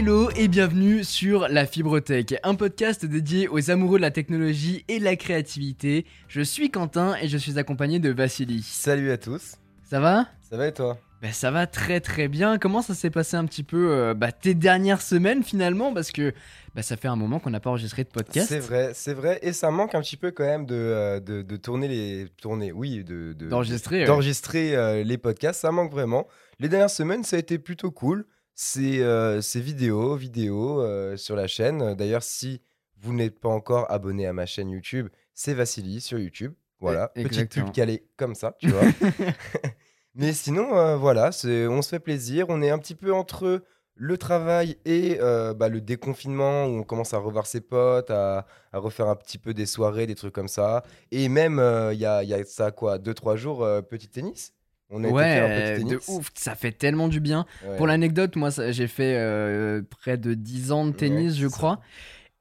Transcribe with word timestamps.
Hello 0.00 0.30
et 0.34 0.48
bienvenue 0.48 1.04
sur 1.04 1.46
La 1.48 1.66
Fibre 1.66 2.00
Tech, 2.00 2.24
un 2.42 2.54
podcast 2.54 3.04
dédié 3.04 3.48
aux 3.48 3.70
amoureux 3.70 3.98
de 3.98 4.02
la 4.02 4.10
technologie 4.10 4.82
et 4.88 4.98
de 4.98 5.04
la 5.04 5.14
créativité. 5.14 6.06
Je 6.26 6.40
suis 6.40 6.70
Quentin 6.70 7.16
et 7.20 7.28
je 7.28 7.36
suis 7.36 7.58
accompagné 7.58 7.98
de 7.98 8.08
Vassili. 8.08 8.62
Salut 8.62 9.10
à 9.10 9.18
tous. 9.18 9.56
Ça 9.84 10.00
va? 10.00 10.26
Ça 10.48 10.56
va 10.56 10.68
et 10.68 10.72
toi? 10.72 10.96
Ben, 11.20 11.32
ça 11.32 11.50
va 11.50 11.66
très 11.66 12.00
très 12.00 12.28
bien. 12.28 12.56
Comment 12.56 12.80
ça 12.80 12.94
s'est 12.94 13.10
passé 13.10 13.36
un 13.36 13.44
petit 13.44 13.62
peu 13.62 13.90
euh, 13.92 14.14
bah, 14.14 14.32
tes 14.32 14.54
dernières 14.54 15.02
semaines 15.02 15.42
finalement? 15.42 15.92
Parce 15.92 16.12
que 16.12 16.32
bah, 16.74 16.80
ça 16.80 16.96
fait 16.96 17.08
un 17.08 17.16
moment 17.16 17.38
qu'on 17.38 17.50
n'a 17.50 17.60
pas 17.60 17.68
enregistré 17.68 18.02
de 18.04 18.08
podcast. 18.08 18.48
C'est 18.48 18.58
vrai, 18.58 18.92
c'est 18.94 19.12
vrai. 19.12 19.38
Et 19.42 19.52
ça 19.52 19.70
manque 19.70 19.94
un 19.94 20.00
petit 20.00 20.16
peu 20.16 20.30
quand 20.30 20.46
même 20.46 20.64
de, 20.64 20.74
euh, 20.76 21.20
de, 21.20 21.42
de 21.42 21.56
tourner 21.56 21.88
les. 21.88 22.26
Tourner, 22.40 22.72
oui, 22.72 23.04
de. 23.04 23.34
de- 23.34 23.48
D'enregistrer, 23.48 24.00
ouais. 24.00 24.06
D'enregistrer 24.06 24.74
euh, 24.74 25.04
les 25.04 25.18
podcasts. 25.18 25.60
Ça 25.60 25.72
manque 25.72 25.92
vraiment. 25.92 26.26
Les 26.58 26.70
dernières 26.70 26.88
semaines, 26.88 27.22
ça 27.22 27.36
a 27.36 27.38
été 27.38 27.58
plutôt 27.58 27.90
cool. 27.90 28.24
C'est 28.62 29.00
euh, 29.00 29.40
c'est 29.40 29.58
vidéo, 29.58 30.16
vidéo 30.16 30.82
euh, 30.82 31.16
sur 31.16 31.34
la 31.34 31.46
chaîne. 31.46 31.94
D'ailleurs, 31.94 32.22
si 32.22 32.60
vous 32.98 33.14
n'êtes 33.14 33.40
pas 33.40 33.48
encore 33.48 33.90
abonné 33.90 34.26
à 34.26 34.34
ma 34.34 34.44
chaîne 34.44 34.68
YouTube, 34.68 35.08
c'est 35.32 35.54
Vassili 35.54 36.02
sur 36.02 36.18
YouTube. 36.18 36.52
Voilà, 36.78 37.08
petite 37.08 37.50
pub 37.50 37.72
calée 37.72 38.04
comme 38.18 38.34
ça, 38.34 38.54
tu 38.58 38.68
vois. 38.68 38.82
Mais 40.14 40.34
sinon, 40.34 40.76
euh, 40.76 40.96
voilà, 40.98 41.30
on 41.70 41.80
se 41.80 41.88
fait 41.88 42.00
plaisir. 42.00 42.46
On 42.50 42.60
est 42.60 42.68
un 42.68 42.78
petit 42.78 42.94
peu 42.94 43.14
entre 43.14 43.62
le 43.94 44.18
travail 44.18 44.76
et 44.84 45.16
euh, 45.22 45.54
bah, 45.54 45.70
le 45.70 45.80
déconfinement 45.80 46.66
où 46.66 46.80
on 46.80 46.82
commence 46.82 47.14
à 47.14 47.18
revoir 47.18 47.46
ses 47.46 47.62
potes, 47.62 48.10
à, 48.10 48.46
à 48.72 48.78
refaire 48.78 49.08
un 49.08 49.16
petit 49.16 49.38
peu 49.38 49.54
des 49.54 49.64
soirées, 49.64 50.06
des 50.06 50.16
trucs 50.16 50.34
comme 50.34 50.48
ça. 50.48 50.82
Et 51.10 51.30
même, 51.30 51.58
euh, 51.58 51.94
il 51.94 52.00
y, 52.00 52.04
a, 52.04 52.22
il 52.22 52.28
y 52.28 52.34
a 52.34 52.44
ça, 52.44 52.72
quoi, 52.72 52.98
2-3 52.98 53.36
jours, 53.36 53.66
petit 53.88 54.08
tennis. 54.08 54.52
On 54.90 55.04
a 55.04 55.08
Ouais, 55.08 55.78
de 55.78 56.00
ouf, 56.08 56.30
ça 56.34 56.54
fait 56.54 56.72
tellement 56.72 57.08
du 57.08 57.20
bien. 57.20 57.46
Ouais. 57.64 57.76
Pour 57.76 57.86
l'anecdote, 57.86 58.36
moi 58.36 58.50
j'ai 58.70 58.88
fait 58.88 59.14
euh, 59.16 59.82
près 59.88 60.16
de 60.16 60.34
10 60.34 60.72
ans 60.72 60.86
de 60.86 60.92
tennis, 60.92 61.34
Ouais, 61.34 61.38
je 61.42 61.46
crois. 61.46 61.80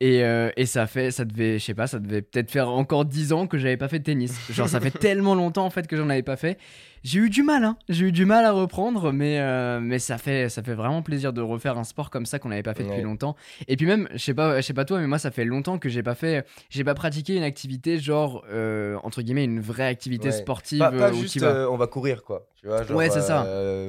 Et, 0.02 0.24
euh, 0.24 0.50
et 0.56 0.66
ça 0.66 0.88
fait, 0.88 1.12
ça 1.12 1.26
devait, 1.26 1.60
je 1.60 1.66
sais 1.66 1.74
pas, 1.74 1.86
ça 1.86 2.00
devait 2.00 2.22
peut-être 2.22 2.50
faire 2.52 2.70
encore 2.70 3.06
10 3.06 3.34
ans 3.34 3.48
que 3.48 3.58
j'avais 3.58 3.78
pas 3.78 3.90
fait 3.90 4.00
de 4.00 4.06
tennis. 4.06 4.34
Genre, 4.50 4.70
ça 4.70 4.80
fait 4.80 4.92
tellement 5.00 5.36
longtemps 5.36 5.66
en 5.66 5.70
fait 5.70 5.88
que 5.88 5.98
j'en 5.98 6.10
avais 6.10 6.24
pas 6.24 6.38
fait. 6.38 6.58
J'ai 7.04 7.20
eu 7.20 7.30
du 7.30 7.44
mal, 7.44 7.64
hein. 7.64 7.78
J'ai 7.88 8.08
eu 8.08 8.12
du 8.12 8.26
mal 8.26 8.44
à 8.46 8.52
reprendre, 8.52 9.12
mais, 9.14 9.40
euh, 9.40 9.80
mais 9.82 10.00
ça, 10.00 10.18
fait, 10.18 10.50
ça 10.50 10.62
fait 10.64 10.74
vraiment 10.74 11.02
plaisir 11.02 11.32
de 11.34 11.42
refaire 11.42 11.78
un 11.78 11.84
sport 11.84 12.10
comme 12.10 12.26
ça 12.26 12.40
qu'on 12.40 12.50
n'avait 12.50 12.64
pas 12.64 12.74
fait 12.74 12.84
depuis 12.84 12.98
Ouais. 12.98 13.04
longtemps. 13.04 13.36
Et 13.68 13.78
puis 13.78 13.86
même, 13.86 14.08
je 14.14 14.18
sais 14.18 14.34
pas, 14.34 14.58
je 14.60 14.66
sais 14.66 14.74
pas 14.74 14.86
toi, 14.86 15.00
mais 15.00 15.08
moi 15.08 15.18
ça 15.20 15.32
fait 15.32 15.46
longtemps 15.46 15.78
que 15.80 15.88
j'ai 15.90 16.04
pas 16.04 16.16
fait, 16.16 16.46
j'ai 16.70 16.84
pas 16.84 16.94
pratiqué 16.96 17.36
une 17.36 17.44
activité 17.44 18.00
genre, 18.00 18.44
euh, 18.52 18.98
entre 19.04 19.22
guillemets, 19.22 19.46
une 19.46 19.62
vraie 19.62 19.88
activité 19.88 20.28
Ouais. 20.28 20.34
sportive 20.34 20.80
Pas, 20.80 20.92
pas 20.92 21.10
euh, 21.10 21.12
où 21.14 21.22
juste 21.22 21.42
euh, 21.42 21.68
on 21.70 21.78
va 21.78 21.88
courir, 21.88 22.24
quoi. 22.24 22.46
Tu 22.60 22.68
vois, 22.68 22.84
genre, 22.84 22.98
Ouais, 22.98 23.10
c'est 23.10 23.22
ça. 23.22 23.44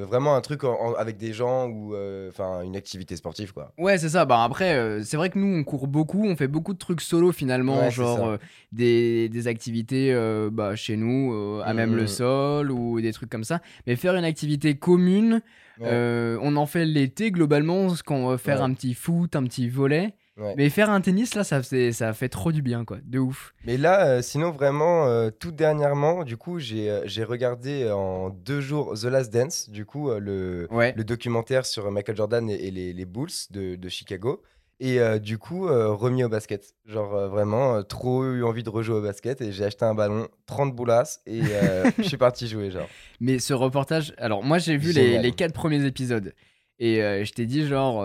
vraiment 0.07 0.33
un 0.35 0.39
truc 0.41 0.63
en- 0.63 0.79
en- 0.79 0.93
avec 0.93 1.17
des 1.17 1.33
gens 1.33 1.67
ou 1.67 1.93
enfin 2.29 2.61
une 2.63 2.77
activité 2.77 3.17
sportive, 3.17 3.51
quoi. 3.53 3.73
Ouais, 3.77 3.97
c'est 3.97 4.07
ça. 4.07 4.23
Bah 4.23 4.43
après, 4.45 5.01
c'est 5.03 5.17
vrai 5.17 5.29
que 5.29 5.37
nous, 5.37 5.57
on 5.59 5.63
court 5.65 5.87
beaucoup, 5.87 6.25
on 6.25 6.37
fait 6.37 6.47
beaucoup 6.47 6.71
de 6.73 6.77
trucs 6.77 7.01
solo 7.01 7.33
finalement, 7.33 7.79
Ouais, 7.81 7.91
genre 7.91 8.37
des, 8.71 9.27
des 9.27 9.47
activités 9.47 10.15
bah, 10.53 10.75
chez 10.77 10.95
nous, 10.95 11.59
à 11.65 11.73
même 11.73 11.95
le 11.95 12.03
Mhm. 12.03 12.07
sol 12.07 12.71
ou 12.71 13.00
des 13.01 13.13
trucs 13.13 13.29
comme 13.29 13.43
ça. 13.43 13.61
Mais 13.87 13.95
faire 13.95 14.15
une 14.15 14.25
activité 14.25 14.75
commune, 14.75 15.41
Ouais. 15.79 15.87
euh, 15.91 16.37
on 16.41 16.55
en 16.57 16.65
fait 16.65 16.85
l'été 16.85 17.31
globalement, 17.31 17.87
quand 18.05 18.15
on 18.15 18.27
va 18.29 18.37
faire 18.37 18.57
Ouais. 18.59 18.63
un 18.65 18.73
petit 18.73 18.93
foot, 18.93 19.35
un 19.35 19.43
petit 19.43 19.67
volet. 19.69 20.13
Ouais. 20.37 20.53
Mais 20.57 20.69
faire 20.69 20.89
un 20.89 21.01
tennis, 21.01 21.35
là, 21.35 21.43
ça 21.43 21.61
fait, 21.61 21.91
ça 21.91 22.13
fait 22.13 22.29
trop 22.29 22.51
du 22.51 22.61
bien, 22.61 22.85
quoi. 22.85 22.97
De 23.03 23.19
ouf. 23.19 23.53
Mais 23.65 23.77
là, 23.77 24.05
euh, 24.07 24.21
sinon, 24.21 24.51
vraiment, 24.51 25.05
euh, 25.07 25.29
tout 25.29 25.51
dernièrement, 25.51 26.23
du 26.23 26.37
coup, 26.37 26.57
j'ai 26.57 26.89
euh, 26.89 27.01
j'ai 27.05 27.23
regardé 27.23 27.91
en 27.91 28.29
deux 28.29 28.61
jours 28.61 28.93
The 28.99 29.05
Last 29.05 29.31
Dance, 29.33 29.69
du 29.69 29.85
coup, 29.85 30.09
le, 30.09 30.67
Ouais. 30.71 30.93
le 30.95 31.03
documentaire 31.03 31.65
sur 31.65 31.91
Michael 31.91 32.15
Jordan 32.15 32.49
et, 32.49 32.53
et 32.67 32.71
les, 32.71 32.93
les 32.93 33.05
Bulls 33.05 33.29
de, 33.51 33.75
de 33.75 33.89
Chicago. 33.89 34.41
Et 34.83 34.99
euh, 34.99 35.19
du 35.19 35.37
coup, 35.37 35.67
euh, 35.67 35.93
remis 35.93 36.23
au 36.23 36.29
basket. 36.29 36.73
Genre, 36.87 37.13
euh, 37.13 37.27
vraiment, 37.27 37.83
trop 37.83 38.25
eu 38.25 38.43
envie 38.43 38.63
de 38.63 38.69
rejouer 38.69 38.95
au 38.95 39.01
basket. 39.01 39.39
Et 39.39 39.51
j'ai 39.51 39.63
acheté 39.63 39.85
un 39.85 39.93
ballon, 39.93 40.27
30 40.47 40.75
boulasses, 40.75 41.21
et 41.27 41.41
je 41.99 42.03
suis 42.03 42.17
parti 42.17 42.47
jouer, 42.47 42.71
genre. 42.71 42.89
Mais 43.19 43.37
ce 43.37 43.53
reportage, 43.53 44.15
alors 44.17 44.43
moi 44.43 44.57
j'ai 44.57 44.77
vu 44.77 44.91
les, 44.91 45.19
les 45.19 45.31
quatre 45.33 45.53
premiers 45.53 45.85
épisodes 45.85 46.33
et 46.79 46.95
je 47.23 47.31
t'ai 47.31 47.45
dit 47.45 47.67
genre 47.67 48.03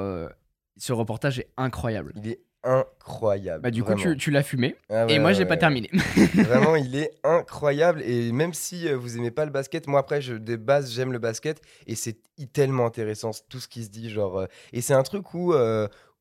ce 0.77 0.93
reportage 0.93 1.39
est 1.39 1.49
incroyable. 1.57 2.13
Il 2.17 2.29
est 2.29 2.41
incroyable. 2.63 3.63
Bah 3.63 3.71
du 3.71 3.83
coup 3.83 3.95
tu, 3.95 4.17
tu 4.17 4.31
l'as 4.31 4.43
fumé 4.43 4.77
Ah 4.91 5.07
et 5.09 5.19
moi 5.19 5.29
ouais, 5.29 5.35
j'ai 5.35 5.47
pas 5.47 5.55
ouais. 5.55 5.59
terminé. 5.59 5.89
Vraiment, 6.35 6.77
il 6.77 6.95
est 6.97 7.13
incroyable. 7.25 8.03
Et 8.03 8.33
même 8.33 8.53
si 8.53 8.93
vous 8.93 9.17
aimez 9.17 9.31
pas 9.31 9.47
le 9.47 9.51
basket, 9.51 9.87
moi 9.87 10.01
après, 10.01 10.21
je, 10.21 10.35
de 10.35 10.57
base, 10.57 10.93
j'aime 10.93 11.13
le 11.13 11.19
basket. 11.19 11.63
Et 11.87 11.95
c'est 11.95 12.19
tellement 12.53 12.85
intéressant, 12.85 13.31
tout 13.49 13.61
ce 13.61 13.69
qui 13.69 13.85
se 13.85 13.89
dit. 13.89 14.11
Genre, 14.11 14.47
et 14.73 14.83
c'est 14.83 14.95
un 14.95 15.05
truc 15.05 15.33
où, 15.33 15.55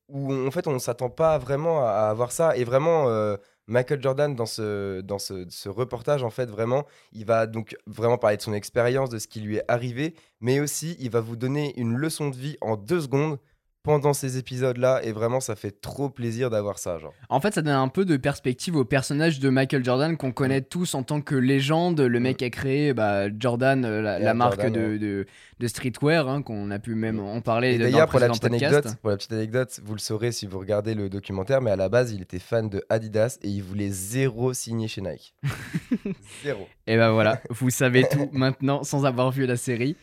où 0.08 0.32
en 0.32 0.50
fait, 0.50 0.66
on 0.66 0.78
s'attend 0.78 1.10
pas 1.10 1.38
vraiment 1.38 1.84
à, 1.84 1.90
à 1.90 2.10
avoir 2.10 2.32
ça. 2.32 2.56
Et 2.56 2.64
vraiment, 2.64 3.08
euh, 3.08 3.36
Michael 3.66 4.00
Jordan, 4.02 4.34
dans, 4.34 4.46
ce, 4.46 5.00
dans 5.00 5.18
ce 5.18 5.68
reportage, 5.68 6.22
en 6.22 6.30
fait, 6.30 6.46
vraiment, 6.46 6.84
il 7.12 7.24
va 7.24 7.46
donc 7.46 7.76
vraiment 7.86 8.18
parler 8.18 8.36
de 8.36 8.42
son 8.42 8.52
expérience, 8.52 9.10
de 9.10 9.18
ce 9.18 9.26
qui 9.26 9.40
lui 9.40 9.56
est 9.56 9.64
arrivé. 9.68 10.14
Mais 10.40 10.60
aussi, 10.60 10.96
il 11.00 11.10
va 11.10 11.20
vous 11.20 11.36
donner 11.36 11.78
une 11.78 11.96
leçon 11.96 12.30
de 12.30 12.36
vie 12.36 12.56
en 12.60 12.76
deux 12.76 13.00
secondes 13.00 13.38
pendant 13.86 14.12
ces 14.12 14.36
épisodes-là. 14.36 15.00
Et 15.04 15.12
vraiment, 15.12 15.40
ça 15.40 15.56
fait 15.56 15.80
trop 15.80 16.10
plaisir 16.10 16.50
d'avoir 16.50 16.78
ça. 16.78 16.98
Genre. 16.98 17.14
En 17.30 17.40
fait 17.40 17.54
ça 17.54 17.62
donne 17.62 17.74
un 17.74 17.88
peu 17.88 18.04
de 18.04 18.16
perspective 18.16 18.76
au 18.76 18.84
personnage 18.84 19.40
de 19.40 19.48
Michael 19.48 19.84
Jordan 19.84 20.16
qu'on 20.16 20.32
connaît 20.32 20.60
tous 20.60 20.94
en 20.94 21.02
tant 21.02 21.20
que 21.20 21.34
légende. 21.34 22.00
Le 22.00 22.20
mec 22.20 22.42
a 22.42 22.50
créé 22.50 22.92
bah, 22.92 23.28
Jordan, 23.38 23.84
euh, 23.84 24.02
la, 24.02 24.34
Mm. 24.34 24.36
Marque 24.36 24.60
Jordan, 24.60 24.72
de, 24.72 24.92
ouais. 24.92 24.98
de, 24.98 25.26
de 25.60 25.66
streetwear 25.68 26.28
hein, 26.28 26.42
qu'on 26.42 26.70
a 26.70 26.78
pu 26.78 26.94
même 26.94 27.20
en 27.20 27.40
parler 27.40 27.74
Et 27.74 27.78
d'ailleurs, 27.78 28.08
pour 28.08 28.20
la 28.20 28.28
petite 28.28 28.44
anecdote, 28.44 28.96
pour 29.00 29.10
la 29.10 29.16
petite 29.16 29.32
anecdote, 29.32 29.80
vous 29.84 29.94
le 29.94 30.00
saurez 30.00 30.32
si 30.32 30.46
vous 30.46 30.58
regardez 30.58 30.94
le 30.94 31.08
documentaire, 31.08 31.60
mais 31.62 31.70
à 31.70 31.76
la 31.76 31.88
base, 31.88 32.12
il 32.12 32.22
était 32.22 32.38
fan 32.38 32.68
de 32.68 32.84
Adidas 32.88 33.38
et 33.42 33.48
il 33.48 33.62
voulait 33.62 33.90
zéro 33.90 34.52
signer 34.52 34.88
chez 34.88 35.00
Nike. 35.00 35.34
zéro. 36.44 36.68
Et 36.86 36.96
ben 36.96 37.12
voilà, 37.12 37.40
vous 37.50 37.70
savez 37.70 38.04
tout 38.10 38.28
maintenant 38.32 38.82
sans 38.82 39.04
avoir 39.06 39.30
vu 39.30 39.46
la 39.46 39.56
série. 39.56 39.96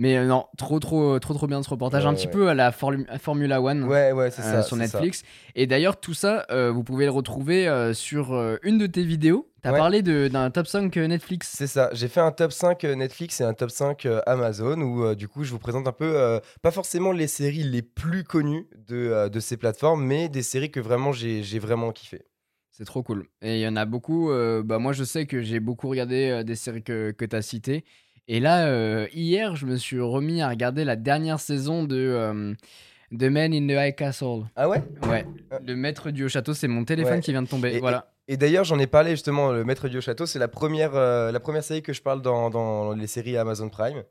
Mais 0.00 0.16
euh, 0.16 0.26
non, 0.26 0.46
trop 0.56 0.78
trop 0.78 1.18
trop 1.18 1.34
trop 1.34 1.46
bien 1.48 1.60
ce 1.62 1.68
reportage, 1.68 2.04
Ouais, 2.04 2.10
un 2.10 2.14
petit 2.14 2.28
peu 2.28 2.48
à 2.48 2.54
la 2.54 2.68
à 2.68 3.18
Formula 3.18 3.60
One. 3.60 3.82
Ouais, 3.82 4.12
ouais, 4.12 4.30
c'est 4.30 4.42
euh, 4.42 4.52
ça. 4.52 4.62
sur 4.62 4.76
ça. 4.76 4.82
Netflix. 4.84 5.24
Et 5.56 5.66
d'ailleurs, 5.66 5.98
tout 6.00 6.14
ça, 6.14 6.46
euh, 6.50 6.70
vous 6.70 6.84
pouvez 6.84 7.04
le 7.04 7.10
retrouver 7.10 7.66
euh, 7.66 7.92
sur 7.92 8.32
euh, 8.32 8.56
une 8.62 8.78
de 8.78 8.86
tes 8.86 9.02
vidéos. 9.02 9.50
T'as 9.60 9.72
Ouais. 9.72 9.78
parlé 9.78 10.02
d'un 10.02 10.50
top 10.52 10.68
5 10.68 10.96
Netflix. 10.96 11.52
C'est 11.58 11.66
ça. 11.66 11.90
J'ai 11.92 12.06
fait 12.06 12.20
un 12.20 12.30
top 12.30 12.52
5 12.52 12.84
euh, 12.84 12.94
Netflix 12.94 13.40
et 13.40 13.44
un 13.44 13.54
top 13.54 13.70
5 13.70 14.06
euh, 14.06 14.20
Amazon 14.24 14.80
où 14.80 15.02
euh, 15.04 15.14
du 15.16 15.26
coup 15.26 15.42
je 15.42 15.50
vous 15.50 15.58
présente 15.58 15.88
un 15.88 15.92
peu, 15.92 16.16
euh, 16.16 16.38
pas 16.62 16.70
forcément 16.70 17.10
les 17.10 17.26
séries 17.26 17.64
les 17.64 17.82
plus 17.82 18.22
connues 18.22 18.68
de, 18.86 18.96
euh, 18.96 19.28
de 19.28 19.40
ces 19.40 19.56
plateformes, 19.56 20.04
mais 20.06 20.28
des 20.28 20.44
séries 20.44 20.70
que 20.70 20.78
vraiment 20.78 21.10
j'ai 21.10 21.42
vraiment 21.58 21.90
kiffé. 21.90 22.22
C'est 22.70 22.84
trop 22.84 23.02
cool. 23.02 23.26
Et 23.42 23.56
il 23.56 23.60
y 23.60 23.66
en 23.66 23.74
a 23.74 23.84
beaucoup. 23.84 24.30
euh, 24.30 24.62
bah, 24.62 24.78
moi, 24.78 24.92
je 24.92 25.02
sais 25.02 25.26
que 25.26 25.42
j'ai 25.42 25.58
beaucoup 25.58 25.88
regardé 25.88 26.28
euh, 26.30 26.42
des 26.44 26.54
séries 26.54 26.84
que, 26.84 27.10
que 27.10 27.24
tu 27.24 27.34
as 27.34 27.42
citées. 27.42 27.84
Et 28.28 28.40
là, 28.40 28.66
euh, 28.68 29.06
hier, 29.12 29.56
je 29.56 29.64
me 29.66 29.76
suis 29.76 30.00
remis 30.00 30.42
à 30.42 30.48
regarder 30.50 30.84
la 30.84 30.96
dernière 30.96 31.40
saison 31.40 31.84
de 31.84 31.96
euh, 31.96 32.54
The 33.18 33.22
Man 33.24 33.54
in 33.54 33.66
the 33.66 33.70
High 33.78 33.94
Castle. 33.96 34.42
Ah 34.54 34.68
ouais? 34.68 34.82
Ouais, 35.08 35.26
Ah. 35.50 35.58
le 35.66 35.74
maître 35.76 36.10
du 36.10 36.24
haut 36.24 36.28
château, 36.28 36.52
c'est 36.54 36.68
mon 36.68 36.84
téléphone 36.84 37.14
Ouais. 37.14 37.20
qui 37.20 37.30
vient 37.32 37.42
de 37.42 37.48
tomber. 37.48 37.74
Et- 37.76 37.80
voilà. 37.80 38.12
Et 38.30 38.36
d'ailleurs, 38.36 38.64
j'en 38.64 38.78
ai 38.78 38.86
parlé 38.86 39.12
justement, 39.12 39.52
Le 39.52 39.64
Maître 39.64 39.88
du 39.88 39.96
Haut 39.96 40.00
Château, 40.02 40.26
c'est 40.26 40.38
la 40.38 40.48
première, 40.48 40.94
euh, 40.94 41.32
la 41.32 41.40
première 41.40 41.64
série 41.64 41.80
que 41.82 41.94
je 41.94 42.02
parle 42.02 42.20
dans, 42.20 42.50
dans 42.50 42.92
les 42.92 43.06
séries 43.06 43.38
Amazon 43.38 43.70
Prime. 43.70 44.02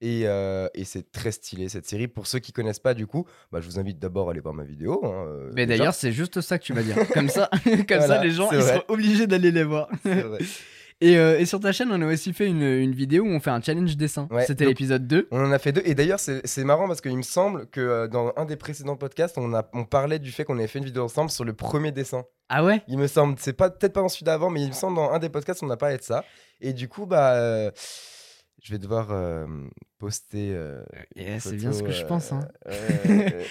Et, 0.00 0.22
euh, 0.26 0.68
et 0.74 0.84
c'est 0.84 1.10
très 1.10 1.32
stylé 1.32 1.68
cette 1.68 1.84
série. 1.86 2.06
Pour 2.06 2.28
ceux 2.28 2.38
qui 2.38 2.52
connaissent 2.52 2.78
pas, 2.78 2.94
du 2.94 3.08
coup, 3.08 3.26
bah, 3.50 3.58
je 3.60 3.66
vous 3.66 3.80
invite 3.80 3.98
d'abord 3.98 4.28
à 4.28 4.30
aller 4.30 4.38
voir 4.40 4.54
ma 4.54 4.62
vidéo. 4.62 5.00
hein, 5.04 5.24
euh, 5.26 5.50
Mais 5.56 5.66
d'ailleurs, 5.66 5.94
c'est 5.94 6.12
juste 6.12 6.40
ça 6.40 6.56
que 6.60 6.62
tu 6.64 6.72
vas 6.72 6.84
dire. 6.84 6.94
Comme 7.14 7.28
ça, 7.28 7.50
comme 7.88 8.00
ça 8.00 8.22
les 8.22 8.30
gens 8.30 8.48
ils 8.52 8.58
vrai. 8.58 8.74
sont 8.74 8.84
obligés 8.86 9.26
d'aller 9.26 9.50
les 9.50 9.64
voir. 9.64 9.88
C'est 10.04 10.20
vrai. 10.22 10.38
Et, 11.00 11.18
euh, 11.18 11.38
et 11.38 11.44
sur 11.44 11.60
ta 11.60 11.72
chaîne, 11.72 11.90
on 11.92 12.00
a 12.00 12.06
aussi 12.06 12.32
fait 12.32 12.46
une, 12.46 12.62
une 12.62 12.94
vidéo 12.94 13.24
où 13.24 13.28
on 13.28 13.40
fait 13.40 13.50
un 13.50 13.60
challenge 13.60 13.96
dessin. 13.96 14.28
Ouais, 14.30 14.46
C'était 14.46 14.64
l'épisode 14.64 15.06
2. 15.06 15.28
On 15.30 15.44
en 15.44 15.52
a 15.52 15.58
fait 15.58 15.72
deux. 15.72 15.82
Et 15.84 15.94
d'ailleurs, 15.94 16.20
c'est 16.20 16.64
marrant 16.64 16.86
parce 16.86 17.00
qu'il 17.00 17.16
me 17.16 17.22
semble 17.22 17.66
que 17.66 17.80
euh, 17.80 18.08
dans 18.08 18.32
un 18.36 18.44
des 18.44 18.56
précédents 18.56 18.96
podcasts, 18.96 19.36
on, 19.36 19.52
a, 19.54 19.68
on 19.72 19.84
parlait 19.84 20.18
du 20.18 20.30
fait 20.32 20.44
qu'on 20.44 20.56
avait 20.58 20.66
fait 20.68 20.78
une 20.78 20.84
vidéo 20.84 21.04
ensemble 21.04 21.30
sur 21.30 21.44
le 21.44 21.52
premier 21.52 21.92
dessin. 21.92 22.24
Ah 22.48 22.64
ouais? 22.64 22.82
Il 22.88 22.98
me 22.98 23.06
semble, 23.06 23.36
c'est 23.38 23.52
pas 23.54 23.70
peut-être 23.70 23.92
pas 23.92 24.00
dans 24.00 24.08
celui 24.08 24.24
d'avant, 24.24 24.50
mais 24.50 24.62
il 24.62 24.68
me 24.68 24.72
semble 24.74 24.96
dans 24.96 25.10
un 25.10 25.18
des 25.18 25.28
podcasts, 25.30 25.62
on 25.62 25.70
a 25.70 25.76
parlé 25.76 25.96
de 25.96 26.02
ça. 26.02 26.24
Et 26.60 26.72
du 26.72 26.88
coup, 26.88 27.06
bah, 27.06 27.34
euh, 27.34 27.70
je 28.64 28.72
vais 28.72 28.78
devoir 28.78 29.08
euh, 29.12 29.46
poster. 29.98 30.52
euh, 30.54 30.82
c'est 31.38 31.54
bien 31.56 31.72
ce 31.72 31.82
que 31.82 31.92
je 31.92 32.04
pense. 32.04 32.32
hein. 32.32 32.40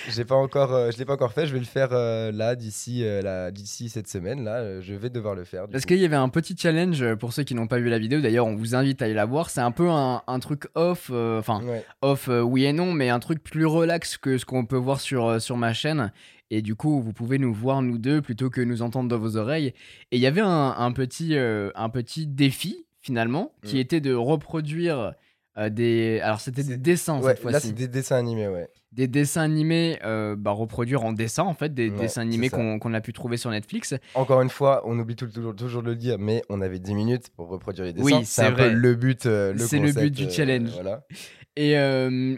j'ai 0.10 0.26
pas 0.26 0.36
encore, 0.36 0.92
je 0.92 0.98
l'ai 0.98 1.06
pas 1.06 1.14
encore 1.14 1.32
fait. 1.34 1.46
Je 1.48 1.54
vais 1.54 1.60
le 1.60 1.66
faire 1.66 1.92
là 1.92 2.56
d'ici, 2.56 3.06
d'ici 3.52 3.90
cette 3.90 4.08
semaine. 4.08 4.44
Là, 4.44 4.82
je 4.82 4.94
vais 4.94 5.10
devoir 5.10 5.36
le 5.36 5.44
faire. 5.44 5.68
Parce 5.68 5.86
qu'il 5.86 5.98
y 6.00 6.06
avait 6.06 6.16
un 6.16 6.30
petit 6.30 6.56
challenge 6.58 7.16
pour 7.16 7.32
ceux 7.32 7.44
qui 7.44 7.56
n'ont 7.56 7.68
pas 7.68 7.80
vu 7.80 7.90
la 7.90 8.00
vidéo. 8.00 8.22
D'ailleurs, 8.22 8.48
on 8.48 8.56
vous 8.56 8.76
invite 8.76 9.02
à 9.02 9.06
aller 9.06 9.14
la 9.14 9.26
voir. 9.26 9.50
C'est 9.50 9.62
un 9.62 9.72
peu 9.72 9.90
un, 9.90 10.22
un 10.28 10.40
truc 10.40 10.66
off, 10.76 11.10
enfin 11.12 11.62
Ouais. 11.64 11.86
off, 12.02 12.28
oui 12.30 12.66
et 12.66 12.74
non, 12.74 12.92
mais 12.92 13.10
un 13.10 13.20
truc 13.20 13.44
plus 13.44 13.66
relax 13.66 14.18
que 14.18 14.38
ce 14.38 14.46
qu'on 14.46 14.66
peut 14.66 14.76
voir 14.78 15.00
sur, 15.00 15.40
sur 15.42 15.58
ma 15.58 15.74
chaîne. 15.74 16.12
Et 16.50 16.62
du 16.62 16.76
coup, 16.76 17.02
vous 17.02 17.14
pouvez 17.14 17.40
nous 17.40 17.54
voir 17.54 17.82
nous 17.82 17.98
deux 17.98 18.22
plutôt 18.22 18.50
que 18.50 18.62
nous 18.62 18.82
entendre 18.82 19.10
dans 19.10 19.18
vos 19.18 19.38
oreilles. 19.38 19.68
Et 20.12 20.18
il 20.18 20.20
y 20.20 20.28
avait 20.28 20.42
un, 20.42 20.76
un 20.78 20.92
petit, 20.92 21.36
euh, 21.36 21.72
un 21.76 21.90
petit 21.90 22.28
défi 22.28 22.86
finalement 23.04 23.54
qui 23.64 23.76
Mm. 23.76 23.80
était 23.80 24.02
de 24.02 24.14
reproduire 24.16 25.14
euh, 25.60 25.70
des. 25.70 26.20
Alors, 26.24 26.42
c'était 26.42 26.64
des 26.64 26.78
dessins 26.78 27.20
Ouais, 27.20 27.36
cette 27.36 27.44
là, 27.44 27.52
fois-ci. 27.52 27.68
c'est 27.68 27.74
des 27.74 27.88
dessins 27.88 28.16
animés, 28.18 28.48
ouais. 28.48 28.68
Des 28.92 29.08
dessins 29.08 29.42
animés, 29.42 30.00
euh, 30.04 30.36
bah, 30.36 30.50
reproduire 30.52 31.04
en 31.04 31.14
dessin, 31.14 31.44
en 31.44 31.54
fait, 31.54 31.74
des 31.74 31.90
Ouais, 31.92 32.00
dessins 32.02 32.22
animés 32.22 32.50
qu'on 32.50 32.80
qu'on 32.80 32.94
a 32.96 33.02
pu 33.02 33.14
trouver 33.14 33.38
sur 33.38 33.52
Netflix. 33.52 33.94
Encore 34.16 34.42
une 34.42 34.50
fois, 34.50 34.82
on 34.86 34.98
oublie 34.98 35.16
tout- 35.16 35.28
toujours, 35.28 35.56
toujours 35.56 35.84
de 35.84 35.90
le 35.90 35.96
dire, 35.96 36.18
mais 36.18 36.42
on 36.50 36.60
avait 36.62 36.80
10 36.80 36.96
minutes 36.96 37.30
pour 37.36 37.50
reproduire 37.50 37.86
les 37.86 37.94
dessins. 37.94 38.06
Oui, 38.06 38.26
c'est 38.26 38.50
vrai. 38.50 38.70
peu 38.70 38.76
le 38.76 38.96
but. 38.96 39.26
euh, 39.28 39.54
C'est 39.60 39.78
le 39.80 39.92
but 39.92 40.10
du 40.12 40.30
challenge. 40.32 40.70
voilà. 40.74 41.06
Et, 41.56 41.74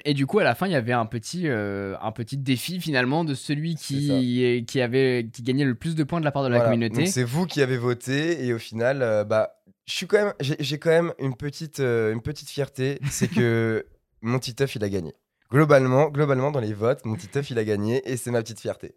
et 0.04 0.14
du 0.14 0.26
coup, 0.26 0.40
à 0.40 0.44
la 0.44 0.56
fin, 0.56 0.68
il 0.68 0.74
y 0.74 0.76
avait 0.76 0.92
un 0.92 1.06
petit, 1.06 1.48
un 1.48 2.12
petit 2.12 2.36
défi 2.38 2.82
finalement 2.82 3.24
de 3.24 3.34
celui 3.34 3.76
qui, 3.76 4.66
qui, 4.68 4.82
avait, 4.82 5.30
qui 5.32 5.42
gagnait 5.42 5.64
le 5.64 5.76
plus 5.76 5.96
de 5.96 6.04
points 6.04 6.20
de 6.20 6.26
la 6.26 6.32
part 6.32 6.44
de 6.44 6.50
la 6.50 6.60
communauté. 6.60 7.06
C'est 7.06 7.24
vous 7.24 7.46
qui 7.46 7.62
avez 7.62 7.78
voté 7.78 8.46
et 8.46 8.54
au 8.54 8.60
final, 8.60 9.26
bah, 9.30 9.56
je 9.86 9.94
suis 9.94 10.08
quand 10.08 10.18
même, 10.18 10.34
j'ai 10.40 10.80
quand 10.80 10.90
même 10.90 11.14
une 11.20 11.36
petite, 11.36 11.80
euh, 11.80 12.12
une 12.14 12.22
petite 12.22 12.50
fierté, 12.50 13.00
c'est 13.10 13.28
que 13.28 13.86
mon 14.22 14.40
Titeuf 14.40 14.76
il 14.76 14.84
a 14.84 14.90
gagné. 14.90 15.14
Globalement, 15.52 16.10
globalement 16.10 16.52
dans 16.52 16.60
les 16.60 16.74
votes, 16.74 17.06
mon 17.06 17.16
Titeuf 17.16 17.50
il 17.52 17.60
a 17.60 17.64
gagné 17.64 18.02
et 18.10 18.18
c'est 18.18 18.32
ma 18.32 18.42
petite 18.42 18.60
fierté. 18.60 18.96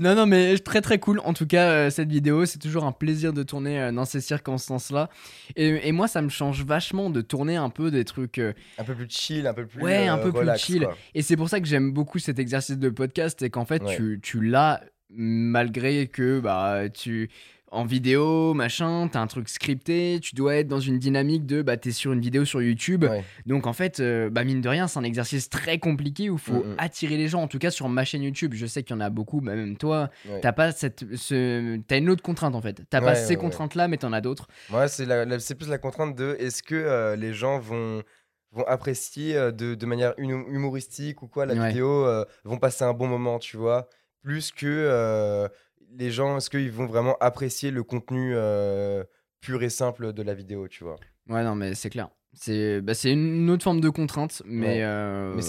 Non, 0.00 0.16
non, 0.16 0.26
mais 0.26 0.58
très 0.58 0.80
très 0.80 0.98
cool. 0.98 1.20
En 1.24 1.34
tout 1.34 1.46
cas, 1.46 1.70
euh, 1.70 1.90
cette 1.90 2.08
vidéo, 2.10 2.46
c'est 2.46 2.58
toujours 2.58 2.84
un 2.84 2.90
plaisir 2.90 3.32
de 3.32 3.44
tourner 3.44 3.80
euh, 3.80 3.92
dans 3.92 4.04
ces 4.04 4.20
circonstances-là. 4.20 5.08
Et, 5.54 5.88
et 5.88 5.92
moi, 5.92 6.08
ça 6.08 6.20
me 6.20 6.28
change 6.30 6.64
vachement 6.64 7.10
de 7.10 7.20
tourner 7.20 7.54
un 7.54 7.70
peu 7.70 7.92
des 7.92 8.04
trucs. 8.04 8.38
euh, 8.38 8.52
Un 8.78 8.82
peu 8.82 8.94
plus 8.96 9.06
chill, 9.08 9.46
un 9.46 9.54
peu 9.54 9.66
plus. 9.66 9.80
Ouais, 9.80 10.08
un 10.08 10.18
peu 10.18 10.32
plus 10.32 10.48
chill. 10.58 10.82
quoi. 10.84 10.96
Et 11.14 11.22
c'est 11.22 11.36
pour 11.36 11.48
ça 11.48 11.60
que 11.60 11.66
j'aime 11.66 11.92
beaucoup 11.92 12.18
cet 12.18 12.40
exercice 12.40 12.76
de 12.76 12.88
podcast, 12.90 13.36
c'est 13.40 13.50
qu'en 13.50 13.64
fait, 13.64 13.82
Ouais. 13.84 13.94
tu, 13.96 14.18
tu 14.20 14.40
l'as 14.40 14.80
malgré 15.16 16.06
que 16.08 16.40
bah, 16.40 16.88
tu. 16.92 17.30
En 17.70 17.84
vidéo, 17.84 18.54
machin, 18.54 19.08
t'as 19.10 19.18
un 19.20 19.26
truc 19.26 19.48
scripté, 19.48 20.20
tu 20.22 20.36
dois 20.36 20.54
être 20.54 20.68
dans 20.68 20.78
une 20.78 21.00
dynamique 21.00 21.44
de 21.44 21.60
bah 21.60 21.76
t'es 21.76 21.90
sur 21.90 22.12
une 22.12 22.20
vidéo 22.20 22.44
sur 22.44 22.62
YouTube, 22.62 23.02
Ouais. 23.02 23.24
donc 23.46 23.66
en 23.66 23.72
fait, 23.72 23.98
euh, 23.98 24.30
bah 24.30 24.44
mine 24.44 24.60
de 24.60 24.68
rien, 24.68 24.86
c'est 24.86 25.00
un 25.00 25.02
exercice 25.02 25.48
très 25.50 25.80
compliqué 25.80 26.30
où 26.30 26.34
il 26.34 26.38
faut 26.40 26.62
Mm, 26.62 26.68
mm. 26.68 26.74
attirer 26.78 27.16
les 27.16 27.26
gens. 27.26 27.42
En 27.42 27.48
tout 27.48 27.58
cas, 27.58 27.72
sur 27.72 27.88
ma 27.88 28.04
chaîne 28.04 28.22
YouTube, 28.22 28.54
je 28.54 28.66
sais 28.66 28.84
qu'il 28.84 28.94
y 28.94 28.96
en 28.96 29.00
a 29.00 29.10
beaucoup, 29.10 29.40
bah, 29.40 29.56
même 29.56 29.76
toi, 29.76 30.08
Ouais. 30.30 30.38
t'as 30.40 30.52
pas 30.52 30.70
cette, 30.70 31.04
ce, 31.16 31.76
t'as 31.88 31.98
une 31.98 32.10
autre 32.10 32.22
contrainte 32.22 32.54
en 32.54 32.60
fait. 32.60 32.80
T'as 32.90 33.00
pas 33.00 33.06
Ouais, 33.08 33.14
ces 33.16 33.22
ouais, 33.22 33.28
ouais. 33.30 33.36
contraintes-là, 33.38 33.88
mais 33.88 33.96
t'en 33.96 34.12
as 34.12 34.20
d'autres. 34.20 34.46
Moi, 34.70 34.86
c'est 34.86 35.04
la- 35.04 35.24
la- 35.24 35.40
c'est 35.40 35.56
plus 35.56 35.68
la 35.68 35.78
contrainte 35.78 36.14
de 36.14 36.36
est-ce 36.38 36.62
que 36.62 36.76
euh, 36.76 37.16
les 37.16 37.34
gens 37.34 37.58
vont, 37.58 38.04
vont 38.52 38.64
apprécier 38.68 39.36
euh, 39.36 39.50
de, 39.50 39.74
de 39.74 39.86
manière 39.86 40.14
hum- 40.18 40.46
humoristique 40.48 41.22
ou 41.22 41.26
quoi 41.26 41.44
la 41.44 41.54
Ouais. 41.54 41.68
vidéo, 41.70 42.06
vont 42.44 42.58
passer 42.58 42.84
un 42.84 42.92
bon 42.92 43.08
moment, 43.08 43.40
tu 43.40 43.56
vois, 43.56 43.88
plus 44.24 44.50
que 44.50 44.66
euh, 44.66 45.48
les 45.92 46.10
gens, 46.10 46.38
est-ce 46.38 46.50
qu'ils 46.50 46.72
vont 46.72 46.86
vraiment 46.86 47.16
apprécier 47.20 47.70
le 47.70 47.84
contenu 47.84 48.32
euh, 48.34 49.04
pur 49.40 49.62
et 49.62 49.68
simple 49.68 50.12
de 50.12 50.22
la 50.22 50.34
vidéo, 50.34 50.66
tu 50.66 50.82
vois? 50.82 50.96
Ouais, 51.28 51.44
non, 51.44 51.54
mais 51.54 51.74
c'est 51.74 51.90
clair. 51.90 52.08
C'est, 52.32 52.80
bah, 52.80 52.94
une 53.04 53.48
autre 53.50 53.62
forme 53.62 53.80
de 53.80 53.90
contrainte, 53.90 54.42
mais. 54.44 54.78
Ouais. 54.78 54.82
euh, 54.82 55.34
Mais 55.36 55.42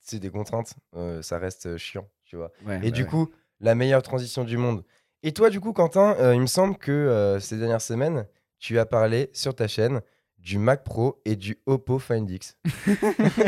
c'est 0.00 0.20
des 0.20 0.30
contraintes, 0.30 0.74
ça 1.22 1.38
reste 1.38 1.76
chiant, 1.76 2.08
tu 2.24 2.36
vois? 2.36 2.52
ouais, 2.64 2.76
Et 2.76 2.78
ouais, 2.84 2.90
du 2.90 3.02
ouais. 3.02 3.08
coup, 3.08 3.28
la 3.60 3.74
meilleure 3.74 4.02
transition 4.02 4.44
du 4.44 4.56
monde. 4.56 4.84
Et 5.22 5.32
toi, 5.32 5.50
du 5.50 5.60
coup, 5.60 5.72
Quentin, 5.72 6.16
il 6.32 6.40
me 6.40 6.46
semble 6.46 6.78
que 6.78 7.36
ces 7.40 7.58
dernières 7.58 7.82
semaines, 7.82 8.26
tu 8.58 8.78
as 8.78 8.86
parlé 8.86 9.30
sur 9.32 9.54
ta 9.54 9.68
chaîne 9.68 10.00
du 10.38 10.58
Mac 10.58 10.84
Pro 10.84 11.20
et 11.24 11.36
du 11.36 11.58
Oppo 11.66 11.98
Find 11.98 12.28
X. 12.30 12.56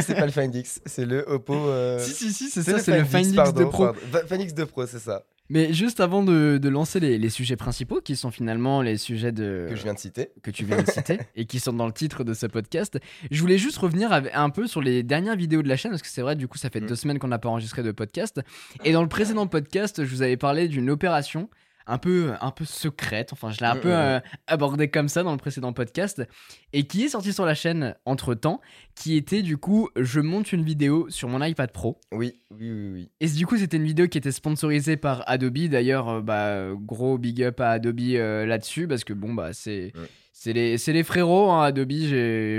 c'est 0.01 0.15
pas 0.15 0.27
le 0.27 0.33
Find 0.33 0.55
X, 0.55 0.81
c'est 0.87 1.07
le 1.07 1.25
Oppo. 1.29 1.55
euh, 1.55 1.99
Si, 1.99 2.13
si, 2.15 2.33
si, 2.33 2.51
c'est 2.51 2.63
ça, 2.63 2.79
c'est 2.79 2.99
le 2.99 3.05
Find 3.05 3.27
X 3.27 3.35
pardon, 3.37 3.61
de 3.61 3.65
Pro. 3.65 3.85
pardon. 3.85 3.99
Va- 4.11 4.27
Find 4.27 4.43
X 4.43 4.55
de 4.55 4.65
Pro, 4.65 4.85
c'est 4.87 4.99
ça, 4.99 5.25
Mais 5.49 5.73
juste 5.73 6.01
avant 6.01 6.23
de, 6.23 6.59
de 6.61 6.69
lancer 6.69 7.01
les, 7.01 7.17
les 7.17 7.31
sujets 7.31 7.57
principaux, 7.57 8.01
qui 8.01 8.17
sont 8.17 8.31
finalement 8.31 8.83
les 8.83 8.99
sujets 8.99 9.33
de, 9.33 9.67
que 9.71 9.77
je 9.77 9.83
viens 9.83 9.95
de 9.95 9.99
citer. 9.99 10.31
que 10.43 10.51
tu 10.51 10.65
viens 10.65 10.83
de 10.83 10.91
citer 10.91 11.19
et 11.37 11.47
qui 11.47 11.59
sont 11.61 11.73
dans 11.73 11.87
le 11.87 11.93
titre 11.93 12.23
de 12.25 12.35
ce 12.35 12.47
podcast, 12.47 12.99
je 13.31 13.41
voulais 13.41 13.59
juste 13.59 13.79
revenir 13.79 14.11
un 14.35 14.51
peu 14.51 14.67
sur 14.67 14.83
les 14.83 15.03
dernières 15.03 15.37
vidéos 15.37 15.63
de 15.63 15.69
la 15.69 15.77
chaîne, 15.77 15.93
parce 15.93 16.03
que 16.03 16.09
c'est 16.09 16.23
vrai, 16.23 16.37
du 16.37 16.49
coup, 16.49 16.59
ça 16.59 16.69
fait 16.71 16.81
Mm. 16.81 16.87
deux 16.87 16.97
semaines 16.97 17.19
qu'on 17.19 17.29
n'a 17.29 17.39
pas 17.39 17.49
enregistré 17.49 17.83
de 17.83 17.93
podcast. 17.93 18.41
Et 18.85 18.93
dans 18.93 19.03
le 19.03 19.09
précédent 19.09 19.47
podcast, 19.47 20.05
je 20.05 20.11
vous 20.11 20.23
avais 20.23 20.37
parlé 20.37 20.69
d'une 20.69 20.91
opération 20.91 21.49
un 21.87 21.99
peu, 21.99 22.33
un 22.41 22.51
peu 22.51 22.65
secrète, 22.65 23.33
enfin, 23.33 23.51
je 23.51 23.59
l'ai 23.61 23.67
un 23.67 23.75
Mm, 23.75 23.81
peu 23.81 23.89
mm, 23.89 23.93
euh, 23.93 24.21
abordé 24.47 24.89
comme 24.89 25.09
ça 25.09 25.23
dans 25.23 25.33
le 25.33 25.39
précédent 25.39 25.73
podcast, 25.73 26.23
et 26.73 26.85
qui 26.87 27.05
est 27.05 27.09
sorti 27.09 27.33
sur 27.33 27.45
la 27.45 27.55
chaîne 27.55 27.95
entre 28.05 28.35
temps, 28.35 28.61
qui 28.95 29.17
était 29.17 29.43
du 29.43 29.57
coup, 29.57 29.89
je 29.97 30.21
monte 30.21 30.53
une 30.53 30.63
vidéo 30.63 31.09
sur 31.11 31.29
mon 31.29 31.43
iPad 31.43 31.73
Pro. 31.73 31.99
Oui, 32.13 32.41
oui, 32.51 32.71
oui, 32.71 32.91
oui. 32.93 33.11
Et 33.21 33.29
du 33.29 33.47
coup, 33.47 33.57
c'était 33.57 33.77
une 33.79 33.85
vidéo 33.85 34.07
qui 34.09 34.19
était 34.19 34.33
sponsorisée 34.33 34.97
par 34.97 35.23
Adobe. 35.29 35.69
D'ailleurs, 35.69 36.09
euh, 36.09 36.21
bah, 36.21 36.69
gros 36.77 37.19
big 37.19 37.43
up 37.43 37.61
à 37.61 37.71
Adobe 37.73 38.01
euh, 38.01 38.47
là-dessus, 38.47 38.87
parce 38.87 39.05
que 39.05 39.13
bon, 39.13 39.35
bah, 39.35 39.53
c'est 39.53 39.93
Ouais. 39.97 40.07
c'est 40.33 40.53
les, 40.53 40.77
les 40.77 41.03
frérots, 41.03 41.51
hein, 41.51 41.65
Adobe. 41.65 41.93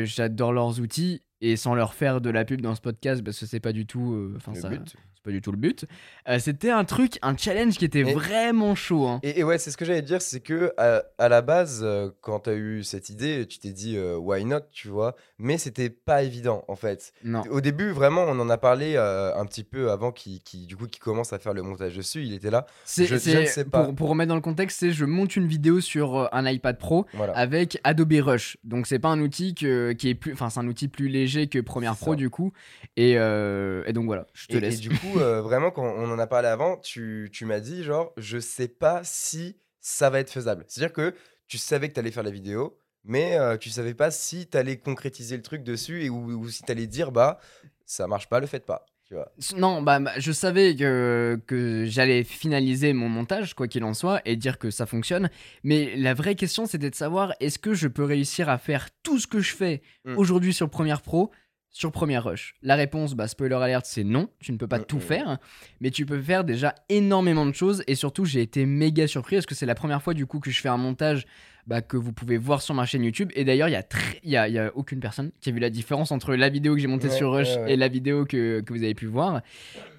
J'adore 0.06 0.54
leurs 0.54 0.80
outils. 0.80 1.22
Et 1.44 1.56
sans 1.56 1.74
leur 1.74 1.96
faire 1.96 2.22
de 2.22 2.30
la 2.30 2.46
pub 2.46 2.62
dans 2.62 2.76
ce 2.76 2.82
podcast, 2.82 3.24
parce 3.24 3.40
que 3.40 3.48
c'est 3.48 3.60
pas 3.60 3.74
du 3.74 3.88
tout. 3.88 4.32
Enfin, 4.36 4.54
ça. 4.54 4.70
but. 4.70 4.96
C'est 5.24 5.30
pas 5.30 5.32
du 5.36 5.42
tout 5.42 5.52
le 5.52 5.58
but. 5.58 5.86
Euh, 6.30 6.40
c'était 6.40 6.72
un 6.72 6.84
truc, 6.84 7.20
un 7.22 7.38
challenge 7.38 7.78
qui 7.78 7.86
était 7.86 8.00
Et- 8.00 8.14
vraiment 8.14 8.74
chaud. 8.74 9.06
hein. 9.06 9.20
Et, 9.22 9.40
et 9.42 9.44
ouais, 9.44 9.60
c'est 9.60 9.70
ce 9.70 9.78
que 9.78 9.86
j'allais 9.86 10.02
dire, 10.02 10.20
c'est 10.20 10.40
que 10.40 10.74
à, 10.78 11.04
à 11.20 11.30
la 11.30 11.44
base, 11.44 11.82
euh, 11.84 12.10
quand 12.22 12.40
tu 12.42 12.50
as 12.50 12.54
eu 12.56 12.84
cette 12.84 13.10
idée, 13.12 13.46
tu 13.48 13.60
t'es 13.60 13.70
dit 13.72 13.98
euh, 13.98 14.18
why 14.18 14.44
not, 14.46 14.62
tu 14.72 14.88
vois, 14.88 15.16
mais 15.38 15.60
c'était 15.60 15.92
pas 15.92 16.24
évident 16.24 16.66
en 16.68 16.76
fait. 16.76 17.14
Non. 17.24 17.44
Au 17.52 17.62
début, 17.62 17.92
vraiment, 17.92 18.24
on 18.24 18.40
en 18.40 18.50
a 18.50 18.58
parlé 18.58 18.96
euh, 18.96 19.36
un 19.38 19.46
petit 19.46 19.64
peu 19.64 19.92
avant 19.92 20.12
qu'il 20.12 20.42
qui, 20.42 20.66
du 20.66 20.76
coup, 20.76 20.88
qui 20.88 21.00
commence 21.00 21.34
à 21.34 21.38
faire 21.40 21.54
le 21.54 21.62
montage 21.62 21.96
dessus. 21.96 22.24
Il 22.24 22.34
était 22.34 22.50
là. 22.50 22.66
C'est, 22.84 23.06
je- 23.06 23.14
ne 23.14 23.46
sais 23.46 23.66
pas. 23.66 23.84
Pour, 23.86 23.96
pour 23.96 24.10
remettre 24.10 24.30
dans 24.30 24.36
le 24.36 24.42
contexte, 24.42 24.80
c'est 24.80 24.92
je 24.92 25.06
monte 25.06 25.36
une 25.36 25.46
vidéo 25.46 25.82
sur 25.82 26.34
un 26.34 26.50
iPad 26.50 26.80
Pro 26.80 27.06
Voilà. 27.14 27.34
avec 27.38 27.80
Adobe 27.84 28.14
Rush. 28.22 28.58
Donc 28.64 28.88
c'est 28.88 28.98
pas 29.00 29.10
un 29.10 29.20
outil 29.22 29.54
que- 29.54 29.92
qui 29.92 30.10
est 30.10 30.16
plus, 30.16 30.34
enfin 30.34 30.50
c'est 30.50 30.60
un 30.60 30.68
outil 30.68 30.88
plus 30.88 31.10
léger 31.10 31.46
que 31.46 31.60
Premiere 31.60 31.96
Pro 31.96 32.14
ça. 32.14 32.16
du 32.16 32.32
coup. 32.32 32.52
Et, 32.98 33.12
et 33.12 33.94
donc 33.94 34.06
voilà, 34.06 34.26
je 34.34 34.48
te 34.48 34.54
Et, 34.54 34.58
et 34.58 34.62
laisse. 34.62 34.80
du 34.80 34.90
coup, 34.90 35.11
euh, 35.18 35.42
vraiment, 35.42 35.72
quand 35.72 35.84
on 35.84 36.12
en 36.12 36.20
a 36.20 36.28
parlé 36.28 36.48
avant, 36.48 36.78
tu, 36.78 37.30
tu 37.32 37.46
m'as 37.46 37.60
dit, 37.60 37.84
genre, 37.84 38.14
je 38.18 38.40
sais 38.40 38.68
pas 38.68 39.02
si 39.04 39.58
ça 39.80 40.10
va 40.10 40.20
être 40.20 40.30
faisable. 40.32 40.66
C'est-à-dire 40.68 40.94
que 40.94 41.14
tu 41.48 41.58
savais 41.58 41.90
que 41.90 41.94
tu 41.94 42.00
allais 42.00 42.12
faire 42.12 42.24
la 42.24 42.32
vidéo, 42.32 42.78
mais 43.04 43.38
euh, 43.38 43.58
tu 43.58 43.70
savais 43.70 43.94
pas 43.94 44.12
si 44.12 44.48
tu 44.48 44.58
allais 44.58 44.78
concrétiser 44.78 45.36
le 45.36 45.42
truc 45.44 45.64
dessus 45.64 46.04
et, 46.04 46.10
ou, 46.10 46.32
ou 46.32 46.50
si 46.50 46.64
tu 46.64 46.72
allais 46.72 46.88
dire, 46.88 47.12
bah, 47.12 47.40
ça 47.86 48.08
marche 48.08 48.30
pas, 48.30 48.40
le 48.40 48.48
faites 48.48 48.66
pas. 48.66 48.86
Tu 49.06 49.16
vois. 49.16 49.30
Non, 49.58 49.82
bah, 49.82 50.00
bah, 50.00 50.14
je 50.20 50.32
savais 50.32 50.74
que, 50.74 51.38
que 51.46 51.84
j'allais 51.86 52.24
finaliser 52.24 52.94
mon 52.94 53.10
montage, 53.10 53.56
quoi 53.56 53.68
qu'il 53.68 53.84
en 53.84 53.94
soit, 53.94 54.22
et 54.24 54.38
dire 54.38 54.58
que 54.58 54.72
ça 54.72 54.86
fonctionne. 54.86 55.30
Mais 55.64 55.98
la 55.98 56.14
vraie 56.14 56.36
question, 56.36 56.66
c'était 56.66 56.90
de 56.90 56.96
savoir 56.96 57.34
est-ce 57.42 57.60
que 57.60 57.74
je 57.74 57.90
peux 57.90 58.06
réussir 58.06 58.48
à 58.48 58.58
faire 58.58 58.88
tout 59.04 59.20
ce 59.20 59.28
que 59.28 59.42
je 59.42 59.54
fais 59.54 59.82
Mm. 60.06 60.18
aujourd'hui 60.18 60.54
sur 60.54 60.70
Premiere 60.70 61.02
Pro 61.02 61.32
sur 61.72 61.92
Premiere 61.92 62.24
Rush 62.26 62.54
La 62.62 62.76
réponse, 62.76 63.16
bah, 63.16 63.28
spoiler 63.28 63.56
alert, 63.56 63.86
c'est 63.86 64.04
non. 64.04 64.30
Tu 64.40 64.52
ne 64.52 64.58
peux 64.58 64.68
pas 64.68 64.80
Mm, 64.80 64.86
tout 64.86 64.98
mm. 64.98 65.02
faire, 65.02 65.38
mais 65.80 65.90
tu 65.90 66.06
peux 66.06 66.22
faire 66.22 66.44
déjà 66.44 66.76
énormément 66.90 67.46
de 67.46 67.54
choses. 67.54 67.84
Et 67.88 67.96
surtout, 67.96 68.26
j'ai 68.26 68.42
été 68.42 68.66
méga 68.66 69.08
surpris 69.08 69.38
parce 69.38 69.46
que 69.46 69.56
c'est 69.56 69.66
la 69.66 69.76
première 69.76 70.02
fois 70.02 70.14
du 70.14 70.26
coup 70.26 70.40
que 70.40 70.52
je 70.52 70.60
fais 70.60 70.70
un 70.70 70.78
montage 70.78 71.26
bah, 71.68 71.82
que 71.82 71.96
vous 71.96 72.12
pouvez 72.12 72.38
voir 72.38 72.62
sur 72.62 72.74
ma 72.76 72.86
chaîne 72.86 73.04
YouTube. 73.04 73.32
Et 73.36 73.46
d'ailleurs, 73.46 73.70
il 73.70 73.72
y, 73.72 73.76
a 73.76 73.84
y, 74.24 74.36
a, 74.36 74.48
y 74.50 74.58
a 74.60 74.72
aucune 74.76 75.00
personne 75.00 75.32
qui 75.40 75.50
a 75.50 75.52
vu 75.54 75.60
la 75.60 75.70
différence 75.70 76.12
entre 76.12 76.36
la 76.36 76.50
vidéo 76.50 76.74
que 76.76 76.82
j'ai 76.82 76.88
montée 76.88 77.08
Ouais, 77.08 77.16
sur 77.16 77.32
Rush 77.32 77.50
ouais, 77.56 77.62
ouais. 77.64 77.74
et 77.74 77.76
la 77.78 77.88
vidéo 77.88 78.26
que, 78.26 78.62
que 78.62 78.74
vous 78.74 78.84
avez 78.84 78.96
pu 78.96 79.06
voir. 79.06 79.42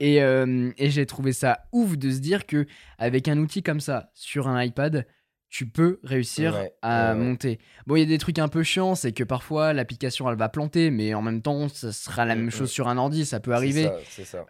Et, 0.00 0.23
euh, 0.23 0.71
et 0.76 0.91
j'ai 0.91 1.07
trouvé 1.07 1.33
ça 1.33 1.61
ouf 1.73 1.97
de 1.97 2.11
se 2.11 2.19
dire 2.19 2.47
que 2.47 2.67
avec 2.99 3.29
un 3.29 3.38
outil 3.38 3.62
comme 3.62 3.81
ça 3.81 4.11
sur 4.14 4.49
un 4.49 4.62
iPad, 4.62 5.07
tu 5.52 5.66
peux 5.66 6.00
réussir 6.02 6.54
Ouais, 6.54 6.73
à 6.80 7.12
ouais, 7.12 7.18
ouais. 7.18 7.25
monter. 7.26 7.59
Bon, 7.87 7.94
il 7.97 8.00
y 8.00 8.02
a 8.02 8.06
des 8.06 8.16
trucs 8.16 8.38
un 8.38 8.49
peu 8.49 8.62
chiants, 8.62 8.94
c'est 8.94 9.12
que 9.12 9.23
parfois 9.23 9.75
l'application 9.75 10.28
elle 10.30 10.38
va 10.38 10.49
planter, 10.49 10.90
mais 10.90 11.12
en 11.12 11.21
même 11.21 11.42
temps, 11.42 11.68
ça 11.68 11.92
sera 11.92 12.25
la 12.25 12.35
Mm, 12.35 12.38
même 12.38 12.47
mm. 12.47 12.50
chose 12.52 12.71
sur 12.71 12.88
un 12.88 12.97
ordi, 12.97 13.26
ça 13.26 13.38
peut 13.38 13.52
arriver. 13.52 13.90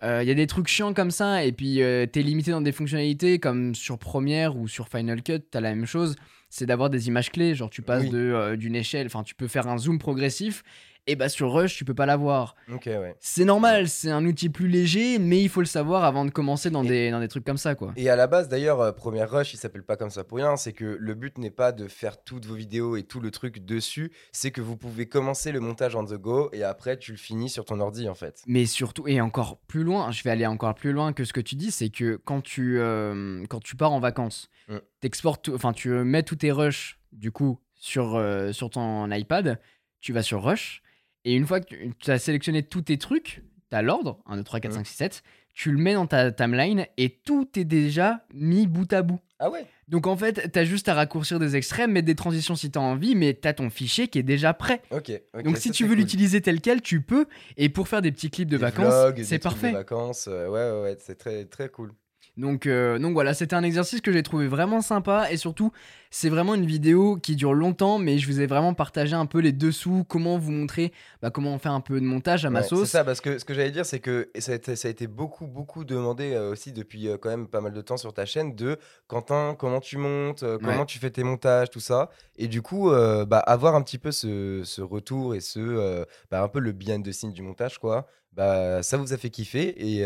Euh, 0.04 0.23
Il 0.23 0.28
y 0.28 0.30
a 0.30 0.35
des 0.35 0.47
trucs 0.47 0.68
chiants 0.68 0.94
comme 0.94 1.11
ça, 1.11 1.44
et 1.44 1.50
puis 1.50 1.82
euh, 1.82 2.06
t'es 2.06 2.23
limité 2.23 2.52
dans 2.52 2.61
des 2.61 2.71
fonctionnalités 2.71 3.40
comme 3.40 3.75
sur 3.75 3.99
Premiere 3.99 4.56
ou 4.56 4.68
sur 4.68 4.88
Final 4.88 5.23
Cut, 5.25 5.40
t'as 5.50 5.61
la 5.61 5.75
même 5.75 5.87
chose, 5.87 6.14
c'est 6.49 6.66
d'avoir 6.66 6.88
des 6.88 7.09
images 7.09 7.32
clés, 7.32 7.56
genre 7.56 7.68
tu 7.68 7.82
passes 7.82 8.04
Oui. 8.04 8.11
de, 8.11 8.18
euh, 8.18 8.56
d'une 8.56 8.76
échelle, 8.76 9.06
enfin 9.06 9.25
tu 9.25 9.35
peux 9.35 9.49
faire 9.49 9.66
un 9.66 9.78
zoom 9.78 9.99
progressif, 9.99 10.62
et 11.06 11.16
bah 11.16 11.28
sur 11.28 11.52
Rush 11.52 11.76
tu 11.76 11.85
peux 11.85 11.94
pas 11.94 12.06
l'avoir. 12.06 12.54
Ouais. 12.68 13.16
C'est 13.21 13.44
normal, 13.44 13.88
c'est 13.88 14.11
un 14.11 14.25
outil 14.25 14.49
plus 14.49 14.68
léger, 14.68 15.18
mais 15.18 15.42
il 15.42 15.49
faut 15.49 15.61
le 15.61 15.66
savoir 15.66 16.04
avant 16.04 16.25
de 16.25 16.30
commencer 16.30 16.71
dans, 16.71 16.85
Et- 16.85 16.88
des, 16.88 17.11
dans 17.11 17.21
des 17.21 17.28
trucs 17.28 17.44
comme 17.44 17.56
ça, 17.56 17.75
quoi. 17.75 17.92
Et 17.97 18.09
à 18.09 18.16
la 18.16 18.26
base, 18.26 18.49
d'ailleurs, 18.49 18.80
euh, 18.80 18.92
Première 18.92 19.30
Rush, 19.30 19.54
il 19.54 19.56
s'appelle 19.56 19.82
pas 19.85 19.97
comme 19.97 20.11
ça 20.11 20.25
pour 20.25 20.38
rien. 20.38 20.56
C'est 20.56 20.73
que 20.73 20.85
le 20.85 21.14
but 21.14 21.38
n'est 21.38 21.50
pas 21.50 21.73
de 21.73 21.88
faire 21.88 22.23
toutes 22.23 22.47
vos 22.47 22.54
vidéos 22.54 22.97
et 22.97 23.02
tout 23.02 23.21
le 23.21 23.30
truc 23.30 23.64
dessus. 23.64 24.12
C'est 24.32 24.50
que 24.50 24.61
vous 24.61 24.76
pouvez 24.76 25.06
commencer 25.06 25.52
le 25.52 25.61
montage 25.61 25.97
on 25.97 26.04
the 26.04 26.14
go 26.14 26.49
et 26.52 26.62
après, 26.62 26.97
tu 26.99 27.11
le 27.12 27.18
finis 27.18 27.49
sur 27.49 27.64
ton 27.64 27.80
ordi, 27.80 28.09
en 28.09 28.14
fait. 28.14 28.42
Mais 28.47 28.66
surtout, 28.66 29.06
et 29.09 29.21
encore 29.21 29.59
plus 29.66 29.82
loin, 29.85 30.11
je 30.11 30.23
vais 30.23 30.30
aller 30.30 30.47
encore 30.47 30.75
plus 30.75 30.92
loin 30.92 31.12
que 31.12 31.25
ce 31.25 31.32
que 31.32 31.40
tu 31.40 31.54
dis, 31.56 31.71
c'est 31.71 31.90
que 31.90 32.16
quand 32.25 32.40
tu, 32.42 32.78
euh, 32.78 33.44
quand 33.49 33.61
tu 33.61 33.76
pars 33.76 33.92
en 33.92 34.00
vacances, 34.00 34.49
Mm. 34.68 34.76
t'exportes, 35.00 35.49
enfin 35.49 35.73
tu 35.73 35.88
mets 35.90 36.23
tous 36.23 36.37
tes 36.37 36.52
rushs 36.52 37.00
du 37.11 37.32
coup 37.32 37.59
sur, 37.75 38.14
euh, 38.14 38.52
sur 38.52 38.71
ton 38.71 39.11
iPad, 39.11 39.61
tu 40.00 40.12
vas 40.12 40.23
sur 40.23 40.42
Rush, 40.44 40.82
et 41.25 41.35
une 41.35 41.47
fois 41.47 41.61
que 41.61 41.75
tu 41.99 42.11
as 42.11 42.19
sélectionné 42.19 42.62
tous 42.62 42.83
tes 42.83 42.99
trucs, 42.99 43.43
tu 43.71 43.76
as 43.76 43.83
l'ordre, 43.83 44.21
1, 44.26 44.37
2, 44.37 44.43
3, 44.45 44.61
4, 44.61 44.73
Mm. 44.73 44.75
5, 44.76 44.87
6, 44.87 44.95
7, 44.97 45.23
tu 45.55 45.71
le 45.71 45.79
mets 45.79 45.95
dans 45.95 46.07
ta 46.07 46.33
timeline 46.33 46.87
et 46.97 47.11
tout 47.11 47.49
est 47.57 47.64
déjà 47.64 48.25
mis 48.33 48.67
bout 48.67 48.91
à 48.93 49.02
bout. 49.02 49.21
Ah 49.38 49.50
ouais 49.50 49.67
Donc 49.88 50.07
en 50.07 50.17
fait, 50.17 50.50
t'as 50.52 50.64
juste 50.64 50.88
à 50.88 50.95
raccourcir 50.95 51.38
des 51.38 51.57
extraits, 51.57 51.88
mettre 51.91 52.07
des 52.07 52.14
transitions 52.14 52.55
si 52.57 52.71
t'as 52.71 52.81
envie, 52.81 53.14
mais 53.14 53.35
t'as 53.35 53.52
ton 53.52 53.69
fichier 53.69 54.09
qui 54.09 54.19
est 54.19 54.23
déjà 54.23 54.55
prêt. 54.55 54.81
Ok. 54.91 55.11
Donc 55.45 55.59
si 55.59 55.71
tu 55.73 55.83
veux 55.83 55.91
cool. 55.91 55.99
l'utiliser 55.99 56.41
tel 56.41 56.61
quel, 56.61 56.81
tu 56.81 57.02
peux. 57.02 57.26
Et 57.57 57.69
pour 57.69 57.88
faire 57.88 58.00
des 58.02 58.12
petits 58.12 58.31
clips 58.31 58.49
de 58.49 58.57
Des 58.57 58.62
vacances, 58.62 59.14
c'est 59.25 59.38
parfait. 59.41 59.73
Vacances, 59.73 60.29
euh, 60.31 60.49
ouais, 60.49 60.71
ouais, 60.71 60.83
ouais, 60.93 60.97
c'est 61.00 61.17
très, 61.17 61.45
très 61.45 61.69
cool. 61.69 61.93
Donc, 62.39 62.67
euh, 62.67 62.99
donc 62.99 63.12
voilà, 63.12 63.35
c'était 63.35 63.55
un 63.55 63.62
exercice 63.62 64.01
que 64.01 64.11
j'ai 64.11 64.23
trouvé 64.23 64.49
vraiment 64.49 64.81
sympa 64.81 65.31
et 65.31 65.37
surtout, 65.37 65.71
c'est 66.11 66.31
vraiment 66.31 66.55
une 66.55 66.65
vidéo 66.65 67.17
qui 67.19 67.37
dure 67.37 67.53
longtemps, 67.53 67.99
mais 67.99 68.17
je 68.19 68.27
vous 68.27 68.41
ai 68.41 68.47
vraiment 68.47 68.73
partagé 68.73 69.15
un 69.15 69.27
peu 69.27 69.39
les 69.41 69.53
dessous, 69.53 70.05
comment 70.09 70.39
vous 70.39 70.51
montrer, 70.51 70.93
bah, 71.21 71.31
comment 71.31 71.53
on 71.53 71.59
fait 71.59 71.69
un 71.69 71.81
peu 71.83 72.01
de 72.01 72.07
montage 72.07 72.47
à 72.47 72.51
ma 72.51 72.61
Ouais, 72.61 72.67
sauce. 72.67 72.87
C'est 72.87 72.93
ça, 72.93 73.05
parce 73.05 73.21
que 73.21 73.39
ce 73.39 73.45
que 73.45 73.53
j'allais 73.53 73.71
dire, 73.71 73.85
c'est 73.85 74.01
que 74.01 74.31
ça 74.39 74.53
a, 74.53 74.55
été, 74.55 74.77
ça 74.77 74.89
a 74.89 74.91
été 74.91 75.07
beaucoup, 75.09 75.47
beaucoup 75.47 75.85
demandé 75.85 76.33
euh, 76.33 76.53
aussi 76.53 76.73
depuis 76.73 77.07
euh, 77.09 77.19
quand 77.19 77.29
même 77.29 77.49
pas 77.49 77.61
mal 77.61 77.75
de 77.75 77.81
temps 77.83 77.99
sur 77.99 78.15
ta 78.15 78.25
chaîne 78.25 78.55
de 78.57 78.79
Quentin, 79.09 79.55
comment 79.59 79.81
tu 79.81 79.99
montes, 79.99 80.43
comment 80.62 80.81
Ouais. 80.81 80.87
tu 80.87 80.99
fais 80.99 81.11
tes 81.11 81.25
montages, 81.25 81.69
tout 81.69 81.81
ça. 81.81 82.09
Et 82.37 82.49
du 82.49 82.62
coup, 82.62 82.91
bah, 82.91 83.41
avoir 83.41 83.75
un 83.75 83.83
petit 83.83 83.99
peu 83.99 84.11
ce, 84.11 84.62
ce 84.65 84.81
retour 84.81 85.35
et 85.35 85.41
ce, 85.41 86.07
bah, 86.31 86.43
un 86.43 86.49
peu 86.49 86.61
le 86.61 86.73
behind 86.73 87.05
the 87.05 87.12
scene 87.12 87.33
du 87.35 87.43
montage, 87.43 87.79
quoi, 87.79 88.07
bah, 88.33 88.83
ça 88.83 88.97
vous 88.97 89.12
a 89.12 89.19
fait 89.19 89.29
kiffer 89.29 89.75
et 89.77 90.05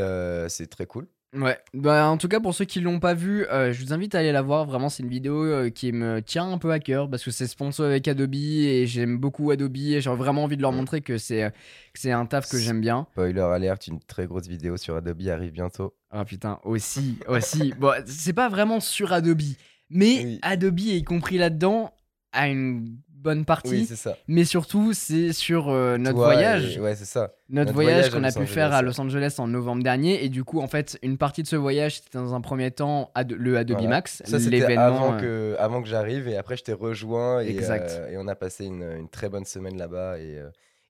c'est 0.48 0.66
très 0.68 0.86
cool. 0.86 1.06
Ouais, 1.34 1.58
bah 1.74 2.08
en 2.08 2.16
tout 2.16 2.28
cas 2.28 2.40
pour 2.40 2.54
ceux 2.54 2.64
qui 2.64 2.80
l'ont 2.80 2.98
pas 3.00 3.12
vu, 3.12 3.44
euh, 3.48 3.72
je 3.72 3.84
vous 3.84 3.92
invite 3.92 4.14
à 4.14 4.20
aller 4.20 4.32
la 4.32 4.40
voir. 4.42 4.64
Vraiment, 4.64 4.88
c'est 4.88 5.02
une 5.02 5.08
vidéo 5.10 5.44
euh, 5.44 5.68
qui 5.70 5.92
me 5.92 6.22
tient 6.22 6.50
un 6.50 6.56
peu 6.56 6.70
à 6.70 6.78
cœur 6.78 7.10
parce 7.10 7.22
que 7.24 7.30
c'est 7.30 7.46
sponsor 7.46 7.84
avec 7.86 8.08
Adobe 8.08 8.34
et 8.34 8.86
j'aime 8.86 9.18
beaucoup 9.18 9.50
Adobe 9.50 9.76
et 9.76 10.00
j'ai 10.00 10.08
vraiment 10.10 10.44
envie 10.44 10.56
de 10.56 10.62
leur 10.62 10.72
Mm. 10.72 10.76
montrer 10.76 11.00
que 11.02 11.18
c'est 11.18 11.42
euh, 11.44 11.50
c'est 11.94 12.12
un 12.12 12.24
taf 12.26 12.48
que 12.48 12.58
j'aime 12.58 12.80
bien. 12.80 13.06
Spoiler 13.12 13.40
alert, 13.40 13.86
une 13.86 14.00
très 14.00 14.26
grosse 14.26 14.46
vidéo 14.46 14.76
sur 14.78 14.96
Adobe 14.96 15.26
arrive 15.28 15.52
bientôt. 15.52 15.94
Ah 16.10 16.24
putain, 16.24 16.58
aussi, 16.64 17.18
aussi. 17.28 17.74
Bon, 17.78 17.92
c'est 18.06 18.32
pas 18.32 18.48
vraiment 18.48 18.80
sur 18.80 19.12
Adobe, 19.12 19.42
mais 19.90 20.22
Oui. 20.24 20.38
Adobe 20.42 20.80
est 20.88 21.02
compris 21.04 21.36
là-dedans 21.38 21.92
à 22.32 22.48
une 22.48 22.96
bonne 23.26 23.44
partie. 23.44 23.68
Oui, 23.70 23.86
c'est 23.86 23.96
ça. 23.96 24.16
mais 24.28 24.44
surtout, 24.44 24.92
c'est 24.94 25.32
sur 25.34 25.68
euh, 25.68 25.98
notre 25.98 26.16
Toi 26.16 26.32
voyage. 26.32 26.76
et- 26.76 26.80
Ouais, 26.80 26.94
c'est 26.94 27.04
ça. 27.04 27.32
Notre, 27.50 27.66
Notre 27.66 27.72
voyage 27.74 28.10
qu'on 28.10 28.24
a 28.24 28.32
pu 28.32 28.46
faire 28.46 28.72
à 28.72 28.80
Los 28.82 28.98
Angeles 29.00 29.34
en 29.38 29.46
novembre 29.46 29.82
dernier. 29.82 30.24
Et 30.24 30.28
du 30.30 30.42
coup, 30.44 30.60
en 30.60 30.66
fait, 30.68 30.98
une 31.02 31.18
partie 31.18 31.42
de 31.42 31.48
ce 31.48 31.56
voyage, 31.56 31.96
c'était 31.96 32.18
dans 32.18 32.34
un 32.34 32.40
premier 32.40 32.70
temps 32.70 33.10
le 33.28 33.56
Adobe 33.58 33.76
Voilà. 33.76 33.90
Max, 33.96 34.22
Ça, 34.24 34.38
c'était 34.38 34.50
l'événement. 34.60 34.82
avant 34.82 35.14
euh, 35.14 35.20
que, 35.54 35.56
avant 35.60 35.82
que 35.82 35.88
j'arrive 35.88 36.26
et 36.28 36.36
après 36.38 36.56
je 36.56 36.64
t'ai 36.64 36.72
rejoint 36.72 37.42
et, 37.42 37.50
Exact. 37.50 37.90
euh, 37.90 38.10
et 38.12 38.16
on 38.16 38.26
a 38.28 38.34
passé 38.34 38.64
une, 38.64 38.82
une 38.98 39.08
très 39.08 39.28
bonne 39.28 39.44
semaine 39.44 39.76
là-bas. 39.76 40.18
Et, 40.18 40.40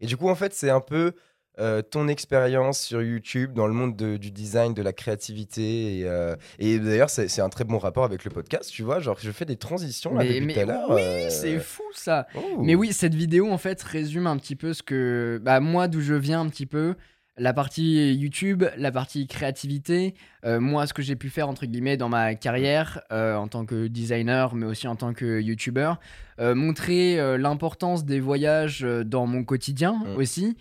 et 0.00 0.06
du 0.06 0.16
coup, 0.16 0.28
en 0.28 0.34
fait, 0.34 0.54
c'est 0.54 0.70
un 0.70 0.80
peu 0.80 1.12
euh, 1.58 1.80
ton 1.82 2.08
expérience 2.08 2.78
sur 2.80 3.02
YouTube 3.02 3.52
dans 3.54 3.66
le 3.66 3.72
monde 3.72 3.96
de- 3.96 4.16
du 4.16 4.30
design, 4.30 4.74
de 4.74 4.82
la 4.82 4.92
créativité. 4.92 6.00
Et, 6.00 6.04
euh, 6.04 6.36
et 6.58 6.78
d'ailleurs, 6.78 7.10
c'est 7.10 7.40
un 7.40 7.48
très 7.48 7.64
bon 7.64 7.78
rapport 7.78 8.04
avec 8.04 8.24
le 8.24 8.30
podcast, 8.30 8.70
tu 8.70 8.82
vois. 8.82 9.00
Genre, 9.00 9.16
je 9.20 9.30
fais 9.30 9.44
des 9.46 9.56
transitions 9.56 10.14
là 10.14 10.22
Mais, 10.22 10.34
depuis 10.34 10.46
mais 10.46 10.54
tout 10.54 10.60
à 10.60 10.64
l'heure. 10.64 10.90
oui, 10.90 11.00
euh, 11.02 11.30
c'est 11.30 11.58
fou 11.58 11.82
ça. 11.94 12.26
oh. 12.34 12.40
Mais 12.62 12.74
oui, 12.74 12.92
cette 12.92 13.14
vidéo 13.14 13.50
en 13.50 13.58
fait 13.58 13.82
résume 13.82 14.26
un 14.26 14.36
petit 14.36 14.56
peu 14.56 14.72
ce 14.74 14.82
que. 14.82 15.40
Bah, 15.42 15.60
moi, 15.60 15.88
d'où 15.88 16.00
je 16.00 16.14
viens 16.14 16.40
un 16.40 16.48
petit 16.48 16.66
peu. 16.66 16.94
La 17.38 17.52
partie 17.52 18.14
YouTube, 18.14 18.64
la 18.78 18.90
partie 18.90 19.26
créativité, 19.26 20.14
moi 20.42 20.86
ce 20.86 20.94
que 20.94 21.02
j'ai 21.02 21.16
pu 21.16 21.28
faire 21.28 21.50
entre 21.50 21.66
guillemets 21.66 21.98
dans 21.98 22.08
ma 22.08 22.34
carrière 22.34 23.02
en 23.10 23.46
tant 23.46 23.66
que 23.66 23.88
designer 23.88 24.54
mais 24.54 24.64
aussi 24.64 24.88
en 24.88 24.96
tant 24.96 25.12
que 25.12 25.38
YouTuber, 25.42 25.92
montrer 26.40 27.36
l'importance 27.38 28.04
des 28.04 28.20
voyages 28.20 28.80
dans 29.04 29.26
mon 29.26 29.44
quotidien 29.44 30.02
Mm. 30.06 30.16
aussi. 30.16 30.56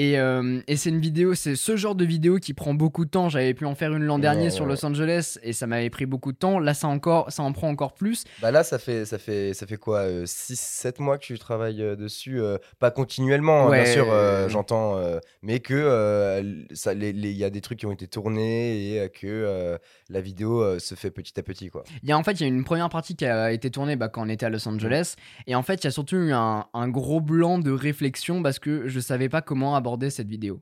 Et, 0.00 0.16
euh, 0.16 0.60
et 0.68 0.76
c'est 0.76 0.90
une 0.90 1.00
vidéo, 1.00 1.34
c'est 1.34 1.56
ce 1.56 1.76
genre 1.76 1.96
de 1.96 2.04
vidéo 2.04 2.36
qui 2.38 2.54
prend 2.54 2.72
beaucoup 2.72 3.04
de 3.04 3.10
temps. 3.10 3.28
J'avais 3.28 3.52
pu 3.52 3.64
en 3.66 3.74
faire 3.74 3.92
une 3.96 4.04
l'an 4.04 4.20
dernier 4.20 4.44
Ouais, 4.44 4.50
sur 4.50 4.64
ouais. 4.64 4.70
Los 4.70 4.84
Angeles 4.86 5.38
et 5.42 5.52
ça 5.52 5.66
m'avait 5.66 5.90
pris 5.90 6.06
beaucoup 6.06 6.30
de 6.30 6.36
temps. 6.36 6.60
Là, 6.60 6.72
ça, 6.72 6.86
encore, 6.86 7.32
ça 7.32 7.42
en 7.42 7.52
prend 7.52 7.68
encore 7.68 7.94
plus. 7.94 8.22
Bah 8.40 8.52
là, 8.52 8.62
ça 8.62 8.78
fait, 8.78 9.04
ça 9.04 9.18
fait, 9.18 9.54
ça 9.54 9.66
fait 9.66 9.76
quoi 9.76 10.06
6-7 10.06 11.02
mois 11.02 11.18
que 11.18 11.24
tu 11.24 11.36
travailles 11.36 11.82
euh, 11.82 11.96
dessus 11.96 12.40
euh, 12.40 12.58
Pas 12.78 12.92
continuellement, 12.92 13.66
hein, 13.66 13.70
Ouais. 13.70 13.82
bien 13.82 13.92
sûr, 13.92 14.06
euh, 14.08 14.48
j'entends, 14.48 14.96
euh, 14.98 15.18
mais 15.42 15.58
que 15.58 15.74
euh, 15.74 16.42
il 16.44 17.26
y 17.32 17.42
a 17.42 17.50
des 17.50 17.60
trucs 17.60 17.80
qui 17.80 17.86
ont 17.86 17.92
été 17.92 18.06
tournés 18.06 18.92
et 18.92 19.00
euh, 19.00 19.08
que 19.08 19.26
euh, 19.26 19.78
la 20.10 20.20
vidéo 20.20 20.62
euh, 20.62 20.78
se 20.78 20.94
fait 20.94 21.10
petit 21.10 21.40
à 21.40 21.42
petit. 21.42 21.70
quoi. 21.70 21.82
Il 22.04 22.08
y 22.08 22.12
a 22.12 22.18
en 22.18 22.22
fait 22.22 22.34
il 22.34 22.42
y 22.42 22.44
a 22.44 22.46
une 22.48 22.62
première 22.62 22.88
partie 22.88 23.16
qui 23.16 23.26
a 23.26 23.50
été 23.50 23.68
tournée 23.68 23.96
bah, 23.96 24.06
quand 24.08 24.22
on 24.24 24.28
était 24.28 24.46
à 24.46 24.48
Los 24.48 24.68
Angeles 24.68 25.16
et 25.48 25.56
en 25.56 25.64
fait 25.64 25.82
il 25.82 25.84
y 25.84 25.88
a 25.88 25.90
surtout 25.90 26.14
eu 26.16 26.32
un, 26.32 26.66
un 26.72 26.88
gros 26.88 27.20
blanc 27.20 27.58
de 27.58 27.72
réflexion 27.72 28.44
parce 28.44 28.60
que 28.60 28.86
je 28.86 29.00
savais 29.00 29.28
pas 29.28 29.42
comment 29.42 29.74
aborder 29.74 29.87
cette 30.10 30.28
vidéo. 30.28 30.60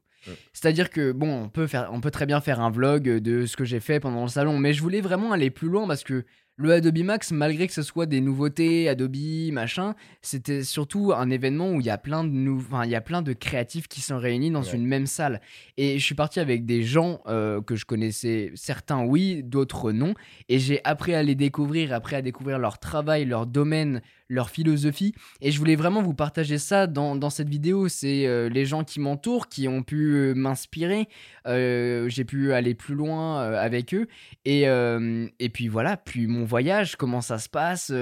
C'est-à-dire 0.52 0.90
que 0.90 1.12
bon 1.12 1.45
on 1.45 1.49
peut 1.49 1.66
faire 1.68 1.88
on 1.92 2.00
peut 2.00 2.11
très 2.11 2.26
bien 2.26 2.40
faire 2.40 2.61
un 2.61 2.71
vlog 2.71 3.04
de 3.09 3.47
ce 3.47 3.56
que 3.56 3.64
j'ai 3.64 3.78
fait 3.80 4.00
pendant 4.00 4.23
le 4.23 4.28
salon 4.28 4.59
mais 4.59 4.73
je 4.73 4.83
voulais 4.83 5.00
vraiment 5.00 5.30
aller 5.30 5.50
plus 5.50 5.68
loin 5.68 5.87
parce 5.87 6.02
que 6.02 6.25
le 6.56 6.73
Adobe 6.73 6.99
Max 7.04 7.30
malgré 7.30 7.68
que 7.68 7.73
ce 7.73 7.83
soit 7.83 8.06
des 8.06 8.21
nouveautés 8.21 8.88
Adobe 8.88 9.14
machin 9.52 9.95
c'était 10.23 10.64
surtout 10.64 11.12
un 11.14 11.30
événement 11.30 11.71
où 11.71 11.80
il 11.80 11.87
y 11.87 11.90
a 11.90 11.99
plein 11.99 12.25
de 12.25 12.30
nou- 12.30 12.56
enfin, 12.59 12.85
il 12.85 12.90
y 12.90 12.97
a 12.97 13.00
plein 13.00 13.23
de 13.23 13.35
créatifs 13.35 13.87
qui 13.87 14.00
sont 14.00 14.18
réunis 14.18 14.50
dans 14.50 14.62
Ouais. 14.62 14.75
une 14.75 14.87
même 14.87 15.06
salle 15.06 15.40
et 15.76 15.97
je 15.99 16.04
suis 16.04 16.16
parti 16.16 16.40
avec 16.40 16.66
des 16.66 16.83
gens 16.83 17.21
euh, 17.28 17.61
que 17.62 17.76
je 17.76 17.85
connaissais 17.85 18.50
certains 18.56 19.04
oui 19.04 19.42
d'autres 19.45 19.92
non 19.92 20.14
et 20.49 20.59
j'ai 20.59 20.80
appris 20.85 21.14
à 21.14 21.23
les 21.23 21.37
découvrir, 21.37 21.92
appris 21.92 22.16
à 22.16 22.23
découvrir 22.23 22.59
leur 22.59 22.78
travail, 22.80 23.26
leur 23.26 23.47
domaine, 23.47 24.00
leur 24.28 24.50
philosophie. 24.50 25.14
Et 25.40 25.50
je 25.50 25.59
voulais 25.59 25.76
vraiment 25.76 26.02
vous 26.02 26.14
partager 26.14 26.59
ça 26.59 26.87
dans, 26.87 27.16
dans 27.16 27.30
cette 27.30 27.49
vidéo. 27.49 27.88
C'est 27.88 28.26
euh, 28.26 28.49
les 28.49 28.64
gens 28.64 28.85
qui 28.85 29.00
m'entourent, 29.00 29.49
qui 29.49 29.68
ont 29.68 29.83
pu 29.83 30.14
euh, 30.14 30.35
m'inspirer. 30.35 31.09
Euh, 31.47 32.09
j'ai 32.09 32.25
pu 32.25 32.52
aller 32.52 32.75
plus 32.75 32.95
loin 32.95 33.40
avec 33.40 33.95
eux. 33.95 34.09
Et, 34.45 34.62
et 34.62 35.49
puis 35.49 35.68
voilà, 35.68 35.97
puis 35.97 36.26
mon 36.26 36.45
voyage, 36.45 36.97
comment 36.97 37.21
ça 37.21 37.38
se 37.38 37.49
passe, 37.49 37.92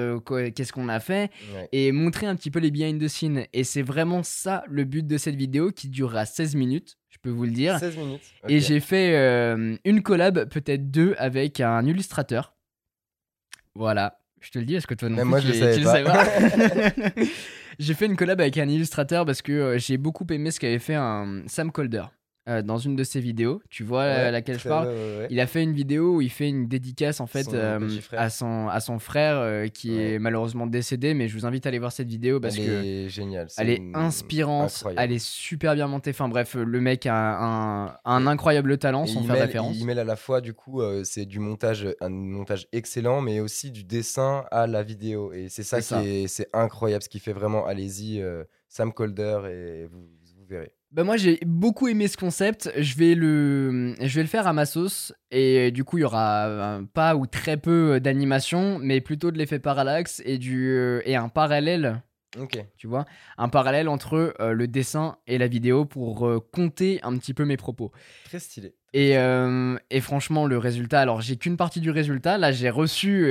qu'est-ce 0.54 0.72
qu'on 0.72 0.88
a 0.88 1.00
fait. 1.00 1.30
Ouais. 1.54 1.68
Et 1.72 1.92
montrer 1.92 2.26
un 2.26 2.36
petit 2.36 2.50
peu 2.50 2.58
les 2.58 2.70
behind 2.70 3.00
the 3.00 3.08
scenes. 3.08 3.46
Et 3.52 3.64
c'est 3.64 3.82
vraiment 3.82 4.22
ça 4.22 4.64
le 4.68 4.84
but 4.84 5.06
de 5.06 5.18
cette 5.18 5.36
vidéo 5.36 5.70
qui 5.70 5.88
durera 5.88 6.26
16 6.26 6.54
minutes, 6.56 6.98
je 7.10 7.18
peux 7.18 7.30
vous 7.30 7.44
le 7.44 7.50
dire. 7.50 7.78
16 7.78 7.96
minutes. 7.96 8.22
Et 8.48 8.60
j'ai 8.60 8.80
fait 8.80 9.14
euh, 9.14 9.76
une 9.84 10.02
collab, 10.02 10.48
peut-être 10.48 10.90
deux, 10.90 11.14
avec 11.18 11.60
un 11.60 11.84
illustrateur. 11.86 12.54
Voilà. 13.74 14.18
Je 14.44 14.50
te 14.50 14.58
le 14.58 14.66
dis, 14.66 14.74
est-ce 14.74 14.86
que 14.86 14.94
toi 14.94 15.08
non 15.08 15.16
Même 15.16 15.24
plus, 15.24 15.30
moi, 15.30 15.40
tu, 15.40 15.46
je 15.46 15.64
le 15.64 15.74
tu 15.76 15.82
savais 15.84 16.04
pas. 16.04 16.24
J'ai 17.78 17.94
fait 17.94 18.06
une 18.06 18.16
collab 18.16 18.40
avec 18.40 18.58
un 18.58 18.68
illustrateur 18.68 19.24
parce 19.24 19.42
que 19.42 19.52
euh, 19.52 19.78
j'ai 19.78 19.96
beaucoup 19.96 20.26
aimé 20.30 20.50
ce 20.50 20.60
qu'avait 20.60 20.78
fait 20.78 20.94
un 20.94 21.42
Sam 21.46 21.72
Calder 21.72 22.04
euh, 22.48 22.62
dans 22.62 22.76
une 22.78 22.94
de 22.96 23.04
ses 23.04 23.20
vidéos. 23.20 23.62
Tu 23.70 23.84
vois 23.84 24.02
euh, 24.02 24.24
Ouais, 24.26 24.30
laquelle 24.30 24.58
je 24.58 24.68
parle 24.68 24.88
ouais, 24.88 25.26
il 25.30 25.40
a 25.40 25.46
fait 25.46 25.62
une 25.62 25.72
vidéo 25.72 26.16
où 26.16 26.20
il 26.20 26.30
fait 26.30 26.48
une 26.48 26.66
dédicace 26.68 27.20
en 27.20 27.26
fait 27.26 27.44
Son 27.44 27.54
euh, 27.54 27.78
à, 28.12 28.28
son, 28.30 28.68
à 28.68 28.80
son 28.80 28.98
frère 28.98 29.70
qui 29.72 29.90
Ouais. 29.90 30.12
est 30.14 30.18
malheureusement 30.18 30.66
décédé, 30.66 31.14
mais 31.14 31.28
je 31.28 31.34
vous 31.38 31.46
invite 31.46 31.64
à 31.66 31.70
aller 31.70 31.78
voir 31.78 31.92
cette 31.92 32.08
vidéo 32.08 32.40
parce 32.40 32.58
Elle 32.58 32.64
que 32.66 32.70
est 32.84 33.08
géniale. 33.08 33.48
elle 33.56 33.70
est 33.70 33.76
une- 33.76 33.96
inspirante, 33.96 34.70
incroyable. 34.74 35.02
elle 35.02 35.12
est 35.12 35.24
super 35.24 35.74
bien 35.74 35.86
montée. 35.86 36.10
Enfin 36.10 36.28
bref, 36.28 36.54
le 36.54 36.80
mec 36.80 37.06
a 37.06 37.14
un, 37.42 37.96
un 38.04 38.26
incroyable 38.26 38.76
talent 38.78 39.04
Et 39.04 39.08
sans 39.08 39.22
faire 39.22 39.36
référence. 39.38 39.76
il 39.78 39.86
mêle 39.86 39.98
à 39.98 40.04
la 40.04 40.16
fois, 40.16 40.40
du 40.40 40.52
coup, 40.54 40.82
c'est 41.04 41.24
du 41.24 41.38
montage, 41.38 41.86
un 42.00 42.08
montage 42.10 42.66
excellent, 42.72 43.20
mais 43.22 43.40
aussi 43.40 43.70
du 43.70 43.84
dessin 43.84 44.44
à 44.50 44.66
la 44.66 44.82
vidéo. 44.82 45.32
Et 45.32 45.48
c'est 45.48 45.62
ça 45.62 45.78
qui 45.78 45.84
ça. 45.86 46.04
est, 46.04 46.26
c'est 46.26 46.48
incroyable, 46.52 47.02
ce 47.02 47.08
qui 47.08 47.20
fait 47.20 47.32
vraiment, 47.32 47.64
allez-y, 47.66 48.22
Sam 48.68 48.92
Calder, 48.92 49.40
et 49.50 49.86
vous, 49.86 50.00
vous 50.36 50.44
verrez. 50.46 50.73
Bah 50.94 51.02
moi 51.02 51.16
j'ai 51.16 51.40
beaucoup 51.44 51.88
aimé 51.88 52.06
ce 52.06 52.16
concept, 52.16 52.70
je 52.78 52.94
vais 52.94 53.16
le, 53.16 53.96
faire 54.28 54.46
à 54.46 54.52
ma 54.52 54.64
sauce. 54.64 55.12
Et 55.32 55.72
du 55.72 55.82
coup 55.82 55.98
il 55.98 56.02
y 56.02 56.04
aura 56.04 56.46
euh, 56.46 56.82
pas 56.94 57.16
ou 57.16 57.26
très 57.26 57.56
peu 57.56 57.98
d'animation 57.98 58.78
mais 58.78 59.00
plutôt 59.00 59.32
de 59.32 59.38
l'effet 59.38 59.58
parallaxe 59.58 60.22
et, 60.24 60.38
du, 60.38 60.68
euh, 60.68 61.02
et 61.04 61.16
un 61.16 61.28
parallèle 61.28 62.00
Ok. 62.40 62.58
tu 62.76 62.86
vois, 62.86 63.04
un 63.38 63.48
parallèle 63.48 63.88
entre 63.88 64.34
euh, 64.40 64.52
le 64.52 64.66
dessin 64.66 65.16
et 65.26 65.38
la 65.38 65.46
vidéo 65.46 65.84
pour 65.84 66.26
euh, 66.26 66.40
compter 66.52 67.00
un 67.02 67.16
petit 67.16 67.34
peu 67.34 67.44
mes 67.44 67.56
propos. 67.56 67.92
Très 68.24 68.40
stylé. 68.40 68.74
Et, 68.92 69.16
euh, 69.18 69.76
et 69.90 70.00
franchement, 70.00 70.46
le 70.46 70.58
résultat, 70.58 71.00
alors 71.00 71.20
j'ai 71.20 71.36
qu'une 71.36 71.56
partie 71.56 71.80
du 71.80 71.90
résultat. 71.90 72.38
Là, 72.38 72.52
j'ai 72.52 72.70
reçu 72.70 73.24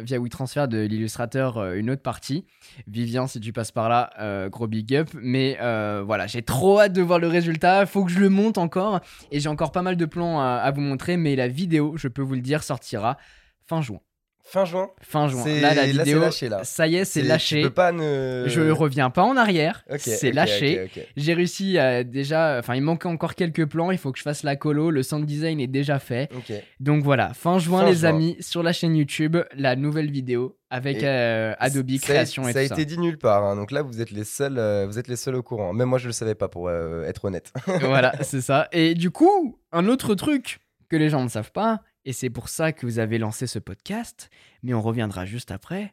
via 0.00 0.18
WeTransfer 0.18 0.68
de 0.68 0.78
l'illustrateur 0.78 1.72
une 1.74 1.90
autre 1.90 2.00
partie. 2.00 2.46
Vivien, 2.86 3.26
si 3.26 3.40
tu 3.40 3.52
passes 3.52 3.72
par 3.72 3.90
là, 3.90 4.48
gros 4.48 4.66
big 4.66 4.94
up. 4.94 5.10
Mais 5.12 5.58
voilà, 5.60 6.26
j'ai 6.26 6.40
trop 6.40 6.80
hâte 6.80 6.94
de 6.94 7.02
voir 7.02 7.18
le 7.18 7.28
résultat. 7.28 7.84
Faut 7.84 8.06
que 8.06 8.10
je 8.10 8.20
le 8.20 8.30
monte 8.30 8.56
encore. 8.56 9.00
Et 9.30 9.38
j'ai 9.38 9.50
encore 9.50 9.70
pas 9.70 9.82
mal 9.82 9.98
de 9.98 10.06
plans 10.06 10.40
à, 10.40 10.54
à 10.54 10.70
vous 10.70 10.80
montrer. 10.80 11.18
Mais 11.18 11.36
la 11.36 11.48
vidéo, 11.48 11.98
je 11.98 12.08
peux 12.08 12.22
vous 12.22 12.34
le 12.34 12.40
dire, 12.40 12.62
sortira 12.62 13.18
fin 13.66 13.82
juin. 13.82 14.00
Fin 14.46 14.66
juin 14.66 14.90
Fin 15.00 15.26
juin. 15.26 15.42
Là, 15.46 15.74
la 15.74 15.86
là, 15.86 16.04
vidéo, 16.04 16.20
lâché, 16.20 16.50
là. 16.50 16.64
ça 16.64 16.86
y 16.86 16.96
est, 16.96 17.06
c'est 17.06 17.22
lâché. 17.22 17.62
peux 17.62 17.70
pas 17.70 17.92
ne. 17.92 18.44
Je 18.46 18.60
reviens 18.70 19.08
pas 19.08 19.22
en 19.22 19.36
arrière. 19.38 19.84
C'est 19.98 20.32
lâché. 20.32 20.90
J'ai 21.16 21.32
réussi 21.34 21.78
à 21.78 22.04
déjà. 22.04 22.58
Enfin, 22.58 22.74
il 22.74 22.82
manque 22.82 23.06
encore 23.06 23.34
quelques 23.34 23.64
plans. 23.66 23.90
Il 23.90 23.96
faut 23.98 24.12
que 24.12 24.18
je 24.18 24.22
fasse 24.22 24.42
la 24.42 24.54
colo. 24.56 24.90
Le 24.90 25.02
sound 25.02 25.24
design 25.24 25.60
est 25.60 25.66
déjà 25.66 25.98
fait. 25.98 26.30
Donc 26.78 27.02
voilà, 27.02 27.32
fin 27.32 27.58
juin, 27.58 27.80
Fin 27.80 27.86
les 27.88 27.94
juin. 27.96 28.10
amis, 28.10 28.36
sur 28.40 28.62
la 28.62 28.72
chaîne 28.74 28.94
YouTube, 28.94 29.36
la 29.56 29.76
nouvelle 29.76 30.10
vidéo 30.10 30.58
avec 30.70 31.02
euh, 31.02 31.54
Adobe 31.58 31.88
Ça 31.90 31.94
a- 31.94 31.98
Création 32.00 32.44
ça 32.44 32.50
et 32.50 32.52
tout 32.52 32.58
a 32.58 32.68
ça. 32.68 32.74
été 32.74 32.84
dit 32.84 32.98
nulle 32.98 33.16
part. 33.18 33.44
hein. 33.44 33.56
Donc 33.56 33.70
là, 33.70 33.80
vous 33.82 34.00
êtes 34.02 34.10
les 34.10 34.24
seuls, 34.24 34.58
euh, 34.58 34.84
vous 34.86 34.98
êtes 34.98 35.08
les 35.08 35.16
seuls 35.16 35.36
au 35.36 35.42
courant. 35.42 35.72
Même 35.72 35.88
moi, 35.88 35.98
je 35.98 36.06
le 36.08 36.12
savais 36.12 36.34
pas 36.34 36.48
pour 36.48 36.68
euh, 36.68 37.04
être 37.04 37.24
honnête. 37.24 37.52
voilà, 37.80 38.12
c'est 38.22 38.40
ça. 38.42 38.68
Et 38.72 38.94
du 38.94 39.10
coup, 39.10 39.58
un 39.72 39.86
autre 39.88 40.14
truc 40.14 40.58
que 40.90 40.96
les 40.96 41.08
gens 41.08 41.22
ne 41.24 41.28
savent 41.28 41.52
pas, 41.52 41.80
et 42.04 42.12
c'est 42.12 42.30
pour 42.30 42.48
ça 42.48 42.72
que 42.72 42.86
vous 42.86 42.98
avez 42.98 43.18
lancé 43.18 43.46
ce 43.46 43.58
podcast, 43.58 44.30
mais 44.62 44.74
on 44.74 44.82
reviendra 44.82 45.24
juste 45.24 45.50
après, 45.50 45.92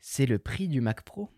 c'est 0.00 0.26
le 0.26 0.38
prix 0.38 0.68
du 0.68 0.80
Mac 0.80 1.02
Pro. 1.02 1.28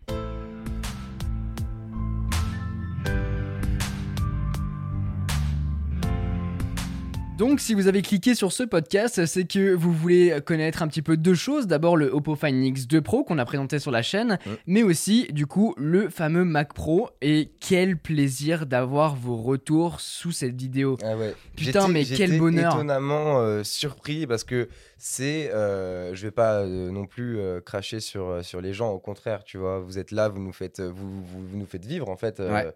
Donc, 7.35 7.59
si 7.59 7.73
vous 7.73 7.87
avez 7.87 8.03
cliqué 8.03 8.35
sur 8.35 8.51
ce 8.51 8.61
podcast, 8.61 9.25
c'est 9.25 9.45
que 9.45 9.73
vous 9.73 9.91
voulez 9.91 10.39
connaître 10.45 10.83
un 10.83 10.87
petit 10.87 11.01
peu 11.01 11.17
deux 11.17 11.33
choses. 11.33 11.65
D'abord, 11.65 11.97
le 11.97 12.05
Oppo 12.13 12.35
Find 12.35 12.63
X2 12.63 13.01
Pro 13.01 13.23
qu'on 13.23 13.39
a 13.39 13.45
présenté 13.45 13.79
sur 13.79 13.89
la 13.89 14.03
chaîne, 14.03 14.37
mais 14.67 14.83
aussi, 14.83 15.27
du 15.31 15.47
coup, 15.47 15.73
le 15.75 16.09
fameux 16.09 16.43
Mac 16.45 16.73
Pro. 16.73 17.09
Et 17.21 17.51
quel 17.59 17.97
plaisir 17.97 18.67
d'avoir 18.67 19.15
vos 19.15 19.35
retours 19.35 19.99
sous 19.99 20.31
cette 20.31 20.55
vidéo. 20.55 20.97
Ah 21.03 21.17
ouais. 21.17 21.33
Putain, 21.55 21.87
mais 21.87 22.05
quel 22.05 22.37
bonheur. 22.37 22.75
étonnamment 22.75 23.39
euh, 23.39 23.63
surpris 23.63 24.27
parce 24.27 24.43
que 24.43 24.69
c'est, 24.99 25.51
euh, 25.51 26.13
je 26.13 26.21
vais 26.21 26.31
pas 26.31 26.59
euh, 26.59 26.91
non 26.91 27.07
plus 27.07 27.39
euh, 27.39 27.59
cracher 27.61 27.99
sur 27.99 28.45
sur 28.45 28.61
les 28.61 28.73
gens. 28.73 28.91
Au 28.91 28.99
contraire, 28.99 29.43
tu 29.43 29.57
vois, 29.57 29.79
vous 29.79 29.97
êtes 29.97 30.11
là, 30.11 30.29
vous 30.29 30.39
nous 30.39 30.53
faites, 30.53 30.81
vous, 30.81 31.23
vous, 31.23 31.47
vous 31.47 31.57
nous 31.57 31.65
faites 31.65 31.85
vivre 31.85 32.09
en 32.09 32.15
fait. 32.15 32.39
Ouais. 32.39 32.71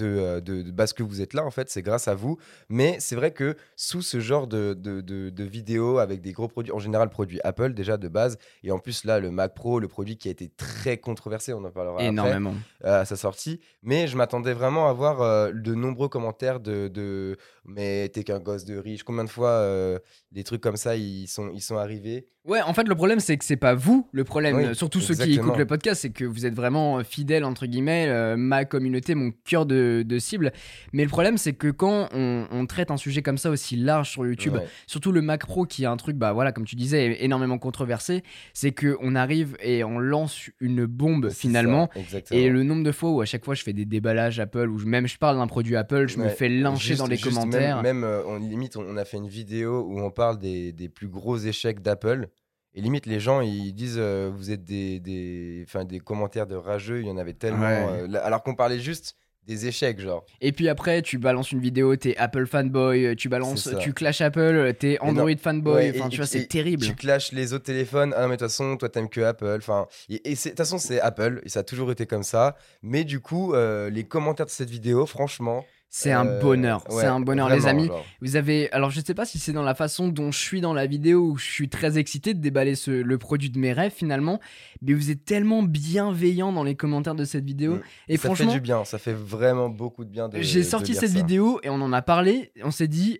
De, 0.00 0.06
euh, 0.06 0.40
de, 0.40 0.62
de- 0.62 0.70
parce 0.72 0.92
que 0.94 1.02
vous 1.02 1.20
êtes 1.20 1.34
là 1.34 1.44
en 1.44 1.50
fait 1.50 1.68
c'est 1.68 1.82
grâce 1.82 2.08
à 2.08 2.14
vous 2.14 2.38
mais 2.70 2.96
c'est 3.00 3.16
vrai 3.16 3.32
que 3.32 3.54
sous 3.76 4.00
ce 4.02 4.18
genre 4.18 4.46
de, 4.46 4.72
de, 4.72 5.00
de, 5.02 5.44
vidéos 5.44 5.98
avec 5.98 6.22
des 6.22 6.32
gros 6.32 6.48
produits 6.48 6.72
en 6.72 6.78
général 6.78 7.10
produits 7.10 7.40
Apple 7.44 7.74
déjà 7.74 7.96
de 7.98 8.08
base 8.08 8.38
et 8.64 8.70
en 8.72 8.78
plus 8.78 9.04
là 9.04 9.20
le 9.20 9.30
Mac 9.30 9.54
Pro 9.54 9.78
le 9.78 9.88
produit 9.88 10.16
qui 10.16 10.28
a 10.28 10.30
été 10.30 10.48
très 10.48 10.96
controversé 10.96 11.52
on 11.52 11.62
en 11.64 11.70
parlera 11.70 11.96
après 11.96 12.06
Énormément. 12.08 12.54
euh, 12.84 13.02
à 13.02 13.04
sa 13.04 13.16
sortie. 13.16 13.60
Mais 13.82 14.06
je 14.08 14.16
m'attendais 14.16 14.54
vraiment 14.54 14.88
à 14.88 14.92
voir 14.92 15.20
euh, 15.20 15.52
de 15.52 15.74
nombreux 15.74 16.08
commentaires 16.08 16.60
de, 16.60 16.88
de 16.88 17.36
Mais 17.64 18.08
t'es 18.08 18.24
qu'un 18.24 18.40
gosse 18.40 18.64
de 18.64 18.76
riche. 18.78 19.02
Combien 19.02 19.24
de 19.24 19.28
fois 19.30 19.50
euh, 19.50 19.98
des 20.32 20.44
trucs 20.44 20.60
comme 20.62 20.76
ça 20.76 20.96
ils 20.96 21.26
sont, 21.28 21.50
ils 21.52 21.60
sont 21.62 21.76
arrivés? 21.76 22.26
Ouais, 22.46 22.62
en 22.62 22.72
fait, 22.72 22.88
le 22.88 22.94
problème, 22.94 23.20
c'est 23.20 23.36
que 23.36 23.44
c'est 23.44 23.56
pas 23.68 23.74
vous 23.74 24.08
le 24.12 24.24
problème. 24.24 24.56
Oui, 24.56 24.74
Surtout 24.74 25.00
ceux 25.00 25.14
qui 25.14 25.34
écoutent 25.34 25.58
le 25.58 25.66
podcast, 25.66 26.00
c'est 26.00 26.10
que 26.10 26.24
vous 26.24 26.46
êtes 26.46 26.54
vraiment 26.54 27.04
fidèles, 27.04 27.44
entre 27.44 27.66
guillemets, 27.66 28.34
ma 28.36 28.64
communauté, 28.64 29.14
mon 29.14 29.30
cœur 29.44 29.66
de, 29.66 29.74
de 30.02 30.18
cible. 30.18 30.52
Mais 30.92 31.02
le 31.04 31.08
problème, 31.08 31.38
c'est 31.38 31.52
que 31.52 31.68
quand 31.70 32.08
on, 32.12 32.46
on 32.50 32.66
traite 32.66 32.90
un 32.90 32.96
sujet 32.96 33.22
comme 33.22 33.38
ça 33.38 33.50
aussi 33.50 33.76
large 33.76 34.10
sur 34.10 34.26
YouTube, 34.26 34.54
Ouais. 34.54 34.66
surtout 34.86 35.12
le 35.12 35.22
Mac 35.22 35.46
Pro 35.46 35.64
qui 35.66 35.82
est 35.84 35.86
un 35.86 35.96
truc, 35.96 36.16
bah 36.16 36.32
voilà, 36.32 36.52
comme 36.52 36.64
tu 36.64 36.76
disais, 36.76 37.22
énormément 37.24 37.58
controversé, 37.58 38.22
c'est 38.54 38.72
que 38.72 38.96
on 39.00 39.14
arrive 39.14 39.56
et 39.62 39.84
on 39.84 39.98
lance 39.98 40.50
une 40.60 40.86
bombe 40.86 41.30
finalement. 41.30 41.88
ça. 42.08 42.18
Et 42.30 42.48
le 42.48 42.62
nombre 42.62 42.84
de 42.84 42.92
fois 42.92 43.10
où 43.10 43.20
à 43.20 43.24
chaque 43.24 43.44
fois 43.44 43.54
je 43.54 43.62
fais 43.62 43.72
des 43.72 43.84
déballages 43.84 44.40
Apple, 44.40 44.68
ou 44.68 44.78
même 44.86 45.06
je 45.06 45.18
parle 45.18 45.36
d'un 45.36 45.46
produit 45.46 45.76
Apple, 45.76 46.08
je 46.08 46.18
me 46.18 46.28
fais 46.28 46.48
lyncher 46.48 46.88
Juste- 46.88 46.98
dans 47.00 47.06
les 47.06 47.16
même- 47.16 47.24
commentaires. 47.34 47.82
Même, 47.82 48.04
euh, 48.04 48.22
on, 48.26 48.38
limite, 48.38 48.76
on, 48.76 48.96
a 48.96 49.04
fait 49.04 49.16
une 49.18 49.28
vidéo 49.28 49.84
où 49.88 50.00
on 50.00 50.10
parle 50.10 50.38
des, 50.38 50.72
des 50.72 50.88
plus 50.88 51.08
gros 51.08 51.36
échecs 51.36 51.80
d'Apple. 51.80 52.28
Et 52.74 52.80
limite, 52.80 53.06
les 53.06 53.18
gens, 53.18 53.40
ils 53.40 53.72
disent 53.72 53.96
euh, 53.98 54.30
vous 54.32 54.50
êtes 54.52 54.64
des, 54.64 55.00
des, 55.00 55.66
des 55.88 55.98
commentaires 56.00 56.46
de 56.46 56.54
rageux. 56.54 57.00
Il 57.00 57.06
y 57.06 57.10
en 57.10 57.16
avait 57.16 57.32
tellement. 57.32 57.62
Ouais. 57.62 58.06
euh, 58.14 58.20
alors 58.22 58.42
qu'on 58.42 58.54
parlait 58.54 58.78
juste 58.78 59.16
des 59.50 59.66
échecs, 59.66 60.00
genre. 60.00 60.24
Et 60.40 60.52
puis 60.52 60.68
après, 60.68 61.02
tu 61.02 61.18
balances 61.18 61.52
une 61.52 61.60
vidéo, 61.60 61.96
t'es 61.96 62.16
Apple 62.16 62.46
fanboy, 62.46 63.04
euh, 63.04 63.14
tu 63.14 63.28
balances, 63.28 63.68
tu 63.80 63.92
clash 63.92 64.20
Apple, 64.20 64.72
t'es 64.78 64.98
Mais 65.02 65.08
Android 65.08 65.30
non. 65.30 65.36
fanboy, 65.36 65.74
Ouais, 65.74 65.92
enfin 65.96 66.08
tu 66.08 66.18
vois, 66.18 66.26
c'est 66.26 66.46
terrible. 66.46 66.84
Tu 66.84 66.94
clashes 66.94 67.32
les 67.32 67.52
autres 67.52 67.64
téléphones. 67.64 68.14
Ah 68.16 68.22
mais 68.22 68.36
de 68.36 68.40
toute 68.40 68.48
façon, 68.48 68.76
toi, 68.76 68.88
t'aimes 68.88 69.08
que 69.08 69.20
Apple. 69.20 69.56
Enfin, 69.58 69.86
et, 70.08 70.18
de 70.18 70.34
toute 70.34 70.56
façon, 70.56 70.78
c'est 70.78 71.00
Apple. 71.00 71.42
Et 71.44 71.48
ça 71.48 71.60
a 71.60 71.62
toujours 71.64 71.90
été 71.90 72.06
comme 72.06 72.22
ça. 72.22 72.56
Mais 72.82 73.04
du 73.04 73.20
coup, 73.20 73.54
euh, 73.54 73.90
les 73.90 74.04
commentaires 74.04 74.46
de 74.46 74.50
cette 74.50 74.70
vidéo, 74.70 75.06
franchement. 75.06 75.64
C'est 75.92 76.12
un 76.12 76.24
euh, 76.24 76.40
bonheur, 76.40 76.84
ouais, 76.88 77.02
c'est 77.02 77.08
un 77.08 77.18
bonheur 77.18 77.48
les 77.48 77.66
amis. 77.66 77.88
genre. 77.88 78.04
Vous 78.20 78.36
avez, 78.36 78.70
alors 78.70 78.90
je 78.90 79.00
sais 79.00 79.12
pas 79.12 79.26
si 79.26 79.40
c'est 79.40 79.52
dans 79.52 79.64
la 79.64 79.74
façon 79.74 80.06
dont 80.06 80.30
je 80.30 80.38
suis 80.38 80.60
dans 80.60 80.72
la 80.72 80.86
vidéo 80.86 81.32
où 81.32 81.36
je 81.36 81.44
suis 81.44 81.68
très 81.68 81.98
excité 81.98 82.32
de 82.32 82.38
déballer 82.38 82.76
ce, 82.76 82.92
le 82.92 83.18
produit 83.18 83.50
de 83.50 83.58
mes 83.58 83.72
rêves 83.72 83.92
finalement, 83.92 84.38
mais 84.82 84.92
vous 84.94 85.10
êtes 85.10 85.24
tellement 85.24 85.64
bienveillant 85.64 86.52
dans 86.52 86.62
les 86.62 86.76
commentaires 86.76 87.16
de 87.16 87.24
cette 87.24 87.44
vidéo. 87.44 87.74
Mm. 87.74 87.82
Et 88.06 88.16
ça 88.18 88.28
franchement, 88.28 88.52
fait 88.52 88.54
du 88.54 88.60
bien. 88.60 88.84
Ça 88.84 88.98
fait 88.98 89.12
vraiment 89.12 89.68
beaucoup 89.68 90.04
de 90.04 90.10
bien 90.10 90.28
de. 90.28 90.40
j'ai 90.40 90.62
sorti 90.62 90.94
cette 90.94 91.10
ça. 91.10 91.16
vidéo 91.16 91.58
et 91.64 91.70
on 91.70 91.80
en 91.82 91.92
a 91.92 92.02
parlé. 92.02 92.52
On 92.62 92.70
s'est 92.70 92.86
dit, 92.86 93.18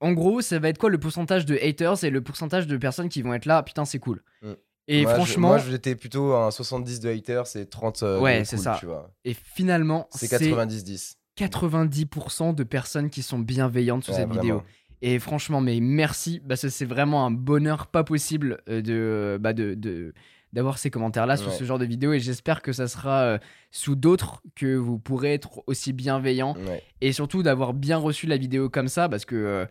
en 0.00 0.12
gros, 0.12 0.42
ça 0.42 0.58
va 0.58 0.68
être 0.68 0.78
quoi 0.78 0.90
le 0.90 0.98
pourcentage 0.98 1.46
de 1.46 1.56
haters 1.56 2.04
et 2.04 2.10
le 2.10 2.20
pourcentage 2.20 2.66
de 2.66 2.76
personnes 2.76 3.08
qui 3.08 3.22
vont 3.22 3.32
être 3.32 3.46
là, 3.46 3.62
putain, 3.62 3.86
c'est 3.86 3.98
cool. 3.98 4.22
Mm. 4.42 4.52
Et 4.88 5.02
Moi, 5.02 5.12
je- 5.12 5.16
franchement, 5.16 5.48
moi, 5.48 5.58
j'étais 5.58 5.94
plutôt 5.94 6.32
à 6.32 6.46
un 6.46 6.50
70 6.50 7.00
de 7.00 7.08
haters 7.08 7.56
et 7.56 7.66
30 7.66 8.02
euh, 8.02 8.18
Ouais, 8.20 8.44
c'est 8.44 8.56
cool, 8.56 8.64
ça. 8.64 8.76
Tu 8.78 8.86
vois. 8.86 9.10
et 9.24 9.34
finalement, 9.34 10.08
C'est 10.10 10.26
c'est 10.26 10.50
90-10. 10.50 11.16
90% 11.48 12.54
de 12.54 12.64
personnes 12.64 13.10
qui 13.10 13.22
sont 13.22 13.38
bienveillantes 13.38 14.04
sur 14.04 14.12
Ouais, 14.14 14.20
cette 14.20 14.28
vraiment. 14.28 14.42
vidéo. 14.42 14.62
Et 15.02 15.18
franchement, 15.18 15.60
mais 15.60 15.80
merci, 15.80 16.40
parce 16.46 16.62
que 16.62 16.68
c'est 16.68 16.84
vraiment 16.84 17.24
un 17.24 17.30
bonheur 17.30 17.86
pas 17.86 18.04
possible 18.04 18.58
euh, 18.68 18.82
de 18.82 19.38
bah 19.40 19.52
de, 19.54 19.74
de- 19.74 20.12
d'avoir 20.52 20.78
ces 20.78 20.90
commentaires-là 20.90 21.36
sur 21.36 21.48
Ouais. 21.50 21.56
ce 21.56 21.64
genre 21.64 21.78
de 21.78 21.84
vidéo. 21.86 22.12
Et 22.12 22.20
j'espère 22.20 22.60
que 22.60 22.72
ça 22.72 22.86
sera 22.88 23.20
euh, 23.22 23.38
sous 23.70 23.94
d'autres 23.94 24.42
que 24.56 24.74
vous 24.76 24.98
pourrez 24.98 25.32
être 25.34 25.62
aussi 25.66 25.92
bienveillant 25.92 26.54
Ouais. 26.66 26.82
et 27.00 27.12
surtout 27.12 27.42
d'avoir 27.42 27.72
bien 27.72 27.96
reçu 27.96 28.26
la 28.26 28.36
vidéo 28.36 28.68
comme 28.68 28.88
ça, 28.88 29.08
parce 29.08 29.24
que 29.24 29.36
euh, 29.36 29.64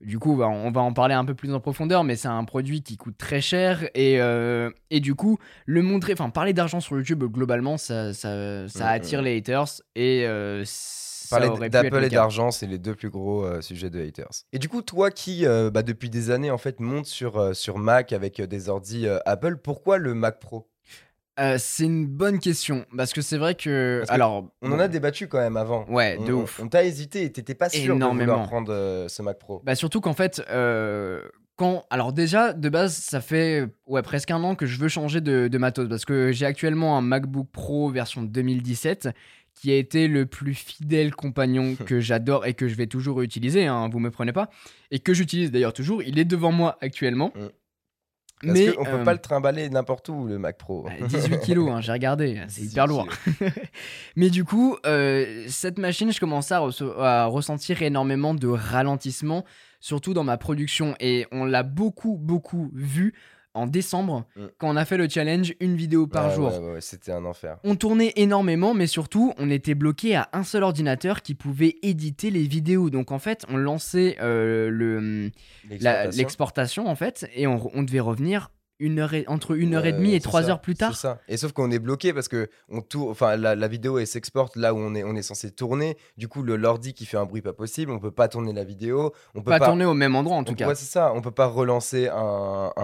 du 0.00 0.18
coup, 0.18 0.36
bah, 0.36 0.48
on 0.48 0.70
va 0.70 0.80
en 0.80 0.92
parler 0.92 1.14
un 1.14 1.24
peu 1.24 1.34
plus 1.34 1.52
en 1.52 1.60
profondeur, 1.60 2.04
mais 2.04 2.16
c'est 2.16 2.28
un 2.28 2.44
produit 2.44 2.82
qui 2.82 2.96
coûte 2.96 3.18
très 3.18 3.40
cher 3.40 3.88
et, 3.94 4.20
euh, 4.20 4.70
et 4.90 5.00
du 5.00 5.14
coup, 5.14 5.38
le 5.66 5.82
montrer, 5.82 6.14
enfin 6.14 6.30
parler 6.30 6.52
d'argent 6.52 6.80
sur 6.80 6.96
YouTube 6.96 7.22
globalement, 7.24 7.76
ça, 7.76 8.14
ça, 8.14 8.66
ça 8.68 8.88
attire 8.88 9.22
les 9.22 9.36
haters 9.36 9.82
et 9.94 10.26
euh, 10.26 10.62
ça 10.64 11.38
Parler 11.38 11.68
d'Apple 11.68 11.96
le 11.96 12.04
et 12.06 12.08
d'argent, 12.08 12.50
c'est 12.50 12.66
les 12.66 12.78
deux 12.78 12.96
plus 12.96 13.08
gros 13.08 13.44
euh, 13.44 13.60
sujets 13.60 13.88
de 13.88 14.04
haters. 14.04 14.42
Et 14.52 14.58
du 14.58 14.68
coup, 14.68 14.82
toi 14.82 15.12
qui, 15.12 15.44
bah, 15.44 15.84
depuis 15.84 16.10
des 16.10 16.30
années, 16.30 16.50
en 16.50 16.58
fait, 16.58 16.80
monte 16.80 17.06
sur, 17.06 17.54
sur 17.54 17.78
Mac 17.78 18.12
avec 18.12 18.40
des 18.40 18.68
ordis 18.68 19.06
euh, 19.06 19.18
Apple, 19.26 19.56
pourquoi 19.58 19.98
le 19.98 20.14
Mac 20.14 20.40
Pro? 20.40 20.69
Euh, 21.40 21.56
c'est 21.58 21.84
une 21.84 22.06
bonne 22.06 22.38
question 22.38 22.84
parce 22.96 23.12
que 23.12 23.22
c'est 23.22 23.38
vrai 23.38 23.54
que 23.54 24.02
alors 24.08 24.48
On 24.62 24.72
en 24.72 24.78
a 24.78 24.88
débattu 24.88 25.26
quand 25.26 25.38
même 25.38 25.56
avant. 25.56 25.86
Ouais, 25.88 26.16
on, 26.20 26.24
de 26.24 26.32
on- 26.34 26.42
ouf. 26.42 26.60
On 26.62 26.68
t'a 26.68 26.84
hésité 26.84 27.24
et 27.24 27.32
t'étais 27.32 27.54
pas 27.54 27.68
sûr 27.70 27.94
de 27.94 27.96
Énormément. 27.96 28.32
vouloir 28.32 28.48
prendre 28.48 28.72
euh, 28.72 29.08
ce 29.08 29.22
Mac 29.22 29.38
Pro. 29.38 29.62
bah 29.64 29.74
surtout 29.74 30.00
qu'en 30.00 30.12
fait 30.12 30.42
euh, 30.50 31.22
quand 31.56 31.84
alors 31.90 32.12
déjà 32.12 32.52
de 32.52 32.68
base 32.68 32.94
ça 32.94 33.20
fait 33.20 33.66
ouais 33.86 34.02
presque 34.02 34.30
un 34.30 34.42
an 34.44 34.54
que 34.54 34.66
je 34.66 34.78
veux 34.78 34.88
changer 34.88 35.20
de, 35.20 35.48
de 35.48 35.58
matos 35.58 35.88
parce 35.88 36.04
que 36.04 36.30
j'ai 36.32 36.46
actuellement 36.46 36.98
un 36.98 37.00
MacBook 37.02 37.48
Pro 37.52 37.88
version 37.90 38.22
2017 38.22 39.08
qui 39.54 39.70
a 39.72 39.76
été 39.76 40.08
le 40.08 40.26
plus 40.26 40.54
fidèle 40.54 41.14
compagnon 41.14 41.74
que 41.86 42.00
j'adore 42.00 42.46
et 42.46 42.54
que 42.54 42.68
je 42.68 42.74
vais 42.74 42.86
toujours 42.86 43.20
utiliser 43.22 43.66
hein, 43.66 43.88
vous 43.92 43.98
me 43.98 44.10
prenez 44.10 44.32
pas 44.32 44.48
et 44.90 44.98
que 45.00 45.12
j'utilise 45.14 45.50
d'ailleurs 45.50 45.72
toujours 45.74 46.02
il 46.02 46.18
est 46.18 46.24
devant 46.24 46.52
moi 46.52 46.76
actuellement 46.80 47.32
Mm. 47.34 47.48
Parce 48.42 48.58
mais 48.58 48.72
qu'on 48.72 48.84
peut 48.84 48.90
euh, 48.92 49.04
pas 49.04 49.12
le 49.12 49.18
trimballer 49.18 49.68
n'importe 49.68 50.08
où, 50.08 50.26
le 50.26 50.38
Mac 50.38 50.56
Pro. 50.56 50.86
Ouais, 50.86 50.98
18 51.06 51.40
kilos, 51.40 51.70
hein, 51.70 51.80
j'ai 51.80 51.92
regardé, 51.92 52.40
c'est 52.48 52.62
18 52.62 52.72
hyper 52.72 52.86
lourd. 52.86 53.08
Mais 54.16 54.30
du 54.30 54.44
coup, 54.44 54.76
euh, 54.86 55.44
cette 55.48 55.78
machine, 55.78 56.10
je 56.10 56.20
commençais 56.20 56.54
à 56.54 57.26
ressentir 57.26 57.82
énormément 57.82 58.32
de 58.32 58.48
ralentissement, 58.48 59.44
surtout 59.78 60.14
dans 60.14 60.24
ma 60.24 60.38
production. 60.38 60.94
Et 61.00 61.26
on 61.32 61.44
l'a 61.44 61.62
beaucoup, 61.62 62.16
beaucoup 62.16 62.70
vu 62.74 63.14
en 63.54 63.66
décembre, 63.66 64.24
Mm. 64.36 64.40
quand 64.58 64.68
on 64.70 64.76
a 64.76 64.84
fait 64.84 64.96
le 64.96 65.08
challenge 65.08 65.54
une 65.60 65.74
vidéo 65.76 66.06
par 66.06 66.28
Ouais, 66.28 66.34
jour. 66.34 66.52
ouais, 66.62 66.72
ouais, 66.74 66.80
c'était 66.80 67.12
un 67.12 67.24
enfer. 67.24 67.58
On 67.64 67.74
tournait 67.74 68.12
énormément, 68.16 68.74
mais 68.74 68.86
surtout, 68.86 69.32
on 69.38 69.50
était 69.50 69.74
bloqué 69.74 70.14
à 70.14 70.28
un 70.32 70.44
seul 70.44 70.62
ordinateur 70.62 71.22
qui 71.22 71.34
pouvait 71.34 71.76
éditer 71.82 72.30
les 72.30 72.42
vidéos. 72.44 72.90
Donc 72.90 73.10
en 73.12 73.18
fait, 73.18 73.44
on 73.48 73.56
lançait 73.56 74.16
euh, 74.20 74.70
le, 74.70 75.30
la- 75.68 76.04
L'exportation. 76.06 76.18
l'exportation, 76.18 76.86
en 76.86 76.94
fait, 76.94 77.28
et 77.34 77.46
on, 77.46 77.70
on 77.74 77.82
devait 77.82 78.00
revenir 78.00 78.50
une 78.80 78.98
heure 78.98 79.14
et- 79.14 79.24
entre 79.28 79.56
une 79.56 79.74
heure 79.74 79.86
et 79.86 79.92
Ouais, 79.92 79.98
demie 79.98 80.14
et 80.14 80.20
trois 80.20 80.42
ça, 80.42 80.48
heures 80.50 80.60
plus 80.60 80.74
tard. 80.74 80.94
C'est 80.96 81.02
ça. 81.02 81.20
Et 81.28 81.36
sauf 81.36 81.52
qu'on 81.52 81.70
est 81.70 81.78
bloqué 81.78 82.12
parce 82.12 82.26
que 82.28 82.48
on 82.68 82.80
tourne, 82.80 83.10
enfin 83.10 83.36
la, 83.36 83.54
la 83.54 83.68
vidéo 83.68 83.98
elle 83.98 84.06
s'exporte 84.06 84.56
là 84.56 84.74
où 84.74 84.78
on 84.78 84.94
est, 84.94 85.04
on 85.04 85.14
est 85.14 85.22
censé 85.22 85.50
tourner. 85.50 85.96
Du 86.16 86.26
coup 86.28 86.42
le 86.42 86.56
l'ordi 86.56 86.92
qui 86.94 87.06
fait 87.06 87.16
un 87.16 87.26
bruit 87.26 87.42
pas 87.42 87.52
possible, 87.52 87.92
on 87.92 87.98
peut 87.98 88.10
pas 88.10 88.28
tourner 88.28 88.52
la 88.52 88.64
vidéo, 88.64 89.12
on 89.34 89.42
peut 89.42 89.50
Pas, 89.50 89.58
pas. 89.60 89.66
tourner 89.66 89.84
au 89.84 89.94
même 89.94 90.16
endroit 90.16 90.36
en 90.36 90.44
tout 90.44 90.52
on- 90.52 90.56
cas. 90.56 90.66
ouais, 90.68 90.74
c'est 90.74 90.90
ça. 90.90 91.12
On 91.14 91.20
peut 91.20 91.30
pas 91.30 91.46
relancer 91.46 92.08
un, 92.08 92.72
un- 92.76 92.82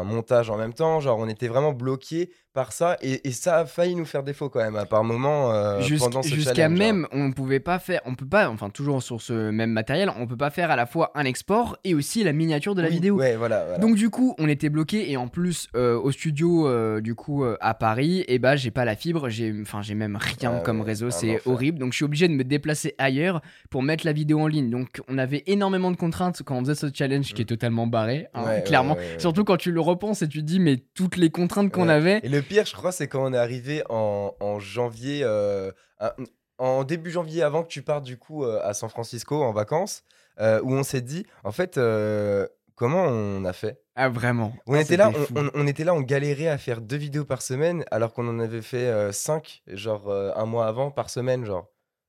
un 0.00 0.04
montage 0.04 0.50
en 0.50 0.56
même 0.56 0.74
temps. 0.74 1.00
Genre 1.00 1.18
on 1.18 1.28
était 1.28 1.48
vraiment 1.48 1.72
bloqué 1.72 2.30
par 2.56 2.72
ça 2.72 2.96
et, 3.02 3.28
et 3.28 3.32
ça 3.32 3.58
a 3.58 3.66
failli 3.66 3.94
nous 3.94 4.06
faire 4.06 4.22
défaut 4.22 4.48
quand 4.48 4.60
même 4.60 4.76
à 4.76 4.86
par 4.86 5.04
moment 5.04 5.52
euh, 5.52 5.80
Jusqu- 5.82 5.98
pendant 5.98 6.22
ce 6.22 6.34
Jusqu'à 6.34 6.66
hein. 6.66 6.68
même, 6.70 7.06
on 7.12 7.30
pouvait 7.32 7.60
pas 7.60 7.78
faire, 7.78 8.00
on 8.06 8.14
peut 8.14 8.26
pas, 8.26 8.48
enfin 8.48 8.70
toujours 8.70 9.02
sur 9.02 9.20
ce 9.20 9.50
même 9.50 9.70
matériel, 9.70 10.10
on 10.18 10.26
peut 10.26 10.38
pas 10.38 10.48
faire 10.50 10.70
à 10.70 10.76
la 10.76 10.86
fois 10.86 11.12
un 11.14 11.24
export 11.26 11.76
et 11.84 11.94
aussi 11.94 12.24
la 12.24 12.32
miniature 12.32 12.74
de 12.74 12.80
la 12.80 12.88
Oui, 12.88 12.94
vidéo. 12.94 13.16
Ouais, 13.16 13.36
voilà. 13.36 13.62
voilà. 13.64 13.78
Donc 13.78 13.94
du 13.96 14.08
coup, 14.08 14.34
on 14.38 14.48
était 14.48 14.70
bloqué 14.70 15.10
et 15.10 15.18
en 15.18 15.28
plus 15.28 15.68
euh, 15.76 15.98
au 16.00 16.10
studio 16.12 16.66
euh, 16.66 17.00
du 17.02 17.14
coup 17.14 17.44
à 17.60 17.74
Paris, 17.74 18.24
et 18.26 18.38
bah 18.38 18.56
j'ai 18.56 18.70
pas 18.70 18.86
la 18.86 18.96
fibre, 18.96 19.28
j'ai 19.28 19.54
enfin 19.60 19.82
j'ai 19.82 19.94
même 19.94 20.16
rien 20.16 20.54
Ah 20.56 20.60
comme 20.64 20.80
ouais, 20.80 20.86
réseau, 20.86 21.10
c'est 21.10 21.40
horrible. 21.46 21.78
Donc 21.78 21.92
je 21.92 21.96
suis 21.96 22.04
obligé 22.06 22.26
de 22.26 22.32
me 22.32 22.42
déplacer 22.44 22.94
ailleurs 22.96 23.42
pour 23.68 23.82
mettre 23.82 24.06
la 24.06 24.12
vidéo 24.14 24.40
en 24.40 24.46
ligne. 24.46 24.70
Donc 24.70 25.02
on 25.08 25.18
avait 25.18 25.42
énormément 25.46 25.90
de 25.90 25.96
contraintes 25.96 26.42
quand 26.42 26.56
on 26.56 26.60
faisait 26.60 26.74
ce 26.74 26.86
challenge 26.92 27.34
qui 27.34 27.42
est 27.42 27.46
totalement 27.46 27.86
barré, 27.86 28.28
hein, 28.32 28.40
Mm. 28.40 28.48
Ouais, 28.48 28.62
clairement. 28.64 28.96
Surtout 29.18 29.44
quand 29.44 29.56
tu 29.58 29.72
le 29.72 29.80
repenses 29.80 30.22
et 30.22 30.28
tu 30.28 30.38
te 30.38 30.44
dis 30.44 30.60
mais 30.60 30.76
toutes 30.94 31.16
les 31.18 31.28
contraintes 31.30 31.70
qu'on 31.72 31.88
avait. 31.88 32.20
Et 32.22 32.28
le 32.28 32.42
pire, 32.46 32.64
je 32.66 32.74
crois, 32.74 32.92
c'est 32.92 33.08
quand 33.08 33.24
on 33.24 33.32
est 33.32 33.38
arrivé 33.38 33.82
en, 33.88 34.34
en 34.40 34.58
janvier, 34.58 35.20
euh, 35.24 35.70
en 36.58 36.84
début 36.84 37.10
janvier, 37.10 37.42
avant 37.42 37.62
que 37.62 37.68
tu 37.68 37.82
partes 37.82 38.04
du 38.04 38.16
coup 38.18 38.44
euh, 38.44 38.60
à 38.62 38.74
San 38.74 38.88
Francisco 38.88 39.42
en 39.42 39.52
vacances, 39.52 40.02
euh, 40.40 40.60
où 40.62 40.72
on 40.72 40.82
s'est 40.82 41.00
dit, 41.02 41.26
en 41.44 41.52
fait, 41.52 41.78
comment 42.74 43.04
on 43.04 43.44
a 43.44 43.52
fait? 43.52 43.80
Ah 43.94 44.08
vraiment. 44.08 44.52
on 44.66 44.74
Ah, 44.74 44.80
était 44.82 44.96
là, 44.96 45.10
on, 45.34 45.40
on- 45.40 45.50
on 45.54 45.66
était 45.66 45.84
là, 45.84 45.94
on 45.94 46.00
galérait 46.02 46.48
à 46.48 46.58
faire 46.58 46.80
deux 46.80 46.96
vidéos 46.96 47.24
par 47.24 47.40
semaine, 47.42 47.84
alors 47.90 48.12
qu'on 48.12 48.28
en 48.28 48.38
avait 48.38 48.62
fait 48.62 49.12
cinq, 49.12 49.62
genre 49.66 50.12
un 50.12 50.44
mois 50.46 50.66
avant 50.66 50.90
par 50.90 51.10
semaine, 51.10 51.44
genre. 51.44 51.68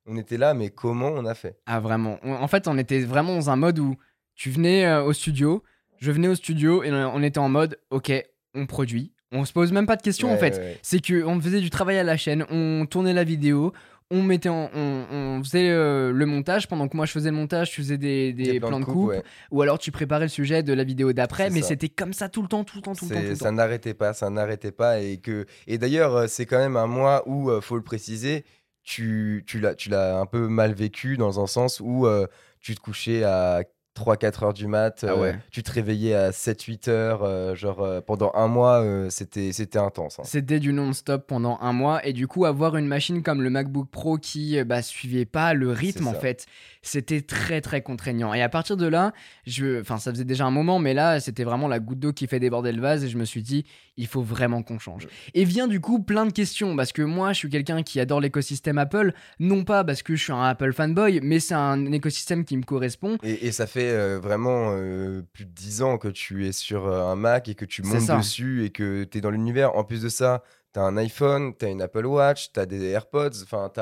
On 0.10 0.16
était 0.18 0.38
là, 0.38 0.54
mais 0.54 0.70
comment 0.70 1.08
on 1.10 1.26
a 1.26 1.34
fait? 1.36 1.60
Ah 1.66 1.80
vraiment. 1.82 2.18
On- 2.24 2.34
En 2.36 2.48
fait, 2.48 2.68
on 2.70 2.78
était 2.78 3.02
vraiment 3.02 3.36
dans 3.36 3.50
un 3.50 3.56
mode 3.58 3.80
où 3.80 3.96
tu 4.36 4.50
venais 4.52 4.94
au 4.98 5.12
studio, 5.14 5.64
je 6.00 6.12
venais 6.12 6.28
au 6.30 6.36
studio 6.36 6.84
et 6.84 6.92
on 6.92 7.22
était 7.24 7.40
en 7.40 7.50
mode 7.50 7.80
OK, 7.90 8.12
on 8.54 8.66
produit. 8.68 9.14
On 9.32 9.44
se 9.46 9.52
pose 9.54 9.72
même 9.72 9.86
pas 9.86 9.96
de 9.98 10.02
questions 10.02 10.32
en 10.32 10.38
fait. 10.38 10.56
ouais. 10.58 10.78
C'est 10.82 11.00
que 11.02 11.24
on 11.24 11.40
faisait 11.42 11.60
du 11.62 11.70
travail 11.70 11.98
à 11.98 12.04
la 12.04 12.16
chaîne, 12.18 12.46
on 12.50 12.86
tournait 12.86 13.14
la 13.14 13.24
vidéo, 13.26 13.74
on 14.10 14.24
mettait 14.24 14.48
en- 14.48 14.70
on, 14.74 15.06
on 15.12 15.44
faisait 15.44 15.70
euh, 15.70 16.14
le 16.14 16.26
montage 16.26 16.70
pendant 16.70 16.88
que 16.88 16.96
moi 16.96 17.06
je 17.06 17.12
faisais 17.12 17.30
le 17.30 17.36
montage, 17.36 17.72
tu 17.72 17.82
faisais 17.82 17.98
des, 17.98 18.32
des 18.32 18.60
plans 18.62 18.80
de 18.80 18.86
coupe 18.86 19.10
ouais. 19.10 19.24
ou 19.52 19.62
alors 19.62 19.80
tu 19.80 19.92
préparais 19.92 20.24
le 20.24 20.30
sujet 20.30 20.64
de 20.64 20.72
la 20.72 20.86
vidéo 20.86 21.12
d'après 21.12 21.50
mais 21.50 21.62
c'était 21.62 21.90
comme 21.90 22.14
ça 22.14 22.30
tout 22.30 22.42
le 22.42 22.48
temps, 22.48 22.64
tout 22.64 22.78
le 22.78 22.82
temps, 22.84 22.96
tout 22.96 23.04
le 23.04 23.16
temps, 23.16 23.22
tout 23.22 23.28
le 23.28 23.36
ça 23.36 23.52
n'arrêtait 23.52 23.94
pas, 23.94 24.14
ça 24.14 24.30
n'arrêtait 24.30 24.72
pas. 24.72 25.02
Et, 25.02 25.18
que... 25.18 25.46
et 25.68 25.78
d'ailleurs, 25.78 26.16
euh, 26.16 26.28
c'est 26.28 26.46
quand 26.46 26.58
même 26.60 26.78
un 26.78 26.88
mois 26.88 27.24
où, 27.28 27.50
euh, 27.50 27.60
faut 27.60 27.76
le 27.76 27.84
préciser, 27.84 28.46
tu, 28.84 29.44
tu 29.46 29.60
l'as 29.60 29.76
tu 29.76 29.90
l'as 29.90 30.18
un 30.18 30.26
peu 30.26 30.48
mal 30.48 30.74
vécu 30.74 31.18
dans 31.18 31.44
un 31.44 31.48
sens 31.48 31.82
où 31.84 32.08
euh, 32.08 32.28
tu 32.62 32.74
te 32.76 32.80
couchais 32.80 33.24
à 33.26 33.64
3-4 33.98 34.44
heures 34.44 34.54
du 34.54 34.68
mat, 34.68 35.04
Ah 35.08 35.12
euh, 35.14 35.34
tu 35.52 35.64
te 35.64 35.72
réveillais 35.72 36.14
à 36.14 36.32
7-8 36.32 36.90
heures, 36.90 37.24
euh, 37.24 37.56
genre 37.56 37.82
euh, 37.82 38.02
pendant 38.02 38.32
un 38.36 38.48
mois, 38.48 38.84
c'était 39.10 39.52
c'était 39.52 39.80
intense. 39.80 40.20
hein. 40.20 40.24
C'était 40.26 40.60
du 40.60 40.74
non-stop 40.74 41.26
pendant 41.28 41.58
un 41.62 41.74
mois 41.74 42.06
et 42.06 42.14
du 42.14 42.28
coup 42.28 42.46
avoir 42.46 42.78
une 42.78 42.88
machine 42.88 43.24
comme 43.24 43.42
le 43.42 43.50
MacBook 43.50 43.90
Pro 43.90 44.18
qui 44.18 44.64
bah, 44.64 44.82
suivait 44.82 45.26
pas 45.26 45.54
le 45.54 45.72
rythme 45.72 46.08
en 46.08 46.14
fait, 46.14 46.46
c'était 46.88 47.22
très 47.22 47.62
très 47.62 47.82
contraignant. 47.82 48.34
Et 48.34 48.42
à 48.42 48.50
partir 48.50 48.78
de 48.78 48.88
là, 48.88 49.14
je, 49.46 49.82
enfin 49.82 49.98
ça 49.98 50.12
faisait 50.12 50.26
déjà 50.26 50.46
un 50.46 50.52
moment, 50.52 50.80
mais 50.80 50.94
là 50.94 51.20
c'était 51.20 51.44
vraiment 51.44 51.68
la 51.68 51.80
goutte 51.80 52.00
d'eau 52.00 52.14
qui 52.14 52.28
fait 52.28 52.40
déborder 52.40 52.72
le 52.72 52.82
vase 52.82 53.04
et 53.04 53.10
je 53.10 53.18
me 53.18 53.26
suis 53.26 53.42
dit 53.42 53.66
il 53.98 54.08
faut 54.08 54.22
vraiment 54.22 54.64
qu'on 54.64 54.80
change. 54.80 55.08
Et 55.34 55.44
vient 55.44 55.68
du 55.68 55.80
coup 55.80 56.02
plein 56.02 56.26
de 56.26 56.32
questions 56.32 56.76
parce 56.76 56.92
que 56.92 57.02
moi 57.02 57.34
je 57.34 57.40
suis 57.40 57.50
quelqu'un 57.50 57.84
qui 57.84 58.00
adore 58.00 58.22
l'écosystème 58.22 58.78
Apple, 58.78 59.14
non 59.40 59.64
pas 59.64 59.84
parce 59.84 60.04
que 60.04 60.16
je 60.16 60.24
suis 60.24 60.34
un 60.34 60.44
Apple 60.44 60.72
fanboy, 60.74 61.20
mais 61.22 61.40
c'est 61.40 61.56
un 61.56 61.92
écosystème 61.92 62.46
qui 62.46 62.58
me 62.58 62.64
correspond. 62.64 63.18
Et, 63.24 63.48
et 63.48 63.52
ça 63.52 63.68
fait 63.68 63.92
euh, 63.92 64.20
vraiment 64.20 64.72
euh, 64.72 65.24
plus 65.34 65.46
de 65.46 65.52
10 65.52 65.82
ans 65.82 65.98
que 65.98 66.08
tu 66.08 66.48
es 66.48 66.52
sur 66.52 66.88
euh, 66.88 67.12
un 67.12 67.16
Mac 67.16 67.50
et 67.50 67.56
que 67.56 67.66
tu 67.66 67.82
montes 67.82 68.18
dessus 68.18 68.64
et 68.64 68.70
que 68.70 69.04
tu 69.04 69.18
es 69.18 69.22
dans 69.22 69.32
l'univers. 69.32 69.76
En 69.76 69.84
plus 69.84 70.02
de 70.02 70.10
ça, 70.10 70.44
tu 70.78 70.82
as 70.82 70.86
un 70.86 70.98
iPhone, 70.98 71.54
tu 71.58 71.66
as 71.66 71.70
une 71.70 71.82
Apple 71.82 72.06
Watch, 72.06 72.52
tu 72.54 72.60
as 72.60 72.68
des 72.68 72.84
AirPods, 72.90 73.42
enfin, 73.44 73.72
tu 73.74 73.80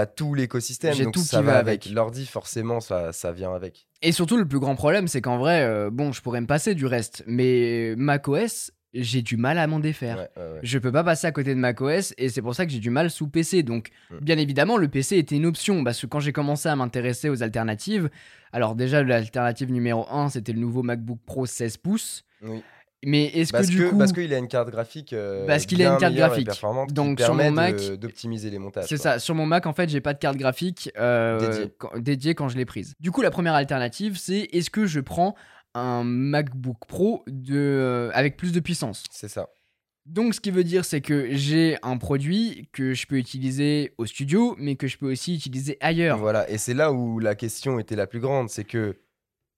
as, 0.00 0.06
tout 0.06 0.34
l'écosystème. 0.34 0.94
J'ai 0.94 1.10
tout 1.10 1.20
ça 1.20 1.40
qui 1.40 1.44
va 1.44 1.58
avec. 1.58 1.84
avec. 1.84 1.94
L'ordi, 1.94 2.24
forcément, 2.24 2.80
ça, 2.80 3.12
ça 3.12 3.30
vient 3.30 3.54
avec. 3.54 3.86
Et 4.00 4.12
surtout 4.12 4.38
le 4.38 4.48
plus 4.48 4.58
grand 4.58 4.74
problème 4.76 5.06
c'est 5.08 5.20
qu'en 5.20 5.36
vrai, 5.36 5.62
euh, 5.62 5.90
bon 5.90 6.12
je 6.12 6.22
pourrais 6.22 6.40
me 6.40 6.46
passer 6.46 6.74
du 6.74 6.86
reste, 6.86 7.22
mais 7.26 7.94
macOS 7.96 8.70
j'ai 8.92 9.22
du 9.22 9.36
mal 9.36 9.58
à 9.58 9.66
m'en 9.68 9.78
défaire. 9.78 10.16
Ouais, 10.16 10.42
ouais, 10.42 10.52
ouais. 10.54 10.60
Je 10.64 10.78
peux 10.78 10.90
pas 10.90 11.04
passer 11.04 11.26
à 11.26 11.32
côté 11.32 11.54
de 11.54 11.60
macOS 11.60 12.12
et 12.18 12.28
c'est 12.28 12.42
pour 12.42 12.54
ça 12.56 12.66
que 12.66 12.72
j'ai 12.72 12.80
du 12.80 12.90
mal 12.90 13.08
sous 13.10 13.28
PC. 13.28 13.62
Donc, 13.62 13.90
Mm. 14.10 14.18
bien 14.20 14.36
évidemment, 14.38 14.78
le 14.78 14.88
PC 14.88 15.16
était 15.16 15.36
une 15.36 15.46
option 15.46 15.84
parce 15.84 16.00
que 16.00 16.06
quand 16.06 16.18
j'ai 16.18 16.32
commencé 16.32 16.68
à 16.68 16.74
m'intéresser 16.74 17.28
aux 17.28 17.42
alternatives, 17.44 18.10
alors 18.52 18.74
déjà 18.74 19.02
l'alternative 19.04 19.70
numéro 19.70 20.06
1 20.10 20.30
c'était 20.30 20.52
le 20.52 20.58
nouveau 20.58 20.82
MacBook 20.82 21.20
Pro 21.24 21.44
16 21.46 21.76
pouces. 21.76 22.24
Oui. 22.42 22.62
Mais 23.04 23.24
est-ce 23.26 23.52
que 23.52 23.66
du 23.66 23.78
que- 23.78 23.88
coup, 23.90 23.98
parce 23.98 24.12
qu'il 24.12 24.32
a 24.34 24.36
une 24.38 24.48
carte 24.48 24.68
graphique 24.70 25.12
euh, 25.14 25.46
Parce 25.46 25.64
qu'il 25.64 25.82
a 25.82 25.90
une 25.92 25.98
carte 25.98 26.14
graphique. 26.14 26.46
performante 26.46 26.92
Donc, 26.92 27.16
qui 27.18 27.24
sur 27.24 27.34
mon 27.34 27.50
Mac, 27.50 27.76
de- 27.76 27.96
d'optimiser 27.96 28.50
les 28.50 28.58
montages. 28.58 28.84
c'est 28.88 28.98
ça, 28.98 29.18
sur 29.18 29.34
mon 29.34 29.46
Mac 29.46 29.64
en 29.66 29.72
fait 29.72 29.88
j'ai 29.88 30.02
pas 30.02 30.12
de 30.12 30.18
carte 30.18 30.36
graphique 30.36 30.90
euh, 30.98 31.38
Dédiée. 31.40 31.72
quand, 31.78 31.98
dédiée 31.98 32.34
quand 32.34 32.48
je 32.50 32.56
l'ai 32.58 32.66
prise. 32.66 32.94
Du 33.00 33.10
coup 33.10 33.22
la 33.22 33.30
première 33.30 33.54
alternative 33.54 34.18
c'est 34.18 34.40
est-ce 34.52 34.68
que 34.68 34.84
je 34.86 35.00
prends 35.00 35.34
un 35.74 36.04
MacBook 36.04 36.76
Pro 36.88 37.22
de, 37.26 37.54
euh, 37.56 38.10
avec 38.12 38.36
plus 38.36 38.52
de 38.52 38.60
puissance? 38.60 39.04
C'est 39.10 39.28
ça. 39.28 39.48
Donc, 40.06 40.34
ce 40.34 40.40
qui 40.40 40.50
veut 40.50 40.64
dire, 40.64 40.84
c'est 40.84 41.02
que 41.02 41.28
j'ai 41.36 41.76
un 41.82 41.96
produit 41.96 42.68
que 42.72 42.94
je 42.94 43.06
peux 43.06 43.16
utiliser 43.18 43.94
au 43.98 44.06
studio, 44.06 44.56
mais 44.58 44.74
que 44.74 44.88
je 44.88 44.98
peux 44.98 45.12
aussi 45.12 45.34
utiliser 45.36 45.76
ailleurs. 45.80 46.18
Voilà, 46.18 46.50
et 46.50 46.58
c'est 46.58 46.74
là 46.74 46.90
où 46.90 47.18
la 47.20 47.34
question 47.36 47.78
était 47.78 47.94
la 47.96 48.06
plus 48.08 48.18
grande, 48.18 48.48
c'est 48.48 48.64
que 48.64 48.96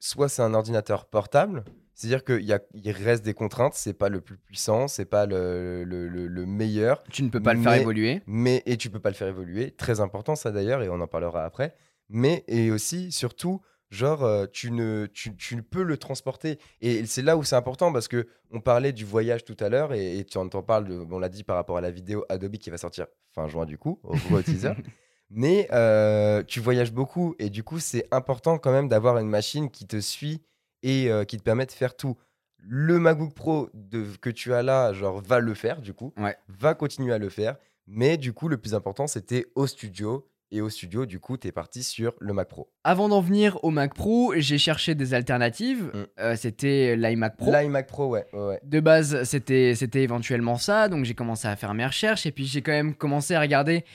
soit 0.00 0.28
c'est 0.28 0.42
un 0.42 0.52
ordinateur 0.52 1.07
portable, 1.07 1.64
c'est-à-dire 1.94 2.24
qu'il 2.24 2.90
reste 2.92 3.24
des 3.24 3.35
contraintes, 3.35 3.74
c'est 3.74 3.92
pas 3.94 4.09
le 4.09 4.20
plus 4.20 4.37
puissant, 4.38 4.88
c'est 4.88 5.05
pas 5.05 5.26
le, 5.26 5.85
le- 5.85 6.09
le- 6.09 6.26
le 6.26 6.46
meilleur, 6.46 7.02
Tu 7.05 7.22
ne 7.22 7.28
peux 7.28 7.40
pas 7.40 7.55
le 7.55 7.61
faire 7.61 7.74
évoluer. 7.74 8.22
mais 8.26 8.62
et 8.66 8.76
tu 8.76 8.90
peux 8.90 9.00
pas 9.00 9.11
le 9.11 9.14
faire 9.14 9.28
évoluer, 9.28 9.70
très 9.72 10.00
important 10.00 10.35
ça 10.35 10.50
d'ailleurs, 10.50 10.83
et 10.83 10.88
on 10.88 11.00
en 11.00 11.07
parlera 11.07 11.44
après. 11.44 11.74
Mais 12.09 12.44
et 12.48 12.70
aussi, 12.70 13.11
surtout, 13.12 13.61
genre 13.90 14.22
euh, 14.24 14.46
tu 14.50 14.70
ne 14.70 15.07
tu, 15.07 15.37
tu 15.37 15.62
peux 15.62 15.83
le 15.83 15.96
transporter, 15.96 16.59
et 16.81 17.05
c'est 17.07 17.22
là 17.22 17.37
où 17.37 17.44
c'est 17.44 17.57
important 17.57 17.92
parce 17.92 18.09
que 18.09 18.26
on 18.50 18.61
parlait 18.61 18.92
du 18.92 19.05
voyage 19.05 19.44
tout 19.44 19.57
à 19.61 19.68
l'heure, 19.68 19.92
et, 19.94 20.18
et 20.18 20.24
tu 20.24 20.38
en 20.38 20.48
t'en 20.48 20.62
parles, 20.62 20.87
de- 20.88 21.07
on 21.11 21.18
l'a 21.18 21.28
dit 21.28 21.44
par 21.44 21.57
rapport 21.57 21.76
à 21.76 21.81
la 21.81 21.90
vidéo 21.90 22.24
Adobe 22.28 22.57
qui 22.57 22.70
va 22.70 22.78
sortir 22.78 23.07
fin 23.35 23.48
juin 23.48 23.64
du 23.66 23.78
coup, 23.78 23.98
au 24.02 24.16
gros 24.16 24.40
teaser. 24.42 24.72
Mais 25.35 25.66
euh, 25.72 26.42
tu 26.42 26.61
voyages 26.61 26.92
beaucoup 26.92 27.35
et 27.38 27.48
du 27.48 27.62
coup, 27.64 27.78
c'est 27.78 28.07
important 28.11 28.59
quand 28.59 28.70
même 28.72 28.88
d'avoir 28.88 29.16
une 29.16 29.28
machine 29.31 29.70
qui 29.70 29.87
te 29.87 29.98
suit 29.98 30.42
et 30.83 31.11
euh, 31.11 31.25
qui 31.25 31.37
te 31.37 31.42
permet 31.42 31.66
de 31.66 31.73
faire 31.73 31.97
tout. 31.97 32.16
Le 32.64 32.99
MacBook 32.99 33.35
Pro 33.35 33.68
de, 33.75 34.05
que 34.21 34.31
tu 34.31 34.53
as 34.55 34.62
là, 34.62 34.92
genre, 34.92 35.21
va 35.21 35.40
le 35.40 35.55
faire 35.55 35.81
du 35.81 35.95
coup, 35.95 36.12
Ouais. 36.16 36.37
va 36.49 36.75
continuer 36.75 37.12
à 37.12 37.18
le 37.18 37.29
faire. 37.29 37.57
Mais 37.88 38.16
du 38.16 38.33
coup, 38.33 38.49
le 38.49 38.57
plus 38.57 38.75
important, 38.75 39.07
c'était 39.07 39.47
au 39.55 39.66
studio. 39.66 40.29
Et 40.55 40.61
au 40.61 40.68
studio, 40.68 41.07
du 41.07 41.18
coup, 41.18 41.38
tu 41.38 41.49
es 41.49 41.53
parti 41.53 41.83
sur 41.83 42.12
le 42.21 42.35
Mac 42.35 42.47
Pro. 42.47 42.71
Avant 42.85 43.09
d'en 43.09 43.23
venir 43.23 43.59
au 43.64 43.71
Mac 43.71 43.95
Pro, 43.95 44.35
j'ai 44.37 44.59
cherché 44.59 44.95
des 44.95 45.14
alternatives. 45.14 45.85
Mm. 45.95 46.05
Euh, 46.21 46.37
c'était 46.37 46.95
l'iMac 46.95 47.38
Pro. 47.38 47.51
L'iMac 47.51 47.87
Pro, 47.87 48.09
ouais. 48.09 48.27
ouais, 48.35 48.47
ouais. 48.49 48.61
De 48.62 48.81
base, 48.81 49.23
c'était 49.25 49.75
c'était 49.75 50.03
éventuellement 50.03 50.59
ça, 50.59 50.90
donc 50.90 51.07
j'ai 51.07 51.14
commencé 51.14 51.49
à 51.49 51.57
faire 51.57 51.73
mes 51.73 51.87
recherches 51.87 52.27
et 52.27 52.33
puis 52.33 52.45
j'ai 52.45 52.61
quand 52.61 52.73
même 52.73 52.95
commencé 52.95 53.35
à 53.35 53.40
regarder 53.40 53.87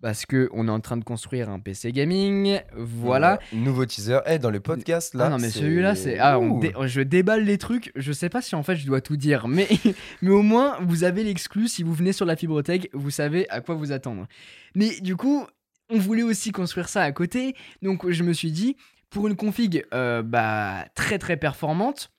parce 0.00 0.26
que 0.26 0.48
on 0.52 0.68
est 0.68 0.70
en 0.70 0.80
train 0.80 0.96
de 0.96 1.04
construire 1.04 1.48
un 1.50 1.58
PC 1.60 1.90
gaming, 1.92 2.60
voilà. 2.76 3.38
Ouais. 3.52 3.58
Nouveau 3.58 3.84
teaser. 3.86 4.18
Eh, 4.26 4.38
dans 4.38 4.50
le 4.50 4.60
podcast, 4.60 5.14
là. 5.14 5.24
ah 5.26 5.30
non 5.30 5.38
mais 5.38 5.50
celui-là 5.50 5.94
c'est 5.94 6.18
ah 6.18 6.38
on 6.38 6.58
dé- 6.58 6.72
je 6.86 7.00
déballe 7.00 7.44
les 7.44 7.58
trucs, 7.58 7.90
je 7.96 8.12
sais 8.12 8.28
pas 8.28 8.40
si 8.42 8.54
en 8.54 8.62
fait 8.62 8.76
je 8.76 8.86
dois 8.86 9.00
tout 9.00 9.16
dire 9.16 9.48
mais 9.48 9.66
mais 10.22 10.30
au 10.30 10.42
moins 10.42 10.76
vous 10.82 11.04
avez 11.04 11.24
l'exclu 11.24 11.68
si 11.68 11.82
vous 11.82 11.94
venez 11.94 12.12
sur 12.12 12.26
la 12.26 12.36
Fibrotech, 12.36 12.88
vous 12.92 13.10
savez 13.10 13.48
à 13.50 13.60
quoi 13.60 13.74
vous 13.74 13.90
attendre. 13.92 14.26
Mais 14.74 15.00
du 15.00 15.16
coup, 15.16 15.46
on 15.90 15.98
voulait 15.98 16.22
aussi 16.22 16.52
construire 16.52 16.88
ça 16.88 17.02
à 17.02 17.10
côté, 17.12 17.54
donc 17.82 18.08
je 18.10 18.22
me 18.22 18.32
suis 18.32 18.52
dit 18.52 18.76
pour 19.10 19.26
une 19.26 19.36
config 19.36 19.84
euh, 19.94 20.22
bah 20.22 20.84
très 20.94 21.18
très 21.18 21.36
performante, 21.38 22.10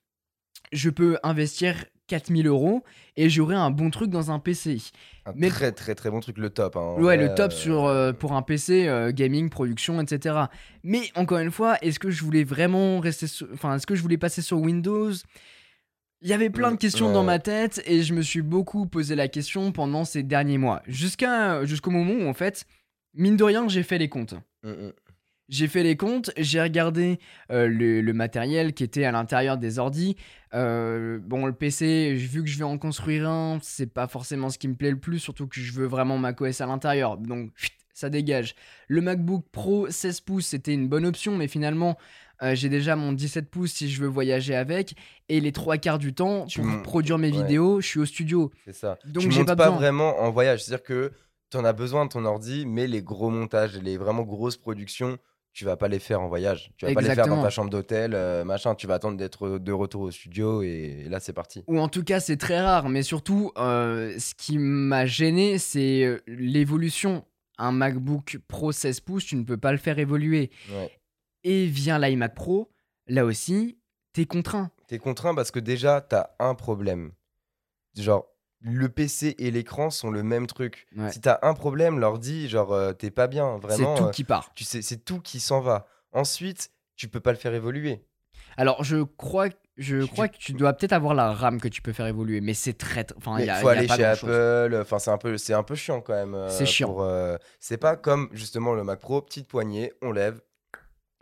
je 0.71 0.89
peux 0.89 1.17
investir 1.23 1.86
4000 2.10 2.48
euros 2.48 2.84
et 3.15 3.30
j'aurai 3.30 3.56
un 3.56 3.72
bon 3.72 3.89
truc 3.89 4.10
dans 4.10 4.32
un 4.32 4.39
PC. 4.39 4.78
Un 5.26 5.32
Mais- 5.36 5.48
très, 5.50 5.72
très, 5.72 5.95
très 5.95 6.10
bon 6.10 6.19
truc. 6.19 6.38
Le 6.38 6.50
top. 6.50 6.76
hein. 6.76 6.95
Ouais, 6.98 7.02
vrai, 7.15 7.17
le 7.17 7.34
top 7.36 7.52
euh, 7.52 7.56
sur, 7.56 7.86
euh, 7.86 8.12
pour 8.12 8.34
un 8.34 8.41
PC, 8.41 8.88
euh, 8.88 9.12
gaming, 9.13 9.50
production, 9.50 10.02
etc. 10.02 10.36
Mais 10.84 11.04
encore 11.15 11.38
une 11.38 11.52
fois, 11.52 11.78
est-ce 11.82 12.00
que 12.00 12.10
je 12.12 12.24
voulais 12.24 12.43
vraiment 12.43 13.00
rester 13.00 13.28
sur... 13.28 13.48
Enfin, 13.54 13.76
est-ce 13.76 13.88
que 13.88 13.95
je 13.95 14.02
voulais 14.02 14.17
passer 14.17 14.41
sur 14.41 14.60
Windows? 14.60 15.12
Il 16.22 16.28
y 16.28 16.34
avait 16.34 16.50
plein 16.50 16.69
de 16.72 16.76
Mm, 16.76 16.80
questions 16.80 17.08
ouais, 17.08 17.13
dans 17.13 17.24
ma 17.24 17.39
tête 17.39 17.82
et 17.86 18.04
je 18.04 18.13
me 18.13 18.22
suis 18.22 18.41
beaucoup 18.41 18.86
posé 18.88 19.15
la 19.15 19.30
question 19.30 19.72
pendant 19.72 20.04
ces 20.04 20.22
derniers 20.24 20.58
mois. 20.58 20.82
Jusqu'à, 20.88 21.63
jusqu'au 21.65 21.91
moment 21.91 22.13
où, 22.26 22.28
en 22.28 22.34
fait, 22.34 22.65
mine 23.13 23.38
de 23.38 23.43
rien, 23.45 23.67
j'ai 23.69 23.84
fait 23.84 23.98
les 23.98 24.10
comptes. 24.10 24.34
Mm, 24.63 24.69
mm. 24.72 24.91
J'ai 25.49 25.67
fait 25.67 25.83
les 25.83 25.97
comptes, 25.97 26.31
j'ai 26.38 26.62
regardé 26.62 27.19
euh, 27.51 27.67
le, 27.67 28.01
le 28.01 28.13
matériel 28.13 28.73
qui 28.73 28.83
était 28.83 29.03
à 29.03 29.12
l'intérieur 29.12 29.57
des 29.57 29.79
ordis. 29.79 30.15
Euh, 30.53 31.19
bon, 31.21 31.45
le 31.45 31.53
PC, 31.53 32.13
vu 32.13 32.43
que 32.43 32.49
je 32.49 32.57
vais 32.57 32.63
en 32.63 32.77
construire 32.77 33.27
un, 33.27 33.59
c'est 33.62 33.91
pas 33.91 34.07
forcément 34.07 34.49
ce 34.49 34.57
qui 34.59 34.67
me 34.67 34.75
plaît 34.75 34.91
le 34.91 34.99
plus, 34.99 35.19
surtout 35.19 35.47
que 35.47 35.59
je 35.59 35.73
veux 35.73 35.88
vraiment 35.88 36.17
macOS 36.17 36.62
à 36.62 36.67
l'intérieur. 36.67 37.17
Donc, 37.17 37.51
ça 37.93 38.09
dégage. 38.09 38.55
Le 38.88 39.01
MacBook 39.01 39.43
Pro 39.51 39.89
16 39.89 40.21
pouces, 40.21 40.45
c'était 40.47 40.73
une 40.73 40.88
bonne 40.88 41.05
option, 41.05 41.35
mais 41.35 41.47
finalement, 41.47 41.97
euh, 42.41 42.55
j'ai 42.55 42.69
déjà 42.69 42.95
mon 42.95 43.12
17 43.12 43.49
pouces 43.49 43.73
si 43.73 43.89
je 43.89 44.01
veux 44.01 44.07
voyager 44.07 44.55
avec, 44.55 44.95
et 45.27 45.41
les 45.41 45.51
trois 45.51 45.77
quarts 45.77 45.99
du 45.99 46.13
temps, 46.13 46.45
Tu 46.45 46.62
pour 46.62 46.81
produire 46.83 47.17
mes 47.17 47.31
ouais. 47.31 47.41
vidéos, 47.41 47.81
je 47.81 47.88
suis 47.88 47.99
au 47.99 48.05
studio. 48.05 48.51
C'est 48.65 48.73
ça. 48.73 48.97
Donc 49.05 49.23
tu 49.23 49.31
j'ai 49.31 49.43
pas 49.43 49.55
pas, 49.55 49.65
besoin. 49.65 49.77
vraiment 49.77 50.19
en 50.21 50.31
voyage. 50.31 50.63
C'est-à-dire 50.63 50.83
que 50.85 51.12
tu 51.51 51.57
en 51.57 51.65
as 51.65 51.73
besoin 51.73 52.05
de 52.05 52.09
ton 52.12 52.23
ordi, 52.25 52.65
mais 52.65 52.88
les 52.88 53.01
gros 53.01 53.29
montages, 53.29 53.75
les 53.77 53.97
vraiment 53.97 54.21
grosses 54.23 54.55
productions, 54.57 55.17
tu 55.53 55.65
vas 55.65 55.77
pas 55.77 55.88
les 55.88 55.99
faire 55.99 56.21
en 56.21 56.27
voyage. 56.27 56.71
Tu 56.77 56.85
vas 56.85 56.93
pas 56.93 57.01
les 57.01 57.13
faire 57.13 57.27
dans 57.27 57.41
ta 57.41 57.49
chambre 57.49 57.69
d'hôtel, 57.69 58.13
euh, 58.13 58.43
machin. 58.43 58.75
Tu 58.75 58.88
vas 58.88 58.95
attendre 58.95 59.17
d'être 59.17 59.57
de 59.57 59.71
retour 59.71 60.01
au 60.01 60.12
studio 60.12 60.62
et, 60.62 61.05
là 61.09 61.19
c'est 61.19 61.33
parti. 61.33 61.63
Ou 61.67 61.79
en 61.79 61.88
tout 61.88 62.03
cas, 62.03 62.19
c'est 62.19 62.38
très 62.38 62.62
rare, 62.62 62.89
mais 62.89 63.03
surtout, 63.03 63.51
euh, 63.57 64.17
ce 64.19 64.35
qui 64.35 64.57
m'a 64.57 65.05
gêné, 65.05 65.57
c'est 65.57 66.03
euh, 66.03 66.19
l'évolution. 66.27 67.25
Un 67.57 67.73
MacBook 67.73 68.38
Pro 68.47 68.71
16 68.71 69.01
pouces, 69.01 69.25
tu 69.25 69.35
ne 69.35 69.43
peux 69.43 69.57
pas 69.57 69.73
le 69.73 69.77
faire 69.77 69.99
évoluer. 69.99 70.49
Ouais. 70.71 70.89
Et 71.43 71.65
via 71.65 71.99
l'iMac 71.99 72.33
Pro, 72.33 72.71
là 73.07 73.25
aussi, 73.25 73.77
t'es 74.13 74.25
contraint. 74.25 74.71
T'es 74.88 74.97
contraint 74.97 75.35
parce 75.35 75.51
que 75.51 75.59
déjà 75.59 75.99
t'as 75.99 76.29
un 76.39 76.55
problème. 76.55 77.12
Genre 77.97 78.28
le 78.62 78.89
PC 78.89 79.36
et 79.39 79.52
l'écran 79.52 79.89
sont 79.89 80.12
le 80.12 80.22
même 80.24 80.48
truc. 80.48 80.88
Ouais. 80.98 81.12
Si 81.12 81.22
t'as 81.22 81.39
un 81.43 81.54
problème, 81.54 82.00
l'ordi, 82.00 82.50
genre 82.50 82.74
euh, 82.74 82.93
t'es 82.93 83.12
pas 83.12 83.28
bien. 83.28 83.58
C'est 83.62 83.67
Vraiment, 83.67 83.95
tout 83.95 84.04
euh, 84.06 84.12
qui 84.12 84.24
part. 84.24 84.52
tu 84.56 84.63
sais, 84.63 84.82
c'est 84.82 84.98
tout 85.06 85.19
qui 85.22 85.39
s'en 85.39 85.62
va. 85.62 85.86
Ensuite, 86.12 86.72
tu 86.95 87.08
peux 87.08 87.19
pas 87.22 87.32
le 87.32 87.38
faire 87.38 87.54
évoluer. 87.54 88.04
Alors, 88.58 88.84
je 88.84 89.04
crois, 89.04 89.48
je 89.78 90.02
Tu- 90.04 90.08
crois 90.12 90.28
que 90.28 90.38
tu 90.38 90.52
dois 90.54 90.74
peut-être 90.74 90.91
avoir 90.91 91.13
la 91.13 91.32
RAM 91.32 91.62
que 91.62 91.69
tu 91.69 91.82
peux 91.82 91.93
faire 91.93 92.08
évoluer, 92.08 92.41
mais 92.41 92.54
c'est 92.54 92.74
très. 92.74 93.06
Enfin, 93.15 93.39
il 93.39 93.43
faut 93.43 93.45
y 93.45 93.50
a 93.50 93.78
aller 93.78 93.88
pas 93.88 93.95
chez. 93.95 94.04
Apple. 94.04 94.76
Enfin, 94.82 95.00
c'est 95.00 95.12
un 95.12 95.17
peu, 95.17 95.38
c'est 95.38 95.54
un 95.54 95.63
peu 95.63 95.76
chiant 95.76 96.02
quand 96.02 96.13
même. 96.13 96.34
euh, 96.36 96.50
C'est 96.50 96.65
chiant. 96.65 96.98
euh, 97.00 97.38
c'est 97.62 97.78
pas 97.78 97.95
comme 97.95 98.28
justement 98.34 98.74
le 98.74 98.84
Mac 98.84 99.00
Pro, 99.00 99.22
petite 99.22 99.48
poignée, 99.48 99.93
on 100.02 100.12
lève, 100.12 100.41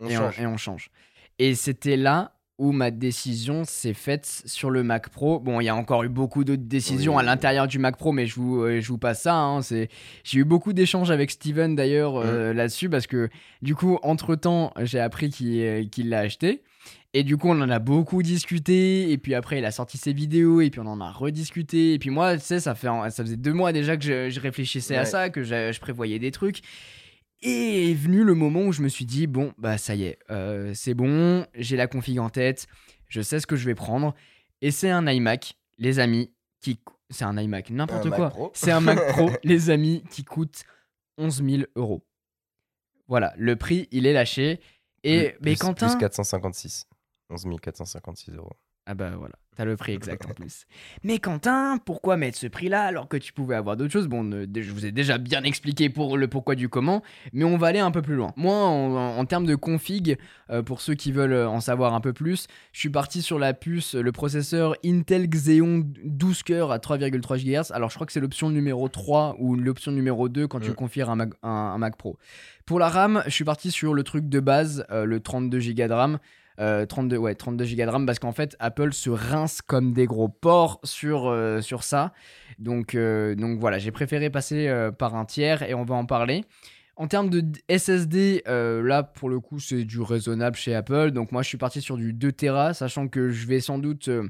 on 0.00 0.08
et, 0.08 0.14
change. 0.16 0.34
On, 0.38 0.42
et 0.42 0.46
on 0.46 0.56
change. 0.56 0.90
Et 1.38 1.54
c'était 1.54 1.96
là 1.96 2.32
où 2.58 2.72
ma 2.72 2.90
décision 2.90 3.62
s'est 3.64 3.94
faite 3.94 4.26
sur 4.44 4.70
le 4.70 4.82
Mac 4.82 5.10
Pro. 5.10 5.38
Bon, 5.38 5.60
il 5.60 5.64
y 5.64 5.68
a 5.68 5.76
encore 5.76 6.02
eu 6.02 6.08
beaucoup 6.08 6.42
d'autres 6.44 6.64
décisions 6.64 7.14
Oui. 7.16 7.22
à 7.22 7.24
l'intérieur 7.24 7.68
du 7.68 7.78
Mac 7.78 7.96
Pro, 7.96 8.10
mais 8.12 8.26
je 8.26 8.34
vous, 8.34 8.60
euh, 8.62 8.80
je 8.80 8.88
vous 8.88 8.98
passe 8.98 9.22
ça. 9.22 9.36
hein. 9.36 9.62
C'est, 9.62 9.88
j'ai 10.24 10.40
eu 10.40 10.44
beaucoup 10.44 10.72
d'échanges 10.72 11.10
avec 11.12 11.30
Steven 11.30 11.76
d'ailleurs 11.76 12.14
Mm. 12.18 12.22
euh, 12.26 12.52
là-dessus 12.54 12.90
parce 12.90 13.06
que 13.06 13.28
du 13.62 13.74
coup, 13.76 13.98
entre 14.02 14.34
temps, 14.34 14.72
j'ai 14.82 14.98
appris 14.98 15.30
qu'il, 15.30 15.60
euh, 15.60 15.84
qu'il 15.84 16.08
l'a 16.08 16.18
acheté. 16.20 16.62
Et 17.14 17.22
du 17.22 17.36
coup, 17.38 17.48
on 17.48 17.60
en 17.62 17.70
a 17.70 17.78
beaucoup 17.78 18.22
discuté. 18.22 19.10
Et 19.12 19.18
puis 19.18 19.34
après, 19.34 19.58
il 19.58 19.64
a 19.64 19.70
sorti 19.70 19.96
ses 19.96 20.12
vidéos. 20.12 20.60
Et 20.60 20.68
puis, 20.70 20.80
on 20.80 20.86
en 20.86 21.00
a 21.00 21.10
rediscuté. 21.10 21.94
Et 21.94 21.98
puis, 21.98 22.10
moi, 22.10 22.36
tu 22.36 22.44
sais, 22.44 22.60
ça, 22.60 22.74
fait, 22.74 22.88
ça 23.10 23.22
faisait 23.24 23.36
deux 23.36 23.52
mois 23.54 23.72
déjà 23.72 23.96
que 23.96 24.04
je, 24.04 24.28
je 24.28 24.40
réfléchissais 24.40 24.96
à 24.96 25.04
ça, 25.06 25.30
que 25.30 25.42
je, 25.42 25.72
je 25.72 25.80
prévoyais 25.80 26.18
des 26.18 26.32
trucs. 26.32 26.60
Et 27.42 27.90
est 27.92 27.94
venu 27.94 28.24
le 28.24 28.34
moment 28.34 28.62
où 28.62 28.72
je 28.72 28.82
me 28.82 28.88
suis 28.88 29.04
dit, 29.06 29.26
bon, 29.26 29.52
bah 29.58 29.78
ça 29.78 29.94
y 29.94 30.04
est, 30.04 30.18
euh, 30.30 30.72
c'est 30.74 30.94
bon, 30.94 31.46
j'ai 31.54 31.76
la 31.76 31.86
config 31.86 32.18
en 32.18 32.30
tête, 32.30 32.66
je 33.08 33.20
sais 33.20 33.38
ce 33.38 33.46
que 33.46 33.54
je 33.56 33.64
vais 33.64 33.74
prendre. 33.76 34.14
Et 34.60 34.70
c'est 34.72 34.90
un 34.90 35.06
iMac, 35.06 35.54
les 35.78 36.00
amis, 36.00 36.32
qui... 36.60 36.78
cou- 36.78 36.94
C'est 37.10 37.24
un 37.24 37.36
iMac, 37.38 37.70
n'importe 37.70 38.10
quoi. 38.10 38.30
C'est 38.54 38.72
un 38.72 38.80
Mac 38.80 38.98
Pro, 39.12 39.30
les 39.44 39.70
amis, 39.70 40.02
qui 40.10 40.24
coûte 40.24 40.64
11 41.16 41.44
000 41.44 41.62
euros. 41.76 42.04
Voilà, 43.06 43.32
le 43.38 43.54
prix, 43.56 43.86
il 43.92 44.06
est 44.06 44.12
lâché. 44.12 44.60
Et 45.04 45.30
Plus- 45.30 45.38
mais 45.42 45.56
Quentin... 45.56 45.88
Plus 45.88 45.98
456. 45.98 46.86
11 47.30 47.46
456 47.62 48.32
euros. 48.32 48.56
Ah 48.90 48.94
bah 48.94 49.10
voilà, 49.18 49.34
t'as 49.54 49.66
le 49.66 49.76
prix 49.76 49.92
exact 49.92 50.24
en 50.24 50.32
plus. 50.34 50.64
Mais 51.04 51.18
Quentin, 51.18 51.76
pourquoi 51.84 52.16
mettre 52.16 52.38
ce 52.38 52.46
prix-là 52.46 52.84
alors 52.84 53.06
que 53.06 53.18
tu 53.18 53.34
pouvais 53.34 53.54
avoir 53.54 53.76
d'autres 53.76 53.92
choses? 53.92 54.08
Bon, 54.08 54.24
je 54.30 54.72
vous 54.72 54.86
ai 54.86 54.92
déjà 54.92 55.18
bien 55.18 55.42
expliqué 55.42 55.90
pour 55.90 56.16
le 56.16 56.26
pourquoi 56.26 56.54
du 56.54 56.70
comment, 56.70 57.02
mais 57.34 57.44
on 57.44 57.58
va 57.58 57.66
aller 57.66 57.80
un 57.80 57.90
peu 57.90 58.00
plus 58.00 58.14
loin. 58.14 58.32
Moi, 58.36 58.54
en, 58.54 58.94
en 59.18 59.24
termes 59.26 59.44
de 59.44 59.54
config, 59.56 60.16
euh, 60.48 60.62
pour 60.62 60.80
ceux 60.80 60.94
qui 60.94 61.12
veulent 61.12 61.46
en 61.46 61.60
savoir 61.60 61.92
un 61.92 62.00
peu 62.00 62.14
plus, 62.14 62.46
je 62.72 62.80
suis 62.80 62.88
parti 62.88 63.20
sur 63.20 63.38
la 63.38 63.52
puce, 63.52 63.94
le 63.94 64.10
processeur 64.10 64.74
Intel 64.82 65.28
Xeon 65.28 65.84
12 66.02 66.42
cœurs 66.44 66.72
à 66.72 66.78
3,3 66.78 67.36
GHz. 67.36 67.72
Alors 67.72 67.90
je 67.90 67.96
crois 67.96 68.06
que 68.06 68.12
c'est 68.14 68.20
l'option 68.20 68.48
numéro 68.48 68.88
3 68.88 69.36
ou 69.38 69.54
l'option 69.54 69.92
numéro 69.92 70.30
2 70.30 70.48
quand 70.48 70.60
tu 70.60 70.70
Mm. 70.70 70.74
configues 70.74 71.02
un 71.08 71.14
Mac, 71.16 71.30
un- 71.42 71.48
un 71.50 71.76
Mac 71.78 71.98
Pro. 71.98 72.16
Pour 72.64 72.78
la 72.78 72.88
RAM, 72.88 73.22
je 73.26 73.30
suis 73.32 73.44
parti 73.44 73.70
sur 73.70 73.92
le 73.92 74.02
truc 74.02 74.30
de 74.30 74.40
base, 74.40 74.86
euh, 74.90 75.04
le 75.04 75.20
32 75.20 75.58
Go 75.58 75.88
de 75.88 75.92
RAM. 75.92 76.18
Euh, 76.60 76.86
32, 76.86 77.16
ouais, 77.16 77.34
32 77.34 77.64
Go 77.64 77.84
de 77.84 77.88
RAM 77.88 78.06
parce 78.06 78.18
qu'en 78.18 78.32
fait 78.32 78.56
Apple 78.58 78.92
se 78.92 79.10
rince 79.10 79.62
comme 79.62 79.92
des 79.92 80.06
gros 80.06 80.28
porcs 80.28 80.80
sur, 80.84 81.28
euh, 81.28 81.60
ça. 81.80 82.12
Donc, 82.58 82.94
euh, 82.94 83.34
donc 83.34 83.60
voilà, 83.60 83.78
j'ai 83.78 83.92
préféré 83.92 84.30
passer 84.30 84.68
euh, 84.68 84.90
par 84.90 85.14
un 85.14 85.24
tiers 85.24 85.62
et 85.62 85.74
on 85.74 85.84
va 85.84 85.94
en 85.94 86.06
parler. 86.06 86.44
En 86.96 87.06
termes 87.06 87.30
de 87.30 87.44
SSD, 87.68 88.42
euh, 88.48 88.82
là 88.82 89.04
pour 89.04 89.28
le 89.28 89.38
coup 89.38 89.60
c'est 89.60 89.84
du 89.84 90.00
raisonnable 90.00 90.56
chez 90.56 90.74
Apple. 90.74 91.12
Donc 91.12 91.30
moi 91.30 91.42
je 91.42 91.48
suis 91.48 91.58
parti 91.58 91.80
sur 91.80 91.96
du 91.96 92.12
2 92.12 92.32
Tera, 92.32 92.74
sachant 92.74 93.06
que 93.06 93.30
je 93.30 93.46
vais 93.46 93.60
sans 93.60 93.78
doute 93.78 94.08
euh, 94.08 94.28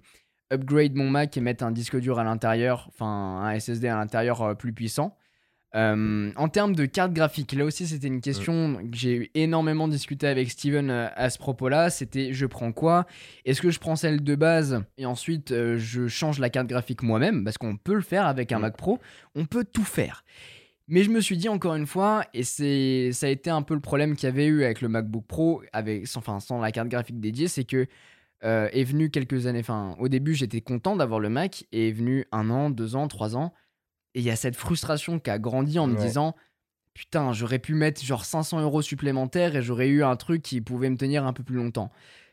upgrade 0.52 0.94
mon 0.94 1.08
Mac 1.08 1.34
et 1.38 1.40
mettre 1.40 1.64
un 1.64 1.70
disque 1.70 1.98
dur 1.98 2.18
à 2.18 2.24
l'intérieur, 2.24 2.86
enfin 2.88 3.40
un 3.42 3.58
SSD 3.58 3.88
à 3.88 3.96
l'intérieur 3.96 4.42
euh, 4.42 4.54
plus 4.54 4.74
puissant. 4.74 5.16
Euh, 5.74 6.32
en 6.36 6.48
termes 6.48 6.74
de 6.74 6.86
carte 6.86 7.12
graphique, 7.12 7.52
là 7.52 7.64
aussi 7.64 7.86
c'était 7.86 8.06
une 8.06 8.22
question 8.22 8.76
que 8.90 8.96
j'ai 8.96 9.14
eu 9.14 9.30
énormément 9.34 9.86
discuté 9.86 10.26
avec 10.26 10.50
Steven 10.50 10.90
euh, 10.90 11.08
à 11.14 11.28
ce 11.28 11.38
propos-là. 11.38 11.90
C'était 11.90 12.32
je 12.32 12.46
prends 12.46 12.72
quoi? 12.72 13.06
Est-ce 13.44 13.60
que 13.60 13.70
je 13.70 13.78
prends 13.78 13.96
celle 13.96 14.22
de 14.24 14.34
base 14.34 14.82
et 14.96 15.04
ensuite 15.04 15.52
euh, 15.52 15.76
je 15.76 16.08
change 16.08 16.38
la 16.38 16.48
carte 16.48 16.68
graphique 16.68 17.02
moi-même? 17.02 17.44
Parce 17.44 17.58
qu'on 17.58 17.76
peut 17.76 17.94
le 17.94 18.00
faire 18.00 18.26
avec 18.26 18.52
un 18.52 18.58
Mm. 18.58 18.62
Mac 18.62 18.76
Pro, 18.76 18.98
on 19.34 19.44
peut 19.44 19.64
tout 19.64 19.84
faire. 19.84 20.24
Mais 20.88 21.02
je 21.02 21.10
me 21.10 21.20
suis 21.20 21.36
dit 21.36 21.50
encore 21.50 21.74
une 21.74 21.86
fois, 21.86 22.24
et 22.32 22.42
c'est 22.42 23.10
ça 23.12 23.26
a 23.26 23.28
été 23.28 23.50
un 23.50 23.60
peu 23.60 23.74
le 23.74 23.80
problème 23.80 24.16
qu'il 24.16 24.26
y 24.26 24.32
avait 24.32 24.46
eu 24.46 24.64
avec 24.64 24.80
le 24.80 24.88
MacBook 24.88 25.26
Pro, 25.26 25.62
avec 25.74 26.06
sans, 26.06 26.20
enfin, 26.20 26.40
sans 26.40 26.60
la 26.60 26.72
carte 26.72 26.88
graphique 26.88 27.20
dédiée, 27.20 27.46
c'est 27.46 27.64
que 27.64 27.86
euh, 28.44 28.68
est 28.72 28.84
venu 28.84 29.10
quelques 29.10 29.46
années, 29.46 29.60
enfin 29.60 29.96
au 29.98 30.08
début 30.08 30.34
j'étais 30.34 30.60
content 30.62 30.96
d'avoir 30.96 31.20
le 31.20 31.28
Mac, 31.28 31.66
et 31.72 31.88
est 31.88 31.92
venu 31.92 32.24
un 32.32 32.48
an, 32.48 32.70
deux 32.70 32.96
ans, 32.96 33.06
trois 33.06 33.36
ans, 33.36 33.52
et 34.14 34.20
il 34.20 34.24
y 34.24 34.30
a 34.30 34.36
cette 34.36 34.56
frustration 34.56 35.18
qui 35.18 35.30
a 35.30 35.38
grandi 35.38 35.78
en 35.78 35.86
me 35.86 35.94
Ouais. 35.96 36.04
disant 36.04 36.34
putain 36.94 37.32
j'aurais 37.32 37.58
pu 37.60 37.74
mettre 37.74 38.02
genre 38.04 38.24
500 38.24 38.60
euros 38.60 38.82
supplémentaires 38.82 39.54
et 39.56 39.62
j'aurais 39.62 39.88
eu 39.88 40.02
un 40.02 40.16
truc 40.16 40.42
qui 40.42 40.60
pouvait 40.60 40.90
me 40.90 40.96
tenir 40.96 41.24
un 41.26 41.32
peu 41.32 41.42
plus 41.44 41.56
longtemps. 41.56 41.90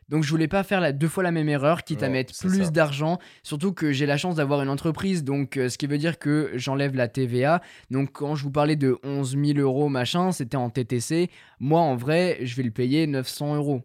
Donc 0.08 0.24
je 0.24 0.30
voulais 0.30 0.48
pas 0.48 0.62
faire 0.64 0.82
la, 0.82 0.92
deux 0.92 1.08
fois 1.08 1.24
la 1.24 1.32
même 1.32 1.50
erreur, 1.50 1.84
quitte 1.84 2.04
à 2.04 2.10
mettre 2.10 2.32
plus 2.38 2.72
d'argent, 2.72 3.18
surtout 3.42 3.74
que 3.74 3.92
j'ai 3.92 4.06
la 4.06 4.18
chance 4.18 4.36
d'avoir 4.36 4.62
une 4.62 4.70
entreprise, 4.70 5.24
donc 5.24 5.58
euh, 5.58 5.68
ce 5.68 5.80
qui 5.80 5.88
veut 5.88 5.98
dire 5.98 6.20
que 6.20 6.52
j'enlève 6.54 6.96
la 6.96 7.08
TVA. 7.08 7.60
Donc 7.90 8.12
quand 8.12 8.36
je 8.36 8.44
vous 8.44 8.52
parlais 8.52 8.76
de 8.76 9.00
11 9.04 9.36
000 9.36 9.58
euros 9.58 9.90
machin, 9.90 10.32
c'était 10.32 10.58
en 10.58 10.70
TTC. 10.70 11.32
Moi 11.60 11.80
en 11.82 11.96
vrai, 11.96 12.38
je 12.44 12.56
vais 12.56 12.62
le 12.62 12.70
payer 12.70 13.08
900 13.08 13.56
euros. 13.56 13.82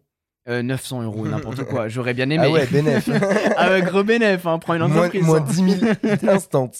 Euh, 0.48 0.62
900 0.62 1.03
euros, 1.03 1.29
n'importe 1.29 1.64
quoi. 1.64 1.88
J'aurais 1.88 2.14
bien 2.14 2.29
aimé. 2.31 2.44
Ah 2.46 2.50
ouais, 2.50 2.66
bénéf. 2.66 3.09
Ah 3.57 3.70
ouais, 3.70 3.83
gros 3.83 4.03
bénéf, 4.03 4.46
hein, 4.46 4.59
prends 4.59 4.74
une 4.74 4.87
moins, 4.87 4.96
entreprise. 5.07 5.22
moins 5.22 5.38
hein. 5.40 5.46
10 5.46 5.79
000 5.81 6.29
instant. 6.29 6.70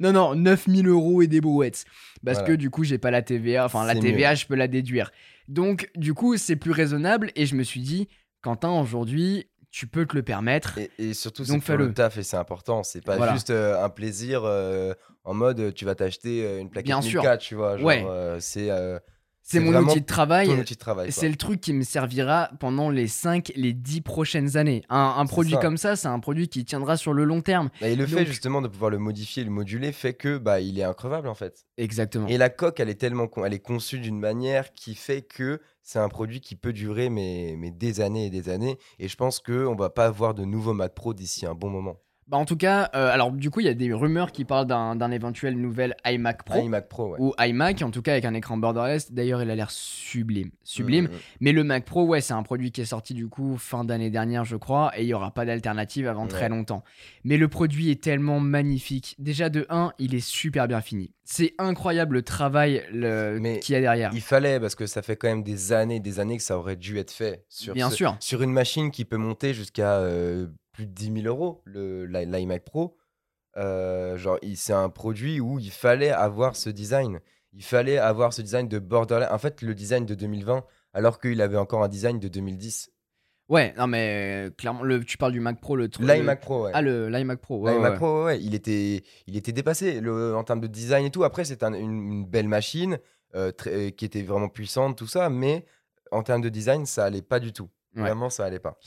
Non, 0.00 0.12
non, 0.12 0.34
9000 0.34 0.88
euros 0.88 1.22
et 1.22 1.26
des 1.28 1.40
brouettes. 1.40 1.84
Parce 2.24 2.38
Voilà. 2.38 2.54
que 2.54 2.56
du 2.58 2.68
coup, 2.70 2.82
j'ai 2.82 2.98
pas 2.98 3.10
la 3.12 3.22
TVA. 3.22 3.64
Enfin, 3.66 3.86
la 3.86 3.94
TVA, 3.94 4.34
je 4.34 4.46
peux 4.46 4.56
la 4.56 4.66
déduire. 4.68 5.12
Donc, 5.48 5.90
du 5.94 6.12
coup, 6.12 6.36
c'est 6.36 6.56
plus 6.56 6.72
raisonnable. 6.72 7.30
Et 7.36 7.46
je 7.46 7.54
me 7.54 7.62
suis 7.62 7.80
dit, 7.80 8.08
Quentin, 8.42 8.70
aujourd'hui, 8.80 9.46
tu 9.70 9.86
peux 9.86 10.04
te 10.04 10.16
le 10.16 10.22
permettre. 10.22 10.76
Et, 10.78 10.90
et 10.98 11.14
surtout, 11.14 11.44
c'est 11.44 11.58
pour 11.58 11.76
le 11.76 11.92
taf 11.92 12.16
et 12.18 12.22
c'est 12.24 12.36
important. 12.36 12.82
C'est 12.82 13.04
pas 13.04 13.16
Voilà. 13.16 13.32
juste 13.34 13.50
euh, 13.50 13.82
un 13.82 13.90
plaisir 13.90 14.42
euh, 14.44 14.92
en 15.24 15.34
mode 15.34 15.72
tu 15.74 15.84
vas 15.84 15.94
t'acheter 15.94 16.44
euh, 16.44 16.58
une 16.60 16.70
plaquette 16.70 16.86
Bien 16.86 17.00
sûr. 17.02 17.22
1000K, 17.22 17.38
tu 17.38 17.54
vois. 17.54 17.76
Genre, 17.76 17.86
Ouais. 17.86 18.04
c'est 18.40 18.70
C'est 19.48 19.60
mon 19.60 19.72
outil 19.76 20.00
de 20.00 20.06
travail. 20.06 20.48
ton 20.48 20.58
outil 20.58 20.74
de 20.74 20.78
travail. 20.78 21.06
quoi. 21.06 21.20
C'est 21.20 21.28
le 21.28 21.36
truc 21.36 21.60
qui 21.60 21.72
me 21.72 21.82
servira 21.82 22.50
pendant 22.58 22.90
les 22.90 23.06
5, 23.06 23.52
les 23.54 23.72
10 23.72 24.00
prochaines 24.00 24.56
années. 24.56 24.82
Un, 24.88 25.24
produit 25.26 25.52
ça. 25.54 25.60
comme 25.60 25.76
ça, 25.76 25.94
c'est 25.94 26.08
un 26.08 26.18
produit 26.18 26.48
qui 26.48 26.64
tiendra 26.64 26.96
sur 26.96 27.12
le 27.12 27.22
long 27.24 27.40
terme. 27.42 27.70
Bah, 27.80 27.88
Et 27.88 27.94
le 27.94 28.06
fait 28.06 28.26
justement 28.26 28.60
de 28.60 28.66
pouvoir 28.66 28.90
le 28.90 28.98
modifier, 28.98 29.44
le 29.44 29.50
moduler, 29.50 29.92
fait 29.92 30.14
que 30.14 30.36
bah 30.38 30.60
il 30.60 30.78
est 30.80 30.82
increvable 30.82 31.28
en 31.28 31.34
fait. 31.34 31.64
Exactement. 31.78 32.26
Et 32.26 32.38
la 32.38 32.50
coque, 32.50 32.80
elle 32.80 32.88
est 32.88 32.96
tellement 32.96 33.28
con- 33.28 33.44
elle 33.44 33.54
est 33.54 33.60
conçue 33.60 34.00
d'une 34.00 34.18
manière 34.18 34.72
qui 34.72 34.96
fait 34.96 35.22
que 35.22 35.60
c'est 35.82 36.00
un 36.00 36.08
produit 36.08 36.40
qui 36.40 36.56
peut 36.56 36.72
durer 36.72 37.08
mais, 37.08 37.54
mais 37.56 37.70
des 37.70 38.00
années 38.00 38.26
et 38.26 38.30
des 38.30 38.48
années. 38.48 38.78
Et 38.98 39.06
je 39.06 39.16
pense 39.16 39.38
que 39.38 39.64
on 39.66 39.76
va 39.76 39.90
pas 39.90 40.06
avoir 40.06 40.34
de 40.34 40.44
nouveaux 40.44 40.74
Mac 40.74 40.92
Pro 40.94 41.14
d'ici 41.14 41.46
un 41.46 41.54
bon 41.54 41.70
moment. 41.70 42.00
Bah, 42.28 42.38
en 42.38 42.44
tout 42.44 42.56
cas, 42.56 42.90
euh, 42.96 43.08
alors 43.12 43.30
du 43.30 43.50
coup, 43.50 43.60
il 43.60 43.66
y 43.66 43.68
a 43.68 43.74
des 43.74 43.92
rumeurs 43.92 44.32
qui 44.32 44.44
parlent 44.44 44.66
d'un 44.66 45.10
éventuel 45.12 45.56
nouvel 45.56 45.94
iMac 46.04 46.42
Pro. 46.44 46.60
iMac 46.60 46.88
Pro, 46.88 47.10
ouais. 47.12 47.18
Ou 47.20 47.32
iMac, 47.38 47.82
en 47.82 47.92
tout 47.92 48.02
cas 48.02 48.12
avec 48.12 48.24
un 48.24 48.34
écran 48.34 48.56
borderless. 48.56 49.12
D'ailleurs, 49.12 49.40
il 49.42 49.50
a 49.50 49.54
l'air 49.54 49.70
sublime. 49.70 50.50
Sublime. 50.64 51.04
Mm, 51.04 51.08
mm, 51.08 51.14
mm. 51.14 51.18
Mais 51.40 51.52
le 51.52 51.62
Mac 51.62 51.84
Pro, 51.84 52.04
ouais, 52.04 52.20
c'est 52.20 52.34
un 52.34 52.42
produit 52.42 52.72
qui 52.72 52.80
est 52.80 52.84
sorti 52.86 53.14
du 53.14 53.28
coup 53.28 53.56
fin 53.58 53.84
d'année 53.84 54.10
dernière, 54.10 54.44
je 54.44 54.56
crois, 54.56 54.90
et 54.98 55.02
il 55.02 55.08
y 55.08 55.14
aura 55.14 55.30
pas 55.32 55.44
d'alternative 55.44 56.08
avant 56.08 56.26
très 56.26 56.48
longtemps. 56.48 56.82
Mais 57.22 57.36
le 57.36 57.46
produit 57.46 57.90
est 57.90 58.02
tellement 58.02 58.40
magnifique. 58.40 59.14
Déjà 59.20 59.48
de 59.48 59.64
1, 59.68 59.92
il 60.00 60.14
est 60.14 60.20
super 60.26 60.66
bien 60.66 60.80
fini. 60.80 61.12
C'est 61.22 61.54
incroyable 61.58 62.14
le 62.16 62.22
travail 62.22 62.82
qu'il 62.90 63.72
y 63.72 63.76
a 63.76 63.80
derrière. 63.80 64.10
Il 64.14 64.20
fallait 64.20 64.58
parce 64.58 64.74
que 64.74 64.86
ça 64.86 65.02
fait 65.02 65.14
quand 65.16 65.28
même 65.28 65.42
des 65.44 65.72
années, 65.72 66.00
des 66.00 66.18
années 66.18 66.36
que 66.38 66.42
ça 66.42 66.58
aurait 66.58 66.76
dû 66.76 66.98
être 66.98 67.12
fait 67.12 67.44
sur 67.48 67.74
Bien 67.74 67.90
ce- 67.90 67.96
sûr. 67.96 68.16
sur 68.20 68.42
une 68.42 68.52
machine 68.52 68.90
qui 68.90 69.04
peut 69.04 69.16
monter 69.16 69.52
jusqu'à 69.54 69.98
euh, 69.98 70.46
plus 70.76 70.86
de 70.86 70.92
10 70.92 71.22
000 71.22 71.26
euros, 71.26 71.62
l'iMac 71.66 72.64
Pro. 72.64 72.96
Euh, 73.56 74.18
genre, 74.18 74.38
c'est 74.54 74.72
un 74.74 74.90
produit 74.90 75.40
où 75.40 75.58
il 75.58 75.70
fallait 75.70 76.10
avoir 76.10 76.54
ce 76.56 76.68
design. 76.68 77.20
Il 77.54 77.64
fallait 77.64 77.96
avoir 77.96 78.34
ce 78.34 78.42
design 78.42 78.68
de 78.68 78.78
borderline. 78.78 79.28
En 79.32 79.38
fait, 79.38 79.62
le 79.62 79.74
design 79.74 80.04
de 80.04 80.14
2020 80.14 80.64
alors 80.92 81.18
qu'il 81.20 81.40
avait 81.40 81.56
encore 81.56 81.82
un 81.82 81.88
design 81.88 82.18
de 82.18 82.28
2010. 82.28 82.90
Ouais, 83.48 83.72
non 83.78 83.86
mais 83.86 84.46
euh, 84.48 84.50
clairement, 84.50 84.82
le, 84.82 85.04
tu 85.04 85.16
parles 85.16 85.32
du 85.32 85.40
Mac 85.40 85.60
Pro, 85.60 85.76
le 85.76 85.88
truc. 85.88 86.06
L'iMac 86.06 86.40
Pro, 86.40 86.64
ouais. 86.64 86.72
Ah, 86.74 86.82
le 86.82 87.08
l'iMac 87.08 87.40
Pro, 87.40 87.60
ouais. 87.60 87.72
L'iMac 87.74 87.92
ouais. 87.92 87.96
Pro, 87.96 88.24
ouais, 88.24 88.42
il 88.42 88.54
était, 88.54 89.04
il 89.26 89.36
était 89.36 89.52
dépassé 89.52 90.00
le- 90.00 90.34
en 90.36 90.42
termes 90.44 90.60
de 90.60 90.66
design 90.66 91.06
et 91.06 91.10
tout. 91.10 91.22
Après, 91.24 91.44
c'est 91.44 91.62
un- 91.62 91.72
une, 91.72 92.12
une 92.12 92.24
belle 92.26 92.48
machine 92.48 92.98
euh, 93.34 93.52
très- 93.52 93.88
euh, 93.88 93.90
qui 93.90 94.04
était 94.04 94.22
vraiment 94.22 94.48
puissante, 94.48 94.98
tout 94.98 95.06
ça, 95.06 95.30
mais 95.30 95.64
en 96.10 96.22
termes 96.22 96.42
de 96.42 96.48
design, 96.48 96.84
ça 96.86 97.04
allait 97.04 97.22
pas 97.22 97.38
du 97.40 97.52
tout. 97.52 97.70
Ouais. 97.96 98.02
Vraiment, 98.02 98.30
ça 98.30 98.44
allait 98.44 98.58
pas. 98.58 98.78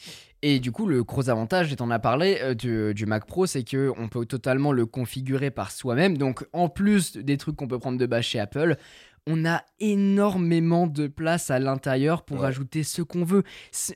Et 0.41 0.60
du 0.60 0.72
coup, 0.72 0.86
le 0.86 1.04
gros 1.04 1.30
avantage, 1.30 1.74
et 1.74 1.76
t'en 1.76 1.89
as 1.89 2.00
parlé, 2.00 2.38
euh, 2.41 2.54
du, 2.54 2.93
du 2.93 3.06
Mac 3.06 3.26
Pro, 3.26 3.45
c'est 3.45 3.63
que 3.63 3.91
on 3.98 4.08
peut 4.08 4.26
totalement 4.26 4.72
le 4.72 4.86
configurer 4.86 5.52
par 5.52 5.72
soi-même. 5.72 6.17
Donc, 6.17 6.45
en 6.54 6.69
plus 6.69 7.17
des 7.17 7.38
trucs 7.38 7.56
qu'on 7.56 7.67
peut 7.67 7.80
prendre 7.80 7.98
de 7.98 8.06
base 8.06 8.24
chez 8.24 8.39
Apple, 8.39 8.76
on 9.28 9.45
a 9.45 9.63
énormément 9.80 10.88
de 10.88 11.08
place 11.08 11.52
à 11.52 11.60
l'intérieur 11.60 12.24
pour 12.24 12.41
Ouais. 12.41 12.48
ajouter 12.48 12.84
ce 12.84 13.02
qu'on 13.02 13.24
veut. 13.24 13.43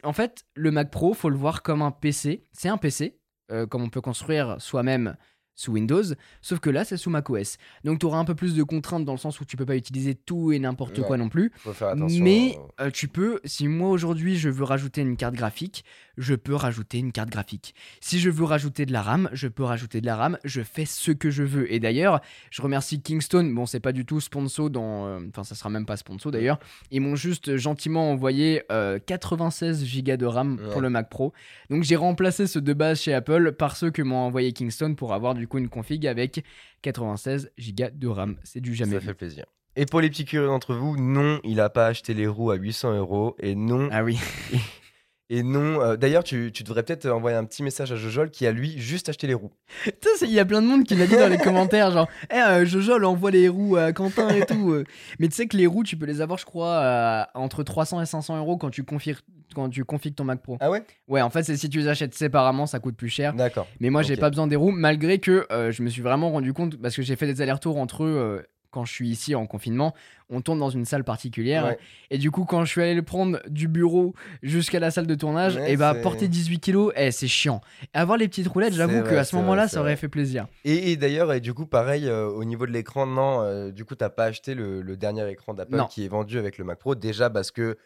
En 0.04 0.14
fait, 0.14 0.46
le 0.56 0.72
Mac 0.72 0.92
Pro, 0.92 1.14
faut 1.14 1.30
le 1.30 1.38
voir 1.38 1.62
comme 1.64 1.82
un 1.82 1.92
PC. 1.92 2.44
C'est 2.52 2.70
un 2.70 2.78
PC, 2.78 3.20
euh, 3.52 3.66
comme 3.66 3.84
on 3.84 3.90
peut 3.90 4.02
construire 4.02 4.58
soi-même 4.60 5.16
sous 5.56 5.72
Windows, 5.74 6.04
sauf 6.42 6.60
que 6.60 6.70
là, 6.70 6.84
c'est 6.86 6.98
sous 6.98 7.10
macOS. 7.10 7.58
Donc, 7.84 8.00
tu 8.00 8.06
auras 8.06 8.18
un 8.18 8.26
peu 8.26 8.36
plus 8.36 8.56
de 8.56 8.64
contraintes 8.64 9.06
dans 9.06 9.12
le 9.14 9.18
sens 9.20 9.40
où 9.40 9.46
tu 9.46 9.56
peux 9.58 9.66
pas 9.66 9.76
utiliser 9.76 10.16
tout 10.16 10.52
et 10.52 10.60
n'importe 10.60 10.98
Ouais. 10.98 11.04
quoi 11.06 11.18
non 11.18 11.30
plus. 11.30 11.52
Faut 11.58 11.74
faire 11.74 11.90
attention. 11.90 12.24
Mais 12.24 12.58
euh, 12.80 12.86
euh, 12.88 12.90
tu 12.92 13.08
peux, 13.08 13.40
si 13.46 13.68
moi 13.68 13.90
aujourd'hui 13.90 14.38
je 14.38 14.50
veux 14.50 14.64
rajouter 14.64 15.02
une 15.02 15.18
carte 15.18 15.36
graphique, 15.36 15.84
je 16.18 16.36
peux 16.36 16.56
rajouter 16.56 17.00
une 17.00 17.12
carte 17.12 17.30
graphique. 17.30 17.74
Si 18.02 18.20
je 18.20 18.30
veux 18.30 18.44
rajouter 18.46 18.86
de 18.86 18.94
la 18.94 19.02
RAM, 19.02 19.30
je 19.34 19.48
peux 19.48 19.64
rajouter 19.64 20.02
de 20.02 20.06
la 20.06 20.16
RAM, 20.16 20.38
je 20.44 20.62
fais 20.62 20.86
ce 20.86 21.12
que 21.12 21.30
je 21.30 21.44
veux. 21.44 21.72
Et 21.74 21.80
d'ailleurs, 21.80 22.22
je 22.52 22.62
remercie 22.62 23.02
Kingston, 23.02 23.44
bon 23.54 23.66
c'est 23.66 23.80
pas 23.80 23.92
du 23.92 24.06
tout 24.06 24.20
sponsor 24.20 24.70
dans... 24.70 25.08
euh, 25.08 25.20
Enfin 25.30 25.44
ça 25.44 25.56
sera 25.56 25.70
même 25.70 25.86
pas 25.86 25.98
sponsor 25.98 26.32
d'ailleurs. 26.32 26.60
Ils 26.92 27.02
m'ont 27.02 27.16
juste 27.16 27.56
gentiment 27.58 28.12
envoyé 28.12 28.64
euh, 28.72 29.00
96 29.06 29.84
Go 30.04 30.18
de 30.18 30.26
RAM 30.26 30.60
pour 30.72 30.82
le 30.82 30.90
Mac 30.90 31.10
Pro. 31.10 31.34
Donc 31.70 31.84
j'ai 31.84 31.96
remplacé 31.96 32.48
ceux 32.48 32.62
de 32.62 32.74
base 32.74 33.02
chez 33.02 33.14
Apple 33.14 33.54
par 33.54 33.76
ceux 33.76 33.92
que 33.92 34.02
m'ont 34.02 34.18
envoyé 34.18 34.52
Kingston 34.54 34.96
pour 34.96 35.14
avoir 35.14 35.34
du 35.34 35.48
coup 35.48 35.58
une 35.58 35.70
config 35.70 36.06
avec 36.08 36.44
96 36.84 37.52
Go 37.78 37.86
de 37.94 38.08
RAM. 38.08 38.36
C'est 38.44 38.62
du 38.62 38.76
jamais 38.76 38.94
ça 38.94 39.00
vu. 39.00 39.06
fait 39.08 39.14
plaisir. 39.14 39.46
Et 39.76 39.86
pour 39.88 40.02
les 40.02 40.10
petits 40.12 40.26
curieux 40.26 40.46
d'entre 40.48 40.76
vous, 40.76 40.98
non, 40.98 41.40
il 41.44 41.60
a 41.60 41.70
pas 41.70 41.88
acheté 41.88 42.14
les 42.14 42.28
roues 42.28 42.52
à 42.52 42.56
800 42.56 42.96
euros. 42.96 43.36
Et 43.40 43.56
non, 43.56 43.90
Ah 43.92 44.04
oui. 44.04 44.20
et 45.30 45.42
non. 45.44 45.82
euh, 45.82 45.96
D'ailleurs, 45.96 46.24
tu, 46.24 46.52
tu 46.54 46.64
devrais 46.64 46.84
peut-être 46.84 47.08
envoyer 47.10 47.36
un 47.38 47.46
petit 47.46 47.64
message 47.64 47.92
à 47.92 47.96
Jojol 47.96 48.30
qui 48.30 48.46
a 48.48 48.52
lui 48.52 48.78
juste 48.80 49.10
acheté 49.10 49.28
les 49.28 49.34
roues. 49.34 49.52
Il 50.22 50.30
y 50.32 50.40
a 50.40 50.46
plein 50.46 50.62
de 50.62 50.68
monde 50.68 50.84
qui 50.84 50.96
l'a 50.96 51.08
dit 51.08 51.16
dans 51.18 51.28
les 51.30 51.38
commentaires, 51.38 51.92
genre, 51.92 52.08
eh, 52.32 52.38
euh, 52.38 52.66
Jojo, 52.66 52.98
elle 52.98 53.06
envoie 53.06 53.32
les 53.32 53.48
roues 53.50 53.76
à 53.78 53.92
Quentin 53.94 54.30
et 54.30 54.46
tout. 54.46 54.72
euh. 54.72 54.84
Mais 55.20 55.28
tu 55.28 55.36
sais 55.36 55.48
que 55.48 55.58
les 55.58 55.68
roues, 55.68 55.84
tu 55.84 55.98
peux 55.98 56.06
les 56.06 56.22
avoir, 56.22 56.38
je 56.40 56.46
crois, 56.46 56.78
à- 56.78 57.30
entre 57.36 57.64
300 57.64 58.02
et 58.02 58.06
500 58.06 58.38
euros 58.38 58.58
quand 58.58 58.70
tu 58.70 58.84
configues, 58.84 59.18
quand 59.56 59.70
tu 59.70 59.84
configues 59.86 60.16
ton 60.16 60.24
Mac 60.24 60.42
Pro. 60.42 60.58
Ah 60.60 60.70
ouais? 60.72 60.84
Ouais, 61.08 61.22
en 61.22 61.30
fait, 61.30 61.44
c'est 61.44 61.58
si 61.58 61.70
tu 61.70 61.80
les 61.80 61.88
achètes 61.88 62.14
séparément, 62.16 62.66
ça 62.66 62.80
coûte 62.80 62.96
plus 62.96 63.10
cher. 63.10 63.34
D'accord. 63.34 63.68
Mais 63.80 63.90
moi, 63.90 64.02
j'ai 64.02 64.18
pas 64.18 64.30
besoin 64.30 64.48
des 64.48 64.56
roues, 64.56 64.72
malgré 64.72 65.20
que 65.20 65.46
euh, 65.52 65.72
je 65.72 65.84
me 65.84 65.90
suis 65.90 66.02
vraiment 66.02 66.32
rendu 66.32 66.54
compte, 66.54 66.78
parce 66.82 66.96
que 66.96 67.02
j'ai 67.02 67.16
fait 67.16 67.28
des 67.28 67.42
allers-retours 67.42 67.78
entre 67.78 68.04
eux 68.04 68.16
euh, 68.18 68.42
quand 68.74 68.84
je 68.86 68.92
suis 68.92 69.08
ici 69.10 69.36
en 69.36 69.46
confinement. 69.46 69.94
On 70.30 70.42
tourne 70.42 70.58
dans 70.60 70.72
une 70.72 70.86
salle 70.86 71.04
particulière. 71.04 71.66
Ouais. 71.66 71.78
Et 72.10 72.18
du 72.18 72.32
coup, 72.32 72.44
quand 72.46 72.66
je 72.66 72.72
suis 72.72 72.82
allé 72.82 72.96
le 72.96 73.04
prendre 73.04 73.40
du 73.48 73.68
bureau 73.68 74.16
jusqu'à 74.42 74.80
la 74.80 74.90
salle 74.90 75.06
de 75.06 75.14
tournage, 75.16 75.56
Ouais, 75.58 75.74
et 75.74 75.78
bah, 75.78 75.92
c'est- 75.96 76.02
porter 76.02 76.28
18 76.28 76.60
kilos, 76.60 76.92
eh, 76.96 77.12
c'est 77.12 77.28
chiant. 77.28 77.62
Et 77.94 77.98
avoir 77.98 78.18
les 78.18 78.28
petites 78.28 78.48
roulettes, 78.48 78.74
j'avoue 78.74 79.04
qu'à 79.04 79.24
ce 79.24 79.36
moment-là, 79.36 79.68
ça 79.68 79.80
aurait 79.82 79.96
fait 79.96 80.08
plaisir. 80.08 80.48
Et, 80.66 80.92
et 80.92 80.98
d'ailleurs, 80.98 81.32
et 81.34 81.40
du 81.40 81.54
coup, 81.54 81.66
pareil, 81.68 82.08
euh, 82.08 82.28
au 82.28 82.44
niveau 82.46 82.66
de 82.66 82.72
l'écran, 82.72 83.06
non, 83.06 83.42
euh, 83.42 83.72
du 83.72 83.86
coup, 83.86 83.96
t'as 83.96 84.10
pas 84.10 84.26
acheté 84.26 84.56
le, 84.56 84.82
le 84.82 84.98
dernier 84.98 85.30
écran 85.30 85.54
d'Apple 85.54 85.84
qui 85.90 86.04
est 86.06 86.08
vendu 86.10 86.40
avec 86.40 86.58
le 86.58 86.64
Mac 86.66 86.80
Pro. 86.80 86.96
Déjà 86.96 87.30
parce 87.30 87.52
que, 87.52 87.78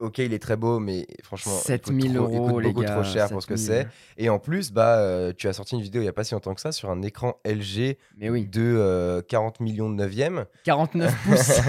ok, 0.00 0.18
il 0.18 0.32
est 0.34 0.38
très 0.38 0.56
beau, 0.56 0.78
mais 0.78 1.06
franchement, 1.22 1.52
il 1.52 1.56
coûte 1.58 1.66
7000 1.66 2.14
trop- 2.14 2.28
il 2.30 2.36
euros, 2.36 2.48
coûte 2.50 2.62
les 2.62 2.68
beaucoup 2.72 2.82
gars. 2.82 2.92
trop 2.92 3.04
cher 3.04 3.28
pour 3.28 3.42
ce 3.42 3.46
que 3.46 3.56
7000. 3.56 3.88
c'est. 4.16 4.22
Et 4.22 4.28
en 4.28 4.38
plus, 4.38 4.72
bah, 4.72 4.98
euh, 4.98 5.32
tu 5.36 5.48
as 5.48 5.52
sorti 5.52 5.74
une 5.76 5.82
vidéo 5.82 6.02
il 6.02 6.04
y 6.04 6.08
a 6.08 6.12
pas 6.12 6.24
si 6.24 6.34
longtemps 6.34 6.54
que 6.54 6.60
ça 6.60 6.72
sur 6.72 6.90
un 6.90 7.02
écran 7.02 7.40
LG 7.44 7.96
Mais 8.18 8.30
oui, 8.30 8.46
de 8.46 8.60
euh, 8.62 9.22
40 9.22 9.60
millions 9.60 9.88
de 9.90 9.94
neuvième. 9.94 10.46
49 10.64 11.14
pouces. 11.24 11.60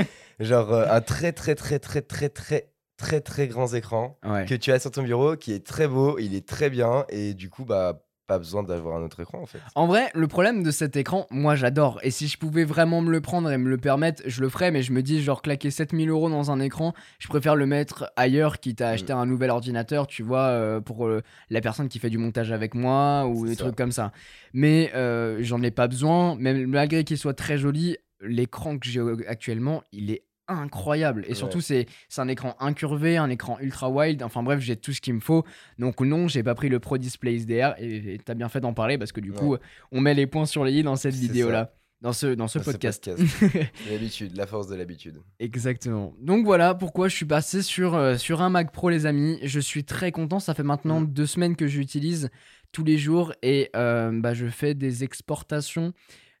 Genre 0.40 0.72
euh, 0.72 0.86
un 0.90 1.00
très, 1.00 1.32
très, 1.32 1.54
très, 1.54 1.78
très, 1.78 2.02
très, 2.02 2.28
très, 2.28 2.70
très, 2.96 3.20
très 3.20 3.48
grand 3.48 3.72
écran 3.74 4.18
ouais. 4.24 4.44
que 4.46 4.54
tu 4.54 4.72
as 4.72 4.78
sur 4.78 4.90
ton 4.90 5.02
bureau 5.02 5.36
qui 5.36 5.52
est 5.52 5.64
très 5.66 5.86
beau, 5.88 6.18
il 6.18 6.34
est 6.34 6.46
très 6.46 6.70
bien. 6.70 7.04
Et 7.08 7.34
du 7.34 7.50
coup, 7.50 7.64
bah, 7.64 8.03
pas 8.26 8.38
besoin 8.38 8.62
d'avoir 8.62 8.96
un 8.96 9.02
autre 9.02 9.20
écran 9.20 9.42
en 9.42 9.46
fait. 9.46 9.58
En 9.74 9.86
vrai, 9.86 10.10
le 10.14 10.26
problème 10.28 10.62
de 10.62 10.70
cet 10.70 10.96
écran, 10.96 11.26
moi 11.30 11.54
j'adore. 11.54 12.00
Et 12.02 12.10
si 12.10 12.26
je 12.28 12.38
pouvais 12.38 12.64
vraiment 12.64 13.02
me 13.02 13.10
le 13.10 13.20
prendre 13.20 13.50
et 13.50 13.58
me 13.58 13.68
le 13.68 13.76
permettre, 13.78 14.22
je 14.26 14.40
le 14.40 14.48
ferais. 14.48 14.70
Mais 14.70 14.82
je 14.82 14.92
me 14.92 15.02
dis, 15.02 15.22
genre, 15.22 15.42
claquer 15.42 15.70
7000 15.70 16.08
euros 16.08 16.30
dans 16.30 16.50
un 16.50 16.60
écran, 16.60 16.94
je 17.18 17.28
préfère 17.28 17.56
le 17.56 17.66
mettre 17.66 18.10
ailleurs, 18.16 18.60
quitte 18.60 18.80
à 18.80 18.88
acheter 18.90 19.12
un 19.12 19.26
nouvel 19.26 19.50
ordinateur, 19.50 20.06
tu 20.06 20.22
vois, 20.22 20.46
euh, 20.48 20.80
pour 20.80 21.06
euh, 21.06 21.22
la 21.50 21.60
personne 21.60 21.88
qui 21.88 21.98
fait 21.98 22.10
du 22.10 22.18
montage 22.18 22.52
avec 22.52 22.74
moi 22.74 23.26
ou 23.26 23.46
des 23.46 23.54
ça. 23.54 23.64
trucs 23.64 23.76
comme 23.76 23.92
ça. 23.92 24.12
Mais 24.52 24.90
euh, 24.94 25.38
j'en 25.40 25.62
ai 25.62 25.70
pas 25.70 25.88
besoin. 25.88 26.36
Même 26.36 26.66
malgré 26.66 27.04
qu'il 27.04 27.18
soit 27.18 27.34
très 27.34 27.58
joli, 27.58 27.96
l'écran 28.20 28.78
que 28.78 28.88
j'ai 28.88 29.02
actuellement, 29.26 29.82
il 29.92 30.10
est 30.10 30.24
incroyable. 30.48 31.24
Et 31.26 31.30
Ouais. 31.30 31.34
surtout 31.34 31.60
c'est 31.60 31.86
c'est 32.08 32.20
un 32.20 32.28
écran 32.28 32.54
incurvé 32.60 33.16
un 33.16 33.30
écran 33.30 33.58
ultra 33.60 33.88
wide 33.90 34.22
enfin 34.22 34.42
bref 34.42 34.60
j'ai 34.60 34.76
tout 34.76 34.92
ce 34.92 35.00
qu'il 35.00 35.14
me 35.14 35.20
faut. 35.20 35.44
Donc 35.78 36.00
non 36.00 36.28
j'ai 36.28 36.42
pas 36.42 36.54
pris 36.54 36.68
le 36.68 36.80
Pro 36.80 36.98
Display 36.98 37.36
XDR 37.36 37.74
et 37.78 38.18
t'as 38.24 38.34
bien 38.34 38.48
fait 38.48 38.60
d'en 38.60 38.74
parler 38.74 38.98
parce 38.98 39.12
que 39.12 39.20
du 39.20 39.30
Ouais. 39.30 39.36
coup 39.38 39.56
on 39.92 40.00
met 40.00 40.14
les 40.14 40.26
points 40.26 40.46
sur 40.46 40.64
les 40.64 40.72
i 40.72 40.82
dans 40.82 40.96
cette 40.96 41.14
C'est 41.14 41.20
vidéo 41.20 41.50
là 41.50 41.72
dans 42.02 42.12
ce 42.12 42.26
dans 42.34 42.48
ce 42.48 42.58
Dans 42.58 42.64
ce 42.64 42.70
podcast, 42.70 43.10
L'habitude, 43.90 44.36
la 44.36 44.46
force 44.46 44.66
de 44.68 44.74
l'habitude. 44.76 45.20
exactement. 45.38 46.12
Donc 46.20 46.44
voilà 46.44 46.74
pourquoi 46.74 47.08
je 47.08 47.16
suis 47.16 47.24
passé 47.24 47.62
sur 47.62 47.94
euh, 47.94 48.16
sur 48.18 48.42
un 48.42 48.50
Mac 48.50 48.72
Pro 48.72 48.90
les 48.90 49.06
amis. 49.06 49.38
Je 49.42 49.58
suis 49.60 49.84
très 49.84 50.12
content. 50.12 50.38
Ça 50.38 50.52
fait 50.52 50.62
maintenant 50.62 51.00
Mm. 51.00 51.06
deux 51.06 51.24
semaines 51.26 51.56
que 51.56 51.66
j'utilise 51.66 52.28
tous 52.72 52.84
les 52.84 52.98
jours. 52.98 53.32
Et 53.42 53.70
euh, 53.74 54.10
bah, 54.20 54.34
je 54.34 54.46
fais 54.48 54.74
des 54.74 55.02
exportations 55.02 55.94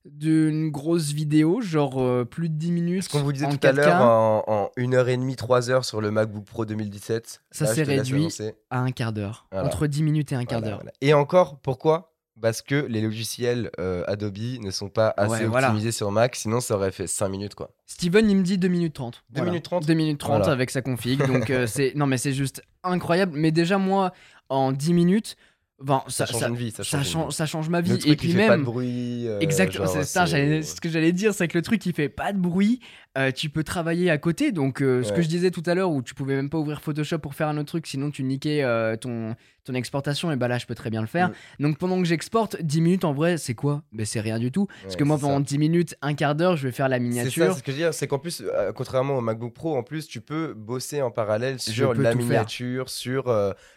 d'une 0.04 0.70
grosse 0.70 1.12
vidéo 1.12 1.60
genre 1.62 2.00
euh, 2.02 2.24
plus 2.24 2.48
de 2.50 2.54
10 2.56 2.72
minutes 2.72 3.02
Ce 3.04 3.08
qu'on 3.08 3.22
vous 3.22 3.32
disait 3.32 3.46
en 3.46 3.56
tout 3.56 3.66
à 3.66 3.72
4K. 3.72 3.76
l'heure, 3.76 4.00
en, 4.02 4.44
en 4.46 4.70
1h30, 4.76 5.34
3h 5.36 5.82
sur 5.82 6.00
le 6.00 6.10
MacBook 6.10 6.44
Pro 6.44 6.64
2017. 6.66 7.40
Ça 7.50 7.66
s'est 7.66 7.82
réduit. 7.84 8.28
à 8.70 8.80
un 8.80 8.90
quart 8.90 9.12
d'heure. 9.12 9.46
Voilà. 9.50 9.66
Entre 9.66 9.86
10 9.86 10.02
minutes 10.02 10.32
et 10.32 10.34
un 10.34 10.44
quart 10.44 10.60
Voilà, 10.60 10.66
d'heure. 10.76 10.78
voilà. 10.82 10.92
Et 11.00 11.14
encore, 11.14 11.58
pourquoi? 11.60 12.10
Parce 12.42 12.62
que 12.62 12.74
les 12.74 13.00
logiciels 13.00 13.70
euh, 13.78 14.02
Adobe 14.08 14.36
ne 14.60 14.70
sont 14.72 14.88
pas 14.88 15.14
assez 15.16 15.46
Ouais, 15.46 15.56
optimisés 15.56 15.92
sur 15.92 16.10
Mac, 16.10 16.34
sinon 16.34 16.60
ça 16.60 16.74
aurait 16.74 16.90
fait 16.90 17.06
5 17.06 17.28
minutes 17.28 17.54
quoi. 17.54 17.70
Steven, 17.86 18.28
il 18.28 18.36
me 18.36 18.42
dit 18.42 18.58
2 18.58 18.66
minutes 18.66 18.94
30. 18.94 19.22
2 19.30 19.42
minutes 19.42 19.62
30? 19.64 19.86
2 19.86 19.94
minutes 19.94 20.18
30 20.18 20.38
Voilà. 20.38 20.52
avec 20.52 20.70
sa 20.70 20.82
config. 20.82 21.24
Donc, 21.26 21.48
euh, 21.50 21.66
c'est. 21.68 21.92
Non, 21.94 22.06
mais 22.06 22.18
c'est 22.18 22.32
juste 22.32 22.60
incroyable. 22.82 23.32
Mais 23.36 23.52
déjà, 23.52 23.78
moi, 23.78 24.12
en 24.48 24.72
10 24.72 24.92
minutes, 24.94 25.36
ben, 25.84 26.02
Ça, 26.08 26.26
ça, 26.26 26.32
change 26.32 26.40
ça, 26.40 26.48
une 26.48 26.56
vie, 26.56 26.70
ça 26.70 26.78
ça 26.78 26.84
change. 26.84 27.06
une 27.06 27.12
change, 27.12 27.28
vie. 27.28 27.34
ça 27.34 27.46
change 27.46 27.68
ma 27.68 27.80
Le 27.80 27.84
vie. 27.86 27.98
truc, 27.98 28.06
et 28.08 28.16
puis 28.16 28.28
il 28.28 28.34
fait 28.34 28.46
pas 28.46 28.52
de 28.52 28.56
même. 28.56 28.64
bruit. 28.64 29.26
euh, 29.28 29.38
Exactement, 29.40 29.86
c'est 29.86 30.04
ça, 30.04 30.26
ce 30.26 30.80
que 30.80 30.88
j'allais 30.88 31.12
dire, 31.12 31.34
c'est 31.34 31.46
que 31.48 31.56
le 31.58 31.62
truc 31.62 31.84
il 31.86 31.92
fait 31.92 32.08
pas 32.08 32.32
de 32.32 32.38
bruit, 32.38 32.80
euh, 33.16 33.30
tu 33.30 33.48
peux 33.48 33.62
travailler 33.62 34.10
à 34.10 34.18
côté, 34.18 34.50
donc 34.50 34.82
euh, 34.82 35.04
ce 35.04 35.12
que 35.12 35.22
je 35.22 35.28
disais 35.28 35.52
tout 35.52 35.62
à 35.66 35.74
l'heure 35.74 35.92
où 35.92 36.02
tu 36.02 36.14
pouvais 36.14 36.34
même 36.34 36.50
pas 36.50 36.58
ouvrir 36.58 36.80
Photoshop 36.80 37.20
pour 37.20 37.34
faire 37.36 37.46
un 37.46 37.56
autre 37.58 37.68
truc, 37.68 37.86
sinon 37.86 38.10
tu 38.10 38.24
niquais 38.24 38.64
euh, 38.64 38.96
ton, 38.96 39.36
ton 39.62 39.74
exportation, 39.74 40.32
et 40.32 40.36
bah 40.36 40.48
là 40.48 40.58
je 40.58 40.66
peux 40.66 40.74
très 40.74 40.90
bien 40.90 41.00
le 41.00 41.06
faire. 41.06 41.28
Mm. 41.28 41.62
Donc 41.62 41.78
pendant 41.78 41.98
que 42.02 42.08
j'exporte, 42.08 42.60
10 42.60 42.80
minutes 42.80 43.04
en 43.04 43.12
vrai 43.12 43.38
c'est 43.38 43.54
quoi? 43.54 43.84
Ben 43.92 44.04
c'est 44.04 44.20
rien 44.20 44.40
du 44.40 44.50
tout, 44.50 44.66
parce 44.82 44.96
que 44.96 45.04
moi 45.04 45.16
pendant 45.16 45.38
ça. 45.38 45.44
10 45.44 45.58
minutes, 45.58 45.94
un 46.02 46.14
quart 46.14 46.34
d'heure 46.34 46.56
je 46.56 46.66
vais 46.66 46.72
faire 46.72 46.88
la 46.88 46.96
C'est 46.96 47.02
ça, 47.02 47.08
miniature. 47.08 47.52
c'est 47.52 47.58
ce 47.58 47.62
que 47.62 47.70
je 47.70 47.76
veux 47.76 47.82
dire, 47.82 47.94
c'est 47.94 48.08
qu'en 48.08 48.18
plus, 48.18 48.42
contrairement 48.74 49.18
au 49.18 49.20
MacBook 49.20 49.54
Pro, 49.54 49.76
en 49.76 49.84
plus, 49.84 50.08
tu 50.08 50.20
peux 50.20 50.52
bosser 50.52 51.00
en 51.00 51.12
parallèle 51.12 51.60
sur 51.60 51.94
la 51.94 52.10
faire. 52.10 52.18
miniature, 52.18 52.90
sur 52.90 53.32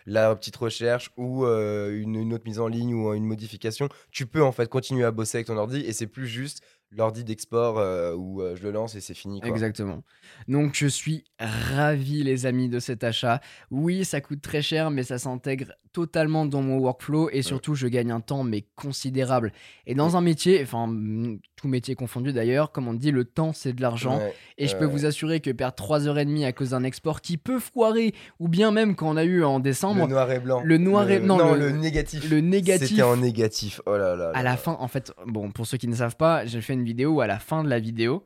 la 0.07 0.35
petite 0.35 0.55
recherche 0.55 1.11
ou 1.15 1.45
une, 1.45 2.15
une 2.15 2.33
autre 2.33 2.45
mise 2.47 2.59
en 2.59 2.67
ligne 2.67 2.95
ou 2.95 3.13
une 3.13 3.25
modification. 3.25 3.87
Tu 4.09 4.25
peux 4.25 4.41
en 4.41 4.51
fait 4.51 4.67
continuer 4.67 5.05
à 5.05 5.11
bosser 5.11 5.37
avec 5.37 5.47
ton 5.47 5.57
ordi 5.57 5.81
et 5.81 5.93
c'est 5.93 6.07
plus 6.07 6.27
juste 6.27 6.63
l'ordi 6.91 7.23
d'export 7.23 7.77
euh, 7.79 8.13
où 8.15 8.41
euh, 8.41 8.55
je 8.55 8.63
le 8.63 8.71
lance 8.71 8.95
et 8.95 9.01
c'est 9.01 9.13
fini. 9.13 9.39
Quoi. 9.41 9.49
Exactement. 9.49 10.03
Donc 10.47 10.71
je 10.73 10.87
suis 10.87 11.23
ravi 11.39 12.23
les 12.23 12.45
amis 12.45 12.69
de 12.69 12.79
cet 12.79 13.03
achat. 13.03 13.41
Oui, 13.71 14.05
ça 14.05 14.21
coûte 14.21 14.41
très 14.41 14.61
cher, 14.61 14.89
mais 14.91 15.03
ça 15.03 15.17
s'intègre 15.17 15.73
totalement 15.93 16.45
dans 16.45 16.61
mon 16.61 16.77
workflow 16.77 17.29
et 17.31 17.41
surtout 17.41 17.73
je 17.73 17.87
gagne 17.87 18.11
un 18.11 18.19
temps 18.19 18.43
mais 18.43 18.65
considérable. 18.75 19.51
Et 19.87 19.95
dans 19.95 20.15
un 20.15 20.21
métier, 20.21 20.61
enfin 20.61 20.85
mm, 20.87 21.39
tout 21.55 21.67
métier 21.67 21.95
confondu 21.95 22.33
d'ailleurs, 22.33 22.71
comme 22.71 22.87
on 22.87 22.93
dit, 22.93 23.11
le 23.11 23.25
temps 23.25 23.51
c'est 23.51 23.73
de 23.73 23.81
l'argent. 23.81 24.17
Ouais, 24.19 24.33
Et 24.57 24.67
je 24.67 24.75
peux 24.77 24.85
vous 24.85 25.05
assurer 25.05 25.39
que 25.39 25.49
perdre 25.51 25.75
3h30 25.75 26.45
à 26.45 26.51
cause 26.51 26.69
d'un 26.71 26.83
export 26.83 27.21
qui 27.21 27.37
peut 27.37 27.59
foirer, 27.59 28.13
ou 28.39 28.47
bien 28.47 28.71
même 28.71 28.95
quand 28.95 29.09
on 29.09 29.17
a 29.17 29.23
eu 29.23 29.43
en 29.43 29.57
le 29.57 29.63
décembre, 29.63 30.07
noir 30.07 30.31
et 30.31 30.39
blanc. 30.39 30.61
le 30.63 30.77
noir 30.77 31.09
et- 31.09 31.19
non, 31.19 31.53
le- 31.55 31.59
le 31.59 31.71
négatif. 31.71 32.29
le 32.29 32.41
négatif. 32.41 32.89
C'était 32.89 33.01
en 33.01 33.17
négatif. 33.17 33.81
Oh 33.87 33.97
là 33.97 34.15
là. 34.15 34.29
à 34.29 34.33
là 34.33 34.43
la 34.43 34.43
là. 34.51 34.57
fin, 34.57 34.77
en 34.79 34.87
fait, 34.87 35.11
bon, 35.25 35.51
pour 35.51 35.65
ceux 35.65 35.77
qui 35.77 35.87
ne 35.87 35.95
savent 35.95 36.15
pas, 36.15 36.45
j'ai 36.45 36.61
fait 36.61 36.76
une 36.77 36.85
vidéo 36.85 37.11
où 37.15 37.21
à 37.21 37.27
la 37.27 37.39
fin 37.39 37.63
de 37.63 37.69
la 37.69 37.79
vidéo, 37.79 38.23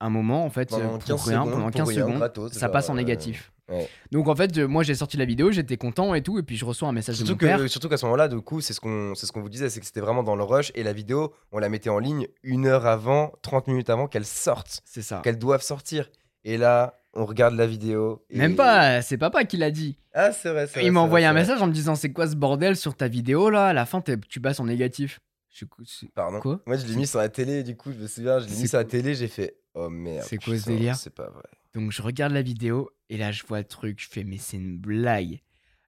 un 0.00 0.10
moment, 0.10 0.44
en 0.44 0.50
fait, 0.50 0.68
Pendant 0.70 0.94
euh, 0.96 0.98
15 0.98 1.06
pour 1.08 1.26
rien, 1.26 1.38
secondes, 1.38 1.52
pendant 1.52 1.62
pour 1.70 1.72
15 1.72 1.88
rien, 1.88 1.98
secondes, 2.00 2.16
gratos, 2.16 2.52
ça 2.52 2.60
genre, 2.60 2.70
passe 2.72 2.90
en 2.90 2.94
euh, 2.94 2.96
négatif. 2.96 3.52
ouais. 3.70 3.88
Donc 4.10 4.28
en 4.28 4.34
fait, 4.36 4.58
moi 4.58 4.82
j'ai 4.82 4.94
sorti 4.94 5.16
la 5.16 5.24
vidéo, 5.24 5.50
j'étais 5.50 5.76
content 5.78 6.14
et 6.14 6.22
tout, 6.22 6.38
et 6.38 6.42
puis 6.42 6.56
je 6.56 6.64
reçois 6.64 6.88
un 6.88 6.92
message 6.92 7.18
de 7.20 7.24
Surtout 7.24 7.44
mon 7.44 7.48
père. 7.50 7.58
que- 7.58 7.68
surtout 7.68 7.88
qu'à 7.88 7.96
ce 7.96 8.04
moment-là, 8.06 8.28
du 8.28 8.40
coup, 8.40 8.60
c'est 8.60 8.72
ce 8.74 8.80
qu'on 8.80 9.14
ce 9.14 9.30
qu'on 9.32 9.40
vous 9.40 9.48
disait, 9.48 9.70
c'est 9.70 9.80
que 9.80 9.86
c'était 9.86 10.00
vraiment 10.00 10.22
dans 10.22 10.36
le 10.36 10.42
rush 10.44 10.70
et 10.74 10.82
la 10.82 10.92
vidéo, 10.92 11.32
on 11.52 11.58
la 11.58 11.68
mettait 11.70 11.88
en 11.90 11.98
ligne 12.00 12.26
une 12.42 12.66
heure 12.66 12.84
avant, 12.86 13.32
30 13.42 13.68
minutes 13.68 13.88
avant 13.88 14.06
qu'elle 14.08 14.26
sorte, 14.26 14.82
C'est 14.84 15.02
ça. 15.02 15.20
qu'elle 15.24 15.38
doive 15.38 15.62
sortir. 15.62 16.10
Et 16.46 16.58
là, 16.58 16.98
on 17.14 17.24
regarde 17.24 17.54
la 17.54 17.66
vidéo. 17.66 18.22
et- 18.28 18.36
Même 18.36 18.56
pas, 18.56 19.00
c'est 19.00 19.16
papa 19.16 19.44
qui 19.44 19.56
l'a 19.56 19.70
dit. 19.70 19.96
Ah, 20.12 20.32
c'est 20.32 20.50
vrai, 20.50 20.66
c'est 20.66 20.80
vrai. 20.80 20.84
Il 20.86 20.92
m'a 20.92 21.00
envoyé 21.00 21.24
un 21.24 21.32
message 21.32 21.62
en 21.62 21.66
me 21.68 21.72
disant 21.72 21.94
c'est 21.94 22.12
quoi 22.12 22.28
ce 22.28 22.36
bordel 22.36 22.76
sur 22.76 22.94
ta 22.94 23.08
vidéo 23.08 23.48
là? 23.48 23.68
À 23.68 23.72
la 23.72 23.86
fin, 23.86 24.02
tu 24.28 24.40
passes 24.40 24.60
en 24.60 24.66
négatif. 24.66 25.20
Je 25.54 25.64
c'est- 25.86 26.12
Pardon. 26.12 26.40
Quoi? 26.40 26.60
Moi, 26.66 26.76
je 26.76 26.84
l'ai 26.86 26.96
mis 26.96 27.06
sur 27.06 27.20
la 27.20 27.28
télé, 27.28 27.62
du 27.62 27.76
coup, 27.76 27.92
je 27.92 27.98
me 27.98 28.06
souviens, 28.08 28.40
je 28.40 28.46
l'ai 28.46 28.56
mis 28.56 28.68
sur 28.68 28.76
la 28.76 28.84
quoi 28.84 28.90
télé, 28.90 29.14
j'ai 29.14 29.28
fait 29.28 29.56
Oh 29.74 29.88
merde. 29.88 30.26
C'est 30.28 30.36
quoi 30.36 30.58
ce 30.58 30.66
délire? 30.66 30.96
C'est 30.96 31.14
pas 31.14 31.30
vrai. 31.30 31.44
Donc 31.74 31.90
je 31.90 32.02
regarde 32.02 32.32
la 32.32 32.42
vidéo 32.42 32.90
et 33.10 33.16
là 33.16 33.32
je 33.32 33.42
vois 33.44 33.58
le 33.58 33.64
truc, 33.64 34.00
je 34.00 34.08
fais 34.08 34.22
mais 34.22 34.36
c'est 34.38 34.56
une 34.56 34.78
blague. 34.78 35.40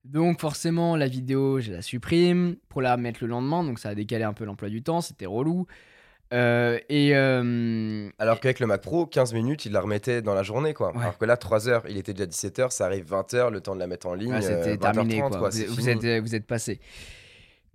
Donc 0.05 0.41
forcément 0.41 0.97
la 0.97 1.07
vidéo 1.07 1.61
je 1.61 1.71
la 1.73 1.83
supprime 1.83 2.57
pour 2.69 2.83
la 2.83 2.93
remettre 2.97 3.19
le 3.23 3.29
lendemain, 3.29 3.63
donc 3.63 3.79
ça 3.79 3.91
a 3.91 3.95
décalé 3.95 4.25
un 4.25 4.33
peu 4.33 4.45
l'emploi 4.45 4.69
du 4.69 4.83
temps, 4.83 5.01
c'était 5.01 5.27
relou. 5.27 5.67
Euh, 6.35 6.81
et 6.89 7.15
euh, 7.15 8.09
Alors 8.19 8.41
qu'avec 8.41 8.59
le 8.59 8.67
Mac 8.67 8.83
Pro, 8.83 9.07
15 9.07 9.33
minutes, 9.33 9.65
il 9.65 9.71
la 9.71 9.81
remettait 9.81 10.23
dans 10.23 10.35
la 10.35 10.43
journée, 10.43 10.75
quoi. 10.75 10.91
Ouais. 10.93 11.03
Alors 11.03 11.19
que 11.19 11.25
là, 11.25 11.37
3 11.37 11.69
heures, 11.69 11.85
il 11.89 11.97
était 11.99 12.15
déjà 12.15 12.27
17h, 12.27 12.73
ça 12.73 12.87
arrive 12.87 13.05
20h, 13.09 13.53
le 13.53 13.61
temps 13.61 13.77
de 13.77 13.81
la 13.81 13.87
mettre 13.87 14.09
en 14.09 14.15
ligne. 14.15 14.33
euh, 14.33 14.41
c'était 14.41 14.75
20h30, 14.75 14.81
terminé 14.93 15.21
quoi. 15.21 15.53
c'est 15.53 15.67
Vous, 15.67 15.89
êtes, 15.89 16.05
vous 16.25 16.35
êtes 16.35 16.47
passé. 16.47 16.81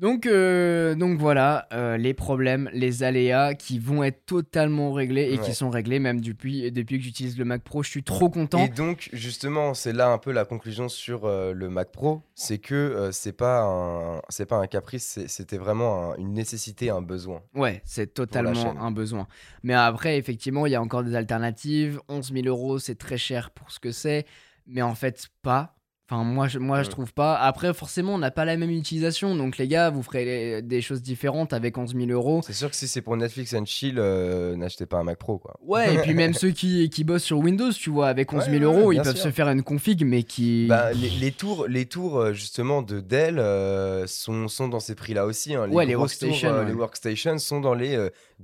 Donc, 0.01 0.25
euh, 0.25 0.95
donc 0.95 1.19
voilà, 1.19 1.67
euh, 1.73 1.95
les 1.95 2.15
problèmes, 2.15 2.69
les 2.73 3.03
aléas 3.03 3.53
qui 3.53 3.77
vont 3.77 4.01
être 4.03 4.25
totalement 4.25 4.91
réglés 4.93 5.31
et 5.31 5.37
qui 5.37 5.53
sont 5.53 5.69
réglés 5.69 5.99
même 5.99 6.19
depuis, 6.21 6.71
depuis 6.71 6.97
que 6.97 7.03
j'utilise 7.03 7.37
le 7.37 7.45
Mac 7.45 7.61
Pro. 7.61 7.83
Je 7.83 7.89
suis 7.91 8.03
trop 8.03 8.27
content. 8.29 8.65
Et 8.65 8.67
donc, 8.67 9.09
justement, 9.13 9.75
c'est 9.75 9.93
là 9.93 10.09
un 10.11 10.17
peu 10.17 10.31
la 10.31 10.43
conclusion 10.43 10.89
sur 10.89 11.25
euh, 11.25 11.53
le 11.53 11.69
Mac 11.69 11.91
Pro, 11.91 12.23
c'est 12.33 12.57
que 12.57 13.09
c'est 13.11 13.31
pas 13.37 13.61
un, 13.61 14.21
pas 14.49 14.57
un 14.57 14.65
caprice, 14.67 15.19
c'était 15.27 15.57
vraiment 15.59 16.13
un- 16.13 16.15
une 16.17 16.33
nécessité, 16.33 16.89
un 16.89 17.01
besoin. 17.03 17.43
Ouais, 17.53 17.81
c'est 17.85 18.11
totalement 18.13 18.81
un 18.81 18.89
besoin. 18.91 19.27
Mais 19.61 19.75
après, 19.75 20.17
effectivement, 20.17 20.65
il 20.65 20.71
y 20.71 20.75
a 20.75 20.81
encore 20.81 21.03
des 21.03 21.13
alternatives. 21.15 21.99
11 22.09 22.33
000 22.33 22.47
euros, 22.47 22.79
c'est 22.79 22.95
très 22.97 23.19
cher 23.19 23.51
pour 23.51 23.69
ce 23.71 23.79
que 23.79 23.91
c'est. 23.91 24.25
Mais 24.65 24.81
en 24.81 24.95
fait, 24.95 25.27
pas. 25.43 25.75
Enfin, 26.11 26.25
moi, 26.25 26.49
je, 26.49 26.59
moi, 26.59 26.83
je 26.83 26.89
trouve 26.89 27.13
pas. 27.13 27.37
Après, 27.37 27.73
forcément, 27.73 28.15
on 28.15 28.17
n'a 28.17 28.31
pas 28.31 28.43
la 28.43 28.57
même 28.57 28.69
utilisation. 28.69 29.33
Donc, 29.33 29.57
les 29.57 29.69
gars, 29.69 29.89
vous 29.89 30.03
ferez 30.03 30.61
des 30.61 30.81
choses 30.81 31.01
différentes 31.01 31.53
avec 31.53 31.77
11 31.77 31.95
000 31.95 32.09
euros. 32.09 32.41
C'est 32.45 32.51
sûr 32.51 32.69
que 32.69 32.75
si 32.75 32.89
c'est 32.89 33.01
pour 33.01 33.15
Netflix 33.15 33.53
and 33.53 33.65
chill, 33.65 33.95
euh, 33.97 34.57
n'achetez 34.57 34.85
pas 34.85 34.97
un 34.97 35.03
Mac 35.03 35.17
Pro, 35.17 35.37
quoi. 35.37 35.55
Ouais, 35.65 35.95
et 35.95 35.97
puis 35.99 36.13
même 36.13 36.33
ceux 36.33 36.51
qui, 36.51 36.89
qui 36.89 37.05
bossent 37.05 37.23
sur 37.23 37.37
Windows, 37.39 37.71
tu 37.71 37.89
vois, 37.89 38.09
avec 38.09 38.33
11 38.33 38.43
000 38.43 38.51
Ouais, 38.51 38.59
ouais, 38.59 38.65
euros, 38.81 38.91
ils 38.91 39.01
peuvent 39.01 39.15
sûr. 39.15 39.23
se 39.23 39.31
faire 39.31 39.47
une 39.47 39.63
config, 39.63 40.03
mais 40.05 40.23
qui. 40.23 40.67
Bah, 40.67 40.91
les, 40.91 41.09
les 41.11 41.31
tours, 41.31 41.65
les 41.69 41.85
tours 41.85 42.19
euh, 42.19 42.33
justement 42.33 42.81
de 42.81 42.99
Dell 42.99 43.39
euh, 43.39 44.05
sont, 44.05 44.49
sont 44.49 44.67
dans 44.67 44.81
ces 44.81 44.95
prix-là 44.95 45.25
aussi. 45.25 45.55
hein. 45.55 45.65
Les 45.67 45.73
Ouais, 45.73 45.85
les 45.85 45.93
tours, 45.93 46.01
workstations, 46.01 46.53
euh, 46.53 46.65
les 46.65 46.73
workstations 46.73 47.37
sont 47.37 47.61
dans 47.61 47.73
les 47.73 47.95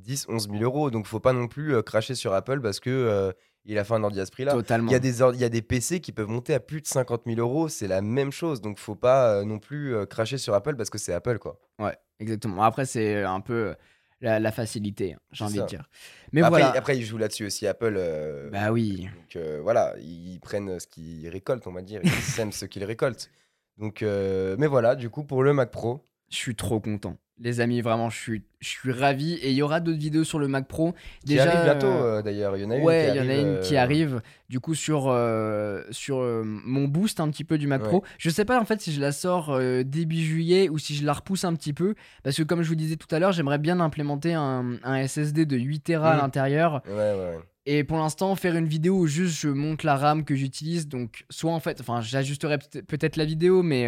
10-11 0.07 0.49
000 0.51 0.63
euros. 0.63 0.89
Donc, 0.89 1.05
faut 1.05 1.19
pas 1.19 1.33
non 1.33 1.49
plus 1.49 1.83
cracher 1.83 2.15
sur 2.15 2.33
Apple 2.33 2.61
parce 2.61 2.79
que 2.79 3.33
il 3.67 3.77
a 3.77 3.83
fait 3.83 3.93
un 3.93 4.03
ordi 4.03 4.19
à 4.19 4.25
ce 4.25 4.31
prix-là. 4.31 4.53
totalement. 4.53 4.89
Il 4.89 4.93
y, 4.93 4.95
a 4.95 4.99
des 4.99 5.21
or- 5.21 5.33
il 5.33 5.39
y 5.39 5.43
a 5.43 5.49
des 5.49 5.61
PC 5.61 5.99
qui 5.99 6.11
peuvent 6.11 6.27
monter 6.29 6.53
à 6.53 6.59
plus 6.59 6.81
de 6.81 6.87
50 6.87 7.23
000 7.25 7.39
euros, 7.39 7.67
c'est 7.69 7.87
la 7.87 8.01
même 8.01 8.31
chose. 8.31 8.61
Donc, 8.61 8.79
faut 8.79 8.95
pas 8.95 9.33
euh, 9.35 9.43
non 9.45 9.59
plus 9.59 9.93
euh, 9.95 10.05
cracher 10.05 10.37
sur 10.37 10.53
Apple 10.53 10.75
parce 10.75 10.89
que 10.89 10.97
c'est 10.97 11.13
Apple, 11.13 11.37
quoi. 11.37 11.59
Ouais, 11.79 11.95
exactement. 12.19 12.63
Après, 12.63 12.85
c'est 12.85 13.23
un 13.23 13.41
peu 13.41 13.75
la, 14.21 14.39
la 14.39 14.51
facilité, 14.51 15.13
hein, 15.13 15.19
j'ai 15.31 15.43
envie 15.43 15.59
de 15.59 15.65
dire. 15.65 15.83
Mais 16.31 16.41
après, 16.41 16.61
voilà. 16.61 16.77
après, 16.77 16.97
ils 16.97 17.03
jouent 17.03 17.17
là-dessus 17.19 17.45
aussi, 17.45 17.67
Apple. 17.67 17.95
euh, 17.97 18.49
Bah 18.49 18.71
oui. 18.71 19.07
Donc 19.15 19.35
euh, 19.35 19.59
voilà, 19.61 19.93
ils 19.99 20.39
prennent 20.39 20.79
ce 20.79 20.87
qu'ils 20.87 21.27
récoltent, 21.29 21.67
on 21.67 21.73
va 21.73 21.81
dire. 21.81 22.01
Ils 22.03 22.09
sèment 22.21 22.51
ce 22.51 22.65
qu'ils 22.65 22.83
récoltent. 22.85 23.29
Donc, 23.77 24.01
euh, 24.01 24.55
mais 24.57 24.65
voilà, 24.67 24.95
du 24.95 25.09
coup, 25.11 25.23
pour 25.23 25.43
le 25.43 25.53
Mac 25.53 25.69
Pro, 25.71 26.03
Je 26.29 26.35
suis 26.37 26.55
trop 26.55 26.79
content. 26.79 27.15
Les 27.39 27.59
amis, 27.61 27.81
vraiment, 27.81 28.09
je 28.09 28.17
suis, 28.17 28.43
je 28.61 28.67
suis 28.67 28.91
ravi. 28.91 29.33
Et 29.35 29.51
il 29.51 29.55
y 29.55 29.61
aura 29.61 29.79
d'autres 29.79 29.99
vidéos 29.99 30.23
sur 30.23 30.39
le 30.39 30.47
Mac 30.47 30.67
Pro. 30.67 30.93
qui 31.21 31.27
Déjà, 31.35 31.43
arrive 31.51 31.63
bientôt 31.65 31.85
euh, 31.85 32.17
euh, 32.17 32.21
d'ailleurs. 32.23 32.57
Il 32.57 32.63
y 32.63 32.65
en 32.65 32.71
a 32.71 32.75
une 32.77 32.81
qui 32.81 32.87
il 32.87 33.15
y 33.15 33.19
en 33.19 33.29
a 33.29 33.33
arrive, 33.33 33.47
une 33.47 33.59
qui 33.59 33.75
euh, 33.75 33.79
arrive. 33.81 34.21
Du 34.49 34.59
coup, 34.59 34.73
sur, 34.73 35.07
euh, 35.09 35.83
sur 35.91 36.17
euh, 36.19 36.41
mon 36.43 36.85
boost 36.87 37.19
un 37.19 37.29
petit 37.29 37.43
peu 37.43 37.57
du 37.59 37.67
Mac 37.67 37.81
Ouais. 37.83 37.87
Pro. 37.89 38.03
Je 38.17 38.29
sais 38.31 38.43
pas 38.45 38.59
en 38.59 38.65
fait 38.65 38.81
si 38.81 38.91
je 38.91 38.99
la 38.99 39.11
sors 39.11 39.55
début 39.85 40.17
juillet 40.23 40.67
ou 40.69 40.79
si 40.79 40.95
je 40.95 41.05
la 41.05 41.13
repousse 41.13 41.43
un 41.43 41.53
petit 41.53 41.73
peu. 41.73 41.93
Parce 42.23 42.35
que 42.37 42.43
comme 42.43 42.63
je 42.63 42.69
vous 42.69 42.75
disais 42.75 42.95
tout 42.95 43.13
à 43.13 43.19
l'heure, 43.19 43.33
j'aimerais 43.33 43.59
bien 43.59 43.79
implémenter 43.79 44.33
un, 44.33 44.77
un 44.83 45.07
SSD 45.07 45.45
de 45.45 45.57
8 45.57 45.81
Tera 45.81 46.11
à 46.11 46.15
Mhm. 46.15 46.21
l'intérieur. 46.21 46.81
Ouais, 46.87 46.93
ouais. 46.95 47.37
Et 47.67 47.83
pour 47.83 47.97
l'instant, 47.97 48.33
faire 48.35 48.55
une 48.55 48.65
vidéo 48.67 48.95
où 48.97 49.07
juste 49.07 49.39
je 49.41 49.49
monte 49.49 49.83
la 49.83 49.97
RAM 49.97 50.23
que 50.23 50.33
j'utilise. 50.35 50.87
Donc, 50.87 51.25
soit 51.29 51.51
en 51.51 51.59
fait, 51.59 51.81
enfin, 51.81 51.99
j'ajusterai 52.01 52.57
peut- 52.57 52.81
peut-être 52.81 53.17
la 53.17 53.25
vidéo, 53.25 53.61
mais, 53.61 53.87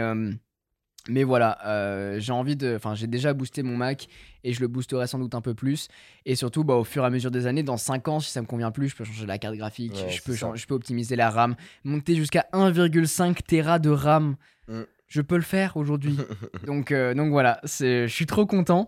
mais 1.09 1.23
voilà, 1.23 1.57
euh, 1.65 2.19
j'ai 2.19 2.31
envie 2.31 2.55
de. 2.55 2.75
Enfin, 2.75 2.95
j'ai 2.95 3.07
déjà 3.07 3.33
boosté 3.33 3.63
mon 3.63 3.75
Mac 3.75 4.07
et 4.43 4.53
je 4.53 4.61
le 4.61 4.67
boosterai 4.67 5.07
sans 5.07 5.19
doute 5.19 5.35
un 5.35 5.41
peu 5.41 5.53
plus. 5.53 5.87
Et 6.25 6.35
surtout, 6.35 6.63
bah, 6.63 6.75
au 6.75 6.83
fur 6.83 7.03
et 7.03 7.07
à 7.07 7.09
mesure 7.09 7.31
des 7.31 7.47
années, 7.47 7.63
dans 7.63 7.77
5 7.77 8.07
ans, 8.07 8.19
si 8.19 8.31
ça 8.31 8.41
me 8.41 8.47
convient 8.47 8.71
plus, 8.71 8.89
je 8.89 8.95
peux 8.95 9.03
changer 9.03 9.25
la 9.25 9.37
carte 9.37 9.55
graphique, 9.55 9.93
Ouais, 9.93 10.09
je, 10.09 10.21
peux 10.21 10.33
je 10.33 10.73
optimiser 10.73 11.15
la 11.15 11.29
RAM, 11.29 11.55
monter 11.83 12.15
jusqu'à 12.15 12.45
1,5 12.53 13.41
Tera 13.45 13.79
de 13.79 13.89
RAM. 13.89 14.35
Mm. 14.67 14.81
Je 15.07 15.21
peux 15.21 15.35
le 15.35 15.41
faire 15.41 15.75
aujourd'hui. 15.75 16.17
donc, 16.67 16.91
euh, 16.91 17.13
donc 17.15 17.31
voilà, 17.31 17.59
je 17.63 18.07
suis 18.07 18.27
trop 18.27 18.45
content. 18.45 18.87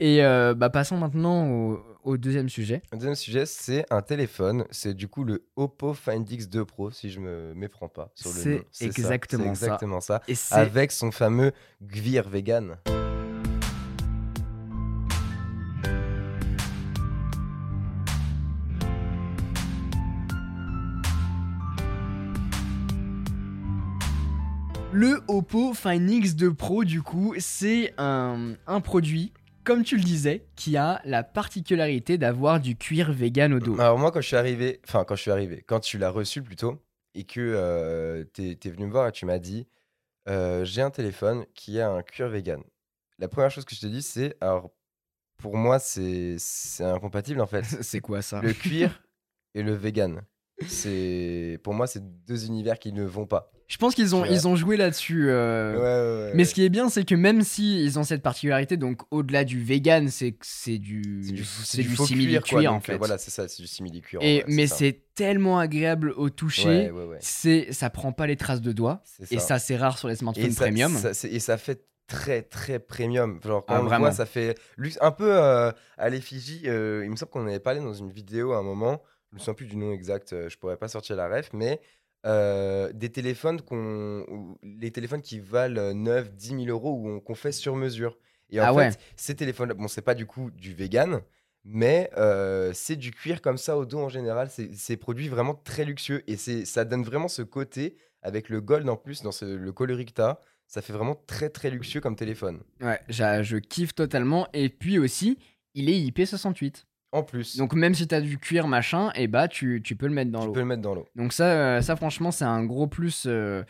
Et 0.00 0.24
euh, 0.24 0.54
bah, 0.54 0.70
passons 0.70 0.96
maintenant 0.96 1.48
au, 1.50 1.82
au 2.04 2.16
deuxième 2.16 2.48
sujet. 2.48 2.82
Le 2.92 2.98
deuxième 2.98 3.14
sujet, 3.14 3.46
c'est 3.46 3.84
un 3.90 4.02
téléphone. 4.02 4.64
C'est 4.70 4.94
du 4.94 5.08
coup 5.08 5.24
le 5.24 5.44
Oppo 5.56 5.94
Find 5.94 6.28
X2 6.28 6.64
Pro, 6.64 6.90
si 6.90 7.10
je 7.10 7.20
me 7.20 7.54
méprends 7.54 7.88
pas 7.88 8.10
sur 8.14 8.30
le 8.30 8.36
C'est 8.36 8.50
nom. 8.56 8.86
exactement 8.86 9.54
c'est 9.54 9.60
ça. 9.60 9.66
exactement 9.66 10.00
ça. 10.00 10.22
Et 10.28 10.34
Avec 10.50 10.92
son 10.92 11.10
fameux 11.10 11.52
Gvir 11.82 12.28
vegan. 12.28 12.76
Le 24.92 25.20
Oppo 25.28 25.74
Find 25.74 26.08
X2 26.08 26.54
Pro, 26.54 26.84
du 26.84 27.02
coup, 27.02 27.34
c'est 27.38 27.92
un, 27.98 28.54
un 28.66 28.80
produit, 28.80 29.32
comme 29.68 29.84
tu 29.84 29.98
le 29.98 30.02
disais, 30.02 30.46
qui 30.56 30.78
a 30.78 31.02
la 31.04 31.22
particularité 31.22 32.16
d'avoir 32.16 32.58
du 32.58 32.74
cuir 32.74 33.12
vegan 33.12 33.52
au 33.52 33.60
dos. 33.60 33.78
Alors 33.78 33.98
moi, 33.98 34.10
quand 34.10 34.22
je 34.22 34.28
suis 34.28 34.36
arrivé, 34.36 34.80
enfin 34.88 35.04
quand 35.04 35.14
je 35.14 35.20
suis 35.20 35.30
arrivé, 35.30 35.62
quand 35.66 35.80
tu 35.80 35.98
l'as 35.98 36.08
reçu 36.08 36.40
plutôt, 36.42 36.82
et 37.14 37.24
que 37.24 37.38
euh, 37.38 38.24
t'es 38.32 38.58
es 38.64 38.70
venu 38.70 38.86
me 38.86 38.90
voir 38.90 39.06
et 39.08 39.12
tu 39.12 39.26
m'as 39.26 39.38
dit, 39.38 39.66
euh, 40.26 40.64
j'ai 40.64 40.80
un 40.80 40.88
téléphone 40.88 41.44
qui 41.54 41.80
a 41.80 41.90
un 41.90 42.02
cuir 42.02 42.28
vegan. 42.28 42.62
La 43.18 43.28
première 43.28 43.50
chose 43.50 43.66
que 43.66 43.74
je 43.74 43.80
te 43.82 43.86
dis, 43.86 44.00
c'est, 44.00 44.38
alors 44.40 44.70
pour 45.36 45.54
moi, 45.54 45.78
c'est 45.78 46.38
incompatible 46.80 47.42
en 47.42 47.46
fait. 47.46 47.62
c'est 47.82 48.00
quoi 48.00 48.22
ça? 48.22 48.40
Le 48.40 48.54
cuir 48.54 49.02
et 49.54 49.62
le 49.62 49.74
vegan. 49.74 50.22
C'est 50.66 51.58
pour 51.62 51.74
moi, 51.74 51.86
c'est 51.86 52.02
deux 52.26 52.46
univers 52.46 52.78
qui 52.78 52.92
ne 52.92 53.04
vont 53.04 53.26
pas. 53.26 53.50
Je 53.68 53.76
pense 53.76 53.94
qu'ils 53.94 54.16
ont, 54.16 54.24
ils 54.24 54.48
ont 54.48 54.56
joué 54.56 54.78
là-dessus. 54.78 55.26
euh, 55.28 55.74
Ouais, 55.74 55.80
ouais, 56.24 56.28
ouais, 56.30 56.32
Mais 56.34 56.44
ce 56.46 56.54
qui 56.54 56.64
est 56.64 56.70
bien, 56.70 56.88
c'est 56.88 57.04
que 57.04 57.14
même 57.14 57.42
si 57.42 57.84
ils 57.84 57.98
ont 57.98 58.02
cette 58.02 58.22
particularité, 58.22 58.78
donc 58.78 59.02
au-delà 59.10 59.44
du 59.44 59.62
vegan, 59.62 60.08
c'est 60.08 60.36
c'est 60.40 60.78
du, 60.78 61.22
c'est 61.22 61.32
du, 61.32 61.44
c'est 61.44 61.82
du 61.82 61.88
faux 61.90 62.06
simili 62.06 62.40
cuir 62.40 62.72
en 62.72 62.78
euh, 62.78 62.80
fait. 62.80 62.96
Voilà, 62.96 63.18
c'est 63.18 63.30
ça, 63.30 63.46
c'est 63.46 63.60
du 63.62 63.68
simili 63.68 64.00
cuir. 64.00 64.20
Et 64.22 64.42
mais 64.48 64.66
c'est 64.66 65.02
tellement 65.14 65.58
agréable 65.58 66.12
au 66.16 66.30
toucher. 66.30 66.90
C'est, 67.20 67.72
ça 67.72 67.90
prend 67.90 68.12
pas 68.12 68.26
les 68.26 68.36
traces 68.36 68.62
de 68.62 68.72
doigts. 68.72 69.02
C'est 69.04 69.30
Et 69.32 69.38
ça, 69.38 69.58
c'est 69.58 69.76
rare 69.76 69.98
sur 69.98 70.08
les 70.08 70.16
smartphones 70.16 70.50
ça, 70.52 70.64
premium. 70.64 70.96
c'est- 71.12 71.30
et 71.30 71.38
ça 71.38 71.58
fait 71.58 71.84
très 72.06 72.40
très 72.40 72.78
premium. 72.78 73.38
Genre 73.44 73.66
quand 73.66 73.74
Ah, 73.74 73.82
on 73.82 73.98
voit, 73.98 74.12
ça 74.12 74.24
fait 74.24 74.54
luxe. 74.78 74.96
Un 75.02 75.10
peu 75.12 75.30
euh, 75.30 75.70
à 75.98 76.08
l'effigie. 76.08 76.62
euh, 76.64 77.02
il 77.04 77.10
me 77.10 77.16
semble 77.16 77.30
qu'on 77.30 77.42
en 77.42 77.48
avait 77.48 77.60
parlé 77.60 77.80
dans 77.80 77.92
une 77.92 78.10
vidéo 78.10 78.52
à 78.52 78.58
un 78.58 78.62
moment. 78.62 79.02
Je 79.30 79.34
me 79.36 79.38
souviens 79.40 79.54
plus 79.54 79.66
du 79.66 79.76
nom 79.76 79.92
exact. 79.92 80.32
euh, 80.32 80.48
je 80.48 80.56
pourrais 80.58 80.76
pas 80.76 80.88
sortir 80.88 81.16
la 81.16 81.28
ref, 81.28 81.50
mais 81.52 81.80
euh, 82.26 82.92
des 82.92 83.10
téléphones 83.10 83.60
qu'on, 83.62 84.56
les 84.62 84.90
téléphones 84.90 85.22
qui 85.22 85.38
valent 85.40 85.80
euh, 85.80 85.92
9, 85.94 86.32
10 86.34 86.48
000 86.48 86.60
euros 86.66 86.94
ou 86.94 87.08
on- 87.08 87.20
qu'on 87.20 87.34
fait 87.34 87.52
sur 87.52 87.76
mesure. 87.76 88.18
Et 88.50 88.60
en 88.60 88.64
Ah 88.64 88.68
fait, 88.72 88.76
ouais. 88.76 88.90
ces 89.16 89.34
téléphones, 89.36 89.72
bon, 89.74 89.88
c'est 89.88 90.02
pas 90.02 90.14
du 90.14 90.26
coup 90.26 90.50
du 90.50 90.74
vegan. 90.74 91.20
Mais 91.64 92.10
euh, 92.16 92.72
c'est 92.72 92.96
du 92.96 93.10
cuir 93.10 93.42
comme 93.42 93.58
ça 93.58 93.76
au 93.76 93.84
dos 93.84 93.98
en 93.98 94.08
général. 94.08 94.48
C'est 94.50 94.72
c'est 94.74 94.96
produit 94.96 95.28
vraiment 95.28 95.54
très 95.54 95.84
luxueux 95.84 96.22
et 96.26 96.36
c'est 96.36 96.64
ça 96.64 96.84
donne 96.86 97.02
vraiment 97.02 97.28
ce 97.28 97.42
côté 97.42 97.96
avec 98.22 98.48
le 98.48 98.60
gold 98.62 98.88
en 98.88 98.96
plus 98.96 99.22
dans 99.22 99.32
ce- 99.32 99.44
le 99.44 99.72
coloris 99.72 100.06
que 100.06 100.12
t'as. 100.12 100.38
Ça 100.66 100.80
fait 100.82 100.92
vraiment 100.92 101.14
très 101.26 101.50
très 101.50 101.70
luxueux 101.70 102.00
comme 102.00 102.16
téléphone. 102.16 102.62
Ouais, 102.80 103.00
je 103.08 103.56
kiffe 103.58 103.94
totalement. 103.94 104.48
Et 104.54 104.68
puis 104.70 104.98
aussi, 104.98 105.38
il 105.74 105.90
est 105.90 105.98
IP68. 105.98 106.84
En 107.12 107.22
plus, 107.22 107.56
Donc 107.56 107.72
même 107.74 107.94
si 107.94 108.06
t'as 108.06 108.20
du 108.20 108.36
cuir 108.38 108.68
machin, 108.68 109.10
et 109.14 109.28
bah 109.28 109.48
tu, 109.48 109.80
tu 109.82 109.96
peux 109.96 110.06
le 110.06 110.12
mettre 110.14 110.30
dans 110.30 110.40
tu 110.40 110.46
l'eau. 110.48 110.52
peux 110.52 110.60
le 110.60 110.66
mettre 110.66 110.82
dans 110.82 110.94
l'eau. 110.94 111.06
Donc 111.16 111.32
ça, 111.32 111.44
euh, 111.44 111.80
ça 111.80 111.96
franchement, 111.96 112.30
c'est 112.30 112.44
un 112.44 112.64
gros 112.64 112.86
plus 112.86 113.24
euh, 113.26 113.62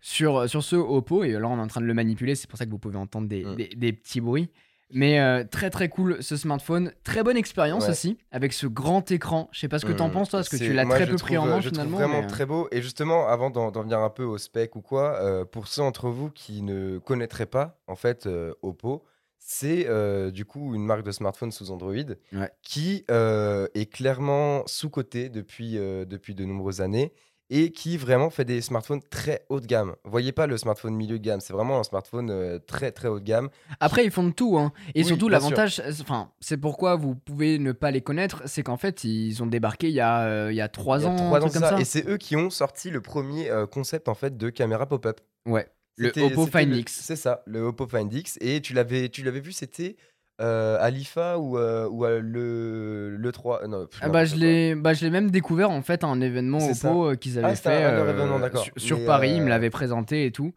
sur, 0.00 0.48
sur 0.48 0.62
ce 0.62 0.76
Oppo. 0.76 1.24
Et 1.24 1.32
là, 1.32 1.48
on 1.48 1.58
est 1.58 1.60
en 1.60 1.66
train 1.66 1.80
de 1.80 1.86
le 1.86 1.94
manipuler. 1.94 2.34
C'est 2.34 2.48
pour 2.48 2.58
ça 2.58 2.64
que 2.64 2.70
vous 2.70 2.78
pouvez 2.78 2.96
entendre 2.98 3.28
des, 3.28 3.44
Mm. 3.44 3.56
des- 3.56 3.68
des 3.76 3.92
petits 3.92 4.20
bruits. 4.20 4.50
Mais 4.92 5.18
euh, 5.18 5.42
très 5.42 5.68
très 5.68 5.88
cool 5.88 6.18
ce 6.22 6.36
smartphone. 6.36 6.92
Très 7.02 7.24
bonne 7.24 7.36
expérience 7.36 7.86
Ouais. 7.86 7.90
aussi 7.90 8.18
avec 8.30 8.52
ce 8.52 8.68
grand 8.68 9.10
écran. 9.10 9.48
Je 9.50 9.58
sais 9.58 9.66
pas 9.68 9.80
ce 9.80 9.84
que 9.86 9.90
t'en 9.90 10.08
Mm. 10.08 10.12
penses 10.12 10.28
toi, 10.30 10.38
parce 10.38 10.48
que 10.48 10.56
tu 10.58 10.72
l'as 10.72 10.84
très 10.86 11.00
peu 11.00 11.06
trouve, 11.16 11.22
pris 11.22 11.36
en 11.38 11.46
euh, 11.48 11.50
main 11.50 11.60
je 11.60 11.70
trouve 11.70 11.78
finalement. 11.80 11.96
vraiment 11.98 12.20
mais, 12.20 12.26
euh, 12.26 12.28
très 12.28 12.46
beau. 12.46 12.68
Et 12.70 12.82
justement, 12.82 13.26
avant 13.26 13.50
d'en 13.50 13.72
venir 13.82 13.98
un 13.98 14.10
peu 14.10 14.22
au 14.22 14.38
spec 14.38 14.76
ou 14.76 14.80
quoi, 14.82 15.16
euh, 15.20 15.44
pour 15.44 15.66
ceux 15.66 15.82
d'entre 15.82 16.08
vous 16.08 16.30
qui 16.30 16.62
ne 16.62 16.98
connaîtraient 16.98 17.46
pas, 17.46 17.80
en 17.88 17.96
fait, 17.96 18.26
euh, 18.28 18.54
Oppo, 18.62 19.02
c'est 19.48 19.86
euh, 19.88 20.32
du 20.32 20.44
coup 20.44 20.74
une 20.74 20.84
marque 20.84 21.04
de 21.04 21.12
smartphone 21.12 21.52
sous 21.52 21.70
Android 21.70 21.94
Ouais. 22.32 22.50
qui 22.62 23.04
euh, 23.12 23.68
est 23.74 23.86
clairement 23.86 24.64
sous-cotée 24.66 25.28
depuis, 25.28 25.78
euh, 25.78 26.04
depuis 26.04 26.34
de 26.34 26.44
nombreuses 26.44 26.80
années 26.80 27.12
et 27.48 27.70
qui 27.70 27.96
vraiment 27.96 28.28
fait 28.28 28.44
des 28.44 28.60
smartphones 28.60 29.00
très 29.08 29.46
haut 29.48 29.60
de 29.60 29.66
gamme. 29.66 29.94
Voyez 30.04 30.32
pas 30.32 30.48
le 30.48 30.56
smartphone 30.56 30.96
milieu 30.96 31.20
de 31.20 31.24
gamme, 31.24 31.38
c'est 31.38 31.52
vraiment 31.52 31.78
un 31.78 31.84
smartphone 31.84 32.58
très 32.66 32.90
très 32.90 33.06
haut 33.06 33.20
de 33.20 33.24
gamme. 33.24 33.48
Après, 33.78 34.04
ils 34.04 34.10
font 34.10 34.24
de 34.24 34.32
tout. 34.32 34.58
Hein. 34.58 34.72
Et 34.96 35.02
Oui, 35.02 35.04
surtout, 35.06 35.28
l'avantage, 35.28 35.76
c'est- 35.76 36.00
enfin, 36.02 36.32
c'est 36.40 36.56
pourquoi 36.56 36.96
vous 36.96 37.14
pouvez 37.14 37.60
ne 37.60 37.70
pas 37.70 37.92
les 37.92 38.00
connaître, 38.00 38.42
c'est 38.46 38.64
qu'en 38.64 38.76
fait, 38.76 39.04
ils 39.04 39.44
ont 39.44 39.46
débarqué 39.46 39.86
il 39.88 39.94
y 39.94 40.00
a, 40.00 40.50
il 40.50 40.56
y 40.56 40.60
a 40.60 40.66
3 40.68 40.98
Il 40.98 41.02
y 41.04 41.06
a 41.06 41.10
ans, 41.10 41.14
trois 41.14 41.38
ans 41.38 41.48
comme 41.48 41.62
ça, 41.62 41.68
ça. 41.70 41.80
et 41.80 41.84
c'est 41.84 42.08
eux 42.08 42.16
qui 42.16 42.34
ont 42.34 42.50
sorti 42.50 42.90
le 42.90 43.00
premier 43.00 43.48
concept 43.70 44.08
en 44.08 44.14
fait 44.14 44.36
de 44.36 44.50
caméra 44.50 44.86
pop-up. 44.86 45.20
Ouais. 45.46 45.68
Le 45.96 46.08
Oppo 46.24 46.46
Find 46.46 46.74
X. 46.74 47.00
C'est 47.02 47.16
ça, 47.16 47.42
le 47.46 47.60
Oppo 47.60 47.86
Find 47.86 48.12
X. 48.12 48.38
Et 48.40 48.60
tu 48.60 48.74
l'avais, 48.74 49.08
tu 49.08 49.22
l'avais 49.22 49.40
vu, 49.40 49.52
c'était 49.52 49.96
euh, 50.40 50.76
à 50.80 50.90
l'IFA 50.90 51.38
ou, 51.38 51.56
euh, 51.56 51.88
ou 51.88 52.04
à 52.04 52.18
le, 52.18 53.16
le 53.16 53.32
3 53.32 53.66
Non, 53.66 53.86
pff, 53.86 54.00
Ah 54.02 54.08
bah, 54.08 54.24
n'importe 54.24 54.38
je 54.40 54.44
l'ai 54.44 54.74
bah, 54.74 54.92
je 54.92 55.04
l'ai 55.04 55.10
même 55.10 55.30
découvert 55.30 55.70
en 55.70 55.80
fait 55.82 56.04
à 56.04 56.06
un 56.06 56.20
événement 56.20 56.58
Oppo 56.58 57.10
euh, 57.12 57.14
qu'ils 57.16 57.38
avaient 57.38 57.54
c'était 57.54 57.70
fait 57.70 57.84
un- 57.84 57.92
euh, 57.94 58.50
sur, 58.54 58.72
sur 58.76 59.04
Paris, 59.06 59.32
ils 59.36 59.40
me 59.40 59.46
euh, 59.46 59.48
l'avaient 59.50 59.70
présenté 59.70 60.26
et 60.26 60.32
tout. 60.32 60.52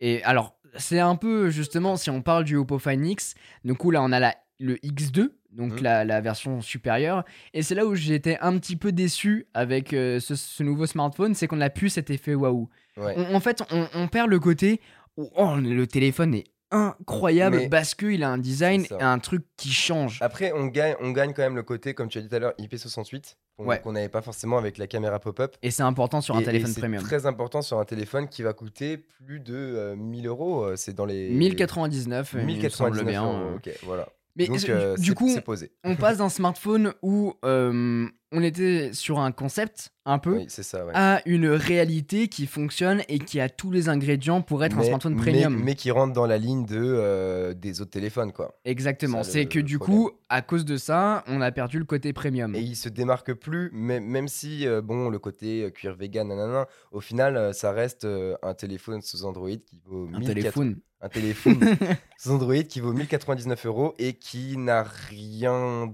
Et 0.00 0.22
alors, 0.24 0.58
c'est 0.76 0.98
un 1.00 1.16
peu 1.16 1.48
justement, 1.50 1.96
si 1.96 2.10
on 2.10 2.20
parle 2.22 2.44
du 2.44 2.56
Oppo 2.56 2.78
Find 2.78 3.06
X, 3.06 3.34
du 3.64 3.74
coup 3.74 3.90
là 3.90 4.02
on 4.02 4.12
a 4.12 4.20
la, 4.20 4.34
le 4.60 4.76
X2, 4.76 5.30
donc 5.52 5.72
Mhm. 5.74 5.82
la, 5.82 6.04
la 6.04 6.20
version 6.20 6.60
supérieure. 6.60 7.24
Et 7.54 7.62
c'est 7.62 7.74
là 7.74 7.86
où 7.86 7.94
j'étais 7.94 8.36
un 8.40 8.58
petit 8.58 8.76
peu 8.76 8.92
déçu 8.92 9.46
avec 9.54 9.92
euh, 9.94 10.20
ce, 10.20 10.34
ce 10.34 10.62
nouveau 10.62 10.84
smartphone, 10.86 11.34
c'est 11.34 11.46
qu'on 11.46 11.60
a 11.62 11.70
plus 11.70 11.88
cet 11.90 12.10
effet 12.10 12.34
waouh. 12.34 12.68
Ouais. 12.96 13.14
On- 13.16 13.34
en 13.34 13.40
fait, 13.40 13.62
on, 13.70 13.86
on 13.94 14.08
perd 14.08 14.28
le 14.30 14.38
côté 14.38 14.80
où 15.16 15.28
oh, 15.36 15.54
le 15.56 15.86
téléphone 15.86 16.34
est 16.34 16.44
incroyable 16.70 17.56
Mais- 17.56 17.68
parce 17.68 17.94
qu'il 17.94 18.22
a 18.22 18.30
un 18.30 18.38
design 18.38 18.84
et 18.98 19.02
un 19.02 19.18
truc 19.18 19.44
qui 19.56 19.70
change. 19.70 20.18
Après, 20.22 20.52
on 20.54 20.66
gagne, 20.66 20.94
on 21.00 21.10
gagne 21.10 21.32
quand 21.34 21.42
même 21.42 21.54
le 21.56 21.62
côté, 21.62 21.92
comme 21.94 22.08
tu 22.08 22.18
as 22.18 22.22
dit 22.22 22.28
tout 22.28 22.34
à 22.34 22.38
l'heure, 22.38 22.54
IP68, 22.58 23.36
qu'on 23.58 23.66
Ouais. 23.66 23.82
n'avait 23.86 24.08
pas 24.08 24.22
forcément 24.22 24.56
avec 24.56 24.78
la 24.78 24.86
caméra 24.86 25.18
pop-up. 25.20 25.54
Et 25.62 25.70
c'est 25.70 25.82
important 25.82 26.22
sur 26.22 26.34
un 26.34 26.38
Et- 26.40 26.42
et 26.42 26.46
téléphone 26.46 26.72
c'est 26.72 26.80
premium. 26.80 27.02
très 27.02 27.26
important 27.26 27.60
sur 27.60 27.78
un 27.78 27.84
téléphone 27.84 28.26
qui 28.28 28.42
va 28.42 28.54
coûter 28.54 28.96
plus 28.96 29.40
de 29.40 29.54
euh, 29.54 29.96
1000 29.96 30.26
euros. 30.26 30.64
euh, 30.64 30.76
C'est 30.76 30.94
dans 30.94 31.04
les 31.04 31.28
1099, 31.30 32.30
il 32.34 32.40
me 32.40 32.44
1099 32.46 32.98
semble 32.98 33.10
bien. 33.10 33.22
euros. 33.24 33.50
euh. 33.52 33.56
Ok, 33.56 33.70
voilà. 33.84 34.08
Mais 34.36 34.46
Donc, 34.46 34.66
euh, 34.70 34.96
du 34.96 35.14
coup, 35.14 35.30
posé. 35.44 35.72
on 35.84 35.94
passe 35.94 36.16
d'un 36.18 36.30
smartphone 36.30 36.94
où 37.02 37.34
euh, 37.44 38.08
on 38.32 38.42
était 38.42 38.90
sur 38.92 39.20
un 39.20 39.30
concept 39.30 39.90
un 40.04 40.18
peu 40.18 40.38
Oui, 40.38 40.46
c'est 40.48 40.64
ça. 40.64 40.84
Ouais. 40.84 40.92
à 40.94 41.22
une 41.26 41.46
réalité 41.48 42.26
qui 42.26 42.46
fonctionne 42.46 43.02
et 43.08 43.18
qui 43.20 43.38
a 43.38 43.48
tous 43.48 43.70
les 43.70 43.88
ingrédients 43.88 44.42
pour 44.42 44.64
être 44.64 44.76
un 44.78 44.82
smartphone 44.82 45.16
premium. 45.16 45.62
Mais, 45.62 45.76
qui 45.76 45.90
rentre 45.92 46.12
dans 46.12 46.26
la 46.26 46.38
ligne 46.38 46.66
de, 46.66 46.76
euh, 46.80 47.54
des 47.54 47.80
autres 47.80 47.92
téléphones, 47.92 48.32
quoi. 48.32 48.58
Exactement. 48.64 49.22
C'est 49.22 49.46
que 49.46 49.60
du 49.60 49.78
problème. 49.78 50.04
coup, 50.04 50.10
à 50.28 50.42
cause 50.42 50.64
de 50.64 50.76
ça, 50.76 51.22
on 51.28 51.40
a 51.40 51.52
perdu 51.52 51.78
le 51.78 51.84
côté 51.84 52.12
premium. 52.12 52.54
Et 52.54 52.60
il 52.60 52.74
se 52.74 52.88
démarque 52.88 53.32
plus, 53.34 53.70
même, 53.72 54.04
même 54.04 54.28
si, 54.28 54.66
euh, 54.66 54.80
bon, 54.82 55.08
le 55.08 55.18
côté 55.18 55.64
euh, 55.64 55.70
cuir 55.70 55.94
vegan, 55.94 56.26
nanana, 56.28 56.66
au 56.90 57.00
final, 57.00 57.36
euh, 57.36 57.52
ça 57.52 57.70
reste 57.70 58.06
un 58.42 58.54
téléphone 58.54 59.02
sous 59.02 59.24
Android 59.24 59.50
qui 59.50 59.80
vaut 59.84 60.08
un 60.12 60.18
1004 60.18 60.34
téléphone. 60.34 60.76
un 61.00 61.08
téléphone 61.08 61.60
sous 62.18 62.30
Android 62.30 62.62
qui 62.62 62.80
vaut 62.80 62.92
1099 62.92 63.66
euros 63.66 63.94
et 63.98 64.14
qui 64.14 64.56
n'a 64.56 64.82
rien 64.82 65.92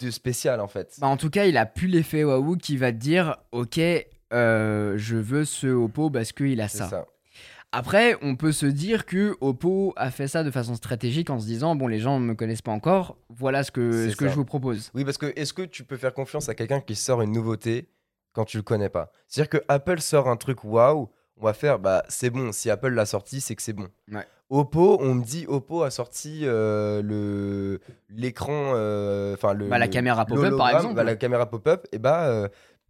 de 0.00 0.10
spécial, 0.10 0.60
en 0.60 0.68
fait. 0.68 0.96
Bah, 1.00 1.06
en 1.08 1.16
tout 1.16 1.30
cas, 1.30 1.46
il 1.46 1.56
a 1.56 1.66
plus 1.66 1.88
l'effet 1.88 2.24
waouh 2.24 2.56
qui 2.56 2.76
va 2.76 2.92
te 2.92 2.96
dire 2.98 3.36
Ok, 3.52 3.80
euh, 4.32 4.94
je 4.96 5.16
veux 5.16 5.44
ce 5.44 5.66
Oppo 5.66 6.10
parce 6.10 6.32
qu'il 6.32 6.60
a 6.60 6.68
ça. 6.68 6.88
ça. 6.88 7.06
Après, 7.70 8.16
on 8.22 8.34
peut 8.34 8.52
se 8.52 8.64
dire 8.64 9.04
que 9.04 9.36
Oppo 9.42 9.92
a 9.96 10.10
fait 10.10 10.26
ça 10.26 10.42
de 10.42 10.50
façon 10.50 10.74
stratégique 10.74 11.28
en 11.28 11.38
se 11.38 11.44
disant 11.46 11.74
Bon, 11.76 11.86
les 11.86 11.98
gens 11.98 12.18
ne 12.18 12.24
me 12.24 12.34
connaissent 12.34 12.62
pas 12.62 12.72
encore, 12.72 13.18
voilà 13.28 13.62
ce 13.62 13.70
que, 13.70 14.08
ce 14.10 14.16
que 14.16 14.24
ça. 14.24 14.30
je 14.30 14.36
vous 14.36 14.44
propose. 14.46 14.90
Oui, 14.94 15.04
parce 15.04 15.18
que 15.18 15.32
est-ce 15.36 15.52
que 15.52 15.62
tu 15.62 15.84
peux 15.84 15.96
faire 15.98 16.14
confiance 16.14 16.48
à 16.48 16.54
quelqu'un 16.54 16.80
qui 16.80 16.94
sort 16.94 17.20
une 17.20 17.32
nouveauté 17.32 17.88
quand 18.32 18.46
tu 18.46 18.56
le 18.56 18.62
connais 18.62 18.88
pas? 18.88 19.12
C'est-à-dire 19.26 19.50
que 19.50 19.64
Apple 19.68 20.00
sort 20.00 20.28
un 20.30 20.36
truc 20.36 20.64
waouh, 20.64 21.10
on 21.40 21.44
va 21.46 21.52
faire, 21.52 21.78
bah 21.78 22.02
c'est 22.08 22.30
bon, 22.30 22.52
si 22.52 22.70
Apple 22.70 22.90
l'a 22.90 23.06
sorti, 23.06 23.40
c'est 23.40 23.54
que 23.54 23.62
c'est 23.62 23.72
bon. 23.72 23.88
Ouais. 24.12 24.26
Oppo, 24.50 24.96
on 25.00 25.14
me 25.14 25.22
dit 25.22 25.44
Oppo 25.46 25.82
a 25.82 25.90
sorti 25.90 26.40
euh, 26.44 27.02
le 27.02 27.80
l'écran, 28.08 28.72
euh, 28.74 29.34
enfin 29.34 29.52
le 29.52 29.66
Bah, 29.68 29.78
la 29.78 29.88
caméra 29.88 30.24
pop-up, 30.24 30.56
par 30.56 30.70
exemple. 30.70 30.94
bah, 30.94 31.04
la 31.04 31.16
caméra 31.16 31.44
pop-up, 31.50 31.86
et 31.92 31.98
bah 31.98 32.24
euh, 32.28 32.48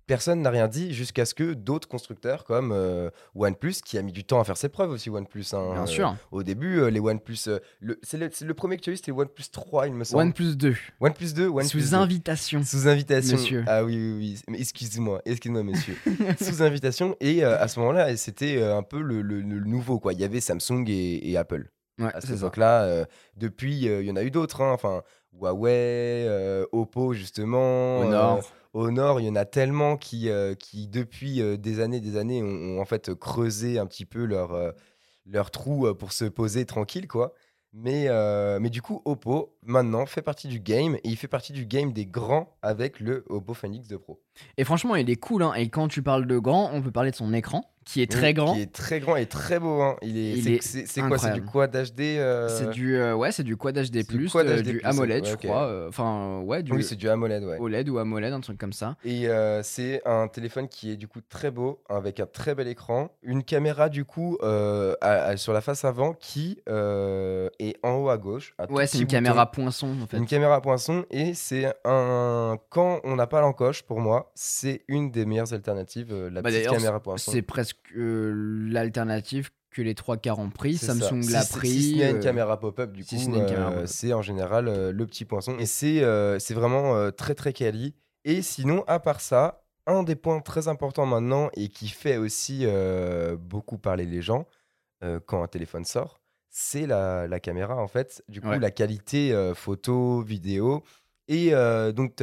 personne 0.08 0.42
n'a 0.42 0.50
rien 0.50 0.66
dit 0.66 0.92
jusqu'à 0.92 1.24
ce 1.24 1.34
que 1.34 1.52
d'autres 1.52 1.86
constructeurs 1.86 2.44
comme 2.44 2.72
euh, 2.72 3.10
OnePlus, 3.36 3.74
qui 3.84 3.96
a 3.98 4.02
mis 4.02 4.10
du 4.12 4.24
temps 4.24 4.40
à 4.40 4.44
faire 4.44 4.56
ses 4.56 4.68
preuves 4.68 4.90
aussi 4.90 5.10
OnePlus. 5.10 5.44
hein, 5.52 5.72
Bien 5.74 5.82
euh, 5.84 5.86
sûr. 5.86 6.16
Au 6.32 6.42
début, 6.42 6.80
euh, 6.80 6.88
les 6.90 6.98
OnePlus, 6.98 7.36
euh, 7.46 7.58
le- 7.78 8.00
c'est 8.02 8.16
le, 8.18 8.54
premier 8.54 8.76
que 8.78 8.82
tu 8.82 8.90
as 8.90 8.94
eu, 8.94 8.96
c'était 8.96 9.12
OnePlus 9.12 9.44
3, 9.52 9.86
il 9.86 9.94
me 9.94 10.02
semble. 10.02 10.22
OnePlus 10.24 10.56
2, 10.56 10.74
OnePlus 11.00 11.32
2, 11.34 11.46
OnePlus 11.46 11.68
sous 11.68 11.90
2. 11.90 11.94
invitation. 11.94 12.64
Sous 12.64 12.88
invitation. 12.88 13.36
Monsieur. 13.36 13.64
Ah 13.68 13.84
oui, 13.84 13.94
oui, 13.96 14.40
oui. 14.48 14.58
Excuse-moi, 14.58 15.22
excuse-moi, 15.24 15.62
monsieur. 15.62 15.94
Sous 16.40 16.62
invitation. 16.62 17.14
Et 17.20 17.44
euh, 17.44 17.56
à 17.60 17.68
ce 17.68 17.78
moment-là, 17.78 18.16
c'était 18.16 18.60
un 18.62 18.82
peu 18.82 19.00
le, 19.00 19.22
le- 19.22 19.40
le 19.42 19.60
nouveau, 19.60 20.00
quoi. 20.00 20.12
Il 20.14 20.18
y 20.20 20.24
avait 20.24 20.40
Samsung 20.40 20.84
et, 20.88 21.30
et 21.30 21.36
Apple 21.36 21.70
Ouais, 22.00 22.10
à 22.14 22.20
cette 22.20 22.36
époque-là. 22.36 23.06
depuis, 23.36 23.76
il 23.76 24.04
y 24.06 24.10
en 24.10 24.16
a 24.16 24.22
eu 24.22 24.30
d'autres. 24.30 24.62
hein. 24.62 24.72
Enfin, 24.72 25.02
Huawei, 25.32 26.28
Oppo, 26.72 27.12
justement. 27.12 28.00
Honor. 28.00 28.40
Euh, 28.74 28.78
Honor, 28.80 29.20
il 29.20 29.26
y 29.26 29.30
en 29.30 29.36
a 29.36 29.44
tellement 29.44 29.96
qui, 29.96 30.28
euh, 30.28 30.54
qui 30.54 30.88
depuis 30.88 31.40
euh, 31.40 31.56
des 31.56 31.80
années, 31.80 32.00
des 32.00 32.16
années, 32.16 32.42
ont, 32.42 32.80
en 32.80 32.84
fait 32.84 33.14
creusé 33.14 33.78
un 33.78 33.86
petit 33.86 34.04
peu 34.04 34.24
leur, 34.24 34.52
euh, 34.52 34.72
leur 35.26 35.50
trou 35.50 35.92
pour 35.94 36.12
se 36.12 36.24
poser 36.24 36.64
tranquille, 36.66 37.08
quoi. 37.08 37.32
Mais, 37.74 38.08
mais 38.60 38.70
du 38.70 38.80
coup, 38.80 39.02
Oppo, 39.04 39.54
maintenant, 39.62 40.06
fait 40.06 40.22
partie 40.22 40.48
du 40.48 40.58
game 40.58 40.94
et 40.96 41.00
il 41.04 41.16
fait 41.16 41.28
partie 41.28 41.52
du 41.52 41.66
game 41.66 41.92
des 41.92 42.06
grands 42.06 42.56
avec 42.62 42.98
le 42.98 43.24
Oppo 43.28 43.52
Find 43.52 43.74
X2 43.74 43.98
Pro. 43.98 44.22
Et 44.56 44.64
franchement, 44.64 44.96
il 44.96 45.08
est 45.10 45.16
cool. 45.16 45.42
hein. 45.42 45.52
Et 45.52 45.68
quand 45.68 45.86
tu 45.86 46.02
parles 46.02 46.26
de 46.26 46.38
grand, 46.38 46.70
on 46.72 46.80
peut 46.80 46.90
parler 46.90 47.10
de 47.10 47.16
son 47.16 47.34
écran, 47.34 47.70
qui 47.90 48.02
est 48.02 48.10
très 48.10 48.26
Oui, 48.28 48.34
grand. 48.34 48.54
Qui 48.54 48.60
est 48.60 48.70
très 48.72 49.00
grand 49.00 49.16
et 49.16 49.24
très 49.24 49.58
beau. 49.58 49.80
hein. 49.80 49.96
Il 50.02 50.18
est, 50.18 50.42
c'est, 50.42 50.52
est 50.52 50.62
c'est- 50.62 50.86
c'est 50.86 51.00
quoi? 51.00 51.16
C'est 51.16 51.32
du. 51.32 51.42
Quad 51.42 51.72
HD 51.74 52.00
euh, 52.18 52.46
C'est 52.48 52.68
du, 52.70 52.96
euh, 52.96 53.14
ouais, 53.14 53.32
c'est 53.32 53.42
du 53.44 53.56
Quad 53.56 53.74
HD+, 53.78 54.04
du 54.06 54.28
Quad 54.28 54.46
euh, 54.46 54.58
HD+, 54.62 54.62
du 54.62 54.80
AMOLED, 54.84 55.24
ouais, 55.24 55.30
je 55.30 55.36
crois. 55.36 55.62
euh, 55.68 55.88
Enfin, 55.88 56.40
ouais, 56.44 56.62
du 56.62 56.72
Oui, 56.72 56.84
c'est 56.84 56.96
du 56.96 57.08
AMOLED, 57.08 57.44
ouais. 57.44 57.56
OLED 57.58 57.88
ou 57.88 57.98
AMOLED, 57.98 58.32
un 58.34 58.40
truc 58.40 58.58
comme 58.58 58.74
ça. 58.74 58.96
Et 59.06 59.26
euh, 59.28 59.62
c'est 59.62 60.02
un 60.06 60.28
téléphone 60.28 60.68
qui 60.68 60.90
est 60.92 60.96
du 60.96 61.08
coup 61.08 61.20
très 61.26 61.50
beau, 61.50 61.80
avec 61.88 62.20
un 62.20 62.26
très 62.26 62.54
bel 62.54 62.68
écran. 62.68 63.08
Une 63.22 63.42
caméra 63.42 63.88
du 63.88 64.04
coup 64.04 64.36
euh, 64.42 64.94
à- 65.00 65.22
à- 65.28 65.36
sur 65.38 65.54
la 65.54 65.62
face 65.62 65.86
avant 65.86 66.12
qui 66.12 66.60
euh, 66.68 67.48
est 67.58 67.76
en 67.82 67.94
haut 67.94 68.10
à 68.10 68.18
gauche. 68.18 68.54
Ouais, 68.68 68.86
c'est 68.86 68.98
une 68.98 69.04
bouton. 69.04 69.16
caméra 69.16 69.50
poinçon, 69.50 69.96
en 70.02 70.06
fait. 70.06 70.18
Une 70.18 70.26
caméra 70.26 70.60
poinçon 70.60 71.06
et 71.10 71.32
c'est 71.32 71.72
un 71.86 72.58
quand 72.68 73.00
on 73.04 73.16
n'a 73.16 73.26
pas 73.26 73.40
l'encoche 73.40 73.82
pour 73.82 74.00
moi 74.00 74.30
c'est 74.34 74.82
une 74.88 75.10
des 75.10 75.24
meilleures 75.24 75.52
alternatives 75.54 76.08
euh, 76.12 76.28
la 76.30 76.42
Bah, 76.42 76.50
petite 76.50 76.68
caméra 76.68 77.00
poinçon. 77.00 77.32
C'est 77.32 77.42
presque 77.42 77.77
euh, 77.96 78.32
l'alternative 78.70 79.50
que 79.70 79.82
les 79.82 79.94
trois 79.94 80.16
quarts 80.16 80.38
ont 80.38 80.50
pris. 80.50 80.76
Samsung 80.76 81.30
l'a 81.30 81.44
pris. 81.44 81.68
Si 81.68 81.92
ce 81.92 81.96
n'est 81.98 82.10
une 82.10 82.16
euh, 82.16 82.20
caméra 82.20 82.58
pop-up, 82.58 82.92
du 82.92 83.04
coup, 83.04 83.16
euh, 83.34 83.86
c'est 83.86 84.12
en 84.12 84.22
général 84.22 84.68
euh, 84.68 84.92
le 84.92 85.06
petit 85.06 85.24
poinçon. 85.24 85.56
Et 85.58 85.66
c'est 85.66 86.00
vraiment 86.54 87.10
très 87.12 87.34
très 87.34 87.52
quali. 87.52 87.94
Et 88.24 88.42
sinon, 88.42 88.82
à 88.86 88.98
part 88.98 89.20
ça, 89.20 89.62
un 89.86 90.02
des 90.02 90.16
points 90.16 90.40
très 90.40 90.68
importants 90.68 91.06
maintenant 91.06 91.50
et 91.54 91.68
qui 91.68 91.88
fait 91.88 92.16
aussi 92.16 92.62
euh, 92.64 93.36
beaucoup 93.36 93.78
parler 93.78 94.04
les 94.06 94.20
gens 94.22 94.46
euh, 95.02 95.20
quand 95.24 95.42
un 95.42 95.46
téléphone 95.46 95.84
sort, 95.84 96.20
c'est 96.50 96.86
la, 96.86 97.26
la 97.26 97.40
caméra 97.40 97.76
en 97.76 97.88
fait. 97.88 98.22
Du 98.28 98.40
coup, 98.40 98.48
Ouais. 98.48 98.58
la 98.58 98.70
qualité 98.70 99.32
euh, 99.32 99.54
photo, 99.54 100.20
vidéo. 100.22 100.82
Et 101.28 101.50
donc, 101.94 102.16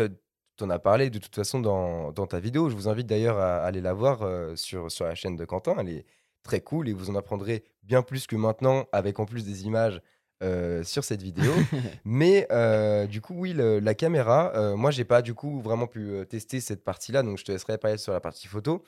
tu 0.58 0.64
en 0.64 0.70
as 0.70 0.80
parlé 0.80 1.10
de 1.10 1.20
toute 1.20 1.36
façon 1.36 1.60
dans, 1.60 2.12
dans 2.12 2.28
ta 2.28 2.40
vidéo. 2.40 2.70
Je 2.70 2.76
vous 2.76 2.88
invite 2.88 3.08
d'ailleurs 3.08 3.38
à, 3.38 3.58
aller 3.58 3.82
la 3.82 3.94
voir 3.94 4.22
euh, 4.24 4.56
sur, 4.56 4.92
sur 4.92 5.06
la 5.06 5.16
chaîne 5.16 5.36
de 5.36 5.46
Quentin. 5.46 5.76
Elle 5.80 5.90
est 5.90 6.06
très 6.44 6.62
cool 6.62 6.88
et 6.90 6.94
vous 6.94 7.10
en 7.10 7.16
apprendrez 7.16 7.64
bien 7.84 8.02
plus 8.02 8.28
que 8.28 8.36
maintenant 8.36 8.86
avec 8.92 9.20
en 9.20 9.26
plus 9.26 9.46
des 9.46 9.66
images 9.66 10.02
euh, 10.44 10.84
sur 10.84 11.04
cette 11.04 11.22
vidéo. 11.22 11.52
Mais 12.06 12.48
euh, 12.52 13.08
du 13.08 13.22
coup, 13.22 13.34
oui, 13.36 13.54
le- 13.54 13.80
la 13.80 13.94
caméra, 13.96 14.76
moi, 14.76 14.92
j'ai 14.92 15.06
pas 15.06 15.22
du 15.22 15.34
coup 15.34 15.60
vraiment 15.62 15.88
pu 15.88 16.12
tester 16.30 16.60
cette 16.62 16.84
partie-là, 16.84 17.24
donc 17.24 17.38
je 17.38 17.46
te 17.46 17.52
laisserai 17.52 17.78
parler 17.78 17.98
sur 17.98 18.14
la 18.14 18.20
partie 18.20 18.48
photo. 18.48 18.84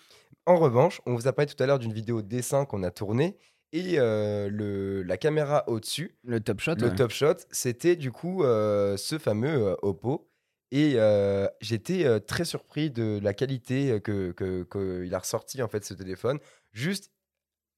En 0.46 0.58
revanche, 0.58 1.02
on 1.06 1.16
vous 1.16 1.28
a 1.28 1.34
parlé 1.34 1.52
tout 1.54 1.62
à 1.62 1.66
l'heure 1.66 1.80
d'une 1.80 1.94
vidéo 1.94 2.22
dessin 2.22 2.66
qu'on 2.66 2.84
a 2.84 2.92
tournée 2.92 3.38
et 3.74 3.96
euh, 3.98 4.50
le, 4.50 5.04
la 5.04 5.18
caméra 5.18 5.66
au-dessus, 5.68 6.16
Le 6.24 6.40
top 6.40 6.62
shot. 6.62 6.76
le 6.76 6.88
ouais. 6.88 6.96
top 6.96 7.12
shot, 7.12 7.34
c'était 7.52 7.98
du 7.98 8.12
coup 8.14 8.44
euh, 8.44 8.96
ce 8.96 9.18
fameux 9.18 9.68
euh, 9.70 9.76
Oppo. 9.82 10.30
Et 10.72 10.94
euh, 10.96 11.48
j'étais 11.62 12.06
euh, 12.06 12.20
très 12.20 12.44
surpris 12.46 12.90
de 12.92 13.20
la 13.24 13.34
qualité 13.34 13.92
euh, 13.92 14.00
que 14.00 14.32
que- 14.34 14.64
qu'il 15.04 15.14
a 15.16 15.20
ressorti 15.20 15.62
en 15.62 15.68
fait 15.70 15.86
ce 15.86 15.94
téléphone. 15.94 16.40
Juste, 16.74 17.12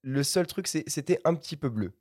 le 0.01 0.23
seul 0.23 0.47
truc, 0.47 0.67
c'est- 0.67 0.87
c'était 0.87 1.19
un 1.25 1.35
petit 1.35 1.55
peu 1.57 1.69
bleu. 1.69 1.93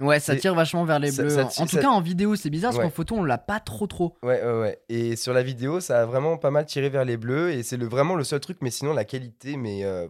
Ouais, 0.00 0.20
ça 0.20 0.34
tire 0.36 0.54
vachement 0.54 0.84
vers 0.84 0.98
les 0.98 1.12
ça- 1.12 1.22
bleus. 1.22 1.30
ça 1.30 1.44
en 1.44 1.48
tire- 1.48 1.62
en 1.62 1.66
tout 1.66 1.76
ça- 1.76 1.82
cas, 1.82 1.88
en 1.88 2.00
vidéo, 2.00 2.34
c'est 2.34 2.50
bizarre 2.50 2.70
parce 2.70 2.78
Ouais. 2.78 2.84
qu'en 2.90 2.94
photo, 2.94 3.14
on 3.16 3.24
l'a 3.24 3.38
pas 3.38 3.60
trop 3.60 3.86
trop. 3.86 4.16
Ouais, 4.22 4.42
ouais, 4.42 4.60
ouais. 4.60 4.82
Et 4.88 5.14
sur 5.16 5.32
la 5.32 5.42
vidéo, 5.42 5.80
ça 5.80 6.02
a 6.02 6.06
vraiment 6.06 6.36
pas 6.38 6.50
mal 6.50 6.66
tiré 6.66 6.88
vers 6.88 7.04
les 7.04 7.16
bleus. 7.16 7.50
Et 7.52 7.62
c'est 7.62 7.76
le, 7.76 7.86
vraiment 7.86 8.14
le 8.16 8.24
seul 8.24 8.40
truc. 8.40 8.58
Mais 8.62 8.70
sinon, 8.70 8.94
la 8.94 9.04
qualité, 9.04 9.56
mais 9.56 9.84
euh, 9.84 10.08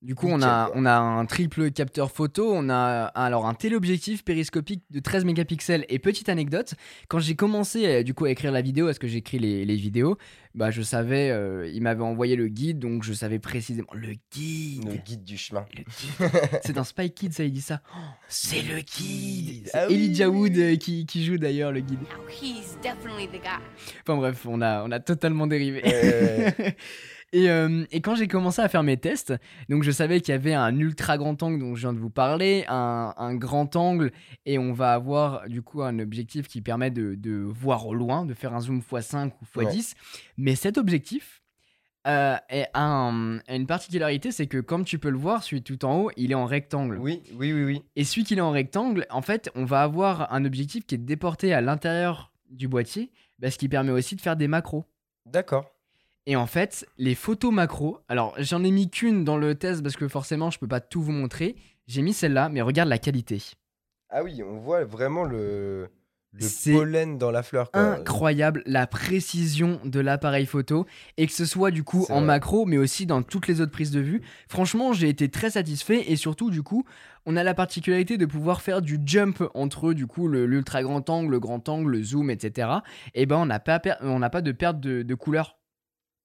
Du 0.00 0.14
coup, 0.14 0.28
on 0.28 0.40
a, 0.42 0.70
on 0.76 0.86
a 0.86 0.96
un 0.96 1.26
triple 1.26 1.72
capteur 1.72 2.12
photo, 2.12 2.52
on 2.54 2.68
a 2.70 3.06
alors 3.16 3.46
un 3.46 3.54
téléobjectif 3.54 4.24
périscopique 4.24 4.84
de 4.90 5.00
13 5.00 5.24
mégapixels. 5.24 5.84
Et 5.88 5.98
petite 5.98 6.28
anecdote, 6.28 6.74
quand 7.08 7.18
j'ai 7.18 7.34
commencé 7.34 7.84
euh, 7.84 8.02
du 8.04 8.14
coup 8.14 8.24
à 8.24 8.30
écrire 8.30 8.52
la 8.52 8.62
vidéo, 8.62 8.86
parce 8.86 9.00
que 9.00 9.08
j'écris 9.08 9.40
les, 9.40 9.64
les 9.64 9.74
vidéos, 9.74 10.16
bah 10.54 10.70
je 10.70 10.82
savais, 10.82 11.30
euh, 11.30 11.68
il 11.74 11.82
m'avait 11.82 12.04
envoyé 12.04 12.36
le 12.36 12.46
guide, 12.46 12.78
donc 12.78 13.02
je 13.02 13.12
savais 13.12 13.40
précisément 13.40 13.88
le 13.92 14.12
guide. 14.32 14.88
Le 14.88 14.98
guide 14.98 15.24
du 15.24 15.36
chemin. 15.36 15.66
C'est 16.62 16.74
dans 16.74 16.84
Spy 16.84 17.10
Kids, 17.10 17.32
ça 17.32 17.42
il 17.42 17.52
dit 17.52 17.60
ça. 17.60 17.80
Oh, 17.92 17.98
c'est 18.28 18.62
le 18.62 18.80
guide. 18.80 19.68
Ah 19.74 19.86
oui, 19.88 19.94
Elijah 19.94 20.30
oui, 20.30 20.38
Wood 20.38 20.58
euh, 20.58 20.76
qui, 20.76 21.06
qui 21.06 21.24
joue 21.24 21.38
d'ailleurs 21.38 21.72
le 21.72 21.80
guide. 21.80 21.98
Now 22.02 22.28
he's 22.28 22.78
definitely 22.80 23.26
the 23.26 23.42
guy. 23.42 23.58
Enfin 24.02 24.16
bref, 24.16 24.46
on 24.46 24.62
a, 24.62 24.84
on 24.84 24.92
a 24.92 25.00
totalement 25.00 25.48
dérivé. 25.48 25.82
et, 27.32 27.50
euh, 27.50 27.84
et 27.90 28.00
quand 28.00 28.14
j'ai 28.14 28.28
commencé 28.28 28.60
à 28.62 28.68
faire 28.68 28.82
mes 28.82 28.96
tests, 28.96 29.34
donc 29.68 29.82
je 29.82 29.90
savais 29.90 30.20
qu'il 30.20 30.32
y 30.32 30.34
avait 30.34 30.54
un 30.54 30.76
ultra 30.78 31.18
grand 31.18 31.42
angle 31.42 31.58
dont 31.60 31.74
je 31.74 31.80
viens 31.82 31.92
de 31.92 31.98
vous 31.98 32.10
parler, 32.10 32.64
un, 32.68 33.14
un 33.16 33.34
grand 33.34 33.74
angle, 33.76 34.12
et 34.46 34.58
on 34.58 34.72
va 34.72 34.94
avoir 34.94 35.48
du 35.48 35.62
coup 35.62 35.82
un 35.82 35.98
objectif 35.98 36.48
qui 36.48 36.60
permet 36.62 36.90
de, 36.90 37.14
de 37.14 37.32
voir 37.36 37.86
au 37.86 37.94
loin, 37.94 38.24
de 38.24 38.34
faire 38.34 38.54
un 38.54 38.60
zoom 38.60 38.80
x5 38.80 39.32
ou 39.42 39.60
x10. 39.62 39.94
Mais 40.36 40.54
cet 40.54 40.78
objectif 40.78 41.42
euh, 42.06 42.36
est 42.48 42.68
un- 42.74 43.40
a 43.46 43.54
une 43.56 43.66
particularité, 43.66 44.32
c'est 44.32 44.46
que 44.46 44.58
comme 44.58 44.84
tu 44.84 44.98
peux 44.98 45.10
le 45.10 45.18
voir, 45.18 45.42
celui 45.42 45.62
tout 45.62 45.84
en 45.84 45.96
haut, 46.00 46.10
il 46.16 46.30
est 46.32 46.34
en 46.36 46.46
rectangle. 46.46 46.96
Oui, 46.98 47.22
oui, 47.34 47.52
oui, 47.52 47.64
oui. 47.64 47.82
Et 47.96 48.04
celui 48.04 48.24
qui 48.24 48.34
est 48.34 48.40
en 48.40 48.52
rectangle, 48.52 49.04
en 49.10 49.20
fait, 49.20 49.50
on 49.54 49.64
va 49.66 49.82
avoir 49.82 50.32
un 50.32 50.44
objectif 50.46 50.86
qui 50.86 50.94
est 50.94 50.98
déporté 50.98 51.52
à 51.52 51.60
l'intérieur 51.60 52.32
du 52.48 52.66
boîtier, 52.68 53.10
bah, 53.38 53.50
ce 53.50 53.58
qui 53.58 53.68
permet 53.68 53.90
aussi 53.92 54.16
de 54.16 54.22
faire 54.22 54.36
des 54.36 54.48
macros. 54.48 54.86
D'accord. 55.26 55.66
Et 56.30 56.36
en 56.36 56.46
fait, 56.46 56.86
les 56.98 57.14
photos 57.14 57.50
macros, 57.50 58.00
alors 58.06 58.34
j'en 58.36 58.62
ai 58.62 58.70
mis 58.70 58.90
qu'une 58.90 59.24
dans 59.24 59.38
le 59.38 59.54
test 59.54 59.82
parce 59.82 59.96
que 59.96 60.08
forcément 60.08 60.50
je 60.50 60.58
peux 60.58 60.68
pas 60.68 60.78
tout 60.80 61.00
vous 61.00 61.10
montrer. 61.10 61.56
J'ai 61.86 62.02
mis 62.02 62.12
celle-là, 62.12 62.50
mais 62.50 62.60
regarde 62.60 62.90
la 62.90 62.98
qualité. 62.98 63.42
Ah 64.10 64.22
oui, 64.22 64.42
on 64.42 64.58
voit 64.58 64.84
vraiment 64.84 65.24
le, 65.24 65.88
pollen 66.70 67.16
dans 67.16 67.30
la 67.30 67.42
fleur. 67.42 67.70
Quoi. 67.70 67.80
Incroyable 67.80 68.62
la 68.66 68.86
précision 68.86 69.80
de 69.86 70.00
l'appareil 70.00 70.44
photo 70.44 70.84
et 71.16 71.26
que 71.26 71.32
ce 71.32 71.46
soit 71.46 71.70
du 71.70 71.82
coup 71.82 72.04
en 72.10 72.16
vrai. 72.18 72.26
macro 72.26 72.66
mais 72.66 72.76
aussi 72.76 73.06
dans 73.06 73.22
toutes 73.22 73.46
les 73.48 73.62
autres 73.62 73.72
prises 73.72 73.90
de 73.90 74.00
vue. 74.00 74.20
Franchement, 74.48 74.92
j'ai 74.92 75.08
été 75.08 75.30
très 75.30 75.48
satisfait 75.48 76.10
et 76.12 76.16
surtout 76.16 76.50
du 76.50 76.62
coup, 76.62 76.84
on 77.24 77.36
a 77.36 77.42
la 77.42 77.54
particularité 77.54 78.18
de 78.18 78.26
pouvoir 78.26 78.60
faire 78.60 78.82
du 78.82 79.00
jump 79.02 79.42
entre 79.54 79.94
du 79.94 80.06
coup 80.06 80.28
l'ultra 80.28 80.82
grand 80.82 81.08
angle, 81.08 81.30
le 81.30 81.40
grand 81.40 81.66
angle, 81.70 81.90
le 81.92 82.02
zoom, 82.02 82.28
etc. 82.28 82.68
Et 83.14 83.24
ben 83.24 83.36
on 83.36 83.46
n'a 83.46 83.60
pas, 83.60 83.78
per- 83.78 83.94
on 84.02 84.18
n'a 84.18 84.28
pas 84.28 84.42
de 84.42 84.52
perte 84.52 84.78
de, 84.78 85.02
de 85.02 85.14
couleur. 85.14 85.57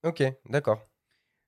Ok, 0.03 0.23
d'accord. 0.49 0.79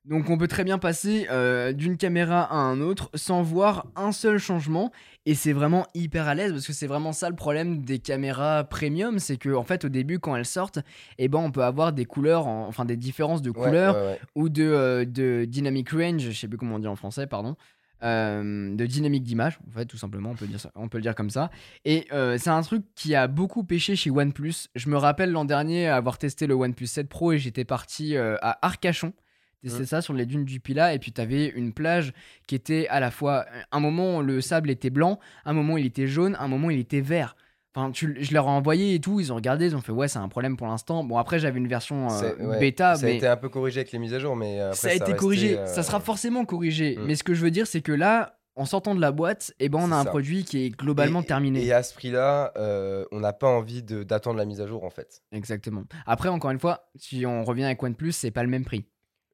Donc 0.04 0.30
on 0.30 0.38
peut 0.38 0.46
très 0.46 0.62
bien 0.62 0.78
passer 0.78 1.26
euh, 1.32 1.72
d'une 1.72 1.96
caméra 1.96 2.42
à 2.44 2.54
un 2.54 2.80
autre 2.80 3.10
sans 3.14 3.42
voir 3.42 3.88
un 3.96 4.12
seul 4.12 4.38
changement 4.38 4.92
et 5.26 5.34
c'est 5.34 5.52
vraiment 5.52 5.84
hyper 5.94 6.28
à 6.28 6.36
l'aise 6.36 6.52
parce 6.52 6.64
que 6.64 6.72
c'est 6.72 6.86
vraiment 6.86 7.12
ça 7.12 7.28
le 7.28 7.34
problème 7.34 7.82
des 7.82 7.98
caméras 7.98 8.62
premium, 8.62 9.18
c'est 9.18 9.36
que 9.36 9.52
en 9.52 9.64
fait 9.64 9.84
au 9.84 9.88
début 9.88 10.20
quand 10.20 10.36
elles 10.36 10.46
sortent, 10.46 10.78
eh 11.18 11.26
ben 11.26 11.40
on 11.40 11.50
peut 11.50 11.64
avoir 11.64 11.92
des 11.92 12.04
couleurs, 12.04 12.46
en- 12.46 12.68
enfin 12.68 12.84
des 12.84 12.96
différences 12.96 13.42
de 13.42 13.50
Ouais, 13.50 13.64
couleurs 13.64 13.96
ouais, 13.96 14.06
ouais. 14.12 14.20
ou 14.36 14.48
de, 14.48 14.62
euh, 14.62 15.04
de 15.04 15.44
dynamic 15.44 15.90
range, 15.90 16.20
je 16.22 16.30
sais 16.30 16.46
plus 16.46 16.56
comment 16.56 16.76
on 16.76 16.78
dit 16.78 16.86
en 16.86 16.94
français, 16.94 17.26
pardon. 17.26 17.56
Euh, 18.02 18.74
de 18.74 18.86
dynamique 18.86 19.22
d'image, 19.22 19.58
en 19.66 19.70
fait, 19.70 19.86
tout 19.86 19.96
simplement, 19.96 20.30
on 20.30 20.34
peut, 20.34 20.46
dire 20.46 20.60
ça, 20.60 20.70
on 20.74 20.88
peut 20.88 20.98
le 20.98 21.02
dire 21.02 21.14
comme 21.14 21.30
ça. 21.30 21.50
Et 21.84 22.06
euh, 22.12 22.36
c'est 22.38 22.50
un 22.50 22.62
truc 22.62 22.84
qui 22.94 23.14
a 23.14 23.26
beaucoup 23.26 23.64
pêché 23.64 23.96
chez 23.96 24.10
OnePlus. 24.10 24.68
Je 24.74 24.88
me 24.88 24.96
rappelle 24.96 25.30
l'an 25.30 25.44
dernier 25.44 25.88
avoir 25.88 26.18
testé 26.18 26.46
le 26.46 26.54
OnePlus 26.54 26.86
7 26.86 27.08
Pro 27.08 27.32
et 27.32 27.38
j'étais 27.38 27.64
parti 27.64 28.16
euh, 28.16 28.36
à 28.42 28.58
Arcachon. 28.66 29.12
Tester 29.62 29.80
Mhm. 29.80 29.86
ça 29.86 30.02
sur 30.02 30.12
les 30.12 30.26
dunes 30.26 30.44
du 30.44 30.60
Pilat 30.60 30.94
et 30.94 30.98
puis 30.98 31.12
tu 31.12 31.20
avais 31.20 31.46
une 31.46 31.72
plage 31.72 32.12
qui 32.46 32.54
était 32.54 32.86
à 32.88 33.00
la 33.00 33.10
fois 33.10 33.46
un 33.72 33.80
moment 33.80 34.20
le 34.20 34.40
sable 34.40 34.70
était 34.70 34.90
blanc, 34.90 35.18
un 35.44 35.54
moment 35.54 35.76
il 35.78 35.86
était 35.86 36.06
jaune, 36.06 36.36
un 36.38 36.46
moment 36.46 36.70
il 36.70 36.78
était 36.78 37.00
vert. 37.00 37.36
Enfin, 37.76 37.90
tu- 37.90 38.16
je 38.18 38.32
leur 38.32 38.46
ai 38.46 38.50
envoyé 38.50 38.94
et 38.94 39.00
tout, 39.00 39.20
ils 39.20 39.32
ont 39.32 39.36
regardé, 39.36 39.66
ils 39.66 39.76
ont 39.76 39.82
fait 39.82 39.92
ouais 39.92 40.08
c'est 40.08 40.18
un 40.18 40.28
problème 40.28 40.56
pour 40.56 40.66
l'instant. 40.66 41.04
Bon 41.04 41.18
après 41.18 41.38
j'avais 41.38 41.58
une 41.58 41.68
version 41.68 42.08
euh, 42.10 42.34
ouais, 42.46 42.58
bêta, 42.58 42.94
Ça 42.96 43.04
mais 43.04 43.12
a 43.12 43.14
été 43.16 43.26
un 43.26 43.36
peu 43.36 43.50
corrigé 43.50 43.80
avec 43.80 43.92
les 43.92 43.98
mises 43.98 44.14
à 44.14 44.18
jour, 44.18 44.34
mais 44.34 44.58
après, 44.60 44.74
ça 44.76 44.88
a 44.88 44.92
été 44.94 45.14
corrigé, 45.14 45.58
euh, 45.58 45.66
ça 45.66 45.82
sera 45.82 46.00
forcément 46.00 46.46
corrigé. 46.46 46.96
Mm. 46.96 47.04
Mais 47.04 47.16
ce 47.16 47.22
que 47.22 47.34
je 47.34 47.42
veux 47.42 47.50
dire, 47.50 47.66
c'est 47.66 47.82
que 47.82 47.92
là, 47.92 48.38
en 48.54 48.64
sortant 48.64 48.94
de 48.94 49.00
la 49.02 49.12
boîte, 49.12 49.52
eh 49.60 49.68
ben, 49.68 49.78
on 49.82 49.92
a 49.92 49.96
un 49.96 50.04
ça. 50.04 50.08
produit 50.08 50.44
qui 50.44 50.64
est 50.64 50.70
globalement 50.70 51.20
et- 51.20 51.26
terminé. 51.26 51.62
Et 51.62 51.72
à 51.74 51.82
ce 51.82 51.92
prix-là, 51.92 52.54
euh, 52.56 53.04
on 53.12 53.20
n'a 53.20 53.34
pas 53.34 53.48
envie 53.48 53.82
d'attendre 53.82 54.38
la 54.38 54.46
mise 54.46 54.62
à 54.62 54.66
jour 54.66 54.82
en 54.82 54.88
fait. 54.90 55.20
Exactement. 55.30 55.84
Après, 56.06 56.30
encore 56.30 56.50
une 56.52 56.58
fois, 56.58 56.88
si 56.94 57.26
on 57.26 57.44
revient 57.44 57.64
avec 57.64 57.82
OnePlus, 57.82 58.12
c'est 58.12 58.30
pas 58.30 58.42
le 58.42 58.48
même 58.48 58.64
prix. 58.64 58.86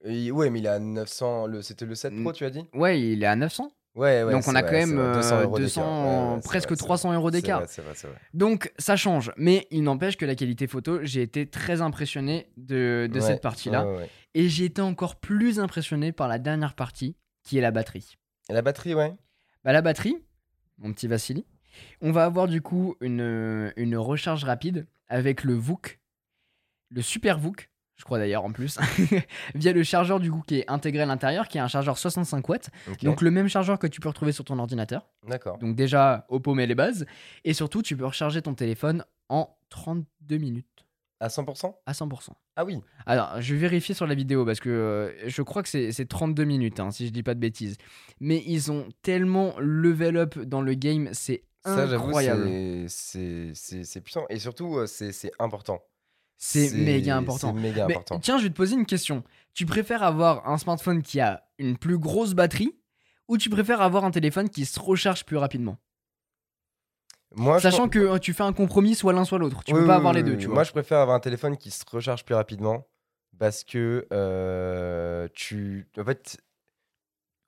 Et- 0.04 0.32
ouais, 0.32 0.50
mais 0.50 0.58
il 0.58 0.66
est 0.66 0.68
à 0.70 0.80
900. 0.80 1.46
Le, 1.46 1.62
C'était 1.62 1.86
le 1.86 1.94
7 1.94 2.12
Pro, 2.22 2.32
tu 2.32 2.44
as 2.44 2.50
dit? 2.50 2.64
Ouais, 2.74 3.00
il 3.00 3.22
est 3.22 3.26
à 3.26 3.36
900. 3.36 3.70
Ouais, 3.94 4.22
ouais. 4.22 4.32
Donc 4.32 4.48
on 4.48 4.54
a 4.54 4.62
vrai, 4.62 4.70
quand 4.70 4.76
même 4.76 5.22
c'est 5.22 5.34
vrai, 5.34 5.42
euh, 5.42 5.42
200 5.42 5.42
euros 5.42 5.58
200, 5.58 5.80
d'écart. 5.80 6.34
Ouais, 6.34 6.40
presque 6.42 6.76
300 6.76 7.12
euros. 7.12 7.30
Donc 8.32 8.72
ça 8.78 8.96
change. 8.96 9.32
Mais 9.36 9.66
il 9.70 9.82
n'empêche 9.82 10.16
que 10.16 10.24
la 10.24 10.34
qualité 10.34 10.66
photo, 10.66 11.00
j'ai 11.02 11.22
été 11.22 11.46
très 11.46 11.82
impressionné 11.82 12.50
de, 12.56 13.08
cette 13.20 13.42
partie-là. 13.42 13.86
Et 14.34 14.48
j'ai 14.48 14.64
été 14.64 14.80
encore 14.80 15.16
plus 15.16 15.60
impressionné 15.60 16.12
par 16.12 16.26
la 16.26 16.38
dernière 16.38 16.74
partie, 16.74 17.16
qui 17.42 17.58
est 17.58 17.60
la 17.60 17.70
batterie. 17.70 18.16
Et 18.48 18.54
la 18.54 18.62
batterie, 18.62 18.94
ouais. 18.94 19.14
Bah, 19.62 19.72
la 19.72 19.82
batterie, 19.82 20.16
mon 20.78 20.92
petit 20.92 21.06
Vassili, 21.06 21.44
on 22.00 22.12
va 22.12 22.24
avoir 22.24 22.48
du 22.48 22.62
coup 22.62 22.96
une, 23.00 23.72
une 23.76 23.96
recharge 23.96 24.44
rapide 24.44 24.86
avec 25.08 25.44
le 25.44 25.54
VOOC, 25.54 26.00
le 26.90 27.02
super 27.02 27.38
VOOC, 27.38 27.68
je 27.96 28.04
crois 28.04 28.18
d'ailleurs 28.18 28.44
en 28.44 28.52
plus, 28.52 28.78
via 29.54 29.72
le 29.72 29.82
chargeur 29.82 30.18
du 30.20 30.30
coup 30.30 30.42
qui 30.46 30.58
est 30.60 30.64
intégré 30.70 31.02
à 31.02 31.06
l'intérieur, 31.06 31.48
qui 31.48 31.58
est 31.58 31.60
un 31.60 31.68
chargeur 31.68 31.96
65 31.98 32.48
watts, 32.48 32.70
donc 33.02 33.20
le 33.22 33.30
même 33.30 33.48
chargeur 33.48 33.78
que 33.78 33.86
tu 33.86 34.00
peux 34.00 34.08
retrouver 34.08 34.32
sur 34.32 34.44
ton 34.44 34.58
ordinateur. 34.58 35.06
D'accord. 35.28 35.58
Donc 35.58 35.76
déjà, 35.76 36.26
au 36.28 36.40
paumet 36.40 36.66
les 36.66 36.74
bases, 36.74 37.06
et 37.44 37.52
surtout 37.54 37.82
tu 37.82 37.96
peux 37.96 38.06
recharger 38.06 38.42
ton 38.42 38.54
téléphone 38.54 39.04
en 39.28 39.56
32 39.70 40.36
minutes 40.38 40.66
À 41.20 41.28
100% 41.28 41.74
à 41.86 41.92
100%. 41.92 42.30
Ah 42.56 42.64
oui. 42.64 42.80
Alors, 43.06 43.40
je 43.40 43.54
vais 43.54 43.60
vérifier 43.60 43.94
sur 43.94 44.06
la 44.06 44.14
vidéo 44.14 44.44
parce 44.44 44.60
que 44.60 44.68
euh, 44.68 45.28
je 45.28 45.40
crois 45.42 45.62
que 45.62 45.68
c'est 45.68 45.92
c'est 45.92 46.06
32 46.06 46.44
minutes, 46.44 46.80
hein, 46.80 46.90
si 46.90 47.06
je 47.06 47.12
dis 47.12 47.22
pas 47.22 47.34
de 47.34 47.40
bêtises. 47.40 47.76
Mais 48.20 48.42
ils 48.46 48.70
ont 48.72 48.86
tellement 49.02 49.54
level 49.58 50.16
up 50.16 50.38
dans 50.38 50.60
le 50.60 50.74
game, 50.74 51.08
c'est 51.12 51.44
Ça, 51.64 51.86
j'avoue, 51.86 52.06
incroyable. 52.06 52.44
c'est- 52.88 54.00
puissant. 54.02 54.24
Et 54.28 54.38
surtout, 54.38 54.76
euh, 54.78 54.86
c'est 54.86 55.12
c'est 55.12 55.30
important. 55.38 55.80
C'est 56.44 56.72
méga 56.72 57.16
important. 57.16 57.54
C'est 57.54 57.60
méga 57.60 57.86
Mais 57.86 57.94
important. 57.94 58.18
tiens, 58.18 58.36
je 58.36 58.42
vais 58.42 58.48
te 58.48 58.56
poser 58.56 58.74
une 58.74 58.84
question. 58.84 59.22
Tu 59.54 59.64
préfères 59.64 60.02
avoir 60.02 60.48
un 60.48 60.58
smartphone 60.58 61.00
qui 61.00 61.20
a 61.20 61.44
une 61.58 61.78
plus 61.78 61.98
grosse 61.98 62.34
batterie 62.34 62.74
ou 63.28 63.38
tu 63.38 63.48
préfères 63.48 63.80
avoir 63.80 64.04
un 64.04 64.10
téléphone 64.10 64.50
qui 64.50 64.64
se 64.64 64.80
recharge 64.80 65.24
plus 65.24 65.36
rapidement? 65.36 65.78
Moi, 67.36 67.60
Sachant 67.60 67.88
que 67.88 68.00
euh, 68.00 68.18
tu 68.18 68.32
fais 68.32 68.42
un 68.42 68.52
compromis 68.52 68.96
soit 68.96 69.12
l'un 69.12 69.24
soit 69.24 69.38
l'autre. 69.38 69.62
Tu 69.62 69.72
Oui, 69.72 69.78
peux 69.82 69.86
pas 69.86 69.92
oui, 69.92 69.98
avoir 69.98 70.12
les 70.12 70.24
deux, 70.24 70.36
Moi, 70.48 70.64
je 70.64 70.72
préfère 70.72 70.98
avoir 70.98 71.16
un 71.16 71.20
téléphone 71.20 71.56
qui 71.56 71.70
se 71.70 71.84
recharge 71.88 72.24
plus 72.24 72.34
rapidement 72.34 72.88
parce 73.38 73.62
que 73.62 74.08
euh, 74.12 75.28
tu. 75.34 75.86
En 75.96 76.04
fait, 76.04 76.38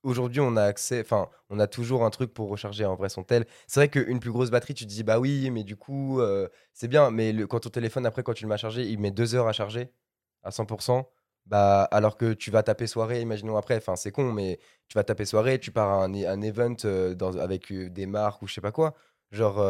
aujourd'hui, 0.05 0.41
on 0.41 0.57
a 0.57 0.63
accès. 0.63 1.01
Enfin, 1.01 1.29
on 1.51 1.59
a 1.59 1.67
toujours 1.67 2.05
un 2.05 2.11
truc 2.11 2.33
pour 2.33 2.49
recharger 2.49 2.85
en 2.85 2.95
vrai 2.95 3.09
son 3.09 3.25
tel. 3.25 3.47
C'est 3.67 3.81
vrai 3.81 3.89
qu'une 3.89 4.21
plus 4.21 4.31
grosse 4.31 4.51
batterie, 4.51 4.75
tu 4.75 4.85
te 4.85 4.91
dis, 4.91 5.03
bah 5.03 5.19
oui, 5.19 5.51
mais 5.51 5.65
du 5.65 5.77
coup, 5.77 6.21
euh, 6.21 6.49
c'est 6.73 6.89
bien. 6.89 7.11
Mais 7.11 7.33
le, 7.33 7.47
quand 7.47 7.61
ton 7.61 7.71
téléphone, 7.71 8.07
après, 8.07 8.23
quand 8.23 8.35
tu 8.35 8.45
le 8.45 8.49
mets 8.49 8.55
à 8.55 8.59
charger, 8.59 8.85
il 8.85 9.01
met 9.01 9.11
deux 9.11 9.35
heures 9.35 9.49
à 9.49 9.53
charger 9.53 9.91
à 10.43 10.51
100%. 10.51 11.05
Bah, 11.47 11.83
alors 11.91 12.17
que 12.17 12.33
tu 12.33 12.51
vas 12.51 12.63
taper 12.63 12.87
soirée, 12.87 13.21
imaginons 13.21 13.57
après, 13.59 13.77
enfin 13.77 13.97
c'est 13.97 14.11
con, 14.11 14.33
mais 14.33 14.59
tu 14.89 14.95
vas 14.95 15.05
taper 15.05 15.27
soirée, 15.27 15.59
tu 15.59 15.73
pars 15.73 15.91
à 15.91 16.05
un, 16.05 16.15
un 16.15 16.41
event 16.41 16.77
euh, 16.87 17.15
dans, 17.15 17.37
avec 17.37 17.71
euh, 17.71 17.91
des 17.91 18.07
marques 18.07 18.41
ou 18.41 18.47
je 18.47 18.55
sais 18.55 18.63
pas 18.63 18.73
quoi. 18.73 18.95
Genre, 19.31 19.61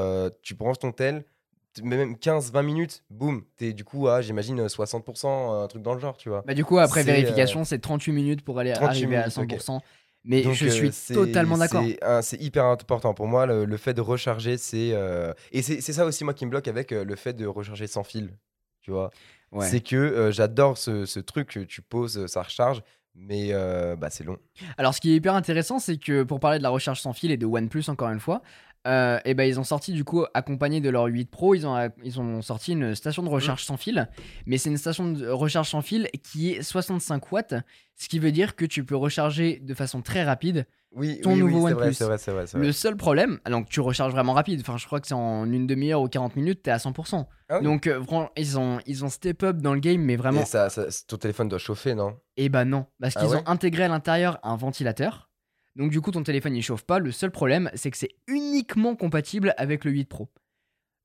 tu 0.43 0.55
branches 0.55 0.79
ton 0.79 0.93
tel, 0.93 1.25
même 1.83 2.15
15-20 2.15 2.63
minutes, 2.63 3.05
boum, 3.11 3.45
t'es 3.57 3.73
du 3.73 3.85
coup 3.85 4.09
à, 4.09 4.23
j'imagine, 4.23 4.61
euh, 4.61 4.69
60%, 4.69 5.65
un 5.65 5.67
truc 5.67 5.83
dans 5.83 5.95
le 5.95 6.01
genre, 6.01 6.17
tu 6.17 6.29
vois. 6.29 6.43
Bah, 6.47 6.55
du 6.55 6.65
coup, 6.65 6.79
après 6.79 7.01
euh, 7.01 7.05
vérification, 7.05 7.65
c'est 7.65 7.79
38 7.79 8.13
minutes 8.13 8.45
pour 8.45 8.59
aller 8.59 8.73
38 8.73 8.89
arriver 8.89 9.17
à 9.17 9.29
minutes, 9.29 9.39
ok. 9.39 9.61
100%. 9.61 9.81
Mais 10.25 10.43
Donc, 10.43 10.55
je 10.55 10.67
euh, 10.67 10.71
suis 10.71 10.93
c'est- 10.93 11.13
totalement 11.15 11.59
d'accord. 11.59 11.85
C'est 12.23 12.41
hyper 12.41 12.65
important 12.65 13.13
pour 13.13 13.27
moi, 13.27 13.45
le, 13.47 13.65
le 13.67 13.77
fait 13.77 13.93
de 13.95 14.01
recharger, 14.01 14.57
c'est. 14.57 14.91
euh, 14.95 15.33
Et 15.53 15.61
c'est 15.63 15.81
ça 15.81 16.07
aussi, 16.07 16.25
moi, 16.25 16.33
qui 16.35 16.47
me 16.47 16.51
bloque 16.51 16.67
avec 16.69 16.93
euh, 16.93 17.05
le 17.05 17.15
fait 17.17 17.35
de 17.35 17.47
recharger 17.47 17.87
sans 17.87 18.05
fil, 18.05 18.31
tu 18.81 18.91
vois. 18.91 19.11
Ouais. 19.53 19.69
C'est 19.69 19.81
que 19.81 19.97
euh, 19.97 20.33
j'adore 20.33 20.79
ce, 20.79 21.05
ce 21.05 21.21
truc, 21.21 21.51
que 21.51 21.61
tu 21.61 21.83
poses, 21.83 22.19
euh, 22.19 22.27
ça 22.27 22.43
recharge, 22.43 22.83
mais 23.15 23.49
euh, 23.53 23.97
bah, 23.97 24.09
c'est 24.11 24.25
long. 24.25 24.39
Alors, 24.79 24.95
ce 24.95 25.01
qui 25.01 25.13
est 25.13 25.17
hyper 25.17 25.35
intéressant, 25.35 25.79
c'est 25.79 25.99
que 25.99 26.23
pour 26.23 26.41
parler 26.41 26.59
de 26.59 26.63
la 26.65 26.71
recharge 26.71 27.01
sans 27.01 27.13
fil 27.13 27.31
et 27.31 27.37
de 27.37 27.47
OnePlus, 27.47 27.85
encore 27.89 28.09
une 28.11 28.19
fois, 28.19 28.43
euh, 28.87 29.19
et 29.25 29.35
ben 29.35 29.45
ils 29.49 29.59
ont 29.59 29.65
sorti 29.65 29.93
du 29.93 30.05
coup, 30.05 30.25
accompagné 30.35 30.81
de 30.81 30.91
leur 30.91 31.05
8 31.07 31.31
Pro, 31.31 31.55
ils 31.55 31.67
ont, 31.67 31.91
ils 32.03 32.21
ont 32.21 32.43
sorti 32.43 32.73
une 32.73 32.95
station 32.95 33.23
de 33.23 33.29
recharge 33.29 33.65
sans 33.65 33.77
fil. 33.77 34.09
Mais 34.47 34.59
c'est 34.59 34.71
une 34.71 34.77
station 34.79 35.11
de 35.13 35.29
recharge 35.29 35.71
sans 35.71 35.83
fil 35.83 36.09
qui 36.23 36.53
est 36.53 36.63
65 36.63 37.33
watts, 37.33 37.55
ce 37.97 38.09
qui 38.09 38.19
veut 38.19 38.33
dire 38.33 38.57
que 38.57 38.65
tu 38.65 38.85
peux 38.85 38.97
recharger 38.97 39.59
de 39.63 39.75
façon 39.75 40.03
très 40.03 40.23
rapide. 40.25 40.67
Oui, 40.97 41.21
Ton 41.23 41.31
oui, 41.31 41.43
oui, 41.43 41.51
nouveau 41.53 41.61
vrai, 41.63 41.73
OnePlus. 41.89 42.05
vrai, 42.05 42.17
vrai. 42.17 42.45
Le 42.55 42.71
seul 42.71 42.97
problème, 42.97 43.41
donc 43.51 43.69
tu 43.69 43.81
recharges 43.81 44.13
vraiment 44.13 44.33
rapide, 44.33 44.61
enfin 44.61 44.77
je 44.77 44.87
crois 44.87 45.01
que 45.01 45.09
c'est 45.09 45.15
en 45.15 45.45
une 45.51 45.67
demi-heure 45.67 46.01
ou 46.03 46.09
40 46.09 46.37
minutes, 46.37 46.63
t'es 46.63 46.71
à 46.71 46.77
100%. 46.79 47.27
Ah 47.49 47.59
oui. 47.59 47.65
Donc 47.65 47.89
euh, 47.89 48.01
ils 48.37 48.59
ont, 48.61 48.79
ils 48.87 49.05
ont 49.05 49.09
step 49.09 49.43
up 49.43 49.57
dans 49.57 49.75
le 49.75 49.81
game, 49.81 50.01
mais 50.01 50.15
vraiment, 50.15 50.43
Et 50.43 50.45
ça, 50.45 50.71
ça- 50.71 50.85
ton 51.09 51.17
téléphone 51.17 51.49
doit 51.49 51.59
chauffer, 51.59 51.97
non? 51.97 52.17
Et 52.37 52.49
bah 52.49 52.65
non, 52.65 52.87
parce 53.01 53.17
Ah 53.17 53.21
qu'ils 53.21 53.31
ouais? 53.31 53.39
ont 53.39 53.49
intégré 53.49 53.83
à 53.85 53.89
l'intérieur 53.89 54.39
un 54.45 54.55
ventilateur. 54.57 55.31
Donc 55.77 55.91
du 55.91 56.01
coup, 56.01 56.11
ton 56.11 56.23
téléphone 56.23 56.55
il 56.57 56.63
chauffe 56.63 56.85
pas. 56.85 56.99
Le 56.99 57.11
seul 57.13 57.31
problème, 57.31 57.71
c'est 57.75 57.91
que 57.91 57.97
c'est 57.97 58.11
uniquement 58.29 58.95
compatible 58.97 59.55
avec 59.57 59.85
le 59.85 59.91
8 59.91 60.05
Pro. 60.09 60.29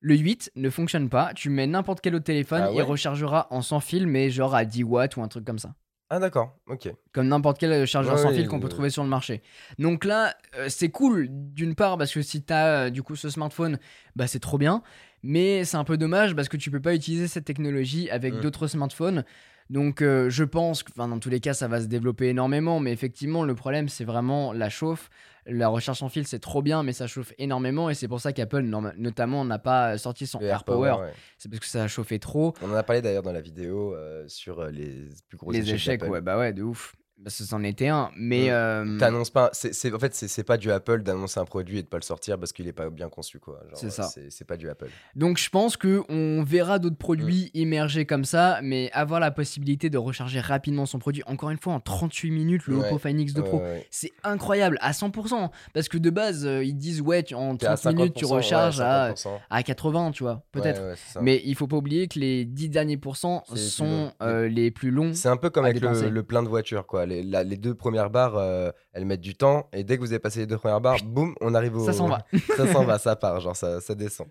Le 0.02 0.16
8 0.16 0.52
ne 0.56 0.70
fonctionne 0.70 1.10
pas. 1.10 1.34
Tu 1.34 1.50
mets 1.50 1.68
n'importe 1.68 2.02
quel 2.02 2.16
autre 2.16 2.26
téléphone, 2.26 2.62
Ah 2.66 2.70
il 2.72 2.78
ouais 2.78 2.84
rechargera 2.84 3.48
en 3.52 3.62
sans 3.62 3.80
fil, 3.80 4.08
mais 4.08 4.30
genre 4.30 4.56
à 4.56 4.64
10 4.66 4.84
watts 4.84 5.18
ou 5.18 5.22
un 5.24 5.28
truc 5.28 5.44
comme 5.46 5.60
ça. 5.60 5.74
Ah 6.12 6.20
d'accord, 6.20 6.58
ok. 6.68 6.92
Comme 7.14 7.28
n'importe 7.28 7.60
quel 7.60 7.86
chargeur 7.86 8.16
Ouais, 8.16 8.22
sans 8.22 8.30
ouais, 8.30 8.36
fil 8.36 8.48
qu'on 8.48 8.60
peut 8.60 8.66
euh. 8.66 8.70
trouver 8.70 8.90
sur 8.90 9.04
le 9.04 9.10
marché. 9.10 9.42
Donc 9.78 10.06
là, 10.06 10.34
euh, 10.56 10.66
c'est 10.70 10.90
cool 10.90 11.28
d'une 11.30 11.76
part 11.76 11.98
parce 12.00 12.12
que 12.14 12.22
si 12.24 12.42
t'as 12.42 12.86
euh, 12.86 12.90
du 12.90 13.04
coup 13.04 13.16
ce 13.16 13.30
smartphone, 13.30 13.78
bah 14.16 14.26
c'est 14.26 14.40
trop 14.40 14.58
bien. 14.58 14.82
Mais 15.22 15.66
c'est 15.66 15.78
un 15.78 15.84
peu 15.84 15.98
dommage 15.98 16.36
parce 16.36 16.48
que 16.50 16.58
tu 16.58 16.72
peux 16.72 16.80
pas 16.82 16.96
utiliser 16.96 17.28
cette 17.28 17.46
technologie 17.46 18.10
avec 18.10 18.34
Mm. 18.36 18.40
d'autres 18.40 18.68
smartphones. 18.68 19.24
Donc 19.70 20.02
euh, 20.02 20.30
je 20.30 20.44
pense 20.44 20.84
que, 20.84 20.92
dans 20.96 21.20
tous 21.20 21.30
les 21.30 21.40
cas, 21.40 21.54
ça 21.54 21.68
va 21.68 21.82
se 21.82 21.86
développer 21.86 22.28
énormément. 22.30 22.80
Mais 22.80 22.92
effectivement, 22.92 23.44
le 23.44 23.56
problème, 23.56 23.88
c'est 23.88 24.06
vraiment 24.06 24.52
la 24.54 24.70
chauffe. 24.70 25.10
La 25.46 25.68
recharge 25.68 26.00
sans 26.00 26.10
fil, 26.10 26.28
c'est 26.28 26.40
trop 26.40 26.62
bien, 26.62 26.84
mais 26.84 26.94
ça 26.94 27.08
chauffe 27.08 27.34
énormément. 27.38 27.90
Et 27.90 27.96
c'est 27.96 28.08
pour 28.08 28.20
ça 28.20 28.34
qu'Apple, 28.34 28.62
notamment, 28.98 29.46
n'a 29.46 29.58
pas 29.58 29.98
sorti 29.98 30.28
son 30.28 30.40
AirPower. 30.42 30.96
ouais. 31.02 31.14
C'est 31.38 31.50
parce 31.50 31.60
que 31.60 31.66
ça 31.66 31.84
a 31.84 31.88
chauffé 31.88 32.20
trop. 32.20 32.54
On 32.62 32.72
en 32.72 32.76
a 32.76 32.84
parlé 32.84 33.02
d'ailleurs 33.02 33.24
dans 33.24 33.32
la 33.32 33.42
vidéo 33.42 33.96
euh, 33.96 34.26
sur 34.28 34.60
euh, 34.60 34.70
les 34.70 35.08
plus 35.28 35.38
gros 35.38 35.52
Les 35.52 35.72
échecs, 35.72 36.04
ouais, 36.04 36.22
bah 36.22 36.38
ouais, 36.38 36.54
de 36.54 36.64
ouf. 36.64 36.96
Parce 37.24 37.38
que 37.38 37.44
c'en 37.44 37.64
était 37.64 37.88
un. 37.90 38.12
Mais. 38.16 38.46
Mm. 38.48 38.52
euh, 38.52 38.98
T'annonces 38.98 39.30
pas, 39.30 39.50
c'est, 39.54 39.74
c'est- 39.74 39.94
en 39.94 40.00
fait, 40.00 40.16
c'est, 40.16 40.28
c'est 40.28 40.44
pas 40.44 40.58
du 40.58 40.72
Apple 40.72 41.04
d'annoncer 41.04 41.40
un 41.40 41.46
produit 41.46 41.80
et 41.80 41.84
de 41.84 41.88
pas 41.88 41.98
le 41.98 42.04
sortir 42.04 42.40
parce 42.40 42.54
qu'il 42.54 42.68
est 42.68 42.74
pas 42.74 42.90
bien 42.90 43.10
conçu, 43.10 43.40
quoi. 43.40 43.60
Genre, 43.70 43.78
C'est 43.78 43.90
ça. 43.90 44.10
C'est, 44.30 44.46
pas 44.46 44.56
du 44.58 44.70
Apple. 44.70 44.88
Donc 45.16 45.38
je 45.38 45.50
pense 45.50 45.76
que 45.78 46.02
on 46.10 46.44
verra 46.44 46.80
d'autres 46.80 46.96
Mm. 46.96 46.98
produits 46.98 47.52
immergés 47.54 48.06
comme 48.06 48.24
ça, 48.26 48.60
mais 48.64 48.90
avoir 48.94 49.20
la 49.20 49.32
possibilité 49.32 49.90
de 49.90 49.98
recharger 49.98 50.40
rapidement 50.40 50.86
son 50.86 50.98
produit, 51.00 51.22
encore 51.28 51.50
une 51.50 51.58
fois 51.60 51.74
en 51.74 51.80
38 51.80 52.32
minutes, 52.32 52.68
le 52.68 52.78
Ouais. 52.78 52.86
Oppo 52.88 52.98
Find 53.00 53.20
X2 53.20 53.42
Pro, 53.44 53.60
Ouais, 53.60 53.86
c'est 53.92 54.12
incroyable 54.24 54.78
à 54.82 54.94
100%. 54.94 55.52
Parce 55.74 55.90
que 55.90 55.98
de 55.98 56.10
base, 56.10 56.46
euh, 56.46 56.64
ils 56.64 56.76
disent 56.76 57.02
ouais, 57.02 57.24
tu- 57.24 57.36
en 57.36 57.58
T'es 57.58 57.66
à 57.68 57.76
30 57.76 57.96
minutes 57.96 58.14
tu 58.16 58.26
50%, 58.26 58.30
ouais, 58.32 58.38
recharges 58.38 58.80
à, 58.82 59.10
50%. 59.14 59.40
à 59.50 59.64
80, 59.64 60.12
tu 60.12 60.24
vois, 60.24 60.44
peut-être. 60.52 60.82
Ça. 60.98 61.20
Mais 61.22 61.42
il 61.44 61.56
faut 61.56 61.68
pas 61.68 61.78
oublier 61.78 62.08
que 62.08 62.18
les 62.20 62.46
10 62.46 62.70
derniers 62.70 62.98
pourcents 62.98 63.44
C'est 63.48 63.56
les 63.56 63.60
plus 63.60 63.70
sont 63.70 63.86
longs. 63.86 64.12
euh, 64.22 64.48
les 64.48 64.72
plus 64.72 64.92
longs. 64.92 65.14
C'est 65.14 65.28
un 65.30 65.38
peu 65.38 65.50
comme 65.50 65.66
avec 65.66 65.82
le, 65.82 66.10
le 66.10 66.24
plein 66.24 66.44
de 66.44 66.48
voitures, 66.48 66.86
quoi. 66.88 67.06
Les, 67.10 67.24
la- 67.24 67.44
les 67.44 67.58
deux 67.58 67.76
premières 67.76 68.10
barres, 68.10 68.38
euh, 68.38 68.72
elles 68.94 69.06
mettent 69.06 69.22
du 69.22 69.36
temps, 69.36 69.68
et 69.74 69.84
dès 69.84 69.98
que 69.98 70.02
vous 70.02 70.12
avez 70.14 70.20
passé 70.20 70.40
les 70.40 70.46
deux 70.48 70.58
premières 70.58 70.80
barres, 70.82 70.98
boum, 71.04 71.36
on 71.42 71.54
arrive 71.54 71.76
au. 71.76 71.86
Ça 71.86 71.94
s'en 71.94 72.08
va. 72.08 72.20
ça 72.58 72.72
s'en 72.72 72.86
va, 72.86 72.98
ça 73.00 73.16
part, 73.24 73.40
genre 73.42 73.56
ça, 73.56 73.82
ça 73.82 73.96
descend. 73.96 74.28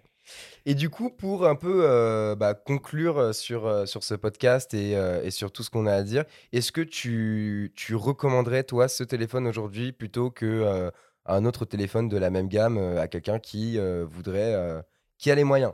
Et 0.67 0.75
du 0.75 0.91
coup, 0.91 1.09
pour 1.11 1.47
un 1.47 1.55
peu 1.55 1.81
euh, 1.85 2.35
bah, 2.37 2.53
conclure 2.55 3.17
euh, 3.19 3.33
sur, 3.33 3.89
sur 3.89 4.05
ce 4.05 4.15
podcast 4.15 4.75
et, 4.75 4.95
euh, 4.95 5.23
et 5.25 5.31
sur 5.31 5.51
tout 5.51 5.63
ce 5.63 5.71
qu'on 5.71 5.87
a 5.87 5.93
à 5.95 6.03
dire, 6.03 6.25
est-ce 6.53 6.71
que 6.73 6.83
tu, 6.83 7.73
tu 7.75 7.95
recommanderais, 7.95 8.63
toi, 8.65 8.89
ce 8.89 9.05
téléphone 9.05 9.47
aujourd'hui 9.47 9.93
plutôt 9.93 10.31
que 10.31 10.91
un 11.31 11.45
autre 11.45 11.65
téléphone 11.67 12.09
de 12.09 12.17
la 12.19 12.31
même 12.31 12.49
gamme 12.49 12.79
à 12.99 13.07
quelqu'un 13.09 13.39
qui 13.39 13.79
voudrait, 14.11 14.83
qui 15.19 15.31
a 15.31 15.35
les 15.35 15.45
moyens 15.45 15.73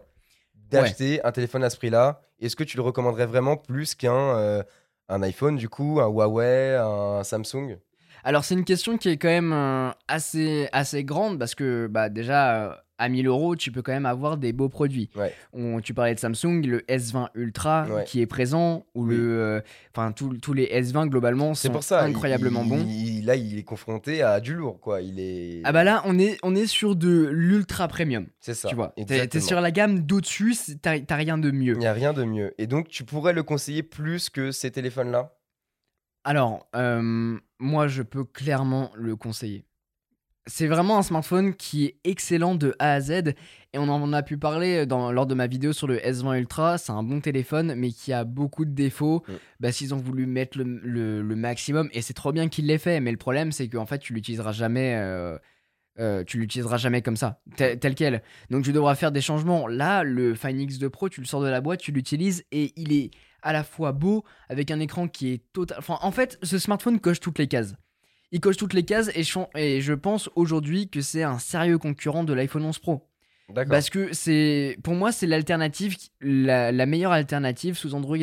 d'acheter 0.70 1.24
un 1.24 1.32
téléphone 1.32 1.62
à 1.64 1.70
ce 1.70 1.76
prix-là? 1.76 2.20
Est-ce 2.40 2.56
que 2.56 2.64
tu 2.64 2.76
le 2.76 2.82
recommanderais 2.82 3.26
vraiment 3.26 3.56
plus 3.56 3.94
qu'un 3.94 4.62
un 5.08 5.22
iPhone, 5.22 5.56
du 5.56 5.68
coup, 5.68 6.00
un 6.00 6.06
Huawei, 6.08 6.76
un 6.76 7.24
Samsung? 7.24 7.78
Alors 8.24 8.44
c'est 8.44 8.54
une 8.54 8.64
question 8.64 8.96
qui 8.96 9.08
est 9.10 9.16
quand 9.16 9.28
même 9.28 9.52
euh, 9.52 9.90
assez, 10.08 10.68
assez 10.72 11.04
grande 11.04 11.38
parce 11.38 11.54
que 11.54 11.86
bah, 11.86 12.08
déjà 12.08 12.64
euh, 12.70 12.74
à 12.96 13.08
1000 13.08 13.26
euros 13.26 13.54
tu 13.56 13.70
peux 13.70 13.82
quand 13.82 13.92
même 13.92 14.06
avoir 14.06 14.36
des 14.38 14.52
beaux 14.52 14.68
produits. 14.70 15.10
Ouais. 15.16 15.34
On- 15.52 15.80
tu 15.80 15.92
parlais 15.92 16.14
de 16.14 16.20
Samsung, 16.20 16.62
le 16.64 16.80
S20 16.88 17.28
Ultra 17.34 17.86
Ouais. 17.90 18.04
qui 18.04 18.20
est 18.22 18.26
présent 18.26 18.86
ou 18.94 19.06
Oui. 19.06 19.16
le, 19.16 19.40
euh, 19.40 19.60
enfin 19.94 20.12
tous 20.12 20.38
tous 20.38 20.52
les 20.54 20.66
S20 20.72 21.08
globalement 21.08 21.52
C'est 21.54 21.66
sont 21.68 21.74
pour 21.74 21.82
ça. 21.82 22.02
incroyablement 22.02 22.62
il- 22.62 22.68
bons. 22.70 22.84
il- 22.88 23.26
là, 23.26 23.36
il 23.36 23.58
est 23.58 23.62
confronté 23.62 24.22
à 24.22 24.40
du 24.40 24.54
lourd, 24.54 24.80
quoi. 24.80 25.02
Il 25.02 25.18
est. 25.20 25.60
Ah 25.64 25.72
bah 25.72 25.84
là 25.84 26.02
on 26.06 26.18
est, 26.18 26.38
on 26.42 26.54
est 26.54 26.66
sur 26.66 26.96
de 26.96 27.28
l'ultra 27.30 27.88
premium, 27.88 28.26
c'est 28.40 28.54
ça. 28.54 28.68
tu 28.68 28.74
vois. 28.74 28.94
T'es- 28.96 29.02
exactement. 29.02 29.44
sur 29.44 29.60
la 29.60 29.70
gamme 29.70 30.00
d'au-dessus, 30.00 30.54
t'as 30.80 30.98
rien 31.16 31.36
de 31.36 31.50
mieux. 31.50 31.74
Il 31.74 31.78
n'y 31.80 31.86
a 31.86 31.92
rien 31.92 32.12
de 32.14 32.24
mieux. 32.24 32.54
Et 32.58 32.66
donc, 32.66 32.88
tu 32.88 33.04
pourrais 33.04 33.32
le 33.34 33.42
conseiller 33.42 33.82
plus 33.82 34.30
que 34.30 34.50
ces 34.50 34.70
téléphones-là? 34.70 35.32
Alors, 36.24 36.66
euh, 36.74 37.36
moi, 37.58 37.88
je 37.88 38.02
peux 38.02 38.24
clairement 38.24 38.90
le 38.96 39.16
conseiller. 39.16 39.64
C'est 40.46 40.66
vraiment 40.66 40.98
un 40.98 41.02
smartphone 41.02 41.54
qui 41.54 41.86
est 41.86 41.96
excellent 42.04 42.54
de 42.54 42.74
A 42.78 42.92
à 42.92 43.00
Z 43.00 43.10
et 43.72 43.78
on 43.78 43.88
en 43.88 44.12
a 44.12 44.22
pu 44.22 44.36
parler 44.36 44.84
dans, 44.84 45.10
lors 45.10 45.26
de 45.26 45.34
ma 45.34 45.46
vidéo 45.46 45.72
sur 45.72 45.86
le 45.86 45.96
S20 45.98 46.38
Ultra. 46.38 46.76
C'est 46.76 46.92
un 46.92 47.02
bon 47.02 47.20
téléphone 47.22 47.74
mais 47.76 47.90
qui 47.92 48.12
a 48.12 48.24
beaucoup 48.24 48.66
de 48.66 48.70
défauts. 48.70 49.22
Mm. 49.26 49.32
Bah, 49.60 49.72
S'ils 49.72 49.94
ont 49.94 49.98
voulu 49.98 50.26
mettre 50.26 50.58
le, 50.58 50.64
le- 50.82 51.22
le 51.22 51.36
maximum 51.36 51.88
et 51.92 52.02
c'est 52.02 52.12
trop 52.12 52.30
bien 52.30 52.48
qu'ils 52.50 52.66
l'aient 52.66 52.76
fait, 52.76 53.00
mais 53.00 53.10
le 53.10 53.16
problème 53.16 53.52
c'est 53.52 53.68
qu'en 53.68 53.86
fait 53.86 53.98
tu 54.00 54.12
l'utiliseras 54.12 54.52
jamais. 54.52 54.94
euh, 54.98 55.38
euh, 56.00 56.24
tu 56.24 56.38
l'utiliseras 56.38 56.76
jamais 56.76 57.00
comme 57.02 57.16
ça, 57.16 57.40
tel, 57.56 57.78
tel 57.78 57.94
quel. 57.94 58.20
Donc 58.50 58.64
tu 58.64 58.72
devras 58.72 58.96
faire 58.96 59.12
des 59.12 59.20
changements. 59.22 59.66
Là, 59.68 60.02
le 60.02 60.34
Find 60.34 60.58
X2 60.58 60.88
Pro, 60.90 61.08
tu 61.08 61.20
le 61.20 61.26
sors 61.26 61.40
de 61.40 61.48
la 61.48 61.60
boîte, 61.60 61.78
tu 61.80 61.92
l'utilises 61.92 62.44
et 62.50 62.72
il 62.76 62.92
est 62.92 63.12
à 63.44 63.52
la 63.52 63.62
fois 63.62 63.92
beau 63.92 64.24
avec 64.48 64.70
un 64.70 64.80
écran 64.80 65.06
qui 65.06 65.32
est 65.32 65.42
total. 65.52 65.78
Enfin, 65.78 65.98
en 66.02 66.10
fait, 66.10 66.38
ce 66.42 66.58
smartphone 66.58 66.98
coche 66.98 67.20
toutes 67.20 67.38
les 67.38 67.46
cases. 67.46 67.74
Il 68.32 68.40
coche 68.40 68.56
toutes 68.56 68.72
les 68.72 68.84
cases 68.84 69.10
et 69.14 69.22
je, 69.22 69.38
et 69.54 69.80
je 69.80 69.92
pense 69.92 70.28
aujourd'hui 70.34 70.88
que 70.88 71.00
c'est 71.00 71.22
un 71.22 71.38
sérieux 71.38 71.78
concurrent 71.78 72.24
de 72.24 72.32
l'iPhone 72.32 72.64
11 72.64 72.78
Pro. 72.80 73.08
D'accord. 73.50 73.70
Parce 73.70 73.90
que 73.90 74.12
c'est, 74.12 74.76
pour 74.82 74.94
moi, 74.94 75.12
c'est 75.12 75.26
l'alternative, 75.26 75.96
la, 76.20 76.72
la 76.72 76.86
meilleure 76.86 77.12
alternative 77.12 77.76
sous 77.76 77.94
Android. 77.94 78.16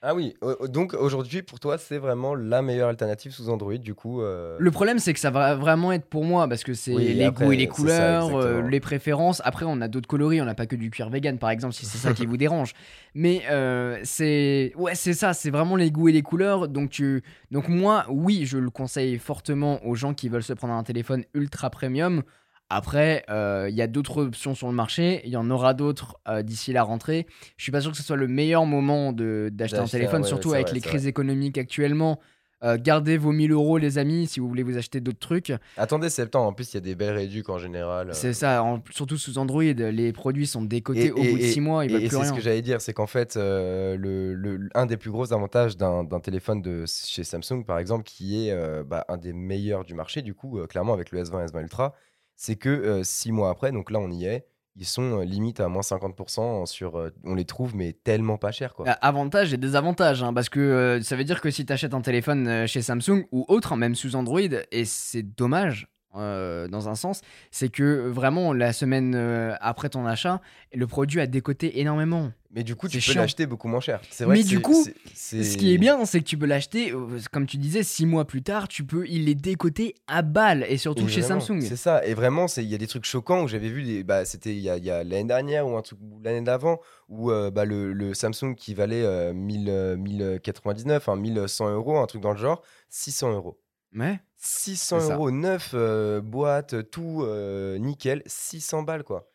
Ah 0.00 0.14
oui, 0.14 0.34
donc 0.68 0.94
aujourd'hui, 0.94 1.42
pour 1.42 1.58
toi, 1.58 1.76
c'est 1.76 1.98
vraiment 1.98 2.36
la 2.36 2.62
meilleure 2.62 2.88
alternative 2.88 3.32
sous 3.32 3.48
Android, 3.50 3.76
du 3.78 3.94
coup. 3.94 4.22
euh, 4.22 4.56
Le 4.60 4.70
problème, 4.70 5.00
c'est 5.00 5.12
que 5.12 5.18
ça 5.18 5.30
va 5.32 5.56
vraiment 5.56 5.90
être 5.90 6.06
pour 6.06 6.24
moi 6.24 6.46
parce 6.48 6.62
que 6.62 6.72
c'est 6.72 6.94
Oui, 6.94 7.14
les 7.14 7.24
après, 7.24 7.46
goûts 7.46 7.52
et 7.52 7.56
les 7.56 7.66
ça, 7.66 7.72
couleurs, 7.72 8.36
euh, 8.36 8.62
les 8.62 8.78
préférences. 8.78 9.42
Après, 9.44 9.64
on 9.66 9.80
a 9.80 9.88
d'autres 9.88 10.06
coloris, 10.06 10.40
on 10.40 10.44
n'a 10.44 10.54
pas 10.54 10.66
que 10.66 10.76
du 10.76 10.90
cuir 10.90 11.10
vegan, 11.10 11.36
par 11.38 11.50
exemple, 11.50 11.74
si 11.74 11.84
c'est 11.84 11.98
ça 11.98 12.12
qui 12.12 12.26
vous 12.26 12.36
dérange. 12.36 12.74
Mais 13.16 13.42
euh, 13.50 13.98
c'est 14.04 14.72
ouais, 14.76 14.94
c'est 14.94 15.14
ça, 15.14 15.32
c'est 15.34 15.50
vraiment 15.50 15.74
les 15.74 15.90
goûts 15.90 16.08
et 16.08 16.12
les 16.12 16.22
couleurs. 16.22 16.68
Donc 16.68 16.90
tu, 16.90 17.24
donc 17.50 17.68
moi, 17.68 18.06
oui, 18.08 18.46
je 18.46 18.58
le 18.58 18.70
conseille 18.70 19.18
fortement 19.18 19.84
aux 19.84 19.96
gens 19.96 20.14
qui 20.14 20.28
veulent 20.28 20.44
se 20.44 20.52
prendre 20.52 20.74
un 20.74 20.84
téléphone 20.84 21.24
ultra 21.34 21.70
premium. 21.70 22.22
Après, 22.70 23.24
euh, 23.30 23.66
il 23.70 23.74
y 23.76 23.82
a 23.82 23.86
d'autres 23.86 24.22
options 24.24 24.54
sur 24.54 24.68
le 24.68 24.74
marché. 24.74 25.22
Il 25.24 25.30
y 25.30 25.36
en 25.36 25.50
aura 25.50 25.72
d'autres 25.74 26.18
euh, 26.28 26.42
d'ici 26.42 26.72
la 26.72 26.82
rentrée. 26.82 27.26
Je 27.56 27.62
suis 27.62 27.72
pas 27.72 27.80
sûr 27.80 27.90
que 27.92 27.96
ce 27.96 28.02
soit 28.02 28.16
le 28.16 28.28
meilleur 28.28 28.66
moment 28.66 29.12
d'acheter 29.12 29.78
un 29.78 29.84
téléphone, 29.86 30.22
ouais, 30.22 30.28
surtout 30.28 30.52
avec 30.52 30.66
vrai, 30.66 30.74
les 30.74 30.80
crises 30.80 31.06
économiques 31.06 31.56
actuellement. 31.58 32.20
Euh, 32.64 32.76
gardez 32.76 33.18
vos 33.18 33.30
1000 33.30 33.52
euros, 33.52 33.78
les 33.78 33.98
amis, 33.98 34.26
si 34.26 34.40
vous 34.40 34.48
voulez 34.48 34.64
vous 34.64 34.76
acheter 34.76 35.00
d'autres 35.00 35.20
trucs. 35.20 35.52
Attendez 35.76 36.10
septembre, 36.10 36.48
en 36.48 36.52
plus, 36.52 36.72
il 36.72 36.74
y 36.74 36.78
a 36.78 36.80
des 36.80 36.96
belles 36.96 37.14
réducs 37.14 37.48
en 37.50 37.56
général. 37.58 38.10
euh. 38.10 38.12
C'est 38.12 38.32
ça, 38.32 38.64
en- 38.64 38.82
surtout 38.90 39.16
sous 39.16 39.38
Android, 39.38 39.62
les 39.62 40.12
produits 40.12 40.48
sont 40.48 40.62
décotés 40.62 41.06
Et- 41.06 41.12
au 41.12 41.18
et- 41.18 41.30
bout 41.30 41.38
de 41.38 41.42
6 41.44 41.60
mois, 41.60 41.86
Et, 41.86 41.88
c'est 41.88 42.24
ce 42.24 42.32
que 42.32 42.40
j'allais 42.40 42.60
dire, 42.62 42.80
c'est 42.80 42.92
qu'en 42.92 43.06
fait, 43.06 43.36
euh, 43.36 43.96
le, 43.96 44.34
le- 44.34 44.68
un 44.74 44.86
des 44.86 44.96
plus 44.96 45.12
gros 45.12 45.32
avantages 45.32 45.76
d'un 45.76 46.02
d'un 46.02 46.18
téléphone 46.18 46.60
de 46.60 46.84
chez 46.86 47.22
Samsung, 47.22 47.62
par 47.64 47.78
exemple, 47.78 48.02
qui 48.02 48.48
est 48.48 48.82
bah, 48.84 49.04
un 49.08 49.18
des 49.18 49.32
meilleurs 49.32 49.84
du 49.84 49.94
marché, 49.94 50.20
du 50.22 50.34
coup, 50.34 50.58
clairement 50.68 50.94
avec 50.94 51.12
le 51.12 51.20
S20 51.20 51.44
S20 51.46 51.60
Ultra, 51.62 51.94
c'est 52.38 52.56
que 52.56 53.02
six 53.04 53.32
mois 53.32 53.50
après, 53.50 53.72
donc 53.72 53.90
là 53.90 53.98
on 53.98 54.10
y 54.10 54.24
est, 54.24 54.46
ils 54.76 54.86
sont 54.86 55.18
limite 55.20 55.58
à 55.58 55.68
moins 55.68 55.82
50% 55.82 56.64
sur. 56.66 57.10
on 57.24 57.34
les 57.34 57.44
trouve, 57.44 57.74
mais 57.74 57.92
tellement 57.92 58.38
pas 58.38 58.52
cher, 58.52 58.74
quoi. 58.74 58.84
Ah, 58.88 58.92
Avantages 59.08 59.52
et 59.52 59.56
désavantages, 59.56 60.22
hein, 60.22 60.32
parce 60.32 60.48
que 60.48 61.00
ça 61.02 61.16
veut 61.16 61.24
dire 61.24 61.40
que 61.40 61.50
si 61.50 61.66
tu 61.66 61.72
achètes 61.72 61.94
un 61.94 62.00
téléphone 62.00 62.64
chez 62.68 62.80
Samsung 62.80 63.24
ou 63.32 63.44
autre, 63.48 63.72
hein, 63.72 63.76
même 63.76 63.96
sous 63.96 64.14
Android, 64.14 64.40
et 64.40 64.84
c'est 64.84 65.24
dommage 65.24 65.88
euh, 66.16 66.68
dans 66.68 66.88
un 66.88 66.94
sens, 66.94 67.20
c'est 67.50 67.68
que 67.68 68.08
vraiment 68.08 68.52
la 68.52 68.72
semaine 68.72 69.14
euh, 69.14 69.54
après 69.60 69.88
ton 69.88 70.06
achat, 70.06 70.40
le 70.74 70.86
produit 70.86 71.20
a 71.20 71.26
décoté 71.26 71.80
énormément. 71.80 72.32
Mais 72.50 72.62
du 72.62 72.74
coup, 72.74 72.88
tu 72.88 72.98
peux 72.98 73.18
l'acheter 73.18 73.44
beaucoup 73.44 73.68
moins 73.68 73.80
cher. 73.80 74.00
Vrai 74.20 74.36
Mais 74.38 74.42
du 74.42 74.60
coup, 74.60 74.86
Ce 75.14 75.56
qui 75.56 75.74
est 75.74 75.78
bien, 75.78 76.06
c'est 76.06 76.20
que 76.20 76.24
tu 76.24 76.38
peux 76.38 76.46
l'acheter, 76.46 76.92
euh, 76.92 77.18
comme 77.30 77.46
tu 77.46 77.58
disais, 77.58 77.82
6 77.82 78.06
mois 78.06 78.24
plus 78.24 78.42
tard, 78.42 78.68
tu 78.68 78.84
peux, 78.84 79.06
il 79.06 79.28
est 79.28 79.34
décoté 79.34 79.94
à 80.06 80.22
balle, 80.22 80.64
et 80.66 80.78
surtout 80.78 81.04
Et 81.04 81.08
chez 81.08 81.20
vraiment, 81.20 81.40
Samsung. 81.40 81.60
C'est 81.60 81.76
ça, 81.76 82.04
et 82.06 82.14
vraiment, 82.14 82.46
il 82.56 82.64
y 82.64 82.74
a 82.74 82.78
des 82.78 82.86
trucs 82.86 83.04
choquants 83.04 83.42
où 83.42 83.48
j'avais 83.48 83.68
vu, 83.68 84.02
bah, 84.02 84.24
c'était 84.24 84.54
il 84.54 84.60
y 84.60 84.70
a, 84.70 85.04
l'année 85.04 85.24
dernière 85.24 85.68
ou 85.68 85.76
un 85.76 85.82
truc 85.82 85.98
l'année 86.24 86.40
d'avant, 86.40 86.80
où 87.10 87.30
euh, 87.30 87.50
bah, 87.50 87.66
le, 87.66 87.92
le 87.92 88.14
Samsung 88.14 88.54
qui 88.56 88.72
valait 88.72 89.04
euh, 89.04 89.34
1000, 89.34 89.66
euh, 89.68 89.96
1099, 89.96 90.96
enfin 90.96 91.16
1100 91.16 91.70
euros, 91.72 91.98
un 91.98 92.06
truc 92.06 92.22
dans 92.22 92.32
le 92.32 92.38
genre, 92.38 92.62
600 92.88 93.32
euros. 93.34 93.58
Ouais. 93.94 94.20
600 94.36 95.00
C'est 95.00 95.06
ça. 95.08 95.14
euros, 95.14 95.30
neuf 95.30 95.70
euh, 95.74 96.20
boîte, 96.20 96.90
tout 96.90 97.22
euh, 97.24 97.78
nickel, 97.78 98.22
600 98.26 98.82
balles 98.82 99.04
quoi. 99.04 99.30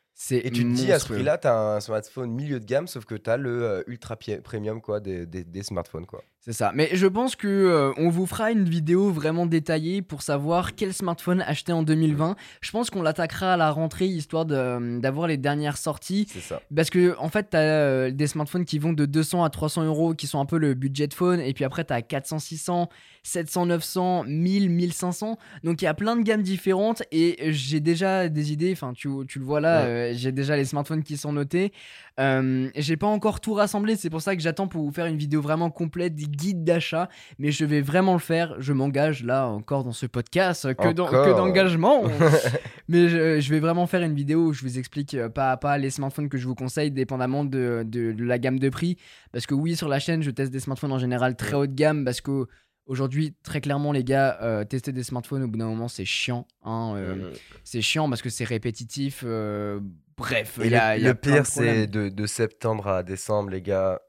Et 0.46 0.52
tu 0.52 0.64
te 0.64 0.70
dis 0.76 0.92
à 0.92 1.00
ce 1.00 1.06
prix-là, 1.16 1.38
t'as 1.38 1.76
un 1.76 1.80
smartphone 1.82 2.32
milieu 2.32 2.60
de 2.60 2.66
gamme, 2.66 2.88
sauf 2.88 3.04
que 3.06 3.16
t'as 3.16 3.36
le 3.36 3.64
euh, 3.64 3.84
ultra 3.88 4.16
premium 4.44 4.80
quoi, 4.82 5.00
des, 5.00 5.26
des- 5.26 5.44
des 5.44 5.64
smartphones 5.64 6.06
quoi. 6.06 6.24
C'est 6.46 6.52
ça. 6.52 6.74
Mais 6.76 6.90
je 6.92 7.08
pense 7.08 7.38
que 7.38 7.48
euh, 7.48 7.94
on 7.96 8.10
vous 8.10 8.26
fera 8.26 8.52
une 8.52 8.66
vidéo 8.68 9.12
vraiment 9.12 9.46
détaillée 9.46 10.02
pour 10.02 10.22
savoir 10.24 10.76
quel 10.76 10.94
smartphone 10.94 11.42
acheter 11.48 11.72
en 11.72 11.84
2020. 11.84 12.36
Je 12.60 12.72
pense 12.72 12.90
qu'on 12.90 13.02
l'attaquera 13.02 13.54
à 13.54 13.58
la 13.58 13.72
rentrée 13.72 14.08
histoire 14.08 14.46
de- 14.46 15.00
d'avoir 15.00 15.28
les 15.28 15.38
dernières 15.38 15.78
sorties. 15.78 16.28
C'est 16.30 16.42
ça. 16.42 16.62
Parce 16.76 16.90
que 16.90 17.16
en 17.18 17.30
fait, 17.30 17.48
t'as 17.52 17.60
euh, 17.62 18.12
des 18.12 18.28
smartphones 18.28 18.66
qui 18.66 18.78
vont 18.78 18.92
de 18.92 19.06
200 19.06 19.46
à 19.46 19.50
300 19.50 19.86
euros, 19.86 20.14
qui 20.14 20.28
sont 20.28 20.42
un 20.42 20.46
peu 20.46 20.58
le 20.58 20.74
budget 20.74 21.08
phone, 21.14 21.40
et 21.40 21.54
puis 21.54 21.64
après 21.64 21.86
t'as 21.86 22.02
400, 22.02 22.40
600, 22.40 22.90
700, 23.24 23.68
900, 23.68 24.24
1000, 24.28 24.70
1500. 24.70 25.38
Donc 25.64 25.82
il 25.82 25.86
y 25.86 25.88
a 25.88 25.94
plein 25.94 26.18
de 26.18 26.24
gammes 26.24 26.42
différentes, 26.44 27.04
et 27.14 27.54
j'ai 27.54 27.80
déjà 27.80 28.28
des 28.28 28.52
idées. 28.52 28.74
Enfin, 28.74 28.92
tu, 28.94 29.08
tu 29.30 29.40
le 29.40 29.46
vois 29.46 29.62
là, 29.62 29.84
Ouais. 29.84 29.88
euh, 29.88 30.14
j'ai 30.14 30.34
déjà 30.34 30.58
les 30.58 30.66
smartphones 30.66 31.04
qui 31.04 31.16
sont 31.16 31.32
notés. 31.32 31.72
Euh, 32.20 32.70
j'ai 32.76 32.98
pas 32.98 33.08
encore 33.08 33.40
tout 33.40 33.54
rassemblé, 33.54 33.96
c'est 33.96 34.10
pour 34.10 34.22
ça 34.22 34.36
que 34.36 34.42
j'attends 34.42 34.68
pour 34.68 34.84
vous 34.84 34.92
faire 34.92 35.06
une 35.06 35.18
vidéo 35.18 35.42
vraiment 35.42 35.72
complète, 35.72 36.14
des 36.16 36.28
guides 36.36 36.64
d'achat, 36.64 37.10
mais 37.40 37.52
je 37.52 37.66
vais 37.66 37.82
vraiment 37.82 38.14
le 38.14 38.20
faire. 38.20 38.56
Je 38.60 38.74
m'engage 38.74 39.24
là 39.24 39.48
encore 39.48 39.84
dans 39.84 39.92
ce 39.92 40.06
podcast, 40.06 40.74
que 40.76 40.94
d'engagement. 41.38 42.04
mais 42.88 43.08
je, 43.10 43.40
je 43.40 43.50
vais 43.50 43.60
vraiment 43.60 43.88
faire 43.88 44.02
une 44.02 44.16
vidéo 44.16 44.48
où 44.48 44.54
je 44.54 44.62
vous 44.62 44.78
explique 44.80 45.14
euh, 45.14 45.30
pas 45.30 45.52
à 45.52 45.58
pas 45.58 45.78
les 45.78 45.90
smartphones 45.90 46.30
que 46.30 46.38
je 46.38 46.48
vous 46.48 46.56
conseille, 46.56 46.92
dépendamment 46.92 47.44
de, 47.46 47.84
de- 47.86 48.12
de 48.12 48.24
la 48.24 48.38
gamme 48.40 48.60
de 48.60 48.70
prix. 48.70 48.98
Parce 49.32 49.46
que 49.46 49.54
oui, 49.56 49.76
sur 49.76 49.88
la 49.88 50.00
chaîne, 50.00 50.22
je 50.22 50.32
teste 50.32 50.52
des 50.52 50.60
smartphones 50.60 50.92
en 50.92 51.00
général 51.00 51.36
très 51.36 51.56
haut 51.56 51.68
de 51.68 51.74
gamme, 51.74 52.06
parce 52.06 52.22
que 52.22 52.48
aujourd'hui, 52.86 53.34
très 53.44 53.62
clairement, 53.62 53.92
les 53.92 54.04
gars, 54.04 54.38
euh, 54.42 54.64
tester 54.64 54.92
des 54.92 55.04
smartphones 55.04 55.44
au 55.44 55.48
bout 55.48 55.58
d'un 55.58 55.68
moment, 55.68 55.88
c'est 55.88 56.06
chiant. 56.06 56.48
hein, 56.64 56.94
euh, 56.98 57.16
Mhm. 57.16 57.32
C'est 57.64 57.82
chiant 57.82 58.10
parce 58.10 58.22
que 58.22 58.30
c'est 58.30 58.44
répétitif. 58.44 59.24
euh, 59.26 59.80
bref, 60.18 60.60
il 60.64 60.72
y 60.72 60.76
a, 60.76 60.96
le, 60.98 61.04
y 61.04 61.08
a 61.08 61.16
pire, 61.16 61.46
c'est 61.46 61.88
de, 61.88 62.10
de 62.10 62.26
septembre 62.26 62.88
à 62.88 63.04
décembre, 63.04 63.50
les 63.50 63.62
gars. 63.62 64.00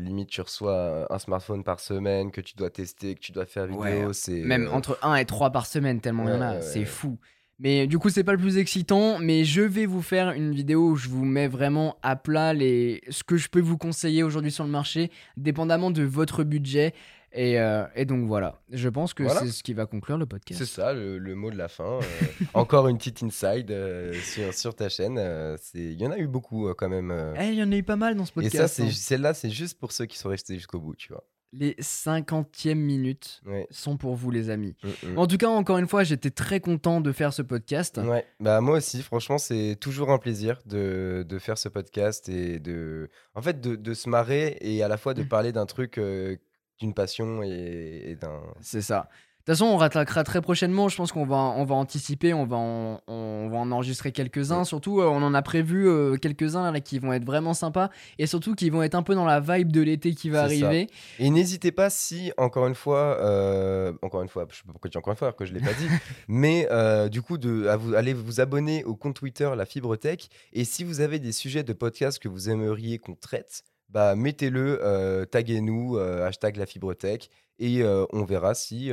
limite, 0.00 0.28
tu 0.30 0.40
reçois 0.40 1.06
un 1.12 1.18
smartphone 1.18 1.64
par 1.64 1.80
semaine 1.80 2.30
que 2.30 2.40
tu 2.40 2.54
dois 2.56 2.70
tester, 2.70 3.14
que 3.14 3.20
tu 3.20 3.32
dois 3.32 3.46
faire 3.46 3.66
vidéo. 3.66 3.80
Ouais, 3.82 4.06
c'est 4.12 4.40
Même 4.42 4.68
entre 4.72 4.98
1 5.02 5.16
et 5.16 5.24
3 5.24 5.50
par 5.50 5.66
semaine, 5.66 6.00
tellement 6.00 6.28
il 6.28 6.30
y 6.34 6.36
en 6.36 6.40
a, 6.40 6.50
Ouais, 6.50 6.56
ouais, 6.56 6.62
c'est 6.62 6.78
ouais. 6.80 6.84
fou. 6.84 7.18
Mais 7.60 7.88
du 7.88 7.98
coup, 7.98 8.08
c'est 8.08 8.22
pas 8.22 8.32
le 8.32 8.38
plus 8.38 8.56
excitant, 8.56 9.18
mais 9.18 9.42
je 9.44 9.62
vais 9.62 9.84
vous 9.84 10.00
faire 10.02 10.30
une 10.30 10.52
vidéo 10.54 10.90
où 10.90 10.96
je 10.96 11.08
vous 11.08 11.24
mets 11.24 11.48
vraiment 11.48 11.96
à 12.02 12.14
plat 12.14 12.54
les... 12.54 13.00
ce 13.10 13.24
que 13.24 13.36
je 13.36 13.48
peux 13.48 13.60
vous 13.60 13.76
conseiller 13.76 14.22
aujourd'hui 14.22 14.52
sur 14.52 14.62
le 14.62 14.70
marché, 14.70 15.10
dépendamment 15.36 15.90
de 15.90 16.04
votre 16.04 16.44
budget. 16.44 16.94
Et, 17.32 17.60
euh, 17.60 17.84
et 17.94 18.04
donc 18.06 18.26
voilà, 18.26 18.60
je 18.70 18.88
pense 18.88 19.12
que 19.14 19.22
Voilà. 19.22 19.40
c'est 19.40 19.48
ce 19.48 19.62
qui 19.62 19.74
va 19.74 19.84
conclure 19.86 20.16
le 20.16 20.24
C'est 20.24 20.28
podcast. 20.28 20.64
ça, 20.64 20.92
le, 20.94 21.18
le 21.18 21.34
mot 21.34 21.50
de 21.50 21.56
la 21.56 21.68
fin. 21.68 21.98
euh, 21.98 22.00
encore 22.54 22.88
une 22.88 22.96
petite 22.98 23.22
inside 23.22 23.70
euh, 23.70 24.14
sur, 24.14 24.54
sur 24.54 24.74
ta 24.74 24.88
chaîne. 24.88 25.18
euh, 25.18 25.56
c'est- 25.60 25.78
Il 25.78 26.00
y 26.00 26.06
en 26.06 26.10
a 26.10 26.18
eu 26.18 26.26
beaucoup 26.26 26.68
euh, 26.68 26.74
quand 26.74 26.88
même. 26.88 27.10
euh. 27.10 27.34
Eh, 27.38 27.48
il 27.48 27.54
y 27.54 27.62
en 27.62 27.70
a 27.70 27.76
eu 27.76 27.82
pas 27.82 27.96
mal 27.96 28.14
dans 28.14 28.24
ce 28.24 28.32
Et 28.32 28.34
podcast. 28.34 28.56
ça, 28.56 28.68
c'est 28.68 28.82
hein. 28.84 28.90
celle-là, 28.92 29.34
c'est 29.34 29.50
juste 29.50 29.78
pour 29.78 29.92
ceux 29.92 30.06
qui 30.06 30.16
sont 30.18 30.30
restés 30.30 30.54
jusqu'au 30.54 30.80
bout, 30.80 30.96
tu 30.96 31.12
vois. 31.12 31.24
Les 31.54 31.74
50e 31.80 32.74
minutes 32.74 33.40
Ouais. 33.46 33.66
sont 33.70 33.96
pour 33.96 34.14
vous, 34.16 34.30
les 34.30 34.50
amis. 34.50 34.74
Mm, 34.82 35.12
mm. 35.14 35.18
En 35.18 35.26
tout 35.26 35.38
cas, 35.38 35.48
encore 35.48 35.78
une 35.78 35.88
fois, 35.88 36.04
j'étais 36.04 36.30
très 36.30 36.60
content 36.60 37.00
de 37.00 37.10
faire 37.10 37.32
ce 37.32 37.40
podcast. 37.40 37.96
Ouais, 37.98 38.26
bah 38.38 38.60
moi 38.60 38.76
aussi, 38.78 39.02
franchement, 39.02 39.38
c'est 39.38 39.76
toujours 39.80 40.10
un 40.10 40.18
plaisir 40.18 40.60
de, 40.66 41.24
de 41.26 41.38
faire 41.38 41.56
ce 41.56 41.70
podcast 41.70 42.28
et 42.28 42.58
de, 42.58 43.08
en 43.34 43.40
fait, 43.40 43.60
de, 43.62 43.76
de 43.76 43.94
se 43.94 44.10
marrer 44.10 44.58
et 44.60 44.82
à 44.82 44.88
la 44.88 44.98
fois 44.98 45.14
de 45.14 45.22
Mm. 45.22 45.28
parler 45.28 45.52
d'un 45.52 45.64
truc, 45.66 45.96
euh, 45.98 46.36
d'une 46.78 46.94
passion 46.94 47.42
et, 47.42 48.02
et 48.10 48.16
d'un. 48.16 48.40
C'est 48.60 48.82
ça. 48.82 49.08
De 49.48 49.52
toute 49.54 49.60
façon, 49.60 49.72
on 49.72 49.78
rattaquera 49.78 50.24
très 50.24 50.42
prochainement. 50.42 50.90
Je 50.90 50.96
pense 50.96 51.10
qu'on 51.10 51.24
va, 51.24 51.36
on 51.36 51.64
va 51.64 51.74
anticiper, 51.74 52.34
on 52.34 52.44
va 52.44 52.58
en, 52.58 53.00
on 53.06 53.48
va 53.48 53.56
en 53.56 53.72
enregistrer 53.72 54.12
quelques-uns. 54.12 54.58
Ouais. 54.58 54.64
Surtout, 54.66 55.00
euh, 55.00 55.06
on 55.06 55.22
en 55.22 55.32
a 55.32 55.40
prévu 55.40 55.88
euh, 55.88 56.16
quelques-uns 56.16 56.70
là, 56.70 56.80
qui 56.80 56.98
vont 56.98 57.14
être 57.14 57.24
vraiment 57.24 57.54
sympas 57.54 57.88
et 58.18 58.26
surtout 58.26 58.54
qui 58.54 58.68
vont 58.68 58.82
être 58.82 58.94
un 58.94 59.02
peu 59.02 59.14
dans 59.14 59.24
la 59.24 59.40
vibe 59.40 59.72
de 59.72 59.80
l'été 59.80 60.12
qui 60.12 60.28
va 60.28 60.40
ça. 60.40 60.44
arriver. 60.44 60.88
Et 61.18 61.30
n'hésitez 61.30 61.72
pas 61.72 61.88
si, 61.88 62.30
encore 62.36 62.66
une 62.66 62.74
fois, 62.74 63.16
euh, 63.22 63.94
encore 64.02 64.20
une 64.20 64.28
fois, 64.28 64.46
je 64.50 64.56
sais 64.56 64.64
pas 64.66 64.72
pourquoi 64.72 64.90
tu 64.90 64.96
dis 64.96 64.98
encore 64.98 65.12
une 65.12 65.18
fois 65.18 65.32
que 65.32 65.46
je 65.46 65.54
l'ai 65.54 65.60
pas 65.60 65.72
dit, 65.72 65.88
mais 66.28 66.68
euh, 66.70 67.08
du 67.08 67.22
coup, 67.22 67.38
de, 67.38 67.68
à 67.68 67.78
vous, 67.78 67.94
allez 67.94 68.12
vous 68.12 68.42
abonner 68.42 68.84
au 68.84 68.96
compte 68.96 69.16
Twitter 69.16 69.50
La 69.56 69.64
Fibre 69.64 69.96
Tech. 69.96 70.28
Et 70.52 70.66
si 70.66 70.84
vous 70.84 71.00
avez 71.00 71.20
des 71.20 71.32
sujets 71.32 71.62
de 71.62 71.72
podcast 71.72 72.18
que 72.18 72.28
vous 72.28 72.50
aimeriez 72.50 72.98
qu'on 72.98 73.14
traite, 73.14 73.62
bah 73.88 74.14
mettez-le, 74.16 74.78
euh, 74.82 75.24
taguez-nous, 75.24 75.96
euh, 75.96 76.26
hashtag 76.26 76.56
La 76.56 76.66
Fibre 76.66 76.94
Tech. 76.94 77.30
Et 77.58 77.82
euh, 77.82 78.06
on 78.12 78.24
verra 78.24 78.54
si 78.54 78.90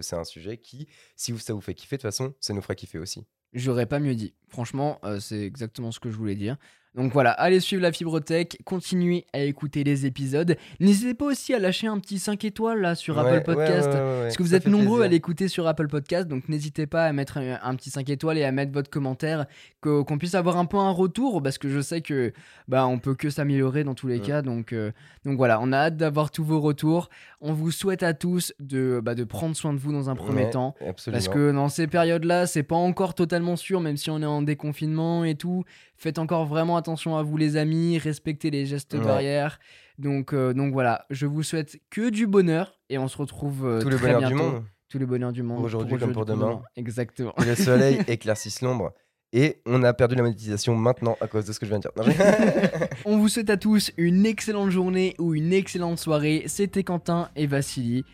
c'est 0.00 0.16
un 0.16 0.24
sujet 0.24 0.58
qui, 0.58 0.88
si 1.14 1.38
ça 1.38 1.52
vous 1.54 1.60
fait 1.60 1.74
kiffer, 1.74 1.96
de 1.96 2.02
toute 2.02 2.08
façon, 2.08 2.34
ça 2.40 2.52
nous 2.52 2.62
fera 2.62 2.74
kiffer 2.74 2.98
aussi. 2.98 3.26
J'aurais 3.52 3.86
pas 3.86 4.00
mieux 4.00 4.14
dit. 4.14 4.34
Franchement, 4.48 5.00
c'est 5.20 5.42
exactement 5.42 5.92
ce 5.92 6.00
que 6.00 6.10
je 6.10 6.16
voulais 6.16 6.34
dire. 6.34 6.56
Donc 6.98 7.12
voilà, 7.12 7.30
allez 7.30 7.60
suivre 7.60 7.80
la 7.80 7.92
Fibrotech, 7.92 8.58
continuez 8.64 9.24
à 9.32 9.38
écouter 9.40 9.84
les 9.84 10.04
épisodes. 10.04 10.56
N'hésitez 10.80 11.14
pas 11.14 11.26
aussi 11.26 11.54
à 11.54 11.60
lâcher 11.60 11.86
un 11.86 11.98
petit 12.00 12.18
5 12.18 12.44
étoiles 12.44 12.80
là 12.80 12.96
sur 12.96 13.16
Ouais, 13.16 13.36
Apple 13.36 13.44
Podcast. 13.44 13.88
ouais, 13.88 13.94
ouais, 13.94 14.00
ouais, 14.00 14.22
Parce 14.22 14.36
que 14.36 14.42
vous 14.42 14.54
êtes 14.56 14.66
nombreux 14.66 15.02
à 15.02 15.08
l'écouter 15.08 15.46
sur 15.46 15.68
Apple 15.68 15.86
Podcast, 15.86 16.26
donc 16.26 16.48
n'hésitez 16.48 16.86
pas 16.88 17.04
à 17.04 17.12
mettre 17.12 17.38
un, 17.38 17.58
un 17.62 17.74
petit 17.76 17.90
5 17.90 18.10
étoiles 18.10 18.36
et 18.36 18.42
à 18.42 18.50
mettre 18.50 18.72
votre 18.72 18.90
commentaire, 18.90 19.46
qu'on 19.80 20.18
puisse 20.18 20.34
avoir 20.34 20.56
un 20.56 20.64
peu 20.64 20.76
un 20.76 20.90
retour, 20.90 21.40
parce 21.40 21.56
que 21.56 21.68
je 21.68 21.80
sais 21.80 22.00
que 22.00 22.32
bah 22.66 22.86
on 22.88 22.98
peut 22.98 23.14
que 23.14 23.30
s'améliorer 23.30 23.84
dans 23.84 23.94
tous 23.94 24.08
les 24.08 24.18
cas. 24.20 24.42
Donc, 24.42 24.72
euh, 24.72 24.90
donc 25.24 25.36
voilà, 25.36 25.60
on 25.62 25.70
a 25.72 25.76
hâte 25.76 25.96
d'avoir 25.96 26.32
tous 26.32 26.42
vos 26.42 26.60
retours. 26.60 27.10
On 27.40 27.52
vous 27.52 27.70
souhaite 27.70 28.02
à 28.02 28.12
tous 28.12 28.52
de, 28.58 29.00
bah, 29.00 29.14
de 29.14 29.22
prendre 29.22 29.54
soin 29.54 29.72
de 29.72 29.78
vous 29.78 29.92
dans 29.92 30.10
un 30.10 30.16
premier 30.16 30.50
temps. 30.50 30.74
Absolument. 30.84 31.16
Parce 31.16 31.32
que 31.32 31.52
dans 31.52 31.68
ces 31.68 31.86
périodes-là, 31.86 32.46
c'est 32.48 32.64
pas 32.64 32.74
encore 32.74 33.14
totalement 33.14 33.54
sûr, 33.54 33.80
même 33.80 33.96
si 33.96 34.10
on 34.10 34.20
est 34.20 34.26
en 34.26 34.42
déconfinement 34.42 35.22
et 35.24 35.36
tout. 35.36 35.62
Faites 35.96 36.18
encore 36.18 36.44
vraiment 36.46 36.76
attention 36.76 36.87
à 36.96 37.22
vous, 37.22 37.36
les 37.36 37.56
amis. 37.56 37.98
Respectez 37.98 38.50
les 38.50 38.66
gestes 38.66 38.94
Ouais. 38.94 39.00
barrières. 39.04 39.58
Donc, 39.98 40.32
euh, 40.32 40.52
donc 40.54 40.72
voilà, 40.72 41.06
je 41.10 41.26
vous 41.26 41.42
souhaite 41.42 41.78
que 41.90 42.10
du 42.10 42.26
bonheur 42.26 42.78
et 42.88 42.98
on 42.98 43.08
se 43.08 43.16
retrouve 43.18 43.66
euh, 43.66 43.80
Tout 43.82 43.88
le 43.88 43.96
très 43.96 44.12
bonheur 44.12 44.28
du 44.30 44.34
monde. 44.36 44.64
Tout 44.88 44.98
le 44.98 45.06
bonheur 45.06 45.32
du 45.32 45.42
monde. 45.42 45.64
Aujourd'hui 45.64 45.98
comme 45.98 46.12
pour 46.12 46.24
demain. 46.24 46.62
Exactement. 46.76 47.34
Et 47.42 47.44
le 47.44 47.54
soleil 47.56 47.98
éclaircisse 48.08 48.62
l'ombre. 48.62 48.92
Et 49.34 49.60
on 49.66 49.82
a 49.82 49.92
perdu 49.92 50.14
la 50.14 50.22
monétisation 50.22 50.74
maintenant 50.74 51.18
à 51.20 51.26
cause 51.26 51.44
de 51.44 51.52
ce 51.52 51.60
que 51.60 51.66
je 51.66 51.70
viens 51.70 51.80
de 51.80 51.82
dire. 51.82 51.92
Non, 51.96 52.86
on 53.04 53.18
vous 53.18 53.28
souhaite 53.28 53.50
à 53.50 53.58
tous 53.58 53.90
une 53.98 54.24
excellente 54.24 54.70
journée 54.70 55.14
ou 55.18 55.34
une 55.34 55.52
excellente 55.52 55.98
soirée. 55.98 56.44
C'était 56.46 56.82
Quentin 56.84 57.28
et 57.36 57.46
Vassili. 57.46 58.04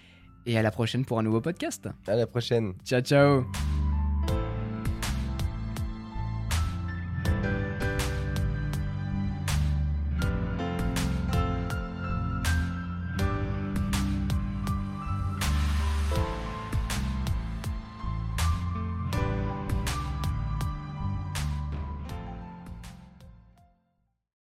Et 0.46 0.58
à 0.58 0.62
la 0.62 0.72
prochaine 0.72 1.04
pour 1.04 1.18
un 1.20 1.22
nouveau 1.22 1.40
podcast. 1.40 1.88
à 2.08 2.16
la 2.16 2.26
prochaine. 2.26 2.72
Ciao, 2.84 3.00
ciao. 3.00 3.83